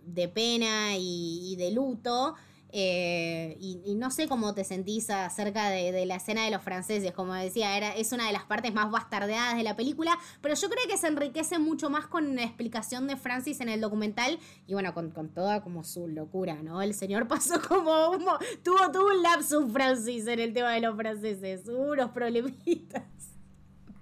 de 0.05 0.27
pena 0.29 0.95
y 0.97 1.57
de 1.57 1.71
luto. 1.71 2.35
Eh, 2.77 3.55
y, 3.61 3.95
no 3.95 4.11
sé 4.11 4.27
cómo 4.27 4.53
te 4.53 4.65
sentís 4.65 5.09
acerca 5.09 5.69
de, 5.69 6.05
la 6.05 6.15
escena 6.15 6.43
de 6.43 6.51
los 6.51 6.61
franceses, 6.61 7.13
como 7.13 7.33
decía, 7.33 7.77
era, 7.77 7.95
es 7.95 8.11
una 8.11 8.27
de 8.27 8.33
las 8.33 8.43
partes 8.43 8.73
más 8.73 8.91
bastardeadas 8.91 9.55
de 9.55 9.63
la 9.63 9.77
película, 9.77 10.17
pero 10.41 10.55
yo 10.55 10.67
creo 10.69 10.83
que 10.89 10.97
se 10.97 11.07
enriquece 11.07 11.57
mucho 11.57 11.89
más 11.89 12.05
con 12.07 12.35
la 12.35 12.43
explicación 12.43 13.07
de 13.07 13.15
Francis 13.15 13.61
en 13.61 13.69
el 13.69 13.79
documental 13.79 14.37
y 14.67 14.73
bueno, 14.73 14.93
con, 14.93 15.11
con 15.11 15.29
toda 15.29 15.61
como 15.63 15.85
su 15.85 16.09
locura, 16.09 16.61
¿no? 16.63 16.81
El 16.81 16.93
señor 16.93 17.27
pasó 17.29 17.61
como 17.65 18.09
un, 18.09 18.25
mo- 18.25 18.39
tuvo, 18.61 18.91
tuvo 18.91 19.07
un 19.07 19.21
lapsus 19.21 19.71
Francis 19.71 20.27
en 20.27 20.39
el 20.41 20.53
tema 20.53 20.73
de 20.73 20.81
los 20.81 20.97
franceses, 20.97 21.65
unos 21.69 22.11
problemitas. 22.11 23.03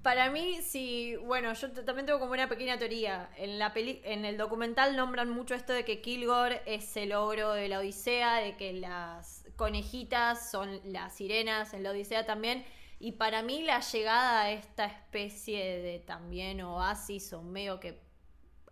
Para 0.03 0.29
mí, 0.29 0.59
sí, 0.61 1.15
bueno, 1.25 1.53
yo 1.53 1.71
también 1.71 2.05
tengo 2.05 2.19
como 2.19 2.33
una 2.33 2.49
pequeña 2.49 2.77
teoría. 2.77 3.29
En, 3.37 3.57
la 3.57 3.71
peli 3.71 4.01
en 4.03 4.25
el 4.25 4.37
documental 4.37 4.97
nombran 4.97 5.29
mucho 5.29 5.55
esto 5.55 5.71
de 5.71 5.85
que 5.85 6.01
Kilgore 6.01 6.61
es 6.65 6.97
el 6.97 7.13
ogro 7.13 7.53
de 7.53 7.69
la 7.69 7.79
Odisea, 7.79 8.35
de 8.35 8.57
que 8.57 8.73
las 8.73 9.45
conejitas 9.55 10.51
son 10.51 10.81
las 10.83 11.15
sirenas 11.15 11.73
en 11.73 11.83
la 11.83 11.91
Odisea 11.91 12.25
también. 12.25 12.65
Y 12.99 13.13
para 13.13 13.43
mí 13.43 13.63
la 13.63 13.79
llegada 13.79 14.41
a 14.41 14.51
esta 14.51 14.85
especie 14.85 15.79
de 15.81 15.99
también 15.99 16.59
oasis 16.61 17.31
o 17.31 17.41
medio 17.41 17.79
que 17.79 18.01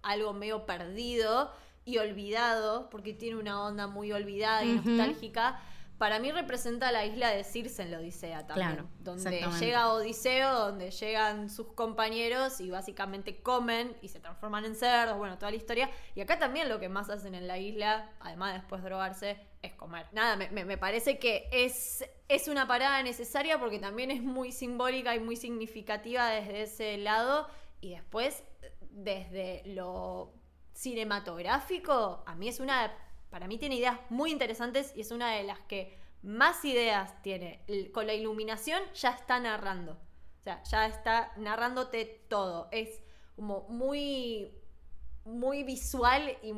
algo 0.03 0.33
medio 0.33 0.65
perdido 0.65 1.49
y 1.85 1.97
olvidado, 1.97 2.89
porque 2.89 3.13
tiene 3.13 3.37
una 3.37 3.63
onda 3.63 3.87
muy 3.87 4.11
olvidada 4.11 4.65
y 4.65 4.73
nostálgica, 4.73 5.61
para 6.01 6.17
mí 6.17 6.31
representa 6.31 6.91
la 6.91 7.05
isla 7.05 7.29
de 7.29 7.43
Circe 7.43 7.83
en 7.83 7.91
la 7.91 7.99
Odisea 7.99 8.47
también. 8.47 8.69
Claro, 8.73 8.89
donde 8.99 9.39
llega 9.59 9.93
Odiseo, 9.93 10.51
donde 10.65 10.89
llegan 10.89 11.47
sus 11.49 11.67
compañeros 11.73 12.59
y 12.59 12.71
básicamente 12.71 13.41
comen 13.43 13.95
y 14.01 14.07
se 14.07 14.19
transforman 14.19 14.65
en 14.65 14.73
cerdos, 14.75 15.15
bueno, 15.19 15.37
toda 15.37 15.51
la 15.51 15.57
historia. 15.57 15.91
Y 16.15 16.21
acá 16.21 16.39
también 16.39 16.69
lo 16.69 16.79
que 16.79 16.89
más 16.89 17.11
hacen 17.11 17.35
en 17.35 17.47
la 17.47 17.59
isla, 17.59 18.09
además 18.19 18.53
de 18.53 18.59
después 18.61 18.81
drogarse, 18.83 19.37
es 19.61 19.73
comer. 19.73 20.07
Nada, 20.11 20.35
me, 20.37 20.49
me- 20.49 20.65
me 20.65 20.77
parece 20.79 21.19
que 21.19 21.47
es, 21.51 22.03
es 22.27 22.47
una 22.47 22.65
parada 22.67 23.03
necesaria 23.03 23.59
porque 23.59 23.77
también 23.77 24.09
es 24.09 24.23
muy 24.23 24.51
simbólica 24.51 25.13
y 25.15 25.19
muy 25.19 25.35
significativa 25.35 26.29
desde 26.29 26.63
ese 26.63 26.97
lado. 26.97 27.47
Y 27.79 27.91
después, 27.91 28.43
desde 28.89 29.61
lo 29.67 30.33
cinematográfico, 30.73 32.23
a 32.25 32.35
mí 32.35 32.47
es 32.47 32.59
una. 32.59 32.91
Para 33.31 33.47
mí 33.47 33.57
tiene 33.57 33.77
ideas 33.77 33.99
muy 34.09 34.31
interesantes 34.31 34.93
y 34.95 35.01
es 35.01 35.11
una 35.11 35.33
de 35.35 35.43
las 35.43 35.59
que 35.61 35.97
más 36.23 36.63
ideas 36.65 37.21
tiene. 37.23 37.65
Con 37.93 38.07
la 38.07 38.13
iluminación 38.13 38.83
ya 38.95 39.11
está 39.11 39.39
narrando. 39.39 39.93
O 39.93 40.43
sea, 40.43 40.63
ya 40.63 40.87
está 40.87 41.33
narrándote 41.37 42.05
todo. 42.29 42.69
Es 42.71 43.01
como 43.35 43.67
muy. 43.69 44.53
muy 45.25 45.63
visual 45.63 46.37
y, 46.43 46.53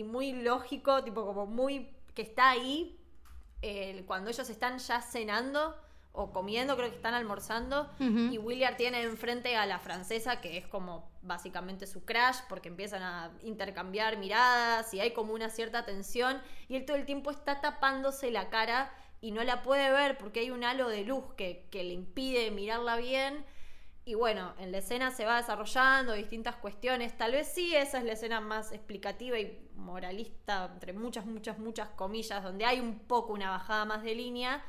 y 0.00 0.04
muy 0.04 0.32
lógico, 0.32 1.04
tipo 1.04 1.26
como 1.26 1.46
muy. 1.46 1.90
que 2.14 2.22
está 2.22 2.50
ahí. 2.50 2.98
eh, 3.62 4.04
cuando 4.06 4.30
ellos 4.30 4.48
están 4.50 4.78
ya 4.78 5.00
cenando 5.02 5.76
o 6.16 6.32
comiendo, 6.32 6.76
creo 6.76 6.90
que 6.90 6.96
están 6.96 7.14
almorzando, 7.14 7.88
y 7.98 8.38
William 8.38 8.76
tiene 8.76 9.02
enfrente 9.02 9.54
a 9.56 9.66
la 9.66 9.78
francesa, 9.78 10.40
que 10.40 10.56
es 10.56 10.66
como 10.66 11.08
básicamente 11.22 11.86
su 11.86 12.04
crush, 12.04 12.38
porque 12.48 12.68
empiezan 12.68 13.02
a 13.02 13.30
intercambiar 13.42 14.16
miradas 14.16 14.92
y 14.94 15.00
hay 15.00 15.12
como 15.12 15.34
una 15.34 15.50
cierta 15.50 15.84
tensión, 15.84 16.40
y 16.68 16.76
él 16.76 16.84
todo 16.86 16.96
el 16.96 17.04
tiempo 17.04 17.30
está 17.30 17.60
tapándose 17.60 18.30
la 18.30 18.48
cara 18.48 18.92
y 19.20 19.30
no 19.30 19.44
la 19.44 19.62
puede 19.62 19.90
ver 19.90 20.18
porque 20.18 20.40
hay 20.40 20.50
un 20.50 20.64
halo 20.64 20.88
de 20.88 21.04
luz 21.04 21.24
que, 21.36 21.68
que 21.70 21.84
le 21.84 21.92
impide 21.92 22.50
mirarla 22.50 22.96
bien. 22.96 23.44
Y 24.04 24.14
bueno, 24.14 24.54
en 24.58 24.70
la 24.70 24.78
escena 24.78 25.10
se 25.10 25.24
va 25.24 25.38
desarrollando 25.38 26.12
distintas 26.12 26.54
cuestiones. 26.54 27.18
Tal 27.18 27.32
vez 27.32 27.48
sí, 27.48 27.74
esa 27.74 27.98
es 27.98 28.04
la 28.04 28.12
escena 28.12 28.40
más 28.40 28.70
explicativa 28.70 29.36
y 29.36 29.68
moralista, 29.74 30.70
entre 30.72 30.92
muchas, 30.92 31.26
muchas, 31.26 31.58
muchas 31.58 31.88
comillas, 31.90 32.44
donde 32.44 32.64
hay 32.64 32.78
un 32.78 33.00
poco 33.00 33.32
una 33.32 33.50
bajada 33.50 33.84
más 33.84 34.04
de 34.04 34.14
línea. 34.14 34.64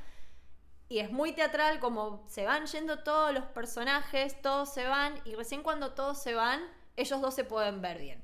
Y 0.89 0.99
es 0.99 1.11
muy 1.11 1.33
teatral, 1.33 1.79
como 1.79 2.23
se 2.27 2.45
van 2.45 2.65
yendo 2.65 2.99
todos 2.99 3.33
los 3.33 3.43
personajes, 3.45 4.41
todos 4.41 4.73
se 4.73 4.85
van, 4.87 5.13
y 5.25 5.35
recién 5.35 5.61
cuando 5.63 5.93
todos 5.93 6.21
se 6.21 6.33
van, 6.33 6.61
ellos 6.95 7.21
dos 7.21 7.35
se 7.35 7.43
pueden 7.43 7.81
ver 7.81 7.99
bien. 7.99 8.23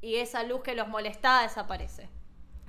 Y 0.00 0.16
esa 0.16 0.42
luz 0.42 0.62
que 0.62 0.74
los 0.74 0.88
molestaba 0.88 1.42
desaparece. 1.42 2.08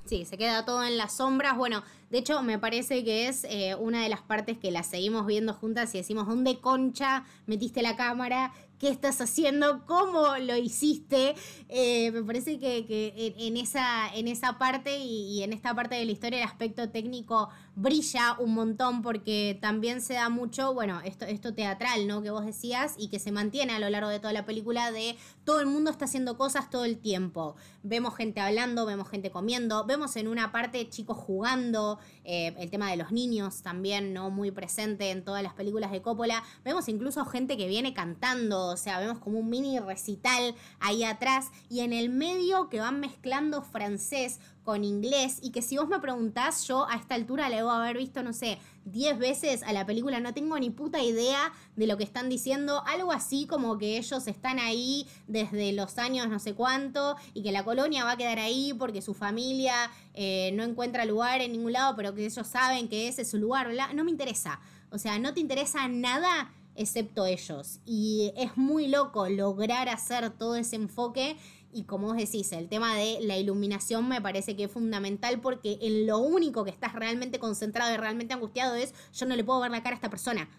Sí, 0.10 0.26
se 0.26 0.40
queda 0.40 0.66
todo 0.66 0.84
en 0.84 0.98
las 0.98 1.14
sombras. 1.14 1.56
Bueno, 1.56 1.84
de 2.10 2.18
hecho, 2.18 2.42
me 2.42 2.58
parece 2.58 3.04
que 3.04 3.28
es 3.28 3.44
eh, 3.44 3.76
una 3.76 4.02
de 4.02 4.10
las 4.10 4.22
partes 4.22 4.58
que 4.58 4.72
la 4.72 4.82
seguimos 4.82 5.28
viendo 5.28 5.54
juntas 5.54 5.94
y 5.94 6.00
decimos, 6.00 6.28
¿dónde 6.28 6.60
concha 6.60 7.26
metiste 7.46 7.84
la 7.84 7.96
cámara? 7.96 8.52
¿Qué 8.80 8.90
estás 8.90 9.22
haciendo? 9.22 9.86
¿Cómo 9.86 10.36
lo 10.38 10.58
hiciste? 10.58 11.36
Eh, 11.68 12.10
me 12.12 12.24
parece 12.24 12.58
que, 12.58 13.36
en 13.38 13.58
esa, 13.58 14.12
en 14.16 14.28
esa 14.28 14.58
parte 14.58 14.98
y, 14.98 15.38
y 15.38 15.44
en 15.44 15.54
esta 15.54 15.76
parte 15.76 15.94
de 15.94 16.06
la 16.06 16.12
historia 16.12 16.40
el 16.40 16.48
aspecto 16.48 16.90
técnico 16.90 17.50
brilla 17.80 18.36
un 18.40 18.54
montón 18.54 19.02
porque 19.02 19.58
también 19.62 20.02
se 20.02 20.16
da 20.16 20.28
mucho, 20.28 20.74
bueno, 20.74 21.00
esto, 21.06 21.26
esto 21.26 21.54
teatral, 21.54 22.08
¿no? 22.08 22.22
Que 22.22 22.30
vos 22.30 22.46
decías 22.46 22.96
y 22.98 23.08
que 23.08 23.20
se 23.20 23.32
mantiene 23.32 23.74
a 23.74 23.80
lo 23.80 23.90
largo 23.90 24.10
de 24.10 24.20
toda 24.20 24.34
la 24.34 24.46
película 24.46 24.92
de 24.92 25.16
todo 25.46 25.62
el 25.62 25.68
mundo 25.68 25.90
está 25.90 26.06
haciendo 26.06 26.38
cosas 26.38 26.70
todo 26.70 26.84
el 26.84 26.98
tiempo. 26.98 27.56
Vemos 27.82 28.16
gente 28.16 28.42
hablando, 28.42 28.86
vemos 28.86 29.08
gente 29.08 29.32
comiendo, 29.32 29.86
vemos 29.86 30.18
en 30.18 30.28
una 30.28 30.52
parte 30.52 30.90
chicos 30.90 31.18
jugando, 31.18 32.00
eh, 32.26 32.54
el 32.60 32.70
tema 32.70 32.92
de 32.92 32.98
los 32.98 33.14
niños 33.14 33.62
también, 33.62 34.14
¿no? 34.14 34.30
Muy 34.30 34.52
presente 34.52 35.12
en 35.12 35.24
todas 35.24 35.42
las 35.42 35.54
películas 35.54 35.92
de 35.92 36.02
Coppola. 36.02 36.44
Vemos 36.66 36.90
incluso 36.90 37.24
gente 37.24 37.56
que 37.56 37.68
viene 37.68 37.94
cantando, 37.94 38.68
o 38.68 38.78
sea, 38.78 39.00
vemos 39.00 39.20
como 39.20 39.40
un 39.40 39.50
mini 39.50 39.80
recital 39.80 40.54
ahí 40.82 41.06
atrás 41.06 41.48
y 41.70 41.80
en 41.80 41.94
el 41.94 42.10
medio 42.10 42.68
que 42.68 42.82
van 42.82 43.00
mezclando 43.00 43.62
francés 43.62 44.42
con 44.64 44.84
inglés 44.84 45.40
y 45.42 45.52
que 45.52 45.62
si 45.62 45.78
vos 45.78 45.88
me 45.88 46.00
preguntás, 46.00 46.68
yo 46.68 46.88
a 46.90 46.96
esta 46.96 47.16
altura 47.16 47.50
le 47.50 47.58
debo 47.58 47.72
haber 47.72 47.98
visto, 47.98 48.24
no 48.24 48.34
sé, 48.34 48.60
10 48.86 49.18
veces 49.20 49.64
a 49.64 49.74
la 49.74 49.86
película, 49.86 50.20
no 50.20 50.34
tengo 50.34 50.58
ni 50.60 50.70
puta 50.70 51.02
idea 51.02 51.52
de 51.76 51.88
lo 51.88 51.98
que 51.98 52.04
están 52.04 52.30
diciendo, 52.30 52.84
algo 52.86 53.12
así 53.12 53.46
como 53.48 53.78
que 53.78 53.98
ellos 53.98 54.28
están 54.28 54.60
ahí 54.60 55.08
desde 55.28 55.72
los 55.74 55.98
años 55.98 56.30
no 56.30 56.40
sé 56.40 56.54
cuánto 56.54 57.16
y 57.34 57.44
que 57.44 57.52
la 57.52 57.64
colonia 57.64 58.04
va 58.04 58.12
a 58.12 58.18
quedar 58.18 58.40
ahí 58.40 58.74
porque 58.78 59.02
su 59.02 59.14
familia 59.14 59.92
eh, 60.14 60.52
no 60.54 60.64
encuentra 60.64 61.06
lugar 61.06 61.42
en 61.42 61.52
ningún 61.52 61.74
lado, 61.74 61.96
pero 61.96 62.14
que 62.14 62.26
ellos 62.26 62.48
saben 62.48 62.88
que 62.90 63.08
ese 63.08 63.24
es 63.24 63.30
su 63.30 63.38
lugar, 63.38 63.70
no 63.94 64.04
me 64.04 64.12
interesa, 64.12 64.60
o 64.92 64.98
sea, 64.98 65.20
no 65.20 65.34
te 65.34 65.40
interesa 65.40 65.88
nada 65.88 66.52
excepto 66.80 67.26
ellos. 67.26 67.80
Y 67.86 68.32
es 68.38 68.56
muy 68.56 68.88
loco 68.88 69.28
lograr 69.28 69.90
hacer 69.90 70.30
todo 70.32 70.56
ese 70.56 70.78
enfoque 70.78 71.38
y 71.72 71.84
como 71.84 72.08
vos 72.08 72.18
decís, 72.18 72.52
el 72.52 72.68
tema 72.68 72.96
de 72.96 73.20
la 73.22 73.38
iluminación 73.38 74.08
me 74.08 74.22
parece 74.22 74.56
que 74.56 74.66
es 74.66 74.72
fundamental 74.72 75.40
porque 75.40 75.78
en 75.82 76.08
lo 76.08 76.18
único 76.20 76.64
que 76.64 76.72
estás 76.72 76.94
realmente 76.94 77.40
concentrado 77.40 77.94
y 77.94 77.98
realmente 77.98 78.34
angustiado 78.34 78.76
es 78.76 78.94
yo 79.14 79.26
no 79.26 79.36
le 79.36 79.44
puedo 79.44 79.60
ver 79.60 79.72
la 79.72 79.84
cara 79.84 79.94
a 79.94 79.98
esta 79.98 80.10
persona. 80.10 80.50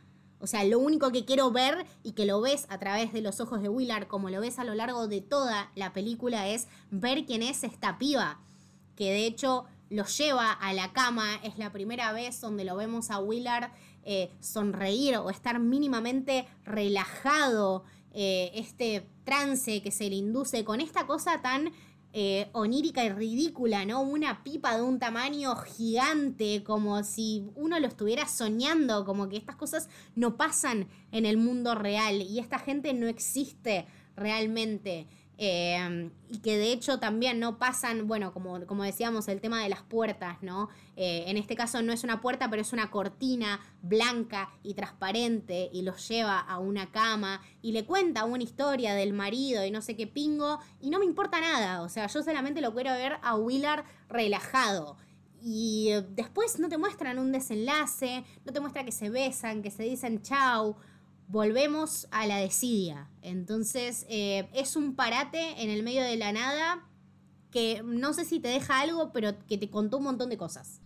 O 0.41 0.47
sea, 0.47 0.65
lo 0.65 0.79
único 0.79 1.13
que 1.13 1.27
quiero 1.27 1.51
ver 1.51 1.85
y 2.03 2.13
que 2.13 2.25
lo 2.25 2.41
ves 2.41 2.67
a 2.71 2.79
través 2.79 3.13
de 3.13 3.21
los 3.21 3.41
ojos 3.41 3.61
de 3.61 3.69
Willard, 3.69 4.07
como 4.07 4.31
lo 4.31 4.41
ves 4.41 4.59
a 4.59 4.65
lo 4.65 4.75
largo 4.75 5.07
de 5.07 5.21
toda 5.21 5.71
la 5.75 5.93
película, 5.93 6.49
es 6.49 6.67
ver 6.91 7.27
quién 7.27 7.43
es 7.43 7.63
esta 7.63 7.99
piba. 7.99 8.41
Que 8.97 9.11
de 9.11 9.27
hecho 9.27 9.67
lo 9.91 10.07
lleva 10.07 10.51
a 10.53 10.73
la 10.73 10.93
cama. 10.95 11.37
Es 11.43 11.59
la 11.59 11.73
primera 11.73 12.13
vez 12.13 12.41
donde 12.41 12.65
lo 12.65 12.75
vemos 12.77 13.11
a 13.11 13.19
Willard 13.19 13.71
eh, 14.03 14.31
sonreír 14.41 15.19
o 15.19 15.29
estar 15.29 15.59
mínimamente 15.59 16.47
relajado. 16.65 17.85
Eh, 18.13 18.51
este 18.55 19.07
trance 19.25 19.83
que 19.83 19.91
se 19.91 20.09
le 20.09 20.17
induce 20.17 20.65
con 20.65 20.81
esta 20.81 21.07
cosa 21.07 21.41
tan 21.43 21.73
eh, 22.13 22.49
onírica 22.53 23.05
y 23.05 23.11
ridícula, 23.11 23.85
¿no? 23.85 24.03
Una 24.03 24.43
pipa 24.43 24.77
de 24.77 24.83
un 24.83 24.99
tamaño 24.99 25.55
gigante, 25.55 26.65
como 26.65 27.05
si 27.05 27.49
uno 27.55 27.79
lo 27.79 27.87
estuviera 27.87 28.27
soñando, 28.27 29.05
como 29.05 29.29
que 29.29 29.37
estas 29.37 29.55
cosas 29.55 29.89
no 30.17 30.37
pasan 30.37 30.89
en 31.13 31.25
el 31.25 31.37
mundo 31.37 31.77
real 31.77 32.21
y 32.21 32.41
esta 32.41 32.59
gente 32.59 32.95
no 32.95 33.07
existe 33.07 33.87
realmente. 34.17 35.07
Eh, 35.43 36.11
y 36.29 36.41
que 36.41 36.59
de 36.59 36.71
hecho 36.71 36.99
también 36.99 37.41
no 37.41 37.57
pasan, 37.57 38.07
bueno, 38.07 38.31
como, 38.35 38.67
como 38.67 38.85
decíamos, 38.85 39.27
el 39.27 39.41
tema 39.41 39.63
de 39.63 39.71
las 39.71 39.81
puertas, 39.81 40.43
¿no? 40.43 40.69
Eh, 40.97 41.25
en 41.29 41.39
este 41.39 41.57
caso 41.57 41.81
no 41.81 41.95
es 41.95 42.05
una 42.05 42.21
puerta, 42.21 42.51
pero 42.51 42.61
es 42.61 42.75
una 42.75 42.91
cortina 42.91 43.59
blanca 43.81 44.51
y 44.63 44.75
transparente 44.75 45.71
y 45.73 45.81
los 45.81 46.07
lleva 46.07 46.39
a 46.39 46.59
una 46.59 46.93
cama 46.93 47.41
y 47.63 47.73
le 47.73 47.87
cuenta 47.87 48.27
una 48.27 48.43
historia 48.43 48.93
del 48.93 49.15
marido 49.15 49.65
y 49.65 49.71
no 49.71 49.81
sé 49.81 49.97
qué 49.97 50.07
pingo 50.07 50.59
y 50.79 50.91
no 50.91 50.99
me 50.99 51.07
importa 51.07 51.41
nada, 51.41 51.81
o 51.81 51.89
sea, 51.89 52.07
yo 52.07 52.23
solamente 52.23 52.61
lo 52.61 52.75
quiero 52.75 52.91
ver 52.91 53.15
a 53.23 53.35
Willard 53.35 53.87
relajado. 54.11 54.99
Y 55.43 55.93
después 56.11 56.59
no 56.59 56.69
te 56.69 56.77
muestran 56.77 57.19
un 57.19 57.33
desenlace, 57.33 58.25
no 58.45 58.53
te 58.53 58.61
muestra 58.61 58.85
que 58.85 58.93
se 58.93 59.09
besan, 59.09 59.63
que 59.63 59.71
se 59.71 59.85
dicen 59.85 60.21
chau, 60.21 60.77
volvemos 61.31 62.09
a 62.11 62.27
la 62.27 62.37
desidia. 62.39 63.09
Entonces 63.23 64.05
eh, 64.09 64.49
es 64.53 64.77
un 64.77 64.97
parate 64.97 65.63
en 65.63 65.71
el 65.71 65.83
medio 65.83 66.03
de 66.03 66.17
la 66.17 66.33
nada 66.33 66.87
que 67.51 67.83
no 67.85 68.13
sé 68.13 68.25
si 68.25 68.41
te 68.41 68.49
deja 68.49 68.81
algo, 68.81 69.13
pero 69.13 69.35
que 69.47 69.59
te 69.59 69.71
contó 69.71 69.99
un 69.99 70.05
montón 70.05 70.29
de 70.29 70.37
cosas. 70.37 70.81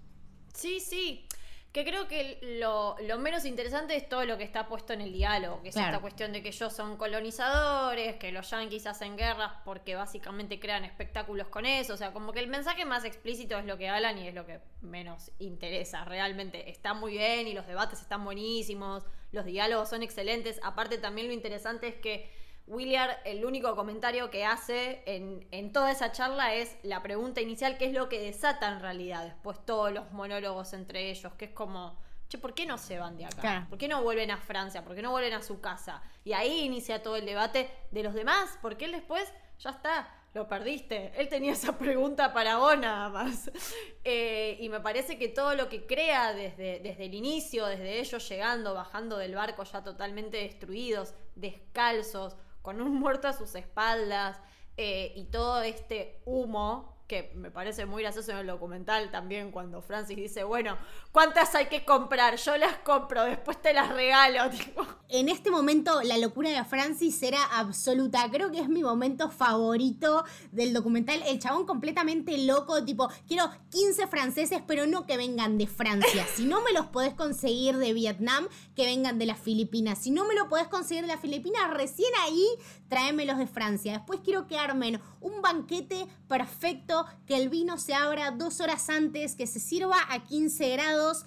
Sí, 0.55 0.81
sí. 0.81 1.27
Que 1.75 1.85
creo 1.85 2.07
que 2.07 2.39
lo, 2.61 2.95
lo 3.03 3.19
menos 3.19 3.45
interesante 3.45 3.97
es 3.97 4.09
todo 4.09 4.25
lo 4.25 4.39
que 4.39 4.45
está 4.45 4.69
puesto 4.69 4.93
en 4.93 5.01
el 5.01 5.13
diálogo, 5.13 5.61
que 5.61 5.71
es 5.71 5.75
Claro. 5.75 5.89
esta 5.91 6.01
cuestión 6.01 6.33
de 6.33 6.41
que 6.41 6.51
ellos 6.51 6.73
son 6.73 6.97
colonizadores, 6.97 8.15
que 8.15 8.31
los 8.31 8.49
yanquis 8.49 8.87
hacen 8.87 9.17
guerras 9.17 9.51
porque 9.65 9.97
básicamente 9.97 10.61
crean 10.61 10.85
espectáculos 10.85 11.49
con 11.49 11.67
eso. 11.67 11.95
O 11.95 11.97
sea, 11.97 12.13
como 12.13 12.33
que 12.33 12.39
el 12.39 12.47
mensaje 12.47 12.85
más 12.85 13.05
explícito 13.05 13.59
es 13.59 13.65
lo 13.65 13.77
que 13.77 13.89
hablan 13.89 14.17
y 14.19 14.29
es 14.29 14.35
lo 14.35 14.47
que 14.47 14.61
menos 14.83 15.33
interesa. 15.41 16.05
Realmente 16.05 16.71
está 16.71 16.95
muy 16.95 17.13
bien 17.19 17.49
y 17.49 17.55
los 17.55 17.67
debates 17.67 18.01
están 18.01 18.25
buenísimos, 18.25 19.05
los 19.33 19.45
diálogos 19.45 19.89
son 19.91 20.05
excelentes. 20.05 20.61
Aparte, 20.63 20.99
también 20.99 21.27
lo 21.27 21.33
interesante 21.33 21.89
es 21.89 21.97
que 21.97 22.31
William, 22.67 23.11
el 23.25 23.45
único 23.45 23.77
comentario 23.77 24.31
que 24.31 24.45
hace 24.45 25.03
en, 25.07 25.47
en 25.51 25.73
toda 25.73 25.91
esa 25.91 26.13
charla 26.13 26.55
es 26.55 26.77
la 26.83 27.03
pregunta 27.03 27.41
inicial, 27.41 27.77
que 27.77 27.87
es 27.87 27.93
lo 27.93 28.09
que 28.09 28.21
desata 28.21 28.69
en 28.73 28.81
realidad 28.81 29.25
después 29.25 29.59
todos 29.67 29.93
los 29.93 30.11
monólogos 30.13 30.73
entre 30.73 31.11
ellos, 31.11 31.33
que 31.35 31.47
es 31.47 31.51
como, 31.51 31.99
che, 32.29 32.39
¿por 32.39 32.55
qué 32.55 32.65
no 32.65 32.79
se 32.79 32.99
van 32.99 33.19
de 33.19 33.27
acá? 33.27 33.41
Claro. 33.41 33.67
¿Por 33.69 33.79
qué 33.79 33.87
no 33.87 34.03
vuelven 34.03 34.31
a 34.31 34.39
Francia? 34.39 34.83
¿Por 34.83 34.95
qué 34.95 35.03
no 35.03 35.11
vuelven 35.11 35.35
a 35.35 35.43
su 35.43 35.61
casa? 35.61 36.03
Y 36.25 36.33
ahí 36.33 36.63
inicia 36.63 37.03
todo 37.03 37.17
el 37.17 37.27
debate 37.27 37.71
de 37.91 38.03
los 38.03 38.15
demás, 38.15 38.59
porque 38.63 38.87
él 38.87 38.93
después, 38.93 39.31
ya 39.59 39.71
está, 39.71 40.09
lo 40.33 40.49
perdiste. 40.49 41.13
Él 41.17 41.29
tenía 41.29 41.53
esa 41.53 41.79
pregunta 41.79 42.33
para 42.33 42.57
vos 42.57 42.79
nada 42.79 43.09
más. 43.09 43.51
Eh, 44.07 44.59
y 44.61 44.69
me 44.69 44.81
parece 44.81 45.17
que 45.17 45.29
todo 45.29 45.55
lo 45.55 45.71
que 45.71 45.87
crea 45.87 46.35
desde, 46.35 46.79
desde 46.81 47.07
el 47.07 47.15
inicio, 47.15 47.65
desde 47.65 48.01
ellos 48.01 48.29
llegando, 48.29 48.75
bajando 48.75 49.17
del 49.17 49.35
barco 49.35 49.65
ya 49.65 49.83
totalmente 49.83 50.37
destruidos, 50.37 51.15
descalzos, 51.35 52.37
con 52.65 52.81
un 52.81 52.99
muerto 52.99 53.29
a 53.29 53.35
sus 53.35 53.55
espaldas, 53.55 54.41
eh, 54.79 55.13
y 55.15 55.27
todo 55.27 55.61
este 55.63 56.23
humo 56.25 56.94
que 57.07 57.33
me 57.35 57.51
parece 57.51 57.85
muy 57.85 58.03
gracioso 58.03 58.33
en 58.33 58.39
el 58.39 58.47
documental 58.47 59.11
también 59.11 59.51
cuando 59.51 59.83
Francis 59.83 60.17
dice, 60.17 60.45
bueno, 60.45 60.79
¿cuántas 61.13 61.55
hay 61.55 61.67
que 61.67 61.85
comprar? 61.85 62.37
Yo 62.37 62.57
las 62.57 62.79
compro, 62.79 63.25
después 63.25 63.61
te 63.61 63.75
las 63.75 63.91
regalo. 63.91 64.51
tipo. 64.57 64.87
En 65.09 65.29
este 65.29 65.51
momento 65.51 66.03
la 66.03 66.17
locura 66.17 66.51
de 66.51 66.65
Francis 66.65 67.23
era 67.23 67.43
absoluta. 67.59 68.31
Creo 68.31 68.51
que 68.51 68.61
es 68.61 68.69
mi 68.69 68.83
momento 68.83 69.31
favorito 69.31 70.25
del 70.51 70.73
documental. 70.73 71.23
El 71.27 71.39
chabón 71.39 71.67
completamente 71.67 72.39
loco, 72.39 72.85
tipo, 72.85 73.09
quiero 73.29 73.51
15 73.71 74.07
franceses, 74.07 74.63
pero 74.67 74.87
no 74.87 75.07
que 75.07 75.17
vengan 75.17 75.59
de 75.59 75.67
Francia. 75.67 76.27
Si 76.35 76.47
no 76.47 76.63
me 76.63 76.73
los 76.73 76.87
podés 76.87 77.15
conseguir 77.15 77.77
de 77.77 77.93
Vietnam, 77.93 78.49
que 78.75 78.87
vengan 78.87 79.19
de 79.19 79.27
las 79.27 79.39
Filipinas. 79.39 79.99
Si 79.99 80.11
no 80.11 80.25
me 80.25 80.35
lo 80.35 80.49
podés 80.49 80.69
conseguir 80.69 81.03
de 81.03 81.09
las 81.09 81.21
Filipinas, 81.21 81.71
recién 81.75 82.11
ahí 82.23 82.47
tráemelos 82.89 83.39
de 83.39 83.47
Francia. 83.47 83.93
Después 83.93 84.21
quiero 84.25 84.47
que 84.47 84.57
armen 84.57 85.01
un 85.21 85.43
banquete 85.43 86.07
perfecto, 86.29 86.94
que 87.27 87.37
el 87.37 87.49
vino 87.49 87.79
se 87.79 87.95
abra 87.95 88.31
dos 88.31 88.61
horas 88.61 88.89
antes, 88.89 89.35
que 89.35 89.47
se 89.47 89.61
sirva 89.61 89.97
a 90.09 90.25
15 90.25 90.71
grados. 90.71 91.25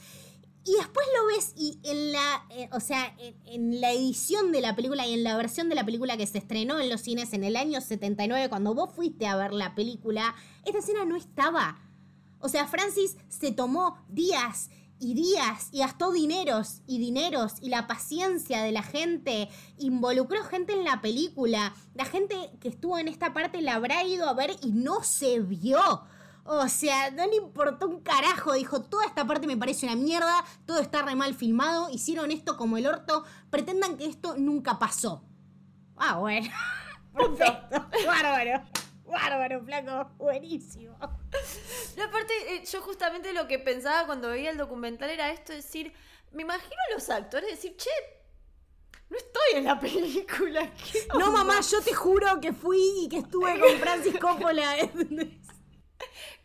Y 0.64 0.73
después 0.73 1.06
lo 1.18 1.27
ves 1.27 1.53
y 1.56 1.80
en 1.84 2.11
la, 2.11 2.45
eh, 2.49 2.69
o 2.73 2.81
sea, 2.81 3.15
en, 3.45 3.80
la 3.80 3.91
edición 3.94 4.52
de 4.52 4.60
la 4.60 4.76
película 4.76 5.07
y 5.07 5.14
en 5.14 5.23
la 5.23 5.38
versión 5.38 5.69
de 5.69 5.76
la 5.76 5.85
película 5.85 6.18
que 6.18 6.27
se 6.27 6.39
estrenó 6.39 6.80
en 6.80 6.89
los 6.89 6.99
cines 6.99 7.31
en 7.31 7.45
el 7.45 7.56
año 7.56 7.80
79, 7.80 8.49
cuando 8.49 8.73
vos 8.73 8.94
fuiste 8.94 9.27
a 9.27 9.38
ver 9.38 9.53
la 9.53 9.76
película, 9.76 10.35
esta 10.65 10.80
escena 10.80 11.06
no 11.06 11.15
estaba. 11.15 11.80
O 12.39 12.49
sea, 12.49 12.68
Francis 12.68 13.15
se 13.30 13.53
tomó 13.53 13.98
días 14.10 14.69
y 14.99 15.14
días 15.14 15.69
y 15.72 15.80
gastó 15.80 16.11
dineros 16.11 16.82
y 16.88 16.99
dineros 16.99 17.56
y 17.61 17.69
la 17.69 17.88
paciencia 17.88 18.61
de 18.61 18.72
la 18.72 18.84
gente, 18.84 19.49
involucró 19.78 20.44
gente 20.44 20.74
en 20.74 20.84
la 20.84 21.02
película, 21.02 21.74
la 21.94 22.06
gente 22.06 22.36
que 22.60 22.69
estuvo 22.69 22.98
en 22.98 23.07
esta 23.07 23.34
parte 23.34 23.61
la 23.61 23.76
habrá 23.76 24.03
ido 24.03 24.28
a 24.28 24.34
ver 24.34 24.56
y 24.61 24.72
no 24.72 25.03
se 25.03 25.40
vio. 25.40 26.03
O 26.49 26.69
sea, 26.69 27.11
no 27.11 27.28
le 27.28 27.36
importó 27.36 27.88
un 27.88 27.99
carajo. 27.99 28.53
Dijo, 28.53 28.82
toda 28.82 29.06
esta 29.06 29.28
parte 29.28 29.48
me 29.48 29.57
parece 29.57 29.86
una 29.86 29.98
mierda, 29.98 30.45
todo 30.65 30.80
está 30.80 31.02
re 31.02 31.14
mal 31.14 31.34
filmado, 31.34 31.90
hicieron 31.90 32.32
esto 32.32 32.56
como 32.56 32.78
el 32.78 32.88
orto, 32.88 33.26
pretendan 33.49 33.98
que 33.98 34.06
esto 34.06 34.36
nunca 34.38 34.80
pasó. 34.80 35.24
Ah, 35.98 36.18
bueno. 36.18 36.49
Perfecto. 37.14 37.86
Bárbaro. 38.06 38.64
Bárbaro, 39.07 39.63
flaco. 39.63 40.11
Buenísimo. 40.17 40.97
No, 40.99 42.03
aparte, 42.03 42.34
eh, 42.55 42.63
yo 42.71 42.81
justamente 42.81 43.34
lo 43.34 43.47
que 43.47 43.57
pensaba 43.59 44.05
cuando 44.05 44.29
veía 44.29 44.49
el 44.51 44.57
documental 44.57 45.09
era 45.09 45.31
esto, 45.31 45.53
decir, 45.53 45.93
me 46.31 46.43
imagino 46.43 46.75
a 46.89 46.93
los 46.93 47.09
actores 47.09 47.49
decir, 47.49 47.75
che, 47.77 47.89
no 49.09 49.17
estoy 49.17 49.55
en 49.55 49.63
la 49.63 49.79
película. 49.79 50.71
¿qué 50.91 51.07
No, 51.17 51.27
onda?". 51.27 51.43
mamá, 51.43 51.61
yo 51.61 51.81
te 51.81 51.93
juro 51.93 52.39
que 52.41 52.51
fui 52.53 53.05
y 53.05 53.09
que 53.09 53.19
estuve 53.19 53.59
con 53.59 53.71
Francis 53.79 54.19
Coppola. 54.19 54.75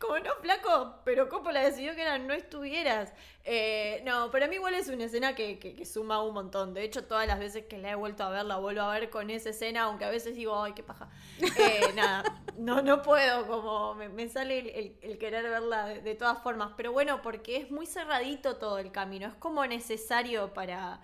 Como 0.03 0.19
no, 0.19 0.35
flaco, 0.41 0.95
pero 1.05 1.29
Coppola 1.29 1.61
decidió 1.61 1.95
que 1.95 2.01
era 2.01 2.17
no 2.17 2.33
estuvieras. 2.33 3.13
Eh, 3.45 4.01
no, 4.05 4.29
pero 4.31 4.45
a 4.45 4.47
mí 4.49 4.55
igual 4.55 4.73
es 4.73 4.89
una 4.89 5.05
escena 5.05 5.33
que, 5.33 5.59
que- 5.59 5.75
que 5.75 5.85
suma 5.85 6.21
un 6.21 6.33
montón. 6.33 6.73
De 6.73 6.83
hecho, 6.83 7.05
todas 7.05 7.25
las 7.25 7.39
veces 7.39 7.65
que 7.67 7.77
la 7.77 7.91
he 7.91 7.95
vuelto 7.95 8.23
a 8.23 8.29
ver, 8.29 8.43
la 8.45 8.57
vuelvo 8.57 8.81
a 8.81 8.91
ver 8.93 9.09
con 9.09 9.29
esa 9.29 9.49
escena, 9.51 9.83
aunque 9.83 10.03
a 10.05 10.09
veces 10.09 10.35
digo, 10.35 10.61
ay, 10.61 10.73
qué 10.73 10.83
paja. 10.83 11.09
Eh, 11.39 11.81
nada, 11.95 12.23
no, 12.57 12.81
no 12.81 13.01
puedo, 13.01 13.47
como 13.47 13.95
me, 13.95 14.09
me 14.09 14.27
sale 14.27 14.59
el, 14.59 14.67
el- 14.69 14.97
el 15.01 15.17
querer 15.17 15.49
verla 15.49 15.85
de, 15.87 16.01
de 16.01 16.15
todas 16.15 16.41
formas. 16.43 16.71
Pero 16.75 16.91
bueno, 16.91 17.21
porque 17.21 17.57
es 17.57 17.71
muy 17.71 17.85
cerradito 17.85 18.57
todo 18.57 18.79
el 18.79 18.91
camino. 18.91 19.27
Es 19.27 19.35
como 19.35 19.65
necesario 19.65 20.53
para, 20.53 20.99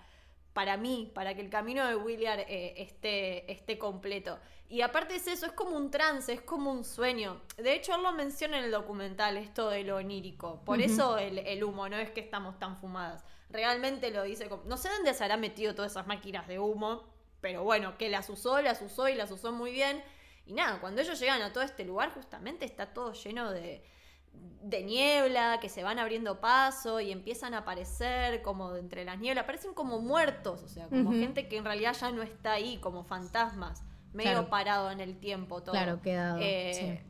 para 0.52 0.76
mí, 0.76 1.10
para 1.14 1.34
que 1.34 1.40
el 1.40 1.50
camino 1.50 1.86
de 1.86 1.96
William 1.96 2.38
eh, 2.40 2.74
esté, 2.76 3.50
esté 3.50 3.78
completo. 3.78 4.38
Y 4.68 4.82
aparte 4.82 5.16
es 5.16 5.26
eso, 5.26 5.46
es 5.46 5.52
como 5.52 5.76
un 5.76 5.90
trance, 5.90 6.32
es 6.32 6.42
como 6.42 6.70
un 6.70 6.84
sueño. 6.84 7.40
De 7.56 7.74
hecho, 7.74 7.94
él 7.94 8.02
lo 8.02 8.12
menciona 8.12 8.58
en 8.58 8.64
el 8.64 8.70
documental, 8.70 9.36
esto 9.36 9.68
de 9.68 9.82
lo 9.82 9.96
onírico. 9.96 10.62
Por 10.64 10.80
eso 10.80 11.18
el, 11.18 11.38
el 11.38 11.64
humo, 11.64 11.88
no 11.88 11.96
es 11.96 12.10
que 12.10 12.20
estamos 12.20 12.58
tan 12.58 12.76
fumadas. 12.78 13.24
Realmente 13.48 14.10
lo 14.10 14.22
dice 14.22 14.48
como... 14.48 14.62
No 14.64 14.76
sé 14.76 14.88
dónde 14.88 15.12
se 15.12 15.24
hará 15.24 15.36
metido 15.36 15.74
todas 15.74 15.92
esas 15.92 16.06
máquinas 16.06 16.46
de 16.46 16.60
humo, 16.60 17.04
pero 17.40 17.64
bueno, 17.64 17.98
que 17.98 18.08
las 18.08 18.30
usó, 18.30 18.60
las 18.62 18.80
usó 18.80 19.08
y 19.08 19.14
las 19.14 19.30
usó 19.32 19.50
muy 19.50 19.72
bien. 19.72 20.04
Y 20.46 20.52
nada, 20.52 20.80
cuando 20.80 21.00
ellos 21.00 21.18
llegan 21.18 21.42
a 21.42 21.52
todo 21.52 21.64
este 21.64 21.84
lugar, 21.84 22.12
justamente 22.14 22.64
está 22.64 22.92
todo 22.92 23.12
lleno 23.12 23.50
de, 23.50 23.84
de 24.32 24.82
niebla, 24.84 25.58
que 25.60 25.68
se 25.68 25.82
van 25.82 25.98
abriendo 25.98 26.40
paso 26.40 27.00
y 27.00 27.12
empiezan 27.12 27.54
a 27.54 27.58
aparecer 27.58 28.42
como 28.42 28.72
de 28.72 28.80
entre 28.80 29.04
las 29.04 29.18
nieblas, 29.18 29.44
parecen 29.44 29.74
como 29.74 30.00
muertos, 30.00 30.62
o 30.62 30.68
sea, 30.68 30.86
como 30.88 31.10
gente 31.12 31.48
que 31.48 31.56
en 31.56 31.64
realidad 31.64 31.94
ya 31.98 32.10
no 32.12 32.22
está 32.22 32.52
ahí, 32.52 32.78
como 32.78 33.02
fantasmas, 33.04 33.82
medio 34.12 34.32
Claro. 34.32 34.50
parado 34.50 34.90
en 34.90 35.00
el 35.00 35.18
tiempo 35.18 35.62
todo. 35.62 35.72
Claro, 35.72 36.00
quedado, 36.02 36.38
Eh, 36.42 37.02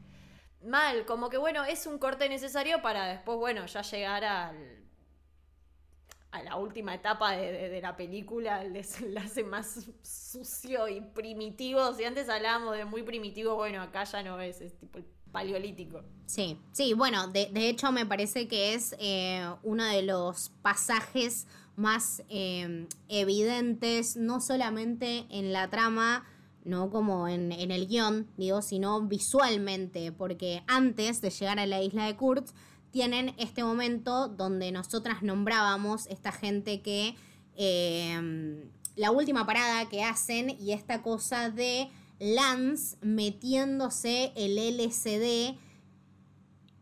Mal, 0.62 1.06
como 1.06 1.30
que 1.30 1.38
bueno, 1.38 1.64
es 1.64 1.86
un 1.86 1.98
corte 1.98 2.28
necesario 2.28 2.82
para 2.82 3.06
después, 3.06 3.38
bueno, 3.38 3.66
ya 3.66 3.82
llegar 3.82 4.24
al 4.24 4.78
a 6.32 6.42
la 6.42 6.56
última 6.56 6.94
etapa 6.94 7.32
de, 7.32 7.50
de- 7.52 7.68
de 7.70 7.80
la 7.80 7.96
película, 7.96 8.62
el 8.62 8.72
desenlace 8.72 9.42
más 9.44 9.86
sucio 10.02 10.86
y 10.88 11.00
primitivo. 11.00 11.92
Si 11.94 12.04
antes 12.04 12.28
hablábamos 12.28 12.76
de 12.76 12.84
muy 12.84 13.02
primitivo, 13.02 13.56
bueno, 13.56 13.82
acá 13.82 14.04
ya 14.04 14.22
no 14.22 14.40
es, 14.40 14.60
es 14.60 14.78
tipo 14.78 14.98
el 14.98 15.06
paleolítico. 15.32 16.02
Sí, 16.26 16.58
sí, 16.72 16.94
bueno, 16.94 17.28
de, 17.28 17.50
de 17.52 17.68
hecho 17.68 17.90
me 17.92 18.06
parece 18.06 18.46
que 18.46 18.74
es 18.74 18.94
eh, 18.98 19.48
uno 19.62 19.84
de 19.84 20.02
los 20.02 20.50
pasajes 20.62 21.46
más 21.76 22.22
eh, 22.28 22.86
evidentes, 23.08 24.16
no 24.16 24.40
solamente 24.40 25.26
en 25.30 25.52
la 25.52 25.70
trama, 25.70 26.24
no 26.64 26.90
como 26.90 27.26
en, 27.26 27.52
en 27.52 27.70
el 27.70 27.86
guion, 27.88 28.28
digo, 28.36 28.62
sino 28.62 29.00
visualmente, 29.00 30.12
porque 30.12 30.62
antes 30.66 31.20
de 31.20 31.30
llegar 31.30 31.58
a 31.58 31.66
la 31.66 31.82
isla 31.82 32.04
de 32.04 32.16
Kurtz, 32.16 32.52
tienen 32.90 33.34
este 33.38 33.64
momento 33.64 34.28
donde 34.28 34.72
nosotras 34.72 35.22
nombrábamos 35.22 36.06
esta 36.08 36.32
gente 36.32 36.82
que 36.82 37.14
eh, 37.56 38.68
la 38.96 39.10
última 39.10 39.46
parada 39.46 39.88
que 39.88 40.02
hacen 40.02 40.50
y 40.60 40.72
esta 40.72 41.02
cosa 41.02 41.50
de 41.50 41.88
Lance 42.20 42.96
metiéndose 43.00 44.32
el 44.36 44.58
LCD 44.58 45.58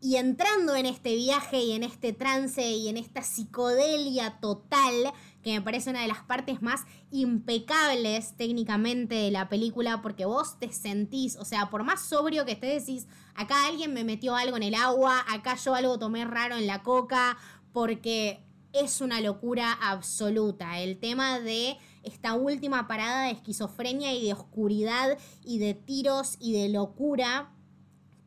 y 0.01 0.15
entrando 0.15 0.75
en 0.75 0.85
este 0.85 1.15
viaje 1.15 1.61
y 1.61 1.71
en 1.73 1.83
este 1.83 2.13
trance 2.13 2.71
y 2.71 2.87
en 2.87 2.97
esta 2.97 3.21
psicodelia 3.21 4.39
total, 4.39 5.13
que 5.43 5.51
me 5.51 5.61
parece 5.61 5.89
una 5.89 6.01
de 6.01 6.07
las 6.07 6.23
partes 6.23 6.61
más 6.61 6.85
impecables 7.11 8.35
técnicamente 8.37 9.15
de 9.15 9.31
la 9.31 9.49
película, 9.49 10.01
porque 10.01 10.25
vos 10.25 10.57
te 10.59 10.71
sentís, 10.71 11.35
o 11.35 11.45
sea, 11.45 11.69
por 11.69 11.83
más 11.83 12.01
sobrio 12.01 12.45
que 12.45 12.53
estés, 12.53 12.85
decís, 12.85 13.07
acá 13.35 13.67
alguien 13.67 13.93
me 13.93 14.03
metió 14.03 14.35
algo 14.35 14.55
en 14.55 14.63
el 14.63 14.75
agua, 14.75 15.25
acá 15.29 15.55
yo 15.55 15.75
algo 15.75 15.99
tomé 15.99 16.23
raro 16.23 16.55
en 16.55 16.67
la 16.67 16.81
coca, 16.83 17.37
porque 17.73 18.43
es 18.71 19.01
una 19.01 19.19
locura 19.19 19.73
absoluta. 19.81 20.79
El 20.79 20.97
tema 20.99 21.39
de 21.39 21.77
esta 22.03 22.33
última 22.33 22.87
parada 22.87 23.25
de 23.25 23.31
esquizofrenia 23.31 24.13
y 24.13 24.25
de 24.25 24.33
oscuridad 24.33 25.17
y 25.43 25.59
de 25.59 25.73
tiros 25.73 26.37
y 26.39 26.53
de 26.53 26.69
locura 26.69 27.51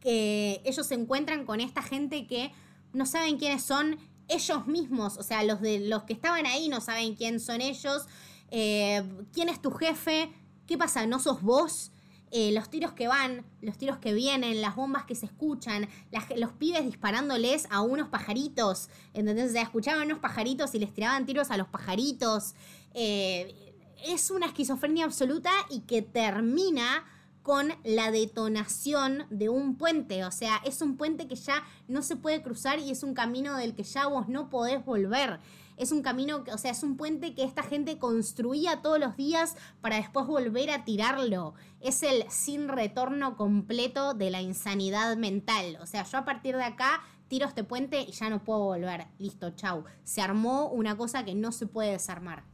que 0.01 0.61
ellos 0.65 0.87
se 0.87 0.95
encuentran 0.95 1.45
con 1.45 1.61
esta 1.61 1.83
gente 1.83 2.27
que 2.27 2.53
no 2.93 3.07
saben 3.07 3.39
quiénes 3.39 3.63
son 3.63 3.99
ellos 4.29 4.67
mismos, 4.67 5.17
o 5.19 5.23
sea, 5.23 5.43
los 5.45 5.61
de 5.61 5.81
los 5.81 6.05
que 6.05 6.13
estaban 6.13 6.47
ahí 6.47 6.69
no 6.69 6.81
saben 6.81 7.15
quién 7.15 7.41
son 7.41 7.61
ellos, 7.61 8.07
eh, 8.51 9.03
quién 9.33 9.49
es 9.49 9.61
tu 9.61 9.71
jefe, 9.71 10.33
qué 10.67 10.77
pasa, 10.79 11.07
no 11.07 11.19
sos 11.19 11.43
vos, 11.43 11.91
Eh, 12.35 12.51
los 12.53 12.71
tiros 12.71 12.95
que 12.95 13.09
van, 13.09 13.45
los 13.61 13.77
tiros 13.77 13.99
que 13.99 14.15
vienen, 14.15 14.63
las 14.63 14.75
bombas 14.75 15.05
que 15.05 15.15
se 15.15 15.27
escuchan, 15.27 15.87
los 16.35 16.53
pibes 16.53 16.83
disparándoles 16.83 17.67
a 17.69 17.83
unos 17.83 18.09
pajaritos, 18.09 18.89
¿entendés? 19.13 19.55
O 19.55 19.59
escuchaban 19.59 20.07
unos 20.07 20.19
pajaritos 20.19 20.75
y 20.75 20.79
les 20.79 20.95
tiraban 20.95 21.27
tiros 21.27 21.51
a 21.51 21.59
los 21.59 21.69
pajaritos. 21.69 22.55
Eh, 22.95 23.75
es 24.05 24.31
una 24.31 24.47
esquizofrenia 24.47 25.05
absoluta 25.05 25.51
y 25.71 25.81
que 25.81 26.03
termina 26.03 27.05
con 27.43 27.73
la 27.85 28.11
detonación 28.11 29.27
de 29.31 29.49
un 29.49 29.77
puente. 29.77 30.25
O 30.25 30.31
sea, 30.31 30.61
es 30.65 30.81
un 30.81 30.97
puente 30.97 31.27
que 31.27 31.35
ya 31.35 31.65
no 31.89 32.03
se 32.03 32.17
puede 32.17 32.43
cruzar 32.43 32.79
y 32.79 32.91
es 32.91 33.03
un 33.03 33.15
camino 33.15 33.57
del 33.57 33.75
que 33.75 33.83
ya 33.83 34.07
vos 34.07 34.29
no 34.29 34.49
podés 34.49 34.85
volver. 34.85 35.41
Es 35.77 35.91
un 35.91 36.03
camino, 36.03 36.45
o 36.53 36.59
sea, 36.59 36.71
es 36.71 36.83
un 36.83 36.97
puente 36.97 37.35
que 37.35 37.43
esta 37.43 37.63
gente 37.63 37.99
construía 37.99 38.83
todos 38.83 39.01
los 39.01 39.17
días 39.17 39.57
para 39.81 39.97
después 39.97 40.27
volver 40.27 40.71
a 40.71 40.85
tirarlo. 40.85 41.55
Es 41.81 42.03
el 42.03 42.25
sin 42.31 42.69
retorno 42.69 43.37
completo 43.37 44.15
de 44.15 44.31
la 44.31 44.43
insanidad 44.43 45.17
mental. 45.17 45.79
O 45.81 45.87
sea, 45.87 46.05
yo 46.05 46.19
a 46.19 46.25
partir 46.25 46.57
de 46.57 46.65
acá 46.65 47.03
tiro 47.27 47.47
este 47.47 47.65
puente 47.65 48.03
y 48.03 48.13
ya 48.13 48.29
no 48.29 48.45
puedo 48.45 48.61
volver. 48.61 49.07
Listo, 49.19 49.51
chau. 49.51 49.85
Se 50.05 50.21
armó 50.21 50.69
una 50.69 50.97
cosa 50.97 51.25
que 51.25 51.35
no 51.35 51.51
se 51.51 51.67
puede 51.67 51.93
desarmar. 51.93 52.52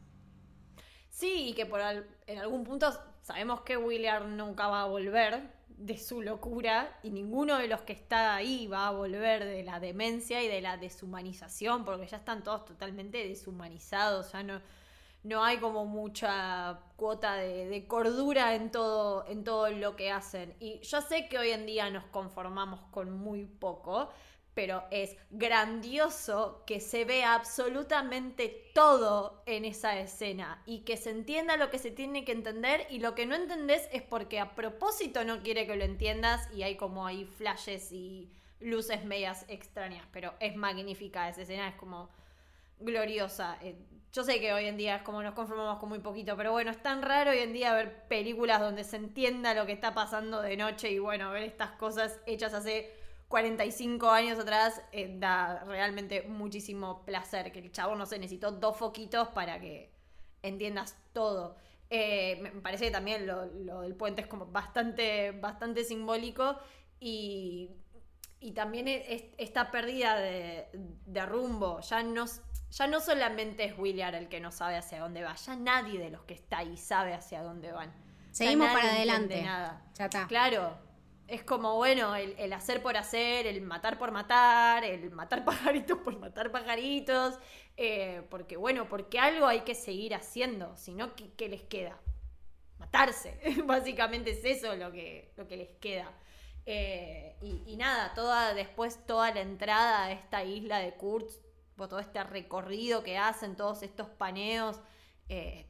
Sí, 1.19 1.49
y 1.49 1.53
que 1.53 1.65
por 1.65 1.81
al- 1.81 2.07
en 2.27 2.39
algún 2.39 2.63
punto 2.63 2.91
sabemos 3.21 3.61
que 3.61 3.77
William 3.77 4.37
nunca 4.37 4.67
va 4.67 4.83
a 4.83 4.85
volver 4.85 5.41
de 5.67 5.97
su 5.97 6.21
locura 6.21 6.97
y 7.03 7.09
ninguno 7.11 7.57
de 7.57 7.67
los 7.67 7.81
que 7.81 7.93
está 7.93 8.35
ahí 8.35 8.67
va 8.67 8.87
a 8.87 8.91
volver 8.91 9.43
de 9.45 9.63
la 9.63 9.79
demencia 9.79 10.41
y 10.43 10.47
de 10.47 10.61
la 10.61 10.77
deshumanización, 10.77 11.85
porque 11.85 12.07
ya 12.07 12.17
están 12.17 12.43
todos 12.43 12.65
totalmente 12.65 13.17
deshumanizados, 13.27 14.31
ya 14.31 14.43
no, 14.43 14.61
no 15.23 15.43
hay 15.43 15.57
como 15.59 15.85
mucha 15.85 16.79
cuota 16.95 17.35
de, 17.35 17.67
de 17.67 17.87
cordura 17.87 18.55
en 18.55 18.71
todo, 18.71 19.25
en 19.27 19.43
todo 19.43 19.69
lo 19.69 19.95
que 19.95 20.11
hacen. 20.11 20.55
Y 20.59 20.79
yo 20.81 21.01
sé 21.01 21.27
que 21.29 21.37
hoy 21.37 21.49
en 21.51 21.65
día 21.65 21.89
nos 21.89 22.05
conformamos 22.05 22.81
con 22.91 23.11
muy 23.11 23.45
poco, 23.45 24.09
pero 24.59 24.83
es 24.91 25.15
grandioso 25.29 26.65
que 26.67 26.81
se 26.81 27.05
vea 27.05 27.33
absolutamente 27.33 28.69
todo 28.73 29.41
en 29.45 29.63
esa 29.63 29.97
escena 29.97 30.61
y 30.65 30.79
que 30.79 30.97
se 30.97 31.11
entienda 31.11 31.55
lo 31.55 31.69
que 31.69 31.79
se 31.79 31.91
tiene 31.91 32.25
que 32.25 32.33
entender 32.33 32.85
y 32.89 32.99
lo 32.99 33.15
que 33.15 33.25
no 33.25 33.35
entendés 33.35 33.87
es 33.93 34.01
porque 34.01 34.37
a 34.37 34.55
propósito 34.55 35.23
no 35.23 35.43
quiere 35.43 35.65
que 35.65 35.77
lo 35.77 35.85
entiendas 35.85 36.49
y 36.53 36.63
hay 36.63 36.75
como 36.75 37.07
ahí 37.07 37.23
flashes 37.23 37.93
y 37.93 38.33
luces 38.59 39.05
medias 39.05 39.45
extrañas, 39.47 40.05
pero 40.11 40.33
es 40.41 40.57
magnífica 40.57 41.29
esa 41.29 41.43
escena, 41.43 41.69
es 41.69 41.75
como 41.75 42.09
gloriosa. 42.81 43.57
Eh, 43.61 43.77
yo 44.11 44.25
sé 44.25 44.41
que 44.41 44.51
hoy 44.51 44.65
en 44.65 44.75
día 44.75 44.97
es 44.97 45.03
como 45.03 45.23
nos 45.23 45.35
conformamos 45.35 45.79
con 45.79 45.87
muy 45.87 45.99
poquito, 45.99 46.35
pero 46.35 46.51
bueno, 46.51 46.71
es 46.71 46.83
tan 46.83 47.01
raro 47.01 47.31
hoy 47.31 47.39
en 47.39 47.53
día 47.53 47.73
ver 47.73 48.09
películas 48.09 48.59
donde 48.59 48.83
se 48.83 48.97
entienda 48.97 49.53
lo 49.53 49.65
que 49.65 49.71
está 49.71 49.93
pasando 49.93 50.41
de 50.41 50.57
noche 50.57 50.91
y 50.91 50.99
bueno, 50.99 51.31
ver 51.31 51.43
estas 51.43 51.71
cosas 51.71 52.19
hechas 52.25 52.53
hace 52.53 52.98
45 53.29 54.09
años 54.09 54.37
atrás 54.39 54.81
eh, 54.91 55.15
da 55.17 55.63
realmente 55.63 56.23
muchísimo 56.23 57.05
placer. 57.05 57.51
Que 57.53 57.59
el 57.59 57.71
chavo 57.71 57.95
no 57.95 58.05
se 58.05 58.17
necesitó 58.19 58.51
dos 58.51 58.75
foquitos 58.75 59.29
para 59.29 59.59
que 59.61 59.91
entiendas 60.41 60.97
todo. 61.13 61.55
Eh, 61.89 62.37
me 62.41 62.49
parece 62.61 62.85
que 62.85 62.91
también 62.91 63.25
lo, 63.25 63.45
lo 63.45 63.81
del 63.81 63.95
puente 63.95 64.21
es 64.21 64.27
como 64.27 64.45
bastante, 64.47 65.31
bastante 65.31 65.83
simbólico 65.83 66.57
y, 66.99 67.71
y 68.39 68.51
también 68.51 68.87
es- 68.87 69.05
es- 69.07 69.25
esta 69.37 69.71
pérdida 69.71 70.15
de, 70.19 70.67
de 71.05 71.25
rumbo. 71.25 71.79
Ya 71.81 72.03
no, 72.03 72.25
ya 72.71 72.87
no 72.87 72.99
solamente 72.99 73.63
es 73.65 73.77
William 73.77 74.13
el 74.15 74.27
que 74.27 74.39
no 74.39 74.51
sabe 74.51 74.75
hacia 74.77 74.99
dónde 74.99 75.23
va, 75.23 75.35
ya 75.35 75.55
nadie 75.55 75.99
de 75.99 76.09
los 76.11 76.23
que 76.23 76.33
está 76.35 76.59
ahí 76.59 76.77
sabe 76.77 77.13
hacia 77.13 77.41
dónde 77.43 77.71
van. 77.71 77.91
Seguimos 78.31 78.67
para 78.67 78.91
adelante. 78.91 79.41
Nada. 79.41 79.81
Ya 79.95 80.05
está. 80.05 80.27
Claro, 80.27 80.77
es 81.29 81.43
como, 81.43 81.75
bueno, 81.75 82.15
el, 82.15 82.53
hacer 82.53 82.81
por 82.81 82.97
hacer, 82.97 83.45
el 83.47 83.61
matar 83.61 83.97
por 83.97 84.11
matar, 84.11 84.83
el 84.83 85.11
matar 85.11 85.45
pajaritos 85.45 85.99
por 85.99 86.17
matar 86.17 86.51
pajaritos, 86.51 87.37
eh, 87.77 88.23
porque 88.29 88.57
bueno, 88.57 88.87
porque 88.89 89.19
algo 89.19 89.45
hay 89.47 89.61
que 89.61 89.75
seguir 89.75 90.15
haciendo, 90.15 90.75
si 90.75 90.93
no, 90.93 91.13
¿qué, 91.15 91.49
les 91.49 91.63
queda? 91.63 91.99
Matarse, 92.77 93.39
básicamente 93.65 94.31
es 94.31 94.43
eso 94.43 94.75
lo 94.75 94.91
que, 94.91 95.31
lo 95.37 95.47
que 95.47 95.57
les 95.57 95.69
queda. 95.79 96.11
Eh, 96.65 97.35
y, 97.41 97.77
nada, 97.77 98.13
toda, 98.13 98.53
después 98.53 99.05
toda 99.05 99.33
la 99.33 99.41
entrada 99.41 100.05
a 100.05 100.11
esta 100.11 100.43
isla 100.43 100.79
de 100.79 100.93
Kurtz, 100.93 101.39
todo 101.77 101.99
este 101.99 102.23
recorrido 102.23 103.03
que 103.03 103.17
hacen, 103.17 103.55
todos 103.55 103.83
estos 103.83 104.09
paneos, 104.09 104.81
eh, 105.29 105.65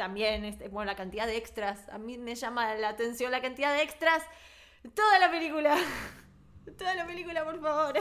también, 0.00 0.46
este, 0.46 0.68
bueno, 0.68 0.90
la 0.90 0.96
cantidad 0.96 1.26
de 1.26 1.36
extras. 1.36 1.86
A 1.90 1.98
mí 1.98 2.16
me 2.16 2.34
llama 2.34 2.74
la 2.76 2.88
atención 2.88 3.30
la 3.30 3.42
cantidad 3.42 3.74
de 3.74 3.82
extras. 3.82 4.22
Toda 4.94 5.18
la 5.18 5.30
película. 5.30 5.76
Toda 6.78 6.94
la 6.94 7.06
película, 7.06 7.44
por 7.44 7.60
favor. 7.60 7.92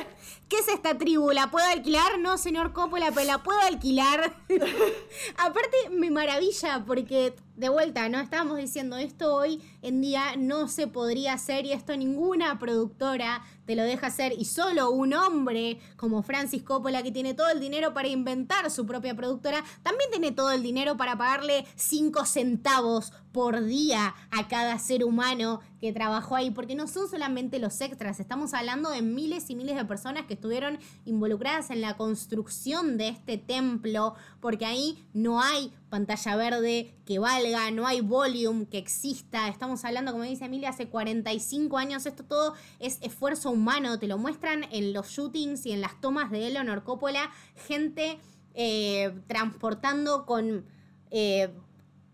¿Qué 0.48 0.60
es 0.60 0.70
esta 0.70 0.98
tribu? 0.98 1.32
¿La 1.32 1.52
puedo 1.52 1.68
alquilar? 1.68 2.18
No, 2.20 2.38
señor 2.38 2.72
Coppola, 2.72 3.12
pero 3.14 3.28
la 3.28 3.40
puedo 3.40 3.60
alquilar. 3.60 4.34
Aparte, 5.38 5.90
me 5.92 6.10
maravilla 6.10 6.86
porque, 6.88 7.36
de 7.60 7.68
vuelta, 7.68 8.08
¿no? 8.08 8.22
Estábamos 8.22 8.58
diciendo 8.58 8.96
esto 8.96 9.36
hoy 9.36 9.62
en 9.82 10.00
día 10.00 10.38
no 10.38 10.70
se 10.70 10.88
podría 10.88 11.34
hacer 11.34 11.66
y 11.66 11.74
esto 11.74 11.96
ninguna 11.98 12.58
productora 12.58 13.44
te 13.66 13.76
lo 13.76 13.84
deja 13.84 14.08
hacer. 14.08 14.34
Y 14.38 14.46
solo 14.46 14.90
un 14.92 15.14
hombre 15.14 15.78
como 15.98 16.24
Francis 16.24 16.64
Coppola, 16.64 17.04
que 17.04 17.12
tiene 17.12 17.34
todo 17.34 17.50
el 17.50 17.60
dinero 17.60 17.94
para 17.94 18.08
inventar 18.08 18.72
su 18.72 18.86
propia 18.86 19.14
productora, 19.14 19.62
también 19.84 20.10
tiene 20.10 20.32
todo 20.32 20.52
el 20.52 20.64
dinero 20.64 20.96
para 20.96 21.18
pagarle 21.18 21.66
5 21.76 22.26
centavos 22.26 23.12
por 23.34 23.64
día 23.66 24.16
a 24.32 24.48
cada 24.48 24.80
ser 24.80 25.04
humano 25.04 25.60
que 25.82 25.94
trabajó 25.94 26.36
ahí, 26.36 26.52
porque 26.52 26.76
no 26.76 26.88
son 26.88 27.10
solamente 27.10 27.60
los 27.60 27.80
extras, 27.82 28.20
estamos 28.20 28.54
hablando 28.54 28.90
de 28.90 29.02
miles 29.02 29.50
y 29.50 29.56
miles 29.56 29.76
de 29.76 29.86
personas 29.86 30.26
que 30.26 30.34
estuvieron 30.34 30.80
involucradas 31.06 31.70
en 31.70 31.80
la 31.82 31.96
construcción 31.96 32.98
de 32.98 33.10
este 33.10 33.38
templo, 33.38 34.16
porque 34.42 34.66
ahí 34.66 35.06
no 35.14 35.42
hay 35.42 35.72
pantalla 35.90 36.36
verde 36.36 36.96
que 37.06 37.20
valga, 37.20 37.72
no 37.72 37.88
hay 37.88 38.02
volume 38.02 38.68
que 38.68 38.78
exista, 38.78 39.48
estamos 39.48 39.84
hablando, 39.86 40.12
como 40.12 40.24
dice 40.24 40.46
Emilia, 40.46 40.70
hace 40.70 40.88
45 40.88 41.78
años, 41.78 42.06
esto 42.06 42.24
todo 42.24 42.54
es 42.80 43.00
esfuerzo 43.02 43.52
humano, 43.52 44.00
te 44.00 44.08
lo 44.08 44.18
muestran 44.18 44.66
en 44.72 44.94
los 44.94 45.10
shootings 45.10 45.66
y 45.66 45.72
en 45.72 45.82
las 45.82 46.00
tomas 46.00 46.32
de 46.32 46.48
Eleanor 46.48 46.84
Coppola, 46.84 47.32
gente 47.68 48.20
eh, 48.54 49.14
transportando 49.28 50.26
con... 50.26 50.66
eh, 51.12 51.50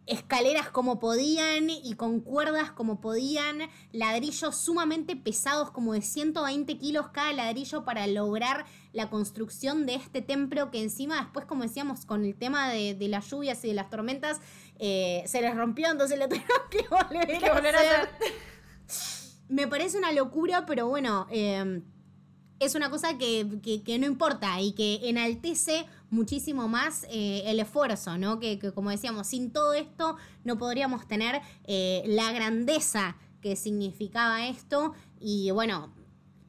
escaleras 0.08 0.70
como 0.70 1.00
podían 1.00 1.70
y 1.70 1.96
con 1.96 2.20
cuerdas 2.20 2.72
como 2.72 3.02
podían, 3.02 3.60
ladrillos 3.92 4.56
sumamente 4.56 5.16
pesados 5.16 5.72
como 5.72 5.94
de 5.94 6.02
120 6.02 6.78
kilos 6.78 7.08
cada 7.10 7.34
ladrillo 7.34 7.86
para 7.86 8.06
lograr 8.06 8.66
la 8.96 9.10
construcción 9.10 9.86
de 9.86 9.94
este 9.96 10.22
templo 10.22 10.72
que 10.72 10.82
encima 10.82 11.20
después, 11.22 11.46
como 11.46 11.64
decíamos, 11.64 12.06
con 12.06 12.26
el 12.26 12.34
tema 12.36 12.70
de, 12.72 12.96
de 12.96 13.08
las 13.10 13.30
lluvias 13.30 13.64
y 13.66 13.68
de 13.68 13.74
las 13.76 13.90
tormentas, 13.90 14.40
eh, 14.80 15.22
se 15.28 15.42
les 15.42 15.56
rompió, 15.56 15.92
entonces 15.92 16.18
lo 16.18 16.28
tuvieron 16.30 16.62
que 16.72 16.86
volver, 16.90 17.40
que 17.40 17.46
a 17.46 17.54
volver 17.54 17.76
a 17.76 17.80
hacer. 17.80 18.10
Me 19.48 19.68
parece 19.68 19.98
una 19.98 20.12
locura, 20.12 20.66
pero 20.66 20.88
bueno, 20.88 21.28
eh, 21.30 21.82
es 22.60 22.74
una 22.74 22.90
cosa 22.90 23.18
que, 23.18 23.60
que- 23.62 23.84
que 23.84 24.00
no 24.00 24.06
importa 24.08 24.60
y 24.62 24.72
que 24.72 25.02
enaltece 25.10 25.86
muchísimo 26.10 26.68
más 26.68 27.06
eh, 27.10 27.44
el 27.46 27.60
esfuerzo, 27.60 28.18
¿no? 28.18 28.40
Que, 28.40 28.58
que, 28.60 28.72
como 28.72 28.90
decíamos, 28.90 29.28
sin 29.28 29.52
todo 29.52 29.74
esto 29.74 30.16
no 30.46 30.58
podríamos 30.58 31.06
tener 31.08 31.42
eh, 31.66 32.04
la 32.08 32.32
grandeza 32.32 33.18
que 33.42 33.56
significaba 33.56 34.48
esto 34.48 34.94
y 35.20 35.52
bueno, 35.52 35.94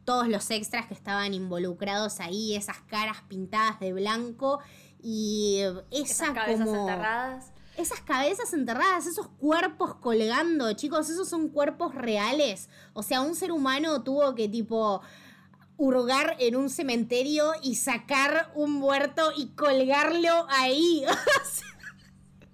todos 0.06 0.28
los 0.28 0.50
extras 0.50 0.86
que 0.86 0.94
estaban 0.94 1.34
involucrados 1.34 2.20
ahí, 2.20 2.56
esas 2.56 2.78
caras 2.82 3.18
pintadas 3.28 3.78
de 3.80 3.92
blanco 3.92 4.60
y 5.02 5.60
esa 5.90 6.24
Esas 6.24 6.30
cabezas 6.30 6.66
como... 6.66 6.80
enterradas. 6.88 7.52
Esas 7.76 8.00
cabezas 8.00 8.54
enterradas, 8.54 9.06
esos 9.06 9.28
cuerpos 9.28 9.96
colgando, 9.96 10.72
chicos, 10.72 11.10
esos 11.10 11.28
son 11.28 11.48
cuerpos 11.50 11.94
reales. 11.94 12.70
O 12.94 13.02
sea, 13.02 13.20
un 13.20 13.34
ser 13.34 13.52
humano 13.52 14.02
tuvo 14.02 14.34
que 14.34 14.48
tipo 14.48 15.02
hurgar 15.76 16.36
en 16.38 16.56
un 16.56 16.70
cementerio 16.70 17.52
y 17.62 17.74
sacar 17.74 18.50
un 18.54 18.72
muerto 18.72 19.30
y 19.36 19.48
colgarlo 19.48 20.46
ahí. 20.48 21.04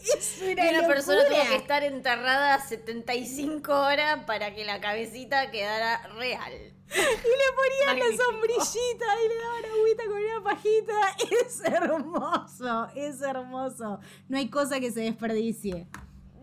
Es 0.02 0.40
una, 0.42 0.64
Y 0.70 0.74
una 0.74 0.86
persona 0.88 1.22
tuvo 1.28 1.48
que 1.48 1.56
estar 1.56 1.82
enterrada 1.84 2.60
75 2.60 3.72
horas 3.72 4.24
para 4.24 4.54
que 4.54 4.64
la 4.64 4.80
cabecita 4.80 5.50
quedara 5.50 6.06
real. 6.18 6.52
Y 6.52 6.94
le 6.94 7.06
ponían 7.56 7.86
la 7.86 7.94
Magnífico. 7.94 8.22
sombrillita 8.24 9.06
y 9.24 9.28
le 9.28 9.34
daban 9.36 9.64
agüita 9.64 10.04
con 10.04 10.22
una 10.22 10.42
pajita. 10.44 11.16
Es 11.46 11.60
hermoso, 11.64 12.88
es 12.94 13.22
hermoso. 13.22 14.00
No 14.28 14.36
hay 14.38 14.50
cosa 14.50 14.78
que 14.80 14.90
se 14.90 15.00
desperdicie. 15.00 15.86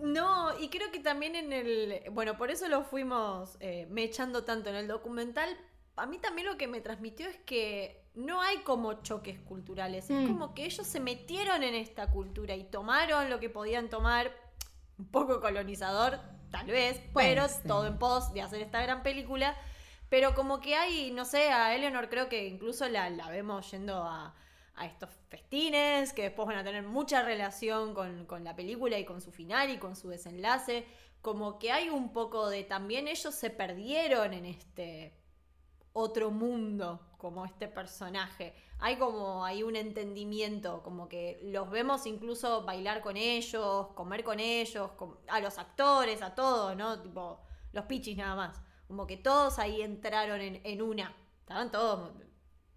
No, 0.02 0.58
y 0.60 0.70
creo 0.70 0.92
que 0.92 1.00
también 1.00 1.36
en 1.36 1.52
el. 1.54 2.04
Bueno, 2.12 2.38
por 2.38 2.50
eso 2.52 2.68
lo 2.70 2.84
fuimos 2.84 3.58
eh, 3.60 3.86
me 3.92 4.04
echando 4.04 4.44
tanto 4.46 4.70
en 4.70 4.76
el 4.76 4.88
documental. 4.88 5.50
A 6.00 6.06
mí 6.06 6.18
también 6.18 6.48
lo 6.48 6.58
que 6.58 6.68
me 6.68 6.82
transmitió 6.82 7.28
es 7.28 7.38
que 7.38 8.04
no 8.16 8.42
hay 8.42 8.58
como 8.60 9.02
choques 9.04 9.40
culturales. 9.42 10.10
Es 10.10 10.18
Mm. 10.18 10.28
como 10.28 10.54
que 10.54 10.66
ellos 10.66 10.86
se 10.88 11.00
metieron 11.00 11.64
en 11.64 11.76
esta 11.76 12.10
cultura 12.10 12.56
y 12.56 12.64
tomaron 12.64 13.30
lo 13.30 13.40
que 13.40 13.50
podían 13.50 13.90
tomar. 13.90 14.32
Un 14.98 15.08
poco 15.12 15.40
colonizador, 15.40 16.20
tal 16.52 16.68
vez, 16.68 17.02
pero 17.14 17.46
todo 17.68 17.88
en 17.88 17.98
pos 17.98 18.34
de 18.34 18.42
hacer 18.42 18.62
esta 18.62 18.82
gran 18.82 19.02
película. 19.04 19.56
Pero 20.10 20.34
como 20.36 20.60
que 20.60 20.76
hay, 20.76 21.12
no 21.12 21.24
sé, 21.24 21.52
a 21.52 21.74
Eleanor 21.76 22.10
creo 22.10 22.28
que 22.28 22.48
incluso 22.48 22.88
la, 22.90 23.10
la 23.10 23.30
vemos 23.30 23.70
yendo 23.72 24.04
a, 24.04 24.36
a 24.76 24.86
estos 24.86 25.10
festines, 25.30 26.12
que 26.14 26.24
después 26.24 26.48
van 26.48 26.58
a 26.58 26.64
tener 26.64 26.84
mucha 26.84 27.22
relación 27.22 27.94
con, 27.94 28.26
con 28.26 28.44
la 28.44 28.56
película 28.56 28.98
y 28.98 29.06
con 29.06 29.22
su 29.22 29.32
final 29.32 29.70
y 29.70 29.78
con 29.78 29.96
su 29.96 30.10
desenlace. 30.10 30.86
Como 31.22 31.60
que 31.60 31.72
hay 31.72 31.90
un 31.90 32.12
poco 32.12 32.50
de 32.50 32.64
también 32.64 33.08
ellos 33.08 33.36
se 33.36 33.50
perdieron 33.52 34.34
en 34.34 34.46
este 34.46 35.14
otro 35.94 36.32
mundo 36.32 37.00
como 37.18 37.46
este 37.46 37.68
personaje. 37.68 38.54
Hay 38.80 38.98
como 38.98 39.44
hay 39.44 39.64
un 39.64 39.76
entendimiento, 39.76 40.82
como 40.84 41.10
que 41.10 41.40
los 41.44 41.70
vemos 41.70 42.06
incluso 42.06 42.64
bailar 42.64 43.02
con 43.02 43.18
ellos, 43.18 43.88
comer 43.96 44.24
con 44.24 44.40
ellos, 44.40 44.92
con- 44.92 45.18
a 45.28 45.40
los 45.42 45.58
actores, 45.58 46.22
a 46.22 46.34
todos, 46.36 46.76
¿no? 46.78 47.02
Tipo, 47.02 47.40
los 47.74 47.86
pichis 47.86 48.18
nada 48.18 48.36
más. 48.36 48.62
Como 48.88 49.06
que 49.06 49.18
todos 49.18 49.60
ahí 49.60 49.82
entraron 49.82 50.40
en, 50.42 50.62
en 50.64 50.82
una. 50.82 51.14
Estaban 51.42 51.72
todos, 51.72 52.12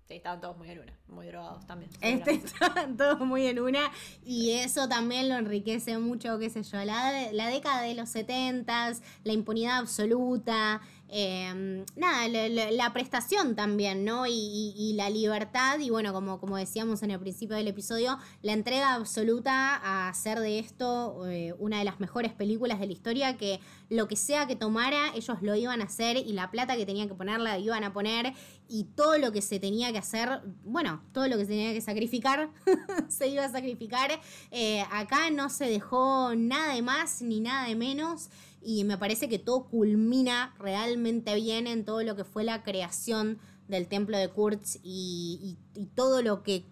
sí, 0.09 0.15
estaban 0.15 0.41
todos 0.41 0.57
muy 0.57 0.71
en 0.71 0.81
una, 0.81 0.99
muy 1.09 1.27
drogados 1.27 1.67
también. 1.67 1.91
Este 2.01 2.33
estaban 2.45 2.97
todos 2.97 3.21
muy 3.21 3.47
en 3.47 3.61
una 3.61 3.91
y 4.25 4.53
eso 4.53 4.89
también 4.89 5.29
lo 5.29 5.37
enriquece 5.37 5.99
mucho, 5.99 6.39
qué 6.39 6.51
sé 6.51 6.63
yo, 6.63 6.85
la, 6.85 7.31
la 7.33 7.47
década 7.49 7.83
de 7.83 7.95
los 7.95 8.09
setentas, 8.09 9.03
la 9.25 9.33
impunidad 9.33 9.79
absoluta, 9.79 10.81
eh, 11.15 11.85
nada, 11.95 12.27
la 12.29 12.93
prestación 12.95 13.55
también, 13.55 14.05
¿no? 14.05 14.27
Y, 14.27 14.33
y- 14.33 14.75
y 14.77 14.93
la 14.95 15.11
libertad 15.11 15.79
y 15.79 15.91
bueno, 15.91 16.13
como, 16.15 16.41
como 16.41 16.57
decíamos 16.57 17.03
en 17.03 17.11
el 17.11 17.21
principio 17.21 17.55
del 17.55 17.69
episodio, 17.69 18.19
la 18.41 18.53
entrega 18.55 18.95
absoluta 18.95 19.77
a 19.77 20.09
hacer 20.09 20.41
de 20.41 20.59
esto 20.59 21.27
eh, 21.29 21.55
una 21.59 21.79
de 21.79 21.85
las 21.85 22.01
mejores 22.01 22.33
películas 22.33 22.81
de 22.81 22.87
la 22.87 22.93
historia 22.93 23.37
que 23.37 23.61
lo 23.91 24.09
que 24.09 24.17
sea 24.17 24.47
que 24.47 24.57
tomara, 24.57 25.13
ellos 25.15 25.37
lo 25.43 25.55
iban 25.55 25.83
a 25.83 25.85
hacer 25.85 26.17
y 26.17 26.33
la 26.33 26.51
plata 26.51 26.77
que 26.77 26.87
tenían 26.87 27.09
que 27.09 27.15
poner 27.15 27.41
la 27.41 27.59
iban 27.59 27.85
a 27.85 27.93
poner 27.93 28.33
y 28.67 28.85
todo 28.85 29.19
lo 29.19 29.33
que 29.33 29.43
se 29.43 29.61
tenía 29.61 29.93
que 29.93 29.99
hacer, 29.99 30.41
bueno, 30.65 31.03
todo 31.13 31.29
lo 31.29 31.37
que 31.37 31.43
se 31.45 31.51
tenía 31.51 31.75
que 31.75 31.83
sacrificar, 31.83 32.49
se 33.09 33.29
iba 33.29 33.45
a 33.45 33.51
sacrificar. 33.53 34.19
Eh, 34.51 34.83
acá 34.91 35.29
no 35.31 35.51
se 35.51 35.67
dejó 35.67 36.35
nada 36.35 36.73
de 36.73 36.81
más 36.81 37.21
ni 37.21 37.41
nada 37.41 37.69
de 37.69 37.77
menos 37.77 38.31
y 38.65 38.85
me 38.85 38.99
parece 38.99 39.29
que 39.29 39.39
todo 39.39 39.65
culmina 39.65 40.55
realmente 40.59 41.35
bien 41.35 41.67
en 41.67 41.85
todo 41.85 42.03
lo 42.03 42.17
que 42.17 42.25
fue 42.25 42.45
la 42.45 42.63
creación 42.63 43.39
del 43.69 43.87
templo 43.87 44.17
de 44.19 44.29
Kurtz 44.29 44.79
y, 44.83 45.59
todo 45.95 46.23
lo 46.23 46.43
que, 46.43 46.65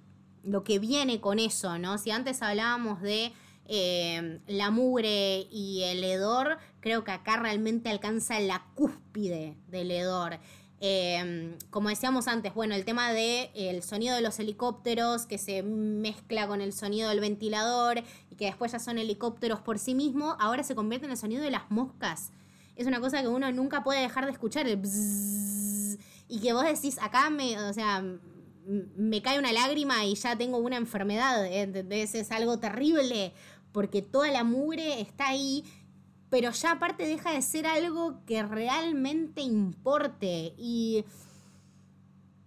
lo 0.44 0.64
que 0.64 0.78
viene 0.78 1.20
con 1.20 1.38
eso, 1.38 1.78
¿no? 1.78 1.98
Si 1.98 2.10
antes 2.10 2.42
hablábamos 2.42 3.00
de 3.00 3.32
eh, 3.66 4.40
la 4.46 4.70
mugre 4.70 5.46
y 5.50 5.82
el 5.84 6.02
hedor, 6.04 6.58
creo 6.80 7.04
que 7.04 7.12
acá 7.12 7.36
realmente 7.36 7.90
alcanza 7.90 8.38
la 8.40 8.66
cúspide 8.74 9.56
del 9.68 9.90
hedor. 9.90 10.38
Eh, 10.82 11.56
como 11.68 11.90
decíamos 11.90 12.26
antes, 12.26 12.54
bueno, 12.54 12.74
el 12.74 12.86
tema 12.86 13.12
de 13.12 13.50
el 13.54 13.82
sonido 13.82 14.16
de 14.16 14.22
los 14.22 14.38
helicópteros 14.38 15.26
que 15.26 15.36
se 15.36 15.62
mezcla 15.62 16.48
con 16.48 16.62
el 16.62 16.72
sonido 16.72 17.10
del 17.10 17.20
ventilador 17.20 18.02
que 18.40 18.46
después 18.46 18.72
ya 18.72 18.78
son 18.78 18.96
helicópteros 18.96 19.60
por 19.60 19.78
sí 19.78 19.94
mismo, 19.94 20.34
ahora 20.40 20.62
se 20.62 20.74
convierte 20.74 21.04
en 21.04 21.12
el 21.12 21.18
sonido 21.18 21.42
de 21.42 21.50
las 21.50 21.70
moscas. 21.70 22.32
Es 22.74 22.86
una 22.86 22.98
cosa 22.98 23.20
que 23.20 23.28
uno 23.28 23.52
nunca 23.52 23.84
puede 23.84 24.00
dejar 24.00 24.24
de 24.24 24.32
escuchar, 24.32 24.66
el 24.66 24.78
bzzz, 24.78 25.98
y 26.26 26.40
que 26.40 26.54
vos 26.54 26.64
decís, 26.64 26.96
acá 27.02 27.28
me, 27.28 27.60
o 27.60 27.74
sea, 27.74 28.02
me 28.96 29.20
cae 29.20 29.38
una 29.38 29.52
lágrima 29.52 30.06
y 30.06 30.14
ya 30.14 30.38
tengo 30.38 30.56
una 30.56 30.78
enfermedad, 30.78 31.44
¿entendés? 31.44 32.14
Es 32.14 32.32
algo 32.32 32.58
terrible, 32.58 33.34
porque 33.72 34.00
toda 34.00 34.30
la 34.30 34.42
mugre 34.42 35.02
está 35.02 35.28
ahí, 35.28 35.62
pero 36.30 36.50
ya 36.50 36.70
aparte 36.70 37.06
deja 37.06 37.32
de 37.32 37.42
ser 37.42 37.66
algo 37.66 38.24
que 38.24 38.42
realmente 38.42 39.42
importe 39.42 40.54
y 40.56 41.04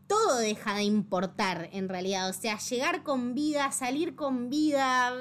todo 0.07 0.37
deja 0.37 0.73
de 0.73 0.85
importar 0.85 1.69
en 1.71 1.87
realidad. 1.87 2.29
O 2.29 2.33
sea, 2.33 2.57
llegar 2.57 3.03
con 3.03 3.35
vida, 3.35 3.71
salir 3.71 4.15
con 4.15 4.49
vida, 4.49 5.13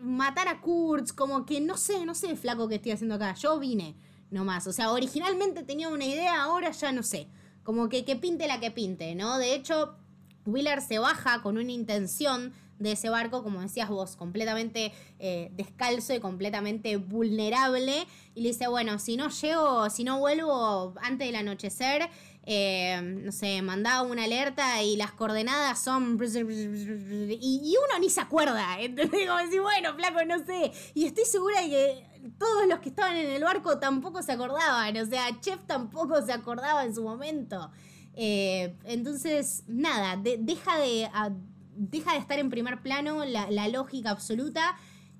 matar 0.00 0.48
a 0.48 0.60
Kurtz, 0.60 1.12
como 1.12 1.46
que 1.46 1.60
no 1.60 1.76
sé, 1.76 2.04
no 2.04 2.14
sé, 2.14 2.36
flaco, 2.36 2.68
que 2.68 2.76
estoy 2.76 2.92
haciendo 2.92 3.14
acá. 3.16 3.34
Yo 3.34 3.58
vine 3.58 3.96
nomás. 4.30 4.66
O 4.66 4.72
sea, 4.72 4.90
originalmente 4.90 5.62
tenía 5.62 5.88
una 5.88 6.04
idea, 6.04 6.42
ahora 6.42 6.70
ya 6.70 6.92
no 6.92 7.02
sé. 7.02 7.28
Como 7.62 7.88
que 7.88 8.04
que 8.04 8.16
pinte 8.16 8.46
la 8.46 8.60
que 8.60 8.70
pinte, 8.70 9.14
¿no? 9.14 9.38
De 9.38 9.54
hecho, 9.54 9.96
Wheeler 10.44 10.80
se 10.80 10.98
baja 10.98 11.42
con 11.42 11.58
una 11.58 11.72
intención 11.72 12.52
de 12.78 12.92
ese 12.92 13.08
barco, 13.08 13.42
como 13.42 13.60
decías 13.60 13.88
vos, 13.88 14.16
completamente 14.16 14.92
eh, 15.18 15.50
descalzo 15.52 16.14
y 16.14 16.20
completamente 16.20 16.96
vulnerable. 16.96 18.06
Y 18.34 18.42
le 18.42 18.48
dice, 18.48 18.68
bueno, 18.68 18.98
si 18.98 19.16
no 19.16 19.30
llego, 19.30 19.88
si 19.90 20.04
no 20.04 20.18
vuelvo 20.18 20.94
antes 21.00 21.26
del 21.26 21.36
anochecer, 21.36 22.08
eh, 22.48 23.00
no 23.02 23.32
sé, 23.32 23.60
mandaba 23.60 24.02
una 24.02 24.22
alerta 24.22 24.80
y 24.80 24.96
las 24.96 25.10
coordenadas 25.10 25.80
son... 25.82 26.16
Y, 26.22 27.74
uno 27.76 27.98
ni 28.00 28.08
se 28.08 28.20
acuerda, 28.20 28.80
¿entendés? 28.80 29.26
Como 29.26 29.38
decir, 29.40 29.60
bueno, 29.60 29.94
flaco, 29.94 30.24
no 30.24 30.38
sé. 30.44 30.70
Y 30.94 31.06
estoy 31.06 31.24
segura 31.24 31.60
de 31.60 31.68
que 31.68 32.30
todos 32.38 32.68
los 32.68 32.78
que 32.78 32.90
estaban 32.90 33.16
en 33.16 33.30
el 33.30 33.42
barco 33.42 33.78
tampoco 33.80 34.22
se 34.22 34.32
acordaban. 34.32 34.96
O 34.96 35.06
sea, 35.06 35.40
Chef 35.40 35.60
tampoco 35.66 36.22
se 36.22 36.32
acordaba 36.32 36.84
en 36.84 36.94
su 36.94 37.02
momento. 37.02 37.72
Eh, 38.14 38.76
entonces, 38.84 39.64
nada, 39.66 40.16
de- 40.16 40.38
deja, 40.38 40.78
de, 40.78 41.10
deja 41.74 42.12
de 42.12 42.18
estar 42.18 42.38
en 42.38 42.48
primer 42.48 42.80
plano 42.80 43.24
la, 43.24 43.50
la 43.50 43.66
lógica 43.66 44.10
absoluta. 44.10 44.76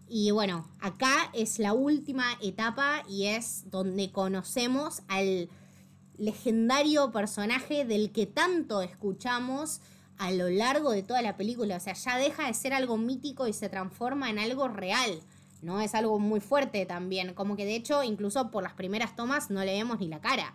Y 0.09 0.31
bueno, 0.31 0.71
acá 0.79 1.29
es 1.33 1.59
la 1.59 1.73
última 1.73 2.25
etapa 2.41 3.03
y 3.09 3.27
es 3.27 3.69
donde 3.69 4.13
conocemos 4.13 5.03
al 5.09 5.51
legendario 6.19 7.13
personaje 7.13 7.85
del 7.85 8.13
que 8.13 8.27
tanto 8.27 8.83
escuchamos 8.83 9.81
a 10.19 10.31
lo 10.31 10.49
largo 10.49 10.93
de 10.93 11.03
toda 11.03 11.23
la 11.23 11.37
película. 11.37 11.77
O 11.77 11.81
sea, 11.81 11.95
ya 11.95 12.17
deja 12.17 12.47
de 12.47 12.55
ser 12.55 12.73
algo 12.73 12.97
mítico 12.97 13.47
y 13.47 13.53
se 13.53 13.69
transforma 13.69 14.31
en 14.31 14.39
algo 14.39 14.69
real. 14.69 15.21
¿No? 15.63 15.81
Es 15.81 15.95
algo 15.95 16.19
muy 16.19 16.41
fuerte 16.41 16.85
también. 16.87 17.35
Como 17.35 17.57
que 17.57 17.65
de 17.65 17.75
hecho, 17.75 18.03
incluso 18.03 18.51
por 18.51 18.63
las 18.63 18.75
primeras 18.75 19.17
tomas 19.17 19.51
no 19.51 19.65
le 19.65 19.73
vemos 19.73 19.99
ni 19.99 20.09
la 20.09 20.21
cara. 20.21 20.55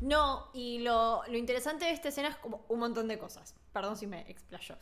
No, 0.00 0.48
y 0.52 0.80
lo, 0.80 1.22
lo 1.28 1.38
interesante 1.38 1.86
de 1.86 1.92
esta 1.92 2.08
escena 2.08 2.28
es 2.28 2.36
como 2.36 2.64
un 2.68 2.80
montón 2.80 3.08
de 3.08 3.18
cosas. 3.18 3.54
Perdón 3.72 3.96
si 3.96 4.06
me 4.06 4.28
explayo. 4.30 4.76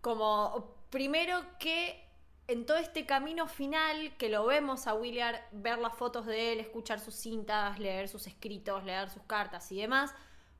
Como, 0.00 0.74
primero 0.90 1.42
que 1.58 2.05
en 2.48 2.64
todo 2.64 2.76
este 2.76 3.06
camino 3.06 3.48
final 3.48 4.16
que 4.16 4.28
lo 4.28 4.46
vemos 4.46 4.86
a 4.86 4.94
Willard, 4.94 5.40
ver 5.52 5.78
las 5.78 5.94
fotos 5.94 6.26
de 6.26 6.52
él, 6.52 6.60
escuchar 6.60 7.00
sus 7.00 7.14
cintas, 7.14 7.78
leer 7.78 8.08
sus 8.08 8.26
escritos, 8.26 8.84
leer 8.84 9.10
sus 9.10 9.22
cartas 9.24 9.70
y 9.72 9.80
demás, 9.80 10.14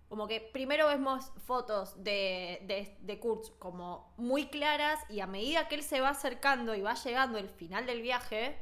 como 0.09 0.27
que 0.27 0.41
primero 0.41 0.89
vemos 0.89 1.33
fotos 1.45 2.03
de, 2.03 2.61
de, 2.63 2.97
de 3.01 3.21
Kurtz 3.21 3.51
como 3.59 4.13
muy 4.17 4.47
claras 4.47 5.01
y 5.09 5.21
a 5.21 5.27
medida 5.27 5.69
que 5.69 5.77
él 5.77 5.83
se 5.83 6.01
va 6.01 6.11
acercando 6.11 6.75
y 6.75 6.81
va 6.81 6.95
llegando 6.95 7.39
el 7.39 7.49
final 7.49 7.87
del 7.87 8.03
viaje, 8.03 8.59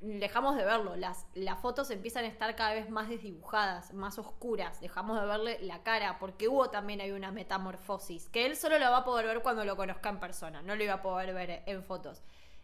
dejamos 0.00 0.56
de 0.56 0.64
verlo. 0.64 0.96
Las, 0.96 1.26
las 1.34 1.60
fotos 1.60 1.90
empiezan 1.90 2.24
a 2.24 2.28
estar 2.28 2.54
cada 2.56 2.74
vez 2.74 2.90
más 2.90 3.08
desdibujadas, 3.08 3.92
más 3.94 4.18
oscuras. 4.18 4.80
Dejamos 4.80 5.20
de 5.20 5.26
verle 5.26 5.58
la 5.62 5.82
cara, 5.82 6.18
porque 6.18 6.48
hubo 6.48 6.70
también 6.70 7.00
hay 7.00 7.10
una 7.10 7.32
metamorfosis, 7.32 8.28
que 8.28 8.46
él 8.46 8.56
solo 8.56 8.78
lo 8.78 8.90
va 8.90 8.98
a 8.98 9.04
poder 9.04 9.26
ver 9.26 9.42
cuando 9.42 9.64
lo 9.64 9.76
conozca 9.76 10.08
en 10.08 10.20
persona, 10.20 10.62
no 10.62 10.76
lo 10.76 10.84
iba 10.84 10.94
a 10.94 11.02
poder 11.02 11.34
ver 11.34 11.62
en 11.66 11.82
fotos. 11.84 12.22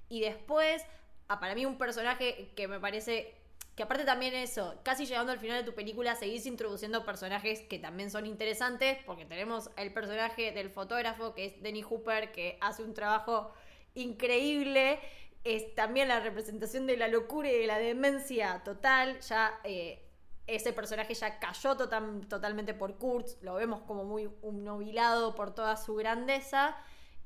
Y 0.08 0.20
después, 0.20 0.82
ah, 1.28 1.40
para 1.40 1.54
mí 1.54 1.64
un 1.66 1.78
personaje 1.78 2.52
que 2.54 2.68
me 2.68 2.80
parece 2.80 3.40
que 3.80 3.84
aparte 3.84 4.04
también 4.04 4.34
eso, 4.34 4.78
casi 4.82 5.06
llegando 5.06 5.32
al 5.32 5.38
final 5.38 5.56
de 5.56 5.64
tu 5.64 5.74
película, 5.74 6.14
seguís 6.14 6.44
introduciendo 6.44 7.02
personajes 7.04 7.62
que 7.62 7.78
también 7.78 8.10
son 8.10 8.26
interesantes, 8.26 8.98
porque 9.06 9.24
tenemos 9.24 9.70
el 9.78 9.90
personaje 9.92 10.52
del 10.52 10.68
fotógrafo, 10.68 11.32
que 11.34 11.46
es 11.46 11.62
Denny 11.62 11.80
Hooper, 11.80 12.30
que 12.30 12.58
hace 12.60 12.82
un 12.82 12.92
trabajo 12.92 13.54
increíble. 13.94 15.00
Es 15.44 15.74
también 15.74 16.08
la 16.08 16.20
representación 16.20 16.86
de 16.86 16.96
la 16.96 17.08
locura 17.08 17.50
y 17.50 17.58
de 17.58 17.66
la 17.66 17.78
demencia 17.78 18.62
total. 18.64 19.20
Ya 19.20 19.58
eh, 19.64 20.06
ese 20.46 20.72
personaje 20.72 21.14
ya 21.14 21.38
cayó 21.38 21.76
total- 21.76 22.26
totalmente 22.28 22.74
por 22.74 22.98
Kurtz, 22.98 23.38
lo 23.42 23.54
vemos 23.54 23.80
como 23.82 24.04
muy 24.04 24.26
obnubilado 24.42 25.34
por 25.34 25.54
toda 25.54 25.76
su 25.76 25.94
grandeza. 25.94 26.76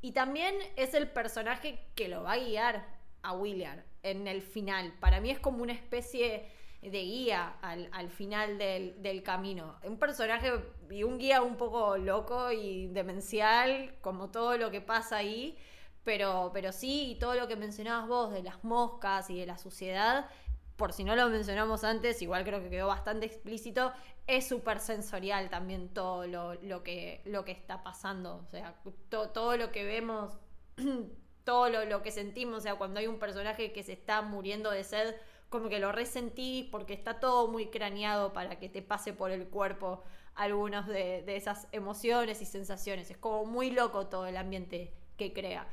Y 0.00 0.12
también 0.12 0.54
es 0.76 0.94
el 0.94 1.10
personaje 1.10 1.78
que 1.94 2.08
lo 2.08 2.22
va 2.22 2.32
a 2.32 2.38
guiar 2.38 2.86
a 3.22 3.32
Willard 3.32 3.82
en 4.02 4.28
el 4.28 4.42
final. 4.42 4.92
Para 5.00 5.20
mí 5.20 5.30
es 5.30 5.38
como 5.40 5.62
una 5.62 5.72
especie 5.72 6.46
de 6.82 7.00
guía 7.02 7.56
al, 7.62 7.88
al 7.92 8.10
final 8.10 8.58
del, 8.58 9.00
del 9.02 9.22
camino. 9.22 9.76
Un 9.82 9.98
personaje 9.98 10.52
y 10.90 11.02
un 11.02 11.16
guía 11.18 11.40
un 11.40 11.56
poco 11.56 11.96
loco 11.96 12.52
y 12.52 12.88
demencial, 12.88 13.94
como 14.02 14.30
todo 14.30 14.58
lo 14.58 14.70
que 14.70 14.82
pasa 14.82 15.16
ahí. 15.16 15.56
Pero, 16.04 16.50
pero 16.52 16.72
sí, 16.72 17.12
y 17.12 17.14
todo 17.18 17.34
lo 17.34 17.48
que 17.48 17.56
mencionabas 17.56 18.08
vos 18.08 18.32
de 18.32 18.42
las 18.42 18.62
moscas 18.62 19.30
y 19.30 19.38
de 19.40 19.46
la 19.46 19.56
suciedad, 19.58 20.28
por 20.76 20.92
si 20.92 21.04
no 21.04 21.16
lo 21.16 21.28
mencionamos 21.30 21.82
antes, 21.84 22.20
igual 22.20 22.44
creo 22.44 22.60
que 22.60 22.68
quedó 22.70 22.88
bastante 22.88 23.26
explícito, 23.26 23.92
es 24.26 24.46
súper 24.48 24.80
sensorial 24.80 25.48
también 25.50 25.88
todo 25.88 26.26
lo, 26.26 26.54
lo 26.62 26.82
que, 26.82 27.22
lo 27.24 27.44
que 27.44 27.52
está 27.52 27.82
pasando. 27.82 28.42
O 28.46 28.50
sea, 28.50 28.74
to- 29.08 29.30
todo 29.30 29.56
lo 29.56 29.70
que 29.72 29.84
vemos, 29.84 30.36
todo 31.44 31.68
lo, 31.70 31.84
lo 31.84 32.02
que 32.02 32.10
sentimos, 32.10 32.58
o 32.58 32.60
sea, 32.60 32.74
cuando 32.76 33.00
hay 33.00 33.06
un 33.06 33.18
personaje 33.18 33.72
que 33.72 33.82
se 33.82 33.92
está 33.92 34.22
muriendo 34.22 34.70
de 34.70 34.84
sed, 34.84 35.14
como 35.48 35.68
que 35.68 35.78
lo 35.78 35.92
resentís 35.92 36.66
porque 36.70 36.94
está 36.94 37.20
todo 37.20 37.48
muy 37.48 37.66
craneado 37.68 38.32
para 38.32 38.58
que 38.58 38.68
te 38.68 38.82
pase 38.82 39.12
por 39.12 39.30
el 39.30 39.46
cuerpo 39.48 40.02
algunas 40.34 40.86
de, 40.88 41.22
de 41.22 41.36
esas 41.36 41.68
emociones 41.72 42.42
y 42.42 42.46
sensaciones. 42.46 43.10
Es 43.10 43.16
como 43.18 43.44
muy 43.46 43.70
loco 43.70 44.06
todo 44.08 44.26
el 44.26 44.36
ambiente 44.36 44.92
que 45.16 45.32
crea. 45.32 45.66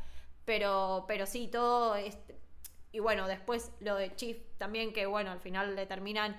Pero, 0.51 1.05
pero 1.07 1.25
sí, 1.25 1.47
todo 1.47 1.95
este. 1.95 2.37
Y 2.91 2.99
bueno, 2.99 3.25
después 3.25 3.71
lo 3.79 3.95
de 3.95 4.13
Chief 4.17 4.37
también, 4.57 4.91
que 4.91 5.05
bueno, 5.05 5.31
al 5.31 5.39
final 5.39 5.77
le 5.77 5.85
terminan 5.85 6.35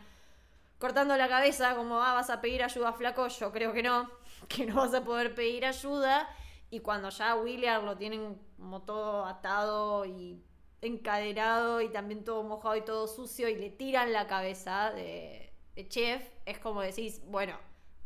cortando 0.76 1.16
la 1.16 1.28
cabeza, 1.28 1.74
como, 1.74 2.02
ah, 2.02 2.12
vas 2.12 2.28
a 2.28 2.43
pedir 2.43 2.62
ayuda, 2.62 2.93
flaco. 2.93 3.28
Yo 3.28 3.51
creo 3.52 3.72
que 3.72 3.82
no, 3.82 4.10
que 4.51 4.66
no 4.66 4.74
vas 4.74 4.93
a 4.93 5.02
poder 5.02 5.34
pedir 5.34 5.64
ayuda. 5.64 6.28
Y 6.68 6.80
cuando 6.80 7.09
ya 7.09 7.30
a 7.30 7.36
William 7.36 7.86
lo 7.86 7.97
tienen 7.97 8.39
como 8.59 8.82
todo 8.82 9.24
atado 9.24 10.05
y 10.05 10.44
encadenado 10.82 11.80
y 11.80 11.89
también 11.89 12.22
todo 12.22 12.43
mojado 12.43 12.76
y 12.76 12.82
todo 12.82 13.09
sucio 13.09 13.48
y 13.48 13.55
le 13.55 13.70
tiran 13.70 14.12
la 14.12 14.26
cabeza 14.26 14.93
de, 14.93 15.55
de 15.74 15.89
Chef, 15.89 16.22
es 16.44 16.59
como 16.59 16.82
decís, 16.82 17.22
bueno, 17.28 17.56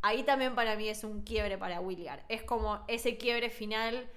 ahí 0.03 0.23
también 0.23 0.55
para 0.55 0.77
mí 0.77 0.89
es 0.89 1.03
un 1.03 1.23
quiebre 1.23 1.59
para 1.59 1.81
William. 1.81 2.21
Es 2.29 2.45
como 2.45 2.85
ese 2.87 3.17
quiebre 3.17 3.51
final 3.51 4.09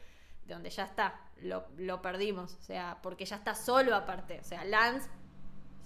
de 0.46 0.54
donde 0.54 0.70
ya 0.70 0.84
está, 0.84 1.29
lo, 1.44 1.66
lo 1.78 2.02
perdimos, 2.02 2.56
o 2.60 2.64
sea, 2.64 3.00
porque 3.02 3.26
ya 3.26 3.36
está 3.36 3.56
solo 3.56 3.96
aparte, 3.96 4.40
o 4.40 4.44
sea, 4.44 4.64
Lance 4.66 5.10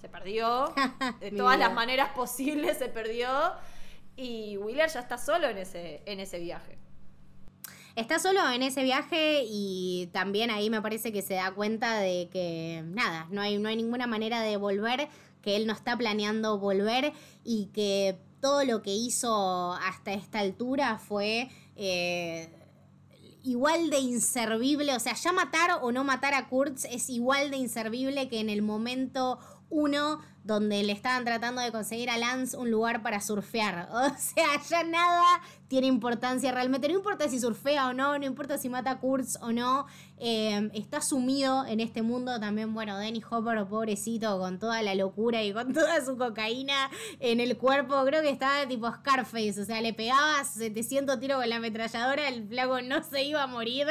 se 0.00 0.08
perdió, 0.08 0.72
de 1.20 1.30
todas 1.30 1.58
las 1.58 1.72
maneras 1.72 2.10
posibles 2.10 2.78
se 2.78 2.88
perdió 2.88 3.28
y 4.16 4.56
Wheeler 4.58 4.90
ya 4.90 5.00
está 5.00 5.18
solo 5.18 5.48
en 5.48 5.58
ese, 5.58 6.02
en 6.06 6.20
ese 6.20 6.38
viaje. 6.38 6.78
Está 7.96 8.18
solo 8.18 8.40
en 8.50 8.62
ese 8.62 8.82
viaje 8.82 9.44
y 9.46 10.10
también 10.12 10.50
ahí 10.50 10.68
me 10.68 10.82
parece 10.82 11.12
que 11.12 11.22
se 11.22 11.34
da 11.34 11.52
cuenta 11.52 11.98
de 12.00 12.28
que 12.30 12.82
nada, 12.86 13.28
no 13.30 13.40
hay, 13.40 13.56
no 13.58 13.68
hay 13.68 13.76
ninguna 13.76 14.06
manera 14.08 14.40
de 14.42 14.56
volver, 14.56 15.08
que 15.42 15.56
él 15.56 15.66
no 15.66 15.72
está 15.72 15.96
planeando 15.96 16.58
volver 16.58 17.12
y 17.44 17.66
que 17.66 18.18
todo 18.40 18.64
lo 18.64 18.82
que 18.82 18.90
hizo 18.90 19.74
hasta 19.74 20.12
esta 20.12 20.40
altura 20.40 20.98
fue 20.98 21.48
eh, 21.76 22.50
igual 23.44 23.90
de 23.90 23.98
inservible, 23.98 24.94
o 24.94 25.00
sea, 25.00 25.14
ya 25.14 25.32
matar 25.32 25.78
o 25.82 25.92
no 25.92 26.02
matar 26.02 26.34
a 26.34 26.48
Kurtz 26.48 26.86
es 26.86 27.10
igual 27.10 27.50
de 27.50 27.58
inservible 27.58 28.28
que 28.28 28.40
en 28.40 28.48
el 28.48 28.62
momento 28.62 29.38
uno 29.70 30.20
donde 30.44 30.82
le 30.82 30.92
estaban 30.92 31.24
tratando 31.24 31.62
de 31.62 31.72
conseguir 31.72 32.10
a 32.10 32.18
Lance 32.18 32.56
un 32.56 32.70
lugar 32.70 33.02
para 33.02 33.20
surfear. 33.20 33.88
O 34.04 34.16
sea, 34.18 34.46
ya 34.68 34.84
nada 34.84 35.40
tiene 35.68 35.86
importancia 35.86 36.52
realmente. 36.52 36.86
No 36.88 36.94
importa 36.94 37.28
si 37.28 37.40
surfea 37.40 37.88
o 37.88 37.92
no, 37.94 38.18
no 38.18 38.26
importa 38.26 38.58
si 38.58 38.68
mata 38.68 38.90
a 38.90 39.00
Kurtz 39.00 39.38
o 39.40 39.50
no. 39.50 39.86
eh, 40.18 40.70
está 40.74 41.00
sumido 41.00 41.66
en 41.66 41.80
este 41.80 42.02
mundo 42.02 42.38
también, 42.38 42.72
bueno, 42.74 42.96
Denny 42.98 43.22
Hopper, 43.28 43.66
pobrecito, 43.66 44.38
con 44.38 44.58
toda 44.58 44.82
la 44.82 44.94
locura 44.94 45.42
y 45.42 45.52
con 45.52 45.72
toda 45.74 46.04
su 46.04 46.16
cocaína 46.16 46.90
en 47.18 47.40
el 47.40 47.56
cuerpo. 47.56 48.04
Creo 48.04 48.22
que 48.22 48.30
estaba 48.30 48.66
tipo 48.68 48.90
Scarface, 48.92 49.60
o 49.60 49.64
sea, 49.64 49.80
le 49.80 49.94
pegaba 49.94 50.44
700 50.44 51.18
tiros 51.18 51.38
con 51.38 51.48
la 51.48 51.56
ametralladora, 51.56 52.28
el 52.28 52.46
flaco 52.46 52.80
no 52.82 53.02
se 53.02 53.24
iba 53.24 53.42
a 53.42 53.46
morir, 53.46 53.86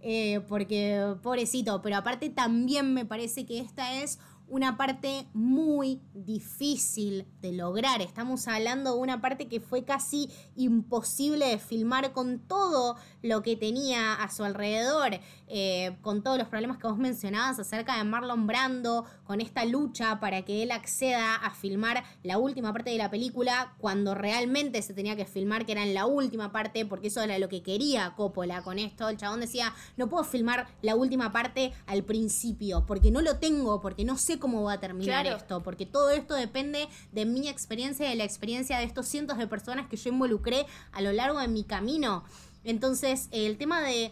eh, 0.00 0.40
porque 0.48 1.16
pobrecito. 1.22 1.82
Pero 1.82 1.96
aparte 1.96 2.30
también 2.30 2.94
me 2.94 3.04
parece 3.04 3.44
que 3.44 3.58
esta 3.58 3.94
es 3.94 4.18
una 4.48 4.76
parte 4.76 5.26
muy 5.32 6.00
difícil 6.14 7.26
de 7.40 7.52
lograr. 7.52 8.00
Estamos 8.00 8.46
hablando 8.48 8.94
de 8.94 9.00
una 9.00 9.20
parte 9.20 9.48
que 9.48 9.60
fue 9.60 9.84
casi 9.84 10.30
imposible 10.54 11.46
de 11.46 11.58
filmar 11.58 12.12
con 12.12 12.38
todo 12.38 12.96
lo 13.22 13.42
que 13.42 13.56
tenía 13.56 14.14
a 14.14 14.30
su 14.30 14.44
alrededor, 14.44 15.20
eh, 15.48 15.96
con 16.02 16.22
todos 16.22 16.38
los 16.38 16.48
problemas 16.48 16.78
que 16.78 16.86
vos 16.86 16.98
mencionabas 16.98 17.58
acerca 17.58 17.96
de 17.96 18.04
Marlon 18.04 18.46
Brando, 18.46 19.04
con 19.24 19.40
esta 19.40 19.64
lucha 19.64 20.18
para 20.20 20.42
que 20.42 20.62
él 20.62 20.70
acceda 20.72 21.36
a 21.36 21.50
filmar 21.54 22.04
la 22.22 22.38
última 22.38 22.72
parte 22.72 22.90
de 22.90 22.98
la 22.98 23.10
película 23.10 23.74
cuando 23.78 24.14
realmente 24.14 24.82
se 24.82 24.94
tenía 24.94 25.16
que 25.16 25.24
filmar 25.24 25.66
que 25.66 25.72
era 25.72 25.82
en 25.82 25.94
la 25.94 26.06
última 26.06 26.52
parte, 26.52 26.84
porque 26.86 27.08
eso 27.08 27.20
era 27.22 27.38
lo 27.38 27.48
que 27.48 27.62
quería 27.62 28.14
Coppola 28.16 28.62
con 28.62 28.78
esto. 28.78 29.08
El 29.08 29.16
chabón 29.16 29.40
decía, 29.40 29.72
no 29.96 30.08
puedo 30.08 30.24
filmar 30.24 30.66
la 30.82 30.96
última 30.96 31.32
parte 31.32 31.72
al 31.86 32.02
principio, 32.04 32.84
porque 32.86 33.10
no 33.10 33.20
lo 33.20 33.36
tengo, 33.38 33.80
porque 33.80 34.04
no 34.04 34.16
sé 34.16 34.38
cómo 34.38 34.62
va 34.64 34.74
a 34.74 34.80
terminar 34.80 35.22
Claro. 35.24 35.36
esto, 35.36 35.62
porque 35.62 35.86
todo 35.86 36.10
esto 36.10 36.34
depende 36.34 36.88
de 37.12 37.24
mi 37.24 37.48
experiencia 37.48 38.06
y 38.06 38.10
de 38.10 38.16
la 38.16 38.24
experiencia 38.24 38.78
de 38.78 38.84
estos 38.84 39.06
cientos 39.06 39.38
de 39.38 39.46
personas 39.46 39.86
que 39.88 39.96
yo 39.96 40.10
involucré 40.10 40.66
a 40.92 41.00
lo 41.02 41.12
largo 41.12 41.38
de 41.38 41.48
mi 41.48 41.64
camino. 41.64 42.24
Entonces, 42.64 43.28
el 43.30 43.56
tema 43.58 43.80
de 43.80 44.10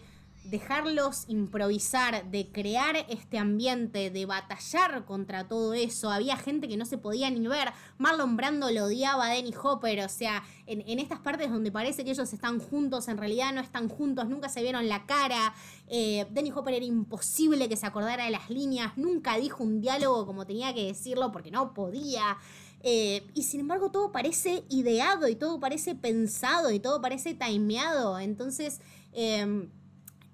dejarlos 0.49 1.25
improvisar, 1.27 2.29
de 2.29 2.47
crear 2.51 2.95
este 3.09 3.37
ambiente, 3.37 4.09
de 4.09 4.25
batallar 4.25 5.05
contra 5.05 5.47
todo 5.47 5.73
eso. 5.73 6.09
Había 6.09 6.37
gente 6.37 6.67
que 6.67 6.77
no 6.77 6.85
se 6.85 6.97
podía 6.97 7.29
ni 7.29 7.45
ver. 7.47 7.69
Marlon 7.97 8.37
Brando 8.37 8.69
lo 8.71 8.85
odiaba 8.85 9.27
a 9.27 9.33
Denny 9.33 9.53
Hopper. 9.61 10.05
O 10.05 10.09
sea, 10.09 10.43
en, 10.67 10.81
en 10.87 10.99
estas 10.99 11.19
partes 11.19 11.51
donde 11.51 11.71
parece 11.71 12.03
que 12.03 12.11
ellos 12.11 12.31
están 12.31 12.59
juntos, 12.59 13.07
en 13.07 13.17
realidad 13.17 13.53
no 13.53 13.61
están 13.61 13.89
juntos, 13.89 14.27
nunca 14.27 14.49
se 14.49 14.61
vieron 14.61 14.87
la 14.87 15.05
cara. 15.05 15.53
Eh, 15.87 16.25
Hopper 16.55 16.73
era 16.73 16.85
imposible 16.85 17.69
que 17.69 17.75
se 17.75 17.85
acordara 17.85 18.25
de 18.25 18.31
las 18.31 18.49
líneas, 18.49 18.97
nunca 18.97 19.37
dijo 19.37 19.63
un 19.63 19.81
diálogo 19.81 20.25
como 20.25 20.45
tenía 20.45 20.73
que 20.73 20.85
decirlo 20.85 21.31
porque 21.31 21.51
no 21.51 21.73
podía. 21.73 22.37
Eh, 22.81 23.25
y 23.33 23.43
sin 23.43 23.61
embargo 23.61 23.89
todo 23.89 24.11
parece 24.11 24.63
ideado 24.69 25.27
y 25.27 25.35
todo 25.35 25.59
parece 25.59 25.95
pensado 25.95 26.71
y 26.71 26.79
todo 26.79 27.01
parece 27.01 27.33
timeado. 27.33 28.19
Entonces, 28.19 28.79
eh, 29.11 29.67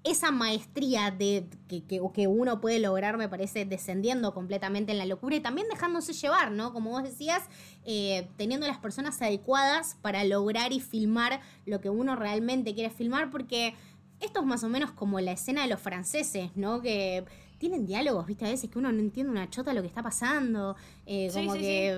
esa 0.04 0.30
maestría 0.32 1.10
de, 1.12 1.46
que, 1.68 1.84
que- 1.84 2.00
que 2.12 2.26
uno 2.26 2.60
puede 2.60 2.80
lograr, 2.80 3.16
me 3.16 3.28
parece, 3.28 3.64
descendiendo 3.64 4.34
completamente 4.34 4.90
en 4.92 4.98
la 4.98 5.06
locura 5.06 5.36
y 5.36 5.40
también 5.40 5.68
dejándose 5.68 6.12
llevar, 6.12 6.50
¿no? 6.50 6.72
Como 6.72 6.90
vos 6.90 7.02
decías, 7.04 7.42
eh, 7.84 8.28
teniendo 8.36 8.66
las 8.66 8.78
personas 8.78 9.22
adecuadas 9.22 9.96
para 10.02 10.24
lograr 10.24 10.72
y 10.72 10.80
filmar 10.80 11.40
lo 11.66 11.80
que 11.80 11.88
uno 11.90 12.16
realmente 12.16 12.74
quiere 12.74 12.90
filmar, 12.90 13.30
porque 13.30 13.74
esto 14.20 14.40
es 14.40 14.46
más 14.46 14.64
o 14.64 14.68
menos 14.68 14.90
como 14.92 15.20
la 15.20 15.32
escena 15.32 15.62
de 15.62 15.68
los 15.68 15.80
franceses, 15.80 16.50
¿no? 16.56 16.80
Que 16.80 17.24
tienen 17.58 17.86
diálogos, 17.86 18.26
¿viste? 18.26 18.44
A 18.44 18.48
veces 18.50 18.68
que 18.70 18.78
uno 18.80 18.90
no 18.90 18.98
entiende 18.98 19.30
una 19.30 19.48
chota 19.50 19.72
lo 19.72 19.82
que 19.82 19.88
está 19.88 20.02
pasando. 20.02 20.74
eh, 21.06 21.28
Sí, 21.30 21.38
como 21.38 21.52
sí, 21.54 21.60
que 21.60 21.96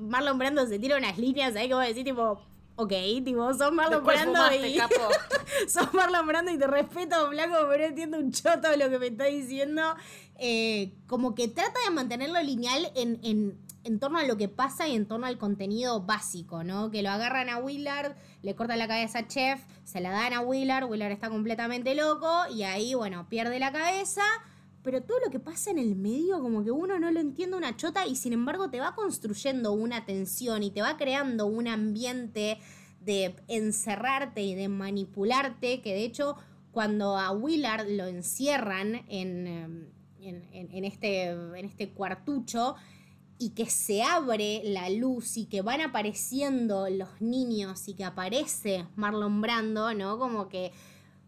Marlon 0.00 0.38
Brando 0.38 0.66
se 0.66 0.78
tira 0.78 0.96
unas 0.96 1.18
líneas 1.18 1.54
ahí 1.54 1.70
vos 1.70 1.86
decís, 1.86 2.04
tipo, 2.04 2.40
ok, 2.82 2.92
tipo, 3.24 3.52
son 3.54 3.74
Marlon 3.74 4.04
Brando 4.04 4.34
fumaste, 4.34 4.68
y... 4.68 4.76
capo. 4.76 4.94
sos 5.68 5.92
Marlon 5.94 6.26
Brando 6.26 6.50
y 6.50 6.58
te 6.58 6.66
respeto, 6.66 7.28
Blanco, 7.30 7.56
pero 7.68 7.84
entiendo 7.84 8.18
un 8.18 8.32
choto 8.32 8.70
de 8.70 8.76
lo 8.76 8.90
que 8.90 8.98
me 8.98 9.08
está 9.08 9.24
diciendo. 9.24 9.82
Eh, 10.36 10.94
como 11.06 11.34
que 11.34 11.48
trata 11.48 11.78
de 11.86 11.94
mantenerlo 11.94 12.40
lineal 12.42 12.90
en, 12.94 13.20
en, 13.22 13.58
en 13.84 14.00
torno 14.00 14.18
a 14.18 14.24
lo 14.24 14.36
que 14.36 14.48
pasa 14.48 14.88
y 14.88 14.96
en 14.96 15.06
torno 15.06 15.26
al 15.26 15.38
contenido 15.38 16.00
básico, 16.00 16.64
¿no? 16.64 16.90
Que 16.90 17.02
lo 17.02 17.10
agarran 17.10 17.48
a 17.48 17.58
Willard, 17.58 18.16
le 18.42 18.54
cortan 18.54 18.78
la 18.78 18.88
cabeza 18.88 19.20
a 19.20 19.28
Chef, 19.28 19.60
se 19.84 20.00
la 20.00 20.10
dan 20.10 20.32
a 20.32 20.40
Willard, 20.40 20.88
Willard 20.88 21.12
está 21.12 21.28
completamente 21.28 21.94
loco 21.94 22.30
y 22.52 22.62
ahí, 22.64 22.94
bueno, 22.94 23.28
pierde 23.28 23.58
la 23.58 23.72
cabeza. 23.72 24.22
Pero 24.82 25.02
todo 25.02 25.18
lo 25.24 25.30
que 25.30 25.38
pasa 25.38 25.70
en 25.70 25.78
el 25.78 25.94
medio, 25.94 26.40
como 26.40 26.64
que 26.64 26.70
uno 26.72 26.98
no 26.98 27.10
lo 27.10 27.20
entiende 27.20 27.56
una 27.56 27.76
chota 27.76 28.06
y 28.06 28.16
sin 28.16 28.32
embargo 28.32 28.68
te 28.68 28.80
va 28.80 28.94
construyendo 28.96 29.72
una 29.72 30.04
tensión 30.06 30.62
y 30.62 30.70
te 30.72 30.82
va 30.82 30.96
creando 30.96 31.46
un 31.46 31.68
ambiente 31.68 32.58
de 33.00 33.34
encerrarte 33.48 34.42
y 34.42 34.54
de 34.54 34.68
manipularte, 34.68 35.80
que 35.82 35.92
de 35.94 36.04
hecho 36.04 36.36
cuando 36.72 37.16
a 37.18 37.30
Willard 37.32 37.88
lo 37.90 38.06
encierran 38.06 39.04
en, 39.08 39.46
em, 39.46 39.86
en, 40.20 40.68
en- 40.72 40.84
este, 40.84 41.24
en 41.26 41.64
este 41.64 41.90
cuartucho 41.90 42.74
y 43.38 43.50
que 43.50 43.66
se 43.66 44.02
abre 44.02 44.62
la 44.64 44.88
luz 44.88 45.36
y 45.36 45.46
que 45.46 45.62
van 45.62 45.80
apareciendo 45.80 46.88
los 46.88 47.20
niños 47.20 47.88
y 47.88 47.94
que 47.94 48.04
aparece 48.04 48.86
Marlon 48.94 49.40
Brando, 49.40 49.92
¿no? 49.94 50.18
Como 50.18 50.48
que 50.48 50.72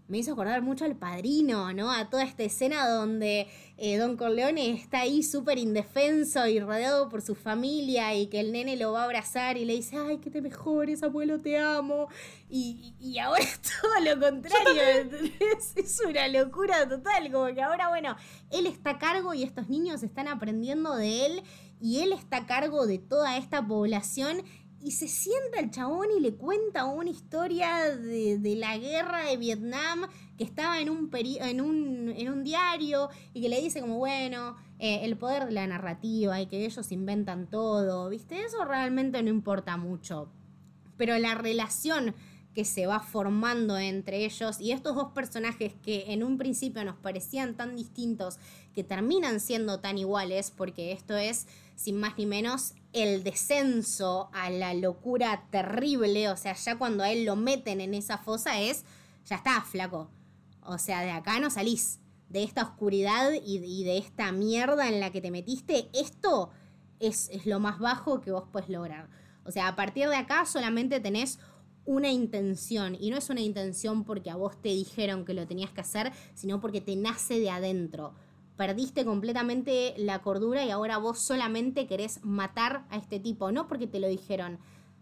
me 0.06 0.18
hizo 0.18 0.32
acordar 0.32 0.60
mucho 0.60 0.84
al 0.84 0.96
padrino, 0.96 1.72
¿no? 1.72 1.90
A 1.90 2.10
toda 2.10 2.24
esta 2.24 2.42
escena 2.42 2.86
donde 2.86 3.48
eh, 3.78 3.96
Don 3.96 4.16
Corleone 4.16 4.72
está 4.72 5.00
ahí 5.00 5.22
súper 5.22 5.58
indefenso 5.58 6.46
y 6.46 6.60
rodeado 6.60 7.08
por 7.08 7.22
su 7.22 7.34
familia 7.34 8.14
y 8.14 8.26
que 8.26 8.40
el 8.40 8.52
nene 8.52 8.76
lo 8.76 8.92
va 8.92 9.02
a 9.02 9.04
abrazar 9.04 9.56
y 9.56 9.64
le 9.64 9.74
dice, 9.74 9.96
ay, 9.96 10.18
que 10.18 10.30
te 10.30 10.42
mejores, 10.42 11.02
abuelo, 11.02 11.40
te 11.40 11.58
amo. 11.58 12.08
Y, 12.50 12.94
y 13.00 13.18
ahora 13.18 13.42
es 13.42 13.60
todo 13.60 14.00
lo 14.00 14.20
contrario, 14.20 14.82
¿entendés? 14.82 15.72
Es 15.76 16.00
una 16.06 16.28
locura 16.28 16.86
total, 16.86 17.32
como 17.32 17.46
que 17.54 17.62
ahora, 17.62 17.88
bueno, 17.88 18.16
él 18.50 18.66
está 18.66 18.90
a 18.90 18.98
cargo 18.98 19.32
y 19.32 19.42
estos 19.42 19.68
niños 19.70 20.02
están 20.02 20.28
aprendiendo 20.28 20.94
de 20.96 21.26
él 21.26 21.42
y 21.80 22.00
él 22.00 22.12
está 22.12 22.38
a 22.38 22.46
cargo 22.46 22.86
de 22.86 22.98
toda 22.98 23.36
esta 23.36 23.66
población 23.66 24.42
y 24.84 24.90
se 24.90 25.08
sienta 25.08 25.60
el 25.60 25.70
chabón 25.70 26.08
y 26.14 26.20
le 26.20 26.34
cuenta 26.34 26.84
una 26.84 27.08
historia 27.08 27.96
de, 27.96 28.54
la 28.54 28.76
guerra 28.76 29.24
de 29.24 29.38
Vietnam 29.38 30.06
que 30.36 30.44
estaba 30.44 30.78
en 30.78 30.90
un, 30.90 31.10
peri- 31.10 31.38
en, 31.40 31.62
un, 31.62 32.12
en 32.14 32.28
un 32.30 32.44
diario 32.44 33.08
y 33.32 33.40
que 33.40 33.48
le 33.48 33.62
dice 33.62 33.80
como, 33.80 33.96
bueno, 33.96 34.56
eh, 34.78 35.00
el 35.04 35.16
poder 35.16 35.46
de 35.46 35.52
la 35.52 35.66
narrativa 35.66 36.38
y 36.38 36.46
que 36.48 36.66
ellos 36.66 36.92
inventan 36.92 37.48
todo, 37.48 38.10
¿viste? 38.10 38.44
Eso 38.44 38.62
realmente 38.66 39.22
no 39.22 39.30
importa 39.30 39.78
mucho. 39.78 40.28
Pero 40.98 41.16
la 41.18 41.34
relación 41.34 42.14
que 42.54 42.66
se 42.66 42.86
va 42.86 43.00
formando 43.00 43.78
entre 43.78 44.26
ellos 44.26 44.60
y 44.60 44.72
estos 44.72 44.94
dos 44.94 45.12
personajes 45.12 45.72
que 45.82 46.12
en 46.12 46.22
un 46.22 46.36
principio 46.36 46.84
nos 46.84 46.96
parecían 46.96 47.56
tan 47.56 47.74
distintos 47.74 48.38
que 48.74 48.84
terminan 48.84 49.40
siendo 49.40 49.80
tan 49.80 49.96
iguales 49.96 50.52
porque 50.54 50.92
esto 50.92 51.16
es 51.16 51.46
sin 51.74 51.96
más 51.96 52.18
ni 52.18 52.26
menos 52.26 52.74
el 52.94 53.24
descenso 53.24 54.30
a 54.32 54.50
la 54.50 54.72
locura 54.72 55.46
terrible, 55.50 56.30
o 56.30 56.36
sea, 56.36 56.54
ya 56.54 56.78
cuando 56.78 57.02
a 57.02 57.10
él 57.10 57.24
lo 57.24 57.34
meten 57.34 57.80
en 57.80 57.92
esa 57.92 58.18
fosa 58.18 58.60
es, 58.60 58.84
ya 59.26 59.36
está, 59.36 59.60
flaco, 59.62 60.08
o 60.62 60.78
sea, 60.78 61.02
de 61.02 61.10
acá 61.10 61.40
no 61.40 61.50
salís, 61.50 61.98
de 62.28 62.44
esta 62.44 62.62
oscuridad 62.62 63.32
y, 63.44 63.84
de 63.84 63.98
esta 63.98 64.32
mierda 64.32 64.88
en 64.88 65.00
la 65.00 65.10
que 65.10 65.20
te 65.20 65.32
metiste, 65.32 65.90
esto 65.92 66.50
es, 67.00 67.28
es 67.30 67.46
lo 67.46 67.58
más 67.58 67.80
bajo 67.80 68.20
que 68.20 68.30
vos 68.30 68.44
puedes 68.50 68.68
lograr. 68.68 69.08
O 69.44 69.50
sea, 69.50 69.68
a 69.68 69.76
partir 69.76 70.08
de 70.08 70.16
acá 70.16 70.46
solamente 70.46 71.00
tenés 71.00 71.38
una 71.84 72.10
intención 72.10 72.96
y 72.98 73.10
no 73.10 73.18
es 73.18 73.28
una 73.28 73.40
intención 73.40 74.04
porque 74.04 74.30
a 74.30 74.36
vos 74.36 74.60
te 74.60 74.70
dijeron 74.70 75.24
que 75.24 75.34
lo 75.34 75.46
tenías 75.46 75.70
que 75.70 75.82
hacer, 75.82 76.12
sino 76.34 76.60
porque 76.60 76.80
te 76.80 76.96
nace 76.96 77.38
de 77.38 77.50
adentro. 77.50 78.14
Perdiste 78.56 79.04
completamente 79.04 79.94
la 79.96 80.20
cordura 80.22 80.64
y 80.64 80.70
ahora 80.70 80.98
vos 80.98 81.18
solamente 81.18 81.86
querés 81.86 82.24
matar 82.24 82.84
a 82.90 82.96
este 82.96 83.18
tipo, 83.18 83.50
no 83.50 83.66
porque 83.66 83.86
te 83.86 83.98
lo 83.98 84.08
dijeron, 84.08 84.58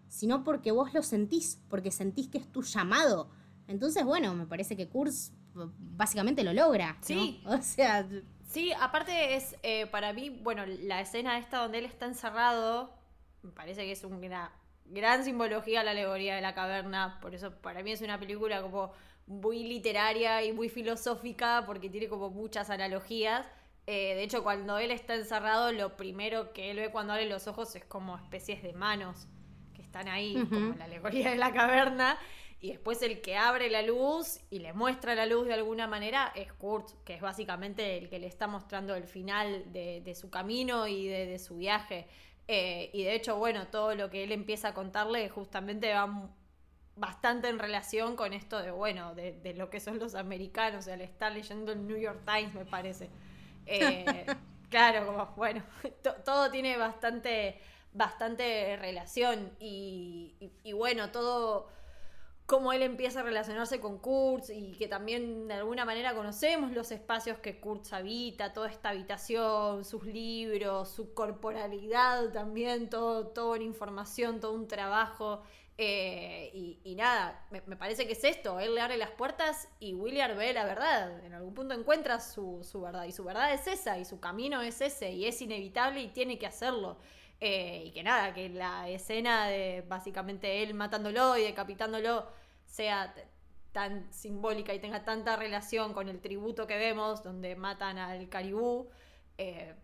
sino 0.09 0.43
porque 0.45 0.73
vos 0.73 0.95
lo 0.95 1.03
sentís, 1.03 1.61
porque 1.69 1.91
sentís 1.91 2.29
que 2.29 2.39
es 2.39 2.51
tu 2.51 2.63
llamado. 2.63 3.29
Entonces, 3.69 4.05
bueno, 4.05 4.35
me 4.35 4.47
parece 4.47 4.77
que 4.77 4.89
Kurz 4.89 5.31
eh, 5.31 5.69
básicamente 5.79 6.45
lo 6.45 6.53
logra. 6.53 6.93
¿no? 6.93 6.99
Sí. 7.03 7.43
O 7.47 7.61
sea, 7.61 8.07
Sí, 8.53 8.71
aparte 8.79 9.35
es 9.35 9.57
eh, 9.63 9.87
para 9.87 10.13
mí, 10.13 10.29
bueno, 10.29 10.67
la 10.67 11.01
escena 11.01 11.39
esta 11.39 11.63
donde 11.63 11.79
él 11.79 11.87
está 11.87 12.05
encerrado, 12.05 12.93
me 13.41 13.51
parece 13.51 13.81
que 13.87 13.93
es 13.93 14.05
una 14.05 14.53
gran 14.85 15.25
simbología 15.25 15.83
la 15.83 15.93
alegoría 15.93 16.35
de 16.37 16.43
la 16.43 16.55
caverna, 16.55 17.19
por 17.23 17.35
eso 17.35 17.51
para 17.51 17.83
mí 17.83 17.93
es 17.93 18.03
una 18.03 18.21
película 18.21 18.61
como 18.61 18.93
muy 19.41 19.65
literaria 19.65 20.43
y 20.45 20.53
muy 20.53 20.69
filosófica 20.69 21.65
porque 21.67 21.89
tiene 21.89 22.09
como 22.09 22.31
muchas 22.31 22.71
analogías. 22.71 23.47
Eh, 23.87 24.15
de 24.15 24.23
hecho, 24.23 24.43
cuando 24.43 24.79
él 24.79 24.91
está 24.91 25.15
encerrado, 25.15 25.73
lo 25.73 25.97
primero 25.97 26.53
que 26.53 26.71
él 26.71 26.77
ve 26.79 26.91
cuando 26.91 27.15
abre 27.15 27.27
los 27.27 27.47
ojos 27.49 27.75
es 27.75 27.85
como 27.85 28.17
especies 28.17 28.63
de 28.63 28.73
manos 28.73 29.27
que 29.75 29.83
están 29.83 30.09
ahí, 30.09 30.47
como 30.49 30.75
la 30.77 30.85
alegoría 30.85 31.31
de 31.31 31.37
la 31.37 31.53
caverna. 31.53 32.19
Y 32.61 32.69
después 32.69 33.03
el 33.03 33.21
que 33.21 33.37
abre 33.37 33.69
la 33.71 33.83
luz 33.83 34.39
y 34.49 34.61
le 34.61 34.73
muestra 34.73 35.17
la 35.17 35.27
luz 35.27 35.49
de 35.49 35.55
alguna 35.55 35.89
manera 35.89 36.33
es 36.37 36.53
Kurt, 36.53 36.91
que 37.05 37.15
es 37.15 37.21
básicamente 37.21 37.99
el 37.99 38.09
que 38.09 38.21
le 38.21 38.29
está 38.29 38.47
mostrando 38.47 38.95
el 38.95 39.09
final 39.09 39.73
de, 39.73 40.01
de 40.01 40.15
su 40.15 40.31
camino 40.31 40.87
y 40.87 41.09
de, 41.09 41.27
de 41.27 41.41
su 41.41 41.57
viaje. 41.57 42.07
Eh, 42.47 42.91
y 42.93 43.03
de 43.03 43.15
hecho, 43.15 43.37
bueno, 43.37 43.67
todo 43.67 43.95
lo 43.97 44.11
que 44.11 44.23
él 44.23 44.31
empieza 44.31 44.69
a 44.69 44.75
contarle 44.75 45.29
justamente 45.29 45.93
va 45.93 46.31
bastante 46.97 47.49
en 47.49 47.59
relación 47.59 48.17
con 48.17 48.33
esto 48.33 48.59
de, 48.63 48.71
bueno, 48.71 49.15
de, 49.15 49.33
de 49.33 49.55
lo 49.55 49.71
que 49.71 49.81
son 49.81 49.99
los 49.99 50.15
americanos. 50.15 50.81
O 50.81 50.83
sea, 50.83 50.97
le 50.97 51.05
está 51.05 51.31
leyendo 51.31 51.73
el 51.73 51.87
New 51.87 51.97
York 51.99 52.23
Times, 52.27 52.55
me 52.55 52.65
parece. 52.67 53.11
Eh, 53.67 54.35
claro, 54.71 55.07
como, 55.07 55.27
bueno, 55.37 55.63
to- 56.03 56.15
todo 56.25 56.51
tiene 56.51 56.77
bastante, 56.77 57.61
bastante 57.93 58.77
relación. 58.77 59.53
Y, 59.59 60.37
y- 60.41 60.53
y 60.71 60.73
bueno, 60.73 61.11
todo 61.11 61.69
cómo 62.47 62.73
él 62.73 62.83
empieza 62.83 63.21
a 63.21 63.23
relacionarse 63.23 63.81
con 63.81 63.99
Kurtz 63.99 64.51
y 64.51 64.73
que 64.77 64.89
también 64.89 65.49
de 65.49 65.55
alguna 65.55 65.85
manera 65.85 66.15
conocemos 66.15 66.73
los 66.73 66.91
espacios 66.91 67.39
que 67.39 67.61
Kurtz 67.61 67.93
habita, 67.93 68.53
toda 68.53 68.69
esta 68.69 68.91
habitación, 68.91 69.85
sus 69.85 70.05
libros, 70.05 70.91
su 70.91 71.15
corporalidad 71.15 72.31
también, 72.33 72.91
todo, 72.91 73.29
toda 73.29 73.55
una 73.57 73.65
información, 73.65 74.41
todo 74.41 74.53
un 74.53 74.69
trabajo. 74.69 75.43
Eh, 75.79 76.79
y, 76.85 76.95
nada, 76.95 77.47
me, 77.51 77.77
parece 77.77 78.07
que 78.07 78.13
es 78.13 78.25
esto, 78.25 78.61
él 78.61 78.75
le 78.75 78.81
abre 78.81 78.97
las 78.97 79.11
puertas 79.11 79.69
y 79.81 79.95
William 79.95 80.37
ve 80.37 80.53
la 80.53 80.65
verdad, 80.65 81.25
en 81.25 81.33
algún 81.33 81.55
punto 81.55 81.75
encuentra 81.75 82.21
su, 82.21 82.63
su 82.63 82.83
verdad 82.83 83.05
y 83.05 83.13
su 83.13 83.25
verdad 83.25 83.53
es 83.55 83.67
esa 83.67 83.99
y 83.99 84.05
su 84.05 84.21
camino 84.21 84.61
es 84.61 84.81
ese 84.81 85.13
y 85.13 85.27
es 85.27 85.41
inevitable 85.41 86.03
y 86.03 86.09
tiene 86.09 86.39
que 86.39 86.47
hacerlo. 86.47 86.99
Eh, 87.41 87.85
y 87.87 87.91
que 87.93 88.05
nada, 88.05 88.33
que 88.35 88.49
la 88.51 88.89
escena 88.89 89.49
de 89.49 89.85
básicamente 89.89 90.63
él 90.63 90.75
matándolo 90.75 91.37
y 91.37 91.43
decapitándolo 91.43 92.29
sea 92.67 93.13
tan 93.73 94.13
simbólica 94.13 94.75
y 94.75 94.79
tenga 94.79 95.05
tanta 95.05 95.35
relación 95.37 95.93
con 95.95 96.09
el 96.09 96.21
tributo 96.21 96.67
que 96.67 96.77
vemos, 96.77 97.23
donde 97.25 97.57
matan 97.57 97.99
al 97.99 98.29
caribú. 98.29 98.89
eh, 99.39 99.75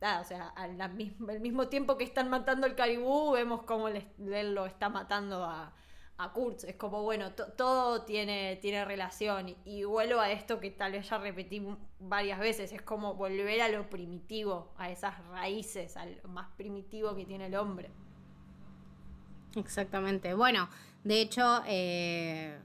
o 0.00 0.24
sea, 0.24 0.48
al 0.48 0.78
la 0.78 0.88
mis- 0.88 1.12
al 1.28 1.40
mismo 1.40 1.68
tiempo 1.68 1.96
que 1.98 2.04
están 2.04 2.28
matando 2.30 2.66
al 2.66 2.74
caribú, 2.74 3.32
vemos 3.32 3.62
cómo 3.64 3.88
él 3.88 4.04
lo 4.54 4.64
está 4.66 4.88
matando 4.88 5.44
a, 5.44 5.74
a 6.16 6.32
Kurtz. 6.32 6.64
Es 6.64 6.76
como, 6.76 7.02
bueno, 7.02 7.32
to- 7.32 7.52
todo 7.52 8.02
tiene, 8.02 8.56
tiene 8.62 8.84
relación. 8.84 9.54
Y 9.64 9.84
vuelvo 9.84 10.20
a 10.20 10.30
esto 10.30 10.58
que 10.58 10.70
tal 10.70 10.92
vez 10.92 11.08
ya 11.08 11.18
repetí 11.18 11.62
varias 11.98 12.38
veces, 12.38 12.72
es 12.72 12.80
como 12.82 13.14
volver 13.14 13.60
a 13.60 13.68
lo 13.68 13.90
primitivo, 13.90 14.72
a 14.78 14.90
esas 14.90 15.18
raíces, 15.28 15.96
a 15.98 16.06
lo 16.06 16.28
más 16.28 16.48
primitivo 16.56 17.14
que 17.14 17.26
tiene 17.26 17.46
el 17.46 17.54
hombre. 17.56 17.90
Exactamente. 19.56 20.34
Bueno, 20.34 20.68
de 21.04 21.20
hecho, 21.20 21.62
eh, 21.66 22.58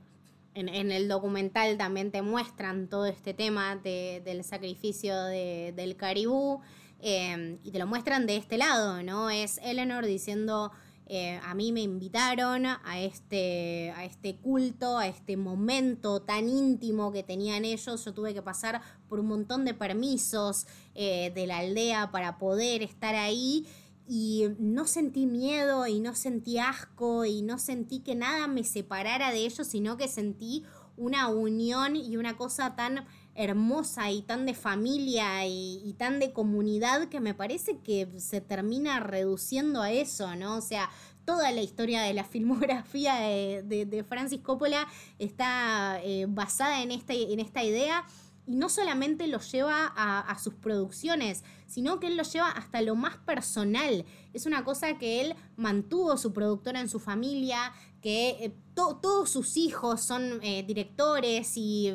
en, 0.53 0.69
en 0.69 0.91
el 0.91 1.07
documental 1.07 1.77
también 1.77 2.11
te 2.11 2.21
muestran 2.21 2.87
todo 2.87 3.05
este 3.07 3.33
tema 3.33 3.75
de- 3.75 4.21
del 4.23 4.43
sacrificio 4.43 5.21
de- 5.23 5.73
del 5.75 5.97
caribú 5.97 6.61
eh, 6.99 7.59
y 7.63 7.71
te 7.71 7.79
lo 7.79 7.87
muestran 7.87 8.25
de 8.25 8.37
este 8.37 8.57
lado, 8.57 9.03
¿no? 9.03 9.29
Es 9.29 9.59
Eleanor 9.63 10.05
diciendo, 10.05 10.71
eh, 11.07 11.39
a 11.43 11.53
mí 11.53 11.71
me 11.71 11.81
invitaron 11.81 12.65
a 12.65 12.99
este, 12.99 13.91
a 13.95 14.05
este 14.05 14.37
culto, 14.37 14.97
a 14.97 15.07
este 15.07 15.37
momento 15.37 16.23
tan 16.23 16.49
íntimo 16.49 17.11
que 17.11 17.21
tenían 17.21 17.63
ellos, 17.63 18.03
yo 18.03 18.13
tuve 18.13 18.33
que 18.33 18.41
pasar 18.41 18.81
por 19.07 19.19
un 19.19 19.27
montón 19.27 19.65
de 19.65 19.75
permisos 19.75 20.65
eh, 20.95 21.31
de 21.35 21.45
la 21.45 21.59
aldea 21.59 22.09
para 22.11 22.39
poder 22.39 22.81
estar 22.81 23.13
ahí 23.13 23.67
y 24.07 24.47
no 24.57 24.87
sentí 24.87 25.27
miedo 25.27 25.85
y 25.85 25.99
no 25.99 26.15
sentí 26.15 26.57
asco 26.57 27.25
y 27.25 27.43
no 27.43 27.59
sentí 27.59 27.99
que 27.99 28.15
nada 28.15 28.47
me 28.47 28.63
separara 28.63 29.31
de 29.31 29.45
ellos, 29.45 29.67
sino 29.67 29.97
que 29.97 30.07
sentí 30.07 30.63
una 30.97 31.27
unión 31.27 31.95
y 31.95 32.17
una 32.17 32.35
cosa 32.35 32.75
tan 32.75 33.05
hermosa 33.35 34.11
y 34.11 34.21
tan 34.21 34.45
de 34.45 34.53
familia 34.53 35.45
y, 35.45 35.93
tan 35.97 36.19
de 36.19 36.31
comunidad 36.33 37.09
que 37.09 37.19
me 37.19 37.33
parece 37.33 37.79
que 37.79 38.07
se 38.19 38.41
termina 38.41 38.99
reduciendo 39.01 39.81
a 39.81 39.91
eso, 39.91 40.35
¿no? 40.35 40.55
O 40.57 40.61
sea, 40.61 40.89
toda 41.25 41.51
la 41.51 41.61
historia 41.61 42.01
de 42.01 42.13
la 42.13 42.23
filmografía 42.33 43.15
de, 43.15 43.63
de- 43.63 43.85
de 43.85 44.03
Francis 44.03 44.39
Coppola 44.41 44.87
está 45.19 45.99
eh, 46.03 46.25
basada 46.29 46.81
en 46.81 46.91
esta, 46.91 47.13
en 47.13 47.39
esta 47.39 47.63
idea 47.63 48.05
y 48.47 48.55
no 48.55 48.69
solamente 48.69 49.25
lo 49.27 49.39
lleva 49.39 49.91
a, 49.95 50.37
sus 50.37 50.53
producciones, 50.53 51.43
sino 51.65 51.99
que 51.99 52.05
él 52.07 52.15
lo 52.15 52.21
lleva 52.21 52.49
hasta 52.51 52.79
lo 52.83 52.95
más 52.95 53.17
personal. 53.17 54.05
Es 54.33 54.45
una 54.45 54.63
cosa 54.63 54.99
que 54.99 55.21
él 55.21 55.33
mantuvo 55.55 56.15
su 56.15 56.31
productora 56.31 56.79
en 56.79 56.87
su 56.87 56.99
familia, 56.99 57.73
que 58.01 58.29
eh, 58.45 58.55
to- 58.75 58.97
todos 59.01 59.31
sus 59.31 59.57
hijos 59.57 60.01
son 60.01 60.39
eh, 60.43 60.61
directores 60.61 61.53
y- 61.57 61.89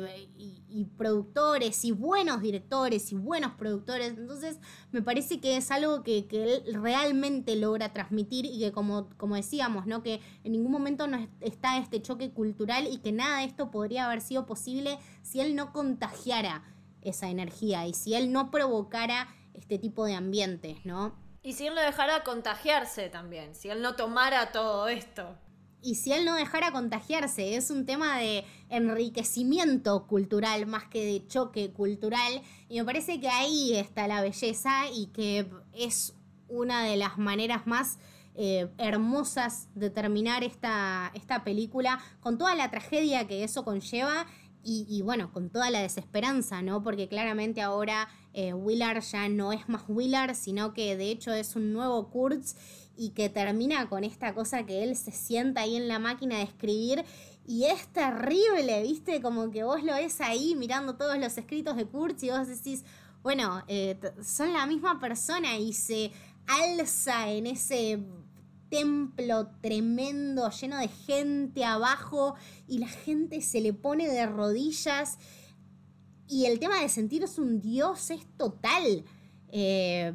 y 0.71 0.85
productores 0.85 1.83
y 1.85 1.91
buenos 1.91 2.41
directores 2.41 3.11
y 3.11 3.15
buenos 3.15 3.51
productores. 3.53 4.09
Entonces 4.17 4.57
me 4.91 5.01
parece 5.01 5.39
que 5.39 5.57
es 5.57 5.69
algo 5.71 6.03
que, 6.03 6.25
que 6.27 6.43
él 6.43 6.73
realmente 6.81 7.55
logra 7.55 7.93
transmitir 7.93 8.45
y 8.45 8.59
que 8.59 8.71
como, 8.71 9.09
como 9.17 9.35
decíamos, 9.35 9.85
¿no? 9.85 10.01
que 10.01 10.21
en 10.43 10.51
ningún 10.53 10.71
momento 10.71 11.07
no 11.07 11.17
es- 11.17 11.29
está 11.41 11.77
este 11.77 12.01
choque 12.01 12.31
cultural 12.31 12.87
y 12.87 12.97
que 12.99 13.11
nada 13.11 13.39
de 13.39 13.45
esto 13.45 13.71
podría 13.71 14.05
haber 14.05 14.21
sido 14.21 14.45
posible 14.45 14.97
si 15.21 15.41
él 15.41 15.55
no 15.55 15.71
contagiara 15.73 16.63
esa 17.01 17.29
energía 17.29 17.85
y 17.87 17.93
si 17.93 18.13
él 18.15 18.31
no 18.31 18.51
provocara 18.51 19.27
este 19.53 19.77
tipo 19.77 20.05
de 20.05 20.15
ambientes, 20.15 20.77
¿no? 20.85 21.13
Y 21.43 21.53
si 21.53 21.65
él 21.67 21.73
lo 21.75 21.81
dejara 21.81 22.23
contagiarse 22.23 23.09
también, 23.09 23.55
si 23.55 23.69
él 23.69 23.81
no 23.81 23.95
tomara 23.95 24.51
todo 24.51 24.87
esto. 24.87 25.35
Y 25.83 25.95
si 25.95 26.13
él 26.13 26.25
no 26.25 26.35
dejara 26.35 26.71
contagiarse, 26.71 27.55
es 27.55 27.71
un 27.71 27.85
tema 27.85 28.19
de 28.19 28.45
enriquecimiento 28.69 30.05
cultural 30.05 30.67
más 30.67 30.85
que 30.85 31.03
de 31.03 31.27
choque 31.27 31.71
cultural. 31.71 32.41
Y 32.69 32.77
me 32.79 32.85
parece 32.85 33.19
que 33.19 33.29
ahí 33.29 33.75
está 33.75 34.07
la 34.07 34.21
belleza 34.21 34.89
y 34.93 35.07
que 35.07 35.49
es 35.73 36.13
una 36.47 36.83
de 36.83 36.97
las 36.97 37.17
maneras 37.17 37.65
más 37.65 37.97
eh, 38.35 38.69
hermosas 38.77 39.69
de 39.73 39.89
terminar 39.89 40.43
esta, 40.43 41.11
esta 41.15 41.43
película, 41.43 41.99
con 42.19 42.37
toda 42.37 42.55
la 42.55 42.69
tragedia 42.69 43.27
que 43.27 43.43
eso 43.43 43.65
conlleva. 43.65 44.27
Y, 44.63 45.01
bueno, 45.01 45.31
con 45.33 45.49
toda 45.49 45.71
la 45.71 45.79
desesperanza, 45.79 46.61
¿no? 46.61 46.83
Porque 46.83 47.07
claramente 47.07 47.63
ahora 47.63 48.07
eh, 48.31 48.53
Willard 48.53 49.01
ya 49.01 49.27
no 49.27 49.53
es 49.53 49.67
más 49.67 49.85
Willard, 49.87 50.35
sino 50.35 50.71
que 50.75 50.95
de 50.95 51.09
hecho 51.09 51.33
es 51.33 51.55
un 51.55 51.73
nuevo 51.73 52.11
Kurtz 52.11 52.55
y 52.95 53.09
que 53.09 53.29
termina 53.29 53.87
con 53.89 54.03
esta 54.03 54.33
cosa 54.33 54.65
que 54.65 54.83
él 54.83 54.95
se 54.95 55.11
sienta 55.11 55.61
ahí 55.61 55.75
en 55.75 55.87
la 55.87 55.99
máquina 55.99 56.37
de 56.37 56.43
escribir 56.43 57.05
y 57.47 57.65
es 57.65 57.87
terrible, 57.87 58.83
¿viste? 58.83 59.21
Como 59.21 59.49
que 59.51 59.63
vos 59.63 59.83
lo 59.83 59.93
ves 59.93 60.21
ahí 60.21 60.55
mirando 60.55 60.95
todos 60.95 61.17
los 61.17 61.37
escritos 61.37 61.75
de 61.75 61.85
Kurtz 61.85 62.23
y 62.23 62.29
vos 62.29 62.47
decís, 62.47 62.83
bueno, 63.23 63.63
eh, 63.67 63.99
son 64.23 64.53
la 64.53 64.65
misma 64.65 64.99
persona 64.99 65.57
y 65.57 65.73
se 65.73 66.11
alza 66.47 67.29
en 67.29 67.47
ese 67.47 67.99
templo 68.69 69.47
tremendo 69.61 70.49
lleno 70.49 70.77
de 70.77 70.87
gente 70.87 71.65
abajo 71.65 72.35
y 72.67 72.79
la 72.79 72.87
gente 72.87 73.41
se 73.41 73.59
le 73.59 73.73
pone 73.73 74.07
de 74.07 74.25
rodillas 74.25 75.17
y 76.27 76.45
el 76.45 76.59
tema 76.59 76.79
de 76.79 76.87
sentirse 76.87 77.41
un 77.41 77.59
dios 77.59 78.09
es 78.11 78.25
total. 78.37 79.03
Eh, 79.49 80.13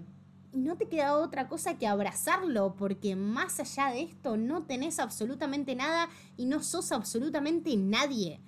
y 0.56 0.60
no 0.60 0.78
te 0.78 0.88
queda 0.88 1.18
otra 1.18 1.48
cosa 1.48 1.76
que 1.76 1.86
abrazarlo, 1.86 2.76
porque 2.78 3.14
más 3.14 3.60
allá 3.60 3.92
de 3.92 4.00
esto 4.00 4.38
no 4.38 4.62
tenés 4.62 4.98
absolutamente 4.98 5.74
nada 5.74 6.08
y 6.38 6.46
no 6.46 6.62
sos 6.62 6.92
absolutamente 6.92 7.76
nadie. 7.76 8.40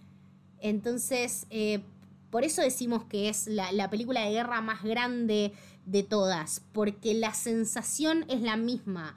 Entonces, 0.58 1.46
eh, 1.50 1.82
por 2.30 2.44
eso 2.44 2.62
decimos 2.62 3.04
que 3.04 3.28
es 3.28 3.46
la, 3.46 3.72
la 3.72 3.90
película 3.90 4.22
de 4.22 4.30
guerra 4.30 4.62
más 4.62 4.82
grande 4.82 5.52
de 5.84 6.02
todas, 6.02 6.62
porque 6.72 7.12
la 7.12 7.34
sensación 7.34 8.24
es 8.28 8.40
la 8.40 8.56
misma. 8.56 9.14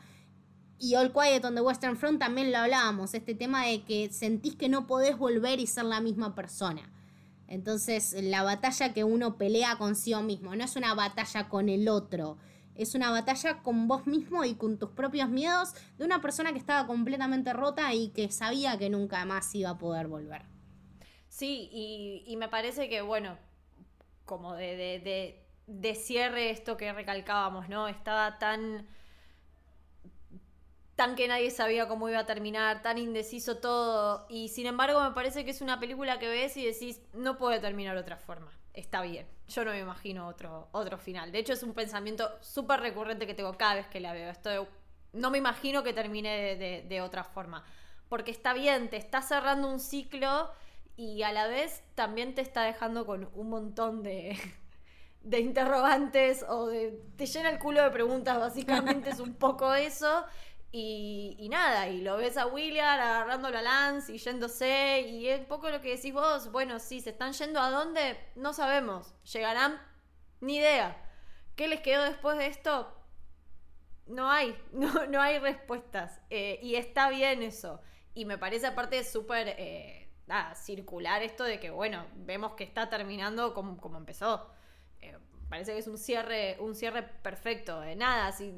Y 0.78 0.96
All 0.96 1.14
Quiet 1.14 1.46
on 1.46 1.56
the 1.56 1.62
Western 1.62 1.96
Front 1.96 2.20
también 2.20 2.52
lo 2.52 2.58
hablábamos, 2.58 3.14
este 3.14 3.36
tema 3.36 3.68
de 3.68 3.84
que 3.84 4.12
sentís 4.12 4.56
que 4.56 4.68
no 4.68 4.86
podés 4.86 5.18
volver 5.18 5.62
y 5.62 5.68
ser 5.68 5.86
la 5.86 6.02
misma 6.02 6.36
persona. 6.36 6.92
Entonces, 7.48 8.14
la 8.22 8.44
batalla 8.44 8.94
que 8.94 9.06
uno 9.06 9.38
pelea 9.38 9.78
consigo 9.78 10.22
mismo, 10.24 10.54
no 10.58 10.66
es 10.66 10.76
una 10.76 10.94
batalla 10.94 11.48
con 11.48 11.70
el 11.70 11.88
otro, 11.88 12.38
es 12.76 12.96
una 12.96 13.12
batalla 13.12 13.62
con 13.64 13.88
vos 13.88 14.08
mismo 14.08 14.44
y 14.44 14.56
con 14.56 14.78
tus 14.78 14.92
propios 14.92 15.30
miedos 15.30 15.74
de 15.98 16.06
una 16.06 16.22
persona 16.22 16.52
que 16.52 16.60
estaba 16.60 16.88
completamente 16.88 17.54
rota 17.54 17.94
y 17.94 18.10
que 18.10 18.32
sabía 18.32 18.78
que 18.78 18.90
nunca 18.90 19.24
más 19.26 19.54
iba 19.56 19.72
a 19.72 19.78
poder 19.78 20.08
volver. 20.08 20.44
Sí, 21.28 21.70
y, 21.72 22.24
y 22.26 22.38
me 22.38 22.50
parece 22.50 22.90
que, 22.90 23.02
bueno, 23.02 23.38
como 24.26 24.56
de, 24.56 24.76
de, 24.76 25.00
de, 25.00 25.46
de 25.68 25.96
cierre 25.96 26.50
esto 26.50 26.78
que 26.78 26.92
recalcábamos, 26.94 27.70
¿no? 27.70 27.88
Estaba 27.88 28.38
tan 28.40 28.88
tan 30.96 31.16
que 31.16 31.28
nadie 31.28 31.50
sabía 31.50 31.88
cómo 31.88 32.10
iba 32.10 32.20
a 32.20 32.26
terminar, 32.28 32.84
tan 32.84 33.00
indeciso 33.00 33.58
todo, 33.58 34.28
y 34.30 34.50
sin 34.50 34.68
embargo 34.68 35.02
me 35.02 35.12
parece 35.12 35.44
que 35.44 35.50
es 35.50 35.62
una 35.62 35.80
película 35.80 36.20
que 36.20 36.28
ves 36.28 36.56
y 36.58 36.66
decís, 36.66 37.02
no 37.14 37.40
puede 37.40 37.60
terminar 37.60 37.96
de 37.96 38.02
otra 38.02 38.18
forma, 38.18 38.52
está 38.74 39.02
bien, 39.02 39.28
yo 39.48 39.66
no 39.66 39.72
me 39.72 39.80
imagino 39.80 40.28
otro, 40.28 40.70
otro 40.72 40.98
final, 40.98 41.32
de 41.32 41.40
hecho 41.40 41.54
es 41.54 41.64
un 41.64 41.74
pensamiento 41.74 42.30
súper 42.42 42.80
recurrente 42.80 43.28
que 43.28 43.34
tengo 43.34 43.58
cada 43.58 43.76
vez 43.76 43.88
que 43.88 44.00
la 44.00 44.14
veo, 44.14 44.30
esto 44.32 44.68
no 45.14 45.30
me 45.32 45.38
imagino 45.38 45.84
que 45.84 45.94
termine 45.94 46.30
de, 46.38 46.56
de- 46.56 46.82
de 46.88 47.02
otra 47.02 47.24
forma, 47.24 47.64
porque 48.10 48.32
está 48.32 48.54
bien, 48.54 48.90
te 48.90 48.98
está 48.98 49.22
cerrando 49.22 49.68
un 49.70 49.80
ciclo 49.80 50.52
y 50.96 51.24
a 51.24 51.32
la 51.32 51.48
vez 51.48 51.84
también 51.96 52.36
te 52.36 52.42
está 52.42 52.64
dejando 52.64 53.06
con 53.06 53.30
un 53.36 53.50
montón 53.50 54.04
de, 54.04 54.38
de 55.24 55.40
interrogantes 55.40 56.44
o 56.48 56.68
de... 56.68 57.00
te 57.18 57.26
llena 57.26 57.50
el 57.50 57.60
culo 57.60 57.84
de 57.84 57.92
preguntas, 57.92 58.40
básicamente 58.40 59.12
es 59.12 59.20
un 59.20 59.34
poco 59.36 59.74
eso. 59.74 60.26
Y, 60.74 61.48
nada, 61.52 61.90
y 61.90 62.02
lo 62.02 62.16
ves 62.16 62.38
a 62.38 62.48
William 62.48 62.88
agarrándolo 62.88 63.58
a 63.58 63.62
Lance 63.62 64.14
y 64.14 64.18
yéndose, 64.18 65.02
y 65.02 65.28
es 65.28 65.42
un 65.42 65.46
poco 65.48 65.70
lo 65.70 65.82
que 65.82 65.96
decís 65.98 66.14
vos, 66.14 66.50
bueno, 66.52 66.80
sí, 66.80 67.02
se 67.02 67.10
están 67.10 67.34
yendo 67.34 67.60
a 67.60 67.70
dónde, 67.70 68.18
no 68.36 68.54
sabemos, 68.54 69.14
llegarán, 69.34 69.82
ni 70.40 70.58
idea. 70.58 70.98
¿Qué 71.58 71.68
les 71.68 71.82
quedó 71.82 72.04
después 72.04 72.38
de 72.38 72.48
esto? 72.48 72.96
No 74.08 74.30
hay, 74.32 74.58
no, 74.72 75.08
no 75.08 75.22
hay 75.22 75.40
respuestas. 75.40 76.22
eh, 76.30 76.60
y 76.62 76.76
está 76.76 77.10
bien 77.10 77.44
eso. 77.44 77.82
Y 78.14 78.26
me 78.26 78.38
parece 78.38 78.68
aparte 78.68 79.04
súper 79.04 79.56
eh, 79.58 80.10
circular 80.56 81.24
esto 81.24 81.44
de 81.44 81.60
que, 81.60 81.70
bueno, 81.70 82.06
vemos 82.16 82.54
que 82.54 82.64
está 82.64 82.90
terminando 82.90 83.54
como, 83.54 83.78
como 83.78 83.98
empezó. 83.98 84.50
Eh, 85.02 85.18
parece 85.50 85.74
que 85.74 85.80
es 85.80 85.88
un 85.88 85.98
cierre, 85.98 86.58
un 86.60 86.76
cierre 86.76 87.04
perfecto. 87.04 87.84
Eh, 87.84 87.96
nada, 87.96 88.32
si, 88.32 88.54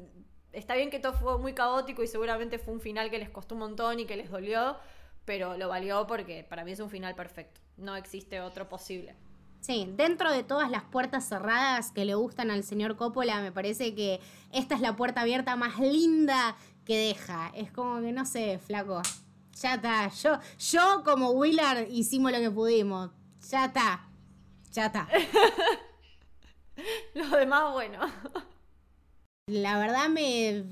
está 0.54 0.74
bien 0.74 0.90
que 0.90 1.00
todo 1.00 1.12
fue 1.12 1.38
muy 1.38 1.52
caótico 1.52 2.02
y 2.02 2.06
seguramente 2.06 2.58
fue 2.58 2.74
un 2.74 2.80
final 2.80 3.10
que 3.10 3.18
les 3.18 3.30
costó 3.30 3.54
un 3.54 3.60
montón 3.60 4.00
y 4.00 4.06
que 4.06 4.16
les 4.16 4.30
dolió, 4.30 4.76
pero 5.24 5.56
lo 5.56 5.68
valió 5.68 6.06
porque 6.06 6.44
para 6.48 6.64
mí 6.64 6.72
es 6.72 6.80
un 6.80 6.90
final 6.90 7.14
perfecto. 7.14 7.60
No 7.76 7.96
existe 7.96 8.40
otro 8.40 8.68
posible. 8.68 9.16
Sí, 9.60 9.90
dentro 9.96 10.30
de 10.30 10.42
todas 10.42 10.70
las 10.70 10.84
puertas 10.84 11.26
cerradas 11.26 11.90
que 11.90 12.04
le 12.04 12.14
gustan 12.14 12.50
al 12.50 12.64
señor 12.64 12.96
Coppola, 12.96 13.40
me 13.40 13.50
parece 13.50 13.94
que 13.94 14.20
esta 14.52 14.74
es 14.74 14.80
la 14.80 14.94
puerta 14.94 15.22
abierta 15.22 15.56
más 15.56 15.78
linda 15.78 16.56
que 16.84 16.98
deja. 16.98 17.50
Es 17.54 17.72
como 17.72 18.00
que, 18.00 18.12
no 18.12 18.26
sé, 18.26 18.58
flaco, 18.58 19.00
ya 19.54 19.74
está. 19.74 20.08
Yo, 20.08 20.38
yo 20.58 21.02
como 21.04 21.30
Willard 21.30 21.88
hicimos 21.90 22.32
lo 22.32 22.38
que 22.38 22.50
pudimos. 22.50 23.10
Ya 23.50 23.66
está. 23.66 24.06
Ya 24.72 24.86
está. 24.86 25.08
Lo 27.14 27.28
demás, 27.28 27.72
bueno. 27.72 28.00
La 29.46 29.78
verdad 29.78 30.08
me... 30.08 30.64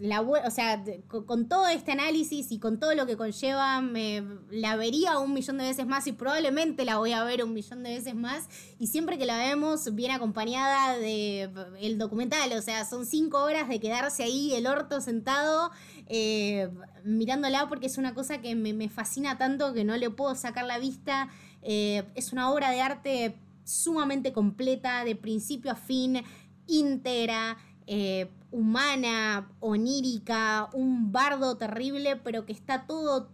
La, 0.00 0.22
o 0.22 0.50
sea, 0.50 0.82
con, 1.08 1.46
todo 1.46 1.68
este 1.68 1.92
análisis 1.92 2.50
y 2.52 2.58
con 2.58 2.80
todo 2.80 2.94
lo 2.94 3.04
que 3.04 3.18
conlleva, 3.18 3.82
me 3.82 4.24
la 4.50 4.74
vería 4.76 5.18
un 5.18 5.34
millón 5.34 5.58
de 5.58 5.64
veces 5.64 5.86
más 5.86 6.06
y 6.06 6.12
probablemente 6.12 6.86
la 6.86 6.96
voy 6.96 7.12
a 7.12 7.22
ver 7.22 7.44
un 7.44 7.52
millón 7.52 7.82
de 7.82 7.90
veces 7.90 8.14
más. 8.14 8.48
Y 8.78 8.86
siempre 8.86 9.18
que 9.18 9.26
la 9.26 9.36
vemos, 9.36 9.94
viene 9.94 10.14
acompañada 10.14 10.96
de 10.96 11.50
documental. 11.98 12.50
O 12.54 12.62
sea, 12.62 12.86
son 12.86 13.04
cinco 13.04 13.44
horas 13.44 13.68
de 13.68 13.78
quedarse 13.78 14.22
ahí, 14.22 14.54
el 14.54 14.66
orto 14.66 15.02
sentado, 15.02 15.70
eh, 16.06 16.70
mirándola, 17.04 17.68
porque 17.68 17.86
es 17.86 17.98
una 17.98 18.14
cosa 18.14 18.40
que 18.40 18.54
me, 18.54 18.72
me 18.72 18.88
fascina 18.88 19.36
tanto 19.36 19.74
que 19.74 19.84
no 19.84 19.98
le 19.98 20.08
puedo 20.08 20.34
sacar 20.34 20.64
la 20.64 20.78
vista. 20.78 21.28
Eh, 21.60 22.04
es 22.14 22.32
una 22.32 22.50
obra 22.50 22.70
de 22.70 22.80
arte 22.80 23.36
sumamente 23.64 24.32
completa, 24.32 25.04
de 25.04 25.14
principio 25.14 25.72
a 25.72 25.76
fin, 25.76 26.24
íntegra, 26.66 27.58
eh, 27.86 28.30
humana, 28.50 29.50
onírica, 29.60 30.68
un 30.72 31.12
bardo 31.12 31.56
terrible, 31.56 32.16
pero 32.16 32.46
que 32.46 32.52
está 32.52 32.86
todo 32.86 33.30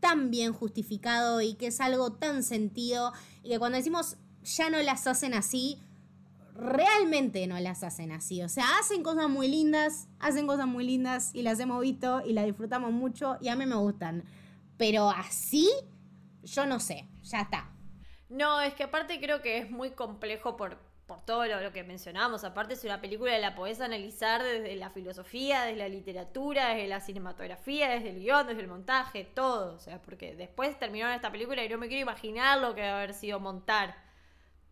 tan 0.00 0.30
bien 0.30 0.52
justificado 0.52 1.40
y 1.40 1.54
que 1.54 1.68
es 1.68 1.80
algo 1.80 2.12
tan 2.12 2.42
sentido 2.42 3.12
y 3.42 3.50
que 3.50 3.58
cuando 3.58 3.78
decimos 3.78 4.16
ya 4.42 4.68
no 4.68 4.82
las 4.82 5.06
hacen 5.06 5.34
así, 5.34 5.78
realmente 6.54 7.46
no 7.46 7.58
las 7.60 7.82
hacen 7.84 8.12
así. 8.12 8.42
O 8.42 8.48
sea, 8.48 8.64
hacen 8.80 9.02
cosas 9.02 9.28
muy 9.28 9.48
lindas, 9.48 10.08
hacen 10.18 10.46
cosas 10.46 10.66
muy 10.66 10.84
lindas 10.84 11.30
y 11.34 11.42
las 11.42 11.60
hemos 11.60 11.80
visto 11.80 12.22
y 12.24 12.32
las 12.32 12.44
disfrutamos 12.44 12.92
mucho 12.92 13.36
y 13.40 13.48
a 13.48 13.56
mí 13.56 13.66
me 13.66 13.76
gustan. 13.76 14.24
Pero 14.76 15.10
así, 15.10 15.70
yo 16.42 16.66
no 16.66 16.80
sé, 16.80 17.08
ya 17.22 17.42
está. 17.42 17.70
No, 18.28 18.60
es 18.60 18.74
que 18.74 18.84
aparte 18.84 19.20
creo 19.20 19.42
que 19.42 19.58
es 19.58 19.70
muy 19.70 19.90
complejo 19.90 20.56
por, 20.56 20.78
por 21.12 21.26
todo 21.26 21.44
lo, 21.44 21.60
lo 21.60 21.72
que 21.72 21.84
mencionamos. 21.84 22.42
Aparte 22.42 22.72
es 22.72 22.84
una 22.84 23.02
película 23.02 23.32
que 23.32 23.38
la 23.38 23.54
podés 23.54 23.82
analizar 23.82 24.42
desde 24.42 24.74
la 24.76 24.88
filosofía, 24.88 25.64
desde 25.64 25.76
la 25.76 25.88
literatura, 25.88 26.70
desde 26.70 26.88
la 26.88 27.00
cinematografía, 27.00 27.90
desde 27.90 28.10
el 28.10 28.20
guion, 28.20 28.46
desde 28.46 28.62
el 28.62 28.68
montaje, 28.68 29.24
todo. 29.24 29.74
O 29.74 29.78
sea, 29.78 30.00
porque 30.00 30.34
después 30.34 30.78
terminaron 30.78 31.14
esta 31.14 31.30
película 31.30 31.62
y 31.62 31.68
no 31.68 31.76
me 31.76 31.88
quiero 31.88 32.00
imaginar 32.00 32.60
lo 32.60 32.74
que 32.74 32.80
va 32.80 32.88
a 32.88 32.96
haber 32.96 33.12
sido 33.12 33.40
montar 33.40 33.94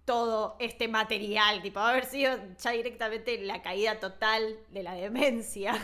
todo 0.06 0.56
este 0.60 0.88
material. 0.88 1.60
Tipo, 1.60 1.80
va 1.80 1.88
a 1.88 1.90
haber 1.90 2.06
sido 2.06 2.38
ya 2.58 2.70
directamente 2.70 3.38
la 3.42 3.60
caída 3.60 4.00
total 4.00 4.56
de 4.70 4.82
la 4.82 4.94
demencia. 4.94 5.74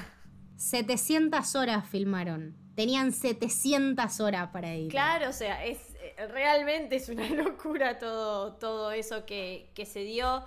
700 0.56 1.54
horas 1.54 1.86
filmaron. 1.86 2.56
Tenían 2.74 3.12
700 3.12 4.20
horas 4.20 4.48
para 4.54 4.72
editar. 4.72 4.90
Claro, 4.90 5.28
o 5.28 5.32
sea, 5.34 5.66
es 5.66 5.85
realmente 6.28 6.96
es 6.96 7.08
una 7.08 7.28
locura 7.30 7.98
todo, 7.98 8.54
todo 8.54 8.92
eso 8.92 9.26
que, 9.26 9.70
que 9.74 9.86
se 9.86 10.00
dio. 10.00 10.44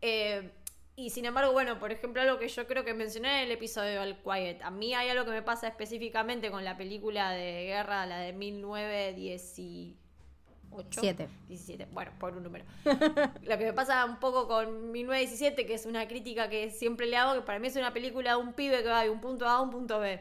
Eh, 0.00 0.50
y 0.98 1.10
sin 1.10 1.24
embargo, 1.26 1.52
bueno, 1.52 1.78
por 1.78 1.92
ejemplo, 1.92 2.20
algo 2.20 2.40
que 2.40 2.48
yo 2.48 2.66
creo 2.66 2.84
que 2.84 2.92
mencioné 2.92 3.42
en 3.42 3.46
el 3.46 3.52
episodio 3.52 3.90
de 3.90 3.98
All 4.00 4.16
Quiet. 4.16 4.60
A 4.62 4.72
mí 4.72 4.94
hay 4.94 5.08
algo 5.10 5.24
que 5.24 5.30
me 5.30 5.42
pasa 5.42 5.68
específicamente 5.68 6.50
con 6.50 6.64
la 6.64 6.76
película 6.76 7.30
de 7.30 7.66
guerra, 7.66 8.04
la 8.04 8.18
de 8.18 8.32
1918. 8.32 11.00
Siete. 11.00 11.28
17, 11.46 11.86
bueno, 11.92 12.10
por 12.18 12.36
un 12.36 12.42
número. 12.42 12.64
Lo 13.42 13.58
que 13.58 13.64
me 13.64 13.72
pasa 13.72 14.04
un 14.04 14.18
poco 14.18 14.48
con 14.48 14.90
1917, 14.90 15.66
que 15.66 15.74
es 15.74 15.86
una 15.86 16.08
crítica 16.08 16.48
que 16.48 16.70
siempre 16.70 17.06
le 17.06 17.16
hago, 17.16 17.34
que 17.34 17.42
para 17.42 17.60
mí 17.60 17.68
es 17.68 17.76
una 17.76 17.92
película 17.92 18.32
de 18.32 18.38
un 18.38 18.52
pibe 18.52 18.82
que 18.82 18.88
va 18.88 19.04
de 19.04 19.10
un 19.10 19.20
punto 19.20 19.46
A 19.46 19.54
a 19.54 19.60
un 19.60 19.70
punto 19.70 20.00
B. 20.00 20.20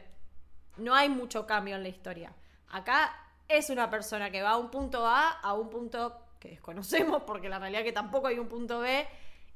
No 0.78 0.94
hay 0.94 1.10
mucho 1.10 1.48
cambio 1.48 1.76
en 1.76 1.82
la 1.82 1.90
historia. 1.90 2.34
Acá 2.69 3.15
es 3.48 3.69
una 3.69 3.90
persona 3.90 4.30
que 4.32 4.41
va 4.41 4.52
a 4.52 4.57
un 4.57 4.69
punto 4.72 5.06
A 5.07 5.30
a 5.41 5.53
un 5.53 5.69
punto 5.69 6.15
que 6.40 6.49
desconocemos, 6.49 7.24
porque 7.24 7.49
la 7.49 7.60
realidad 7.60 7.82
es 7.82 7.86
que 7.88 7.94
tampoco 7.94 8.28
hay 8.28 8.40
un 8.40 8.48
punto 8.48 8.80
B. 8.80 9.07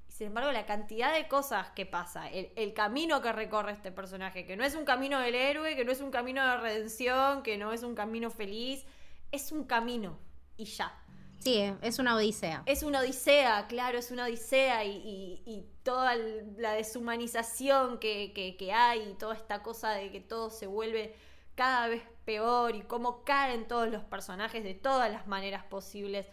Sin 0.08 0.28
embargo, 0.28 0.52
la 0.52 0.66
cantidad 0.66 1.14
de 1.14 1.28
cosas 1.28 1.70
que 1.72 1.86
pasa, 1.86 2.30
el, 2.30 2.52
el 2.56 2.74
camino 2.74 3.22
que 3.22 3.32
recorre 3.32 3.72
este 3.72 3.92
personaje, 3.92 4.46
que 4.46 4.58
no 4.58 4.64
es 4.64 4.76
un 4.76 4.84
camino 4.84 5.20
del 5.20 5.36
héroe, 5.36 5.76
que 5.76 5.86
no 5.86 5.92
es 5.92 6.02
un 6.02 6.12
camino 6.12 6.46
de 6.46 6.58
redención, 6.58 7.44
que 7.44 7.58
no 7.58 7.72
es 7.72 7.84
un 7.84 7.96
camino 7.96 8.30
feliz, 8.30 8.86
es 9.32 9.52
un 9.52 9.64
camino. 9.64 10.20
Y 10.58 10.66
ya. 10.66 10.94
Sí, 11.40 11.64
es 11.82 11.98
una 11.98 12.16
odisea. 12.16 12.62
Es 12.68 12.84
una 12.84 13.00
odisea, 13.00 13.66
claro, 13.68 13.98
es 13.98 14.12
una 14.12 14.26
odisea 14.26 14.84
y, 14.84 14.92
y- 14.98 15.44
y 15.46 15.66
toda 15.82 16.16
la 16.16 16.74
deshumanización 16.74 17.98
que, 18.00 18.32
que- 18.34 18.58
que 18.58 18.74
hay 18.74 19.10
y 19.10 19.14
toda 19.16 19.34
esta 19.36 19.64
cosa 19.64 19.92
de 19.92 20.12
que 20.12 20.20
todo 20.20 20.50
se 20.52 20.68
vuelve 20.68 21.16
cada 21.62 21.90
vez 21.90 22.02
peor 22.26 22.76
y 22.76 22.82
cómo 22.82 23.24
caen 23.24 23.68
todos 23.68 23.88
los 23.88 24.04
personajes 24.04 24.64
de 24.64 24.74
todas 24.74 25.12
las 25.12 25.28
maneras 25.28 25.64
posibles. 25.66 26.26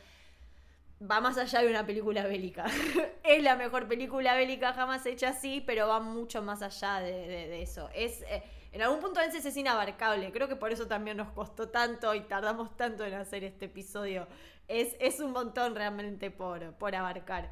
Va 1.02 1.20
más 1.20 1.36
allá 1.36 1.60
de 1.60 1.68
una 1.68 1.84
película 1.84 2.22
bélica. 2.26 2.64
es 3.24 3.42
la 3.42 3.54
mejor 3.54 3.86
película 3.88 4.34
bélica 4.36 4.72
jamás 4.72 5.04
hecha 5.04 5.28
así, 5.28 5.62
pero 5.66 5.86
va 5.86 6.00
mucho 6.00 6.40
más 6.40 6.62
allá 6.62 7.00
de, 7.00 7.60
eso. 7.60 7.90
Es, 7.94 8.22
eh, 8.22 8.42
en 8.72 8.80
algún 8.80 9.00
punto 9.00 9.20
veces 9.20 9.44
es 9.44 9.54
inabarcable. 9.54 10.32
Creo 10.32 10.48
que 10.48 10.56
por 10.56 10.72
eso 10.72 10.86
también 10.86 11.18
nos 11.18 11.30
costó 11.32 11.68
tanto 11.68 12.14
y 12.14 12.22
tardamos 12.22 12.74
tanto 12.78 13.04
en 13.04 13.12
hacer 13.12 13.44
este 13.44 13.66
episodio. 13.66 14.26
Es, 14.66 14.96
es 14.98 15.20
un 15.20 15.32
montón 15.32 15.74
realmente 15.74 16.30
por, 16.30 16.72
por 16.76 16.94
abarcar. 16.94 17.50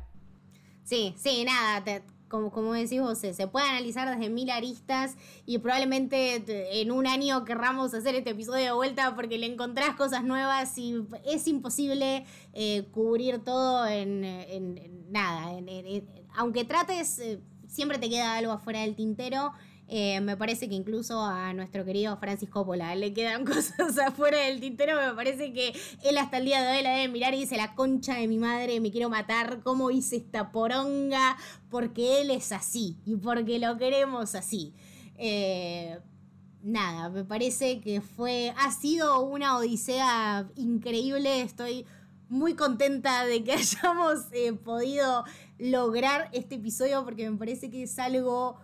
Sí, 0.82 1.14
sí, 1.18 1.44
nada, 1.44 1.84
te- 1.84 2.15
como, 2.28 2.50
como 2.50 2.72
decís 2.72 3.00
vos, 3.00 3.18
se, 3.18 3.46
puede 3.46 3.68
analizar 3.68 4.08
desde 4.10 4.30
mil 4.30 4.50
aristas 4.50 5.16
y 5.46 5.58
probablemente 5.58 6.40
te- 6.40 6.80
en 6.80 6.90
un 6.90 7.06
año 7.06 7.44
querramos 7.44 7.94
hacer 7.94 8.14
este 8.14 8.30
episodio 8.30 8.64
de 8.64 8.72
vuelta 8.72 9.14
porque 9.14 9.38
le 9.38 9.46
encontrás 9.46 9.94
cosas 9.96 10.24
nuevas 10.24 10.76
y 10.78 10.96
es 11.24 11.46
imposible 11.46 12.24
eh, 12.52 12.86
cubrir 12.92 13.38
todo 13.44 13.86
en, 13.86 14.24
en- 14.24 14.78
en 14.78 15.12
nada. 15.12 15.52
aunque 16.34 16.64
trates, 16.64 17.18
eh, 17.18 17.40
siempre 17.68 17.98
te 17.98 18.08
queda 18.08 18.36
algo 18.36 18.52
afuera 18.52 18.80
del 18.80 18.94
tintero. 18.96 19.52
Eh, 19.88 20.20
me 20.20 20.36
parece 20.36 20.68
que 20.68 20.74
incluso 20.74 21.22
a 21.22 21.52
nuestro 21.52 21.84
querido 21.84 22.16
Francis 22.16 22.48
Coppola 22.48 22.94
le 22.96 23.12
quedan 23.12 23.44
cosas 23.44 23.98
afuera 23.98 24.38
del 24.38 24.60
tintero. 24.60 24.96
Me 25.00 25.14
parece 25.14 25.52
que 25.52 25.74
él 26.02 26.18
hasta 26.18 26.38
el 26.38 26.44
día 26.46 26.62
de 26.62 26.76
hoy 26.76 26.82
la 26.82 26.90
debe 26.90 27.08
mirar 27.08 27.34
y 27.34 27.40
dice: 27.40 27.56
La 27.56 27.74
concha 27.74 28.14
de 28.14 28.26
mi 28.26 28.38
madre, 28.38 28.80
me 28.80 28.90
quiero 28.90 29.08
matar. 29.08 29.60
¿Cómo 29.62 29.90
hice 29.90 30.16
esta 30.16 30.50
poronga? 30.50 31.36
Porque 31.70 32.20
él 32.20 32.30
es 32.30 32.50
así 32.52 32.96
y 33.04 33.16
porque 33.16 33.58
lo 33.58 33.76
queremos 33.76 34.34
así. 34.34 34.74
Eh, 35.18 35.98
nada, 36.62 37.08
me 37.08 37.24
parece 37.24 37.80
que 37.80 38.00
fue. 38.00 38.52
Ha 38.58 38.72
sido 38.72 39.20
una 39.20 39.56
odisea 39.56 40.48
increíble. 40.56 41.42
Estoy 41.42 41.86
muy 42.28 42.54
contenta 42.54 43.24
de 43.24 43.44
que 43.44 43.52
hayamos 43.52 44.24
eh, 44.32 44.52
podido 44.52 45.24
lograr 45.58 46.28
este 46.32 46.56
episodio 46.56 47.04
porque 47.04 47.30
me 47.30 47.36
parece 47.36 47.70
que 47.70 47.84
es 47.84 47.98
algo 48.00 48.58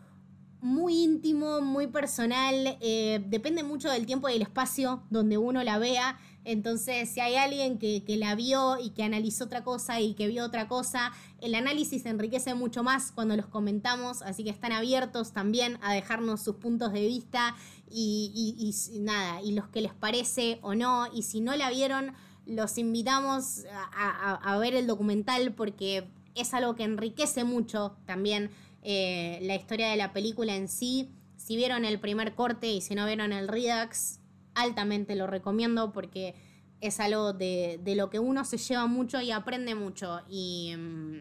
muy 0.62 1.02
íntimo, 1.02 1.60
muy 1.60 1.88
personal, 1.88 2.78
eh, 2.80 3.20
depende 3.26 3.64
mucho 3.64 3.90
del 3.90 4.06
tiempo 4.06 4.28
y 4.28 4.34
del 4.34 4.42
espacio 4.42 5.02
donde 5.10 5.36
uno 5.36 5.62
la 5.64 5.76
vea. 5.78 6.18
Entonces, 6.44 7.08
si 7.10 7.18
hay 7.20 7.34
alguien 7.34 7.78
que, 7.78 8.04
que 8.04 8.16
la 8.16 8.36
vio 8.36 8.78
y 8.78 8.90
que 8.90 9.02
analizó 9.02 9.44
otra 9.44 9.64
cosa 9.64 10.00
y 10.00 10.14
que 10.14 10.28
vio 10.28 10.44
otra 10.44 10.68
cosa, 10.68 11.12
el 11.40 11.56
análisis 11.56 12.06
enriquece 12.06 12.54
mucho 12.54 12.84
más 12.84 13.10
cuando 13.10 13.36
los 13.36 13.46
comentamos, 13.46 14.22
así 14.22 14.44
que 14.44 14.50
están 14.50 14.70
abiertos 14.72 15.32
también 15.32 15.78
a 15.82 15.92
dejarnos 15.92 16.40
sus 16.42 16.56
puntos 16.56 16.92
de 16.92 17.06
vista 17.06 17.56
y, 17.90 18.72
nada, 19.00 19.42
y 19.42 19.52
los 19.52 19.66
que 19.68 19.80
les 19.82 19.94
parece 19.94 20.58
o 20.62 20.74
no, 20.76 21.06
y 21.12 21.22
si 21.22 21.40
no 21.40 21.54
la 21.56 21.70
vieron, 21.70 22.12
los 22.46 22.78
invitamos 22.78 23.64
a- 23.94 24.34
a 24.34 24.58
ver 24.58 24.74
el 24.74 24.86
documental 24.86 25.52
porque 25.54 26.08
es 26.34 26.54
algo 26.54 26.74
que 26.76 26.84
enriquece 26.84 27.44
mucho 27.44 27.96
también 28.06 28.50
eh, 28.82 29.38
la 29.42 29.54
historia 29.54 29.88
de 29.90 29.96
la 29.96 30.12
película 30.12 30.54
en 30.54 30.68
sí. 30.68 31.10
Si 31.36 31.56
vieron 31.56 31.84
el 31.84 31.98
primer 31.98 32.34
corte 32.34 32.68
y 32.68 32.80
si 32.80 32.94
no 32.94 33.06
vieron 33.06 33.32
el 33.32 33.48
Redux, 33.48 34.20
altamente 34.54 35.16
lo 35.16 35.26
recomiendo 35.26 35.92
porque 35.92 36.34
es 36.80 37.00
algo 37.00 37.32
de, 37.32 37.80
de 37.82 37.94
lo 37.94 38.10
que 38.10 38.18
uno 38.18 38.44
se 38.44 38.58
lleva 38.58 38.86
mucho 38.86 39.20
y 39.20 39.30
aprende 39.30 39.74
mucho. 39.74 40.20
Y 40.28 40.74
mm, 40.76 41.16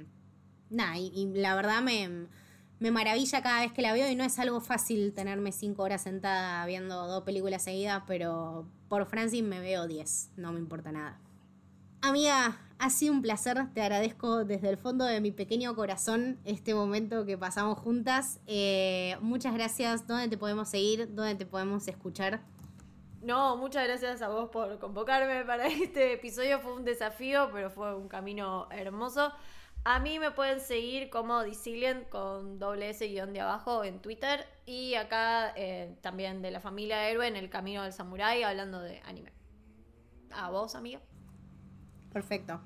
nada, 0.69 0.97
y, 0.97 1.11
y 1.15 1.33
la 1.33 1.55
verdad 1.55 1.81
me, 1.81 2.27
me 2.81 2.89
maravilla 2.89 3.43
cada 3.43 3.61
vez 3.61 3.71
que 3.71 3.83
la 3.83 3.93
veo 3.93 4.09
y 4.09 4.15
no 4.15 4.23
es 4.23 4.39
algo 4.39 4.59
fácil 4.59 5.13
tenerme 5.13 5.51
cinco 5.51 5.83
horas 5.83 6.01
sentada 6.01 6.65
viendo 6.65 7.05
dos 7.05 7.23
películas 7.23 7.61
seguidas, 7.61 8.01
pero 8.07 8.67
por 8.89 9.05
Francis 9.05 9.43
me 9.43 9.59
veo 9.59 9.87
10, 9.87 10.31
no 10.37 10.51
me 10.51 10.59
importa 10.59 10.91
nada. 10.91 11.19
Amiga, 12.01 12.59
ha 12.81 12.89
sido 12.89 13.13
un 13.13 13.21
placer, 13.21 13.71
te 13.75 13.81
agradezco 13.83 14.43
desde 14.43 14.67
el 14.69 14.75
fondo 14.75 15.05
de 15.05 15.21
mi 15.21 15.31
pequeño 15.31 15.75
corazón 15.75 16.39
este 16.45 16.73
momento 16.73 17.27
que 17.27 17.37
pasamos 17.37 17.77
juntas. 17.77 18.39
Eh, 18.47 19.17
muchas 19.21 19.53
gracias, 19.53 20.07
¿dónde 20.07 20.27
te 20.29 20.37
podemos 20.37 20.67
seguir? 20.67 21.13
¿Dónde 21.13 21.35
te 21.35 21.45
podemos 21.45 21.87
escuchar? 21.87 22.41
No, 23.21 23.55
muchas 23.55 23.87
gracias 23.87 24.23
a 24.23 24.29
vos 24.29 24.49
por 24.49 24.79
convocarme 24.79 25.45
para 25.45 25.67
este 25.67 26.13
episodio. 26.13 26.59
Fue 26.59 26.73
un 26.73 26.83
desafío, 26.83 27.51
pero 27.53 27.69
fue 27.69 27.95
un 27.95 28.07
camino 28.07 28.67
hermoso. 28.71 29.31
A 29.83 29.99
mí 29.99 30.17
me 30.17 30.31
pueden 30.31 30.59
seguir 30.59 31.11
como 31.11 31.43
Dicilient 31.43 32.09
con 32.09 32.57
doble 32.57 32.89
S 32.89 33.07
guion 33.07 33.31
de 33.31 33.41
abajo 33.41 33.83
en 33.83 33.99
Twitter 33.99 34.43
y 34.65 34.95
acá 34.95 35.53
eh, 35.55 35.95
también 36.01 36.41
de 36.41 36.49
la 36.49 36.59
familia 36.59 37.07
Héroe 37.07 37.27
en 37.27 37.35
el 37.35 37.51
Camino 37.51 37.83
del 37.83 37.93
Samurái 37.93 38.41
hablando 38.41 38.79
de 38.79 39.01
anime. 39.05 39.31
A 40.31 40.49
vos, 40.49 40.73
amigo. 40.73 40.99
Perfecto. 42.11 42.59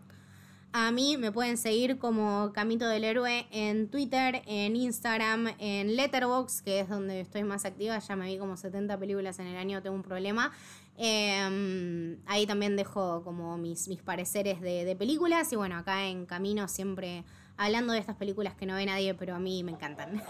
A 0.77 0.91
mí 0.91 1.15
me 1.15 1.31
pueden 1.31 1.55
seguir 1.55 1.97
como 1.99 2.51
Camito 2.51 2.85
del 2.85 3.05
Héroe 3.05 3.47
en 3.51 3.87
Twitter, 3.87 4.41
en 4.45 4.75
Instagram, 4.75 5.53
en 5.57 5.95
Letterboxd, 5.95 6.65
que 6.65 6.81
es 6.81 6.89
donde 6.89 7.21
estoy 7.21 7.45
más 7.45 7.63
activa. 7.63 7.97
Ya 7.97 8.15
me 8.17 8.25
vi 8.25 8.37
como 8.37 8.57
70 8.57 8.97
películas 8.97 9.39
en 9.39 9.47
el 9.47 9.55
año, 9.55 9.81
tengo 9.81 9.95
un 9.95 10.03
problema. 10.03 10.51
Eh, 10.97 12.17
ahí 12.25 12.45
también 12.45 12.75
dejo 12.75 13.23
como 13.23 13.57
mis, 13.57 13.87
mis 13.87 14.01
pareceres 14.01 14.59
de, 14.59 14.83
de, 14.83 14.97
películas. 14.97 15.49
Y 15.53 15.55
bueno, 15.55 15.77
acá 15.77 16.07
en 16.07 16.25
Camino 16.25 16.67
siempre 16.67 17.23
hablando 17.55 17.93
de 17.93 17.99
estas 17.99 18.17
películas 18.17 18.53
que 18.55 18.65
no 18.65 18.75
ve 18.75 18.85
nadie, 18.85 19.13
pero 19.13 19.33
a 19.33 19.39
mí 19.39 19.63
me 19.63 19.71
encantan. 19.71 20.21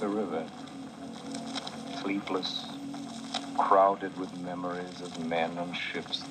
The 0.00 0.06
river, 0.06 0.44
sleepless, 2.02 2.73
crowded 3.56 4.16
with 4.18 4.36
memories 4.40 5.00
of 5.00 5.26
men 5.26 5.56
on 5.58 5.72
ships, 5.72 6.24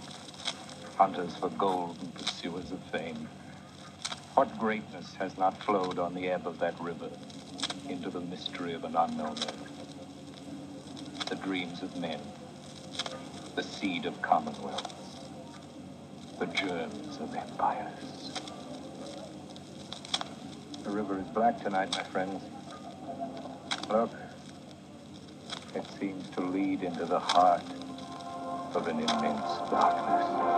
hunters 0.97 1.35
for 1.37 1.49
gold 1.49 1.97
and 2.01 2.13
pursuers 2.13 2.71
of 2.71 2.79
fame. 2.91 3.27
What 4.35 4.57
greatness 4.57 5.15
has 5.15 5.37
not 5.37 5.61
flowed 5.63 5.99
on 5.99 6.13
the 6.13 6.29
ebb 6.29 6.47
of 6.47 6.59
that 6.59 6.79
river 6.81 7.09
into 7.87 8.09
the 8.09 8.21
mystery 8.21 8.73
of 8.73 8.83
an 8.83 8.95
unknown 8.95 9.33
earth? 9.33 9.69
The 11.27 11.35
dreams 11.35 11.81
of 11.81 11.95
men, 11.97 12.19
the 13.55 13.63
seed 13.63 14.05
of 14.05 14.21
commonwealths, 14.21 15.19
the 16.39 16.47
germs 16.47 17.17
of 17.17 17.35
empires. 17.35 18.31
The 20.83 20.89
river 20.89 21.19
is 21.19 21.27
black 21.27 21.63
tonight, 21.63 21.95
my 21.95 22.03
friends. 22.03 22.43
Look, 23.89 24.11
it 25.75 25.85
seems 25.99 26.29
to 26.35 26.41
lead 26.41 26.83
into 26.83 27.05
the 27.05 27.19
heart 27.19 27.63
of 28.75 28.87
an 28.87 28.99
immense 28.99 29.49
darkness. 29.71 30.53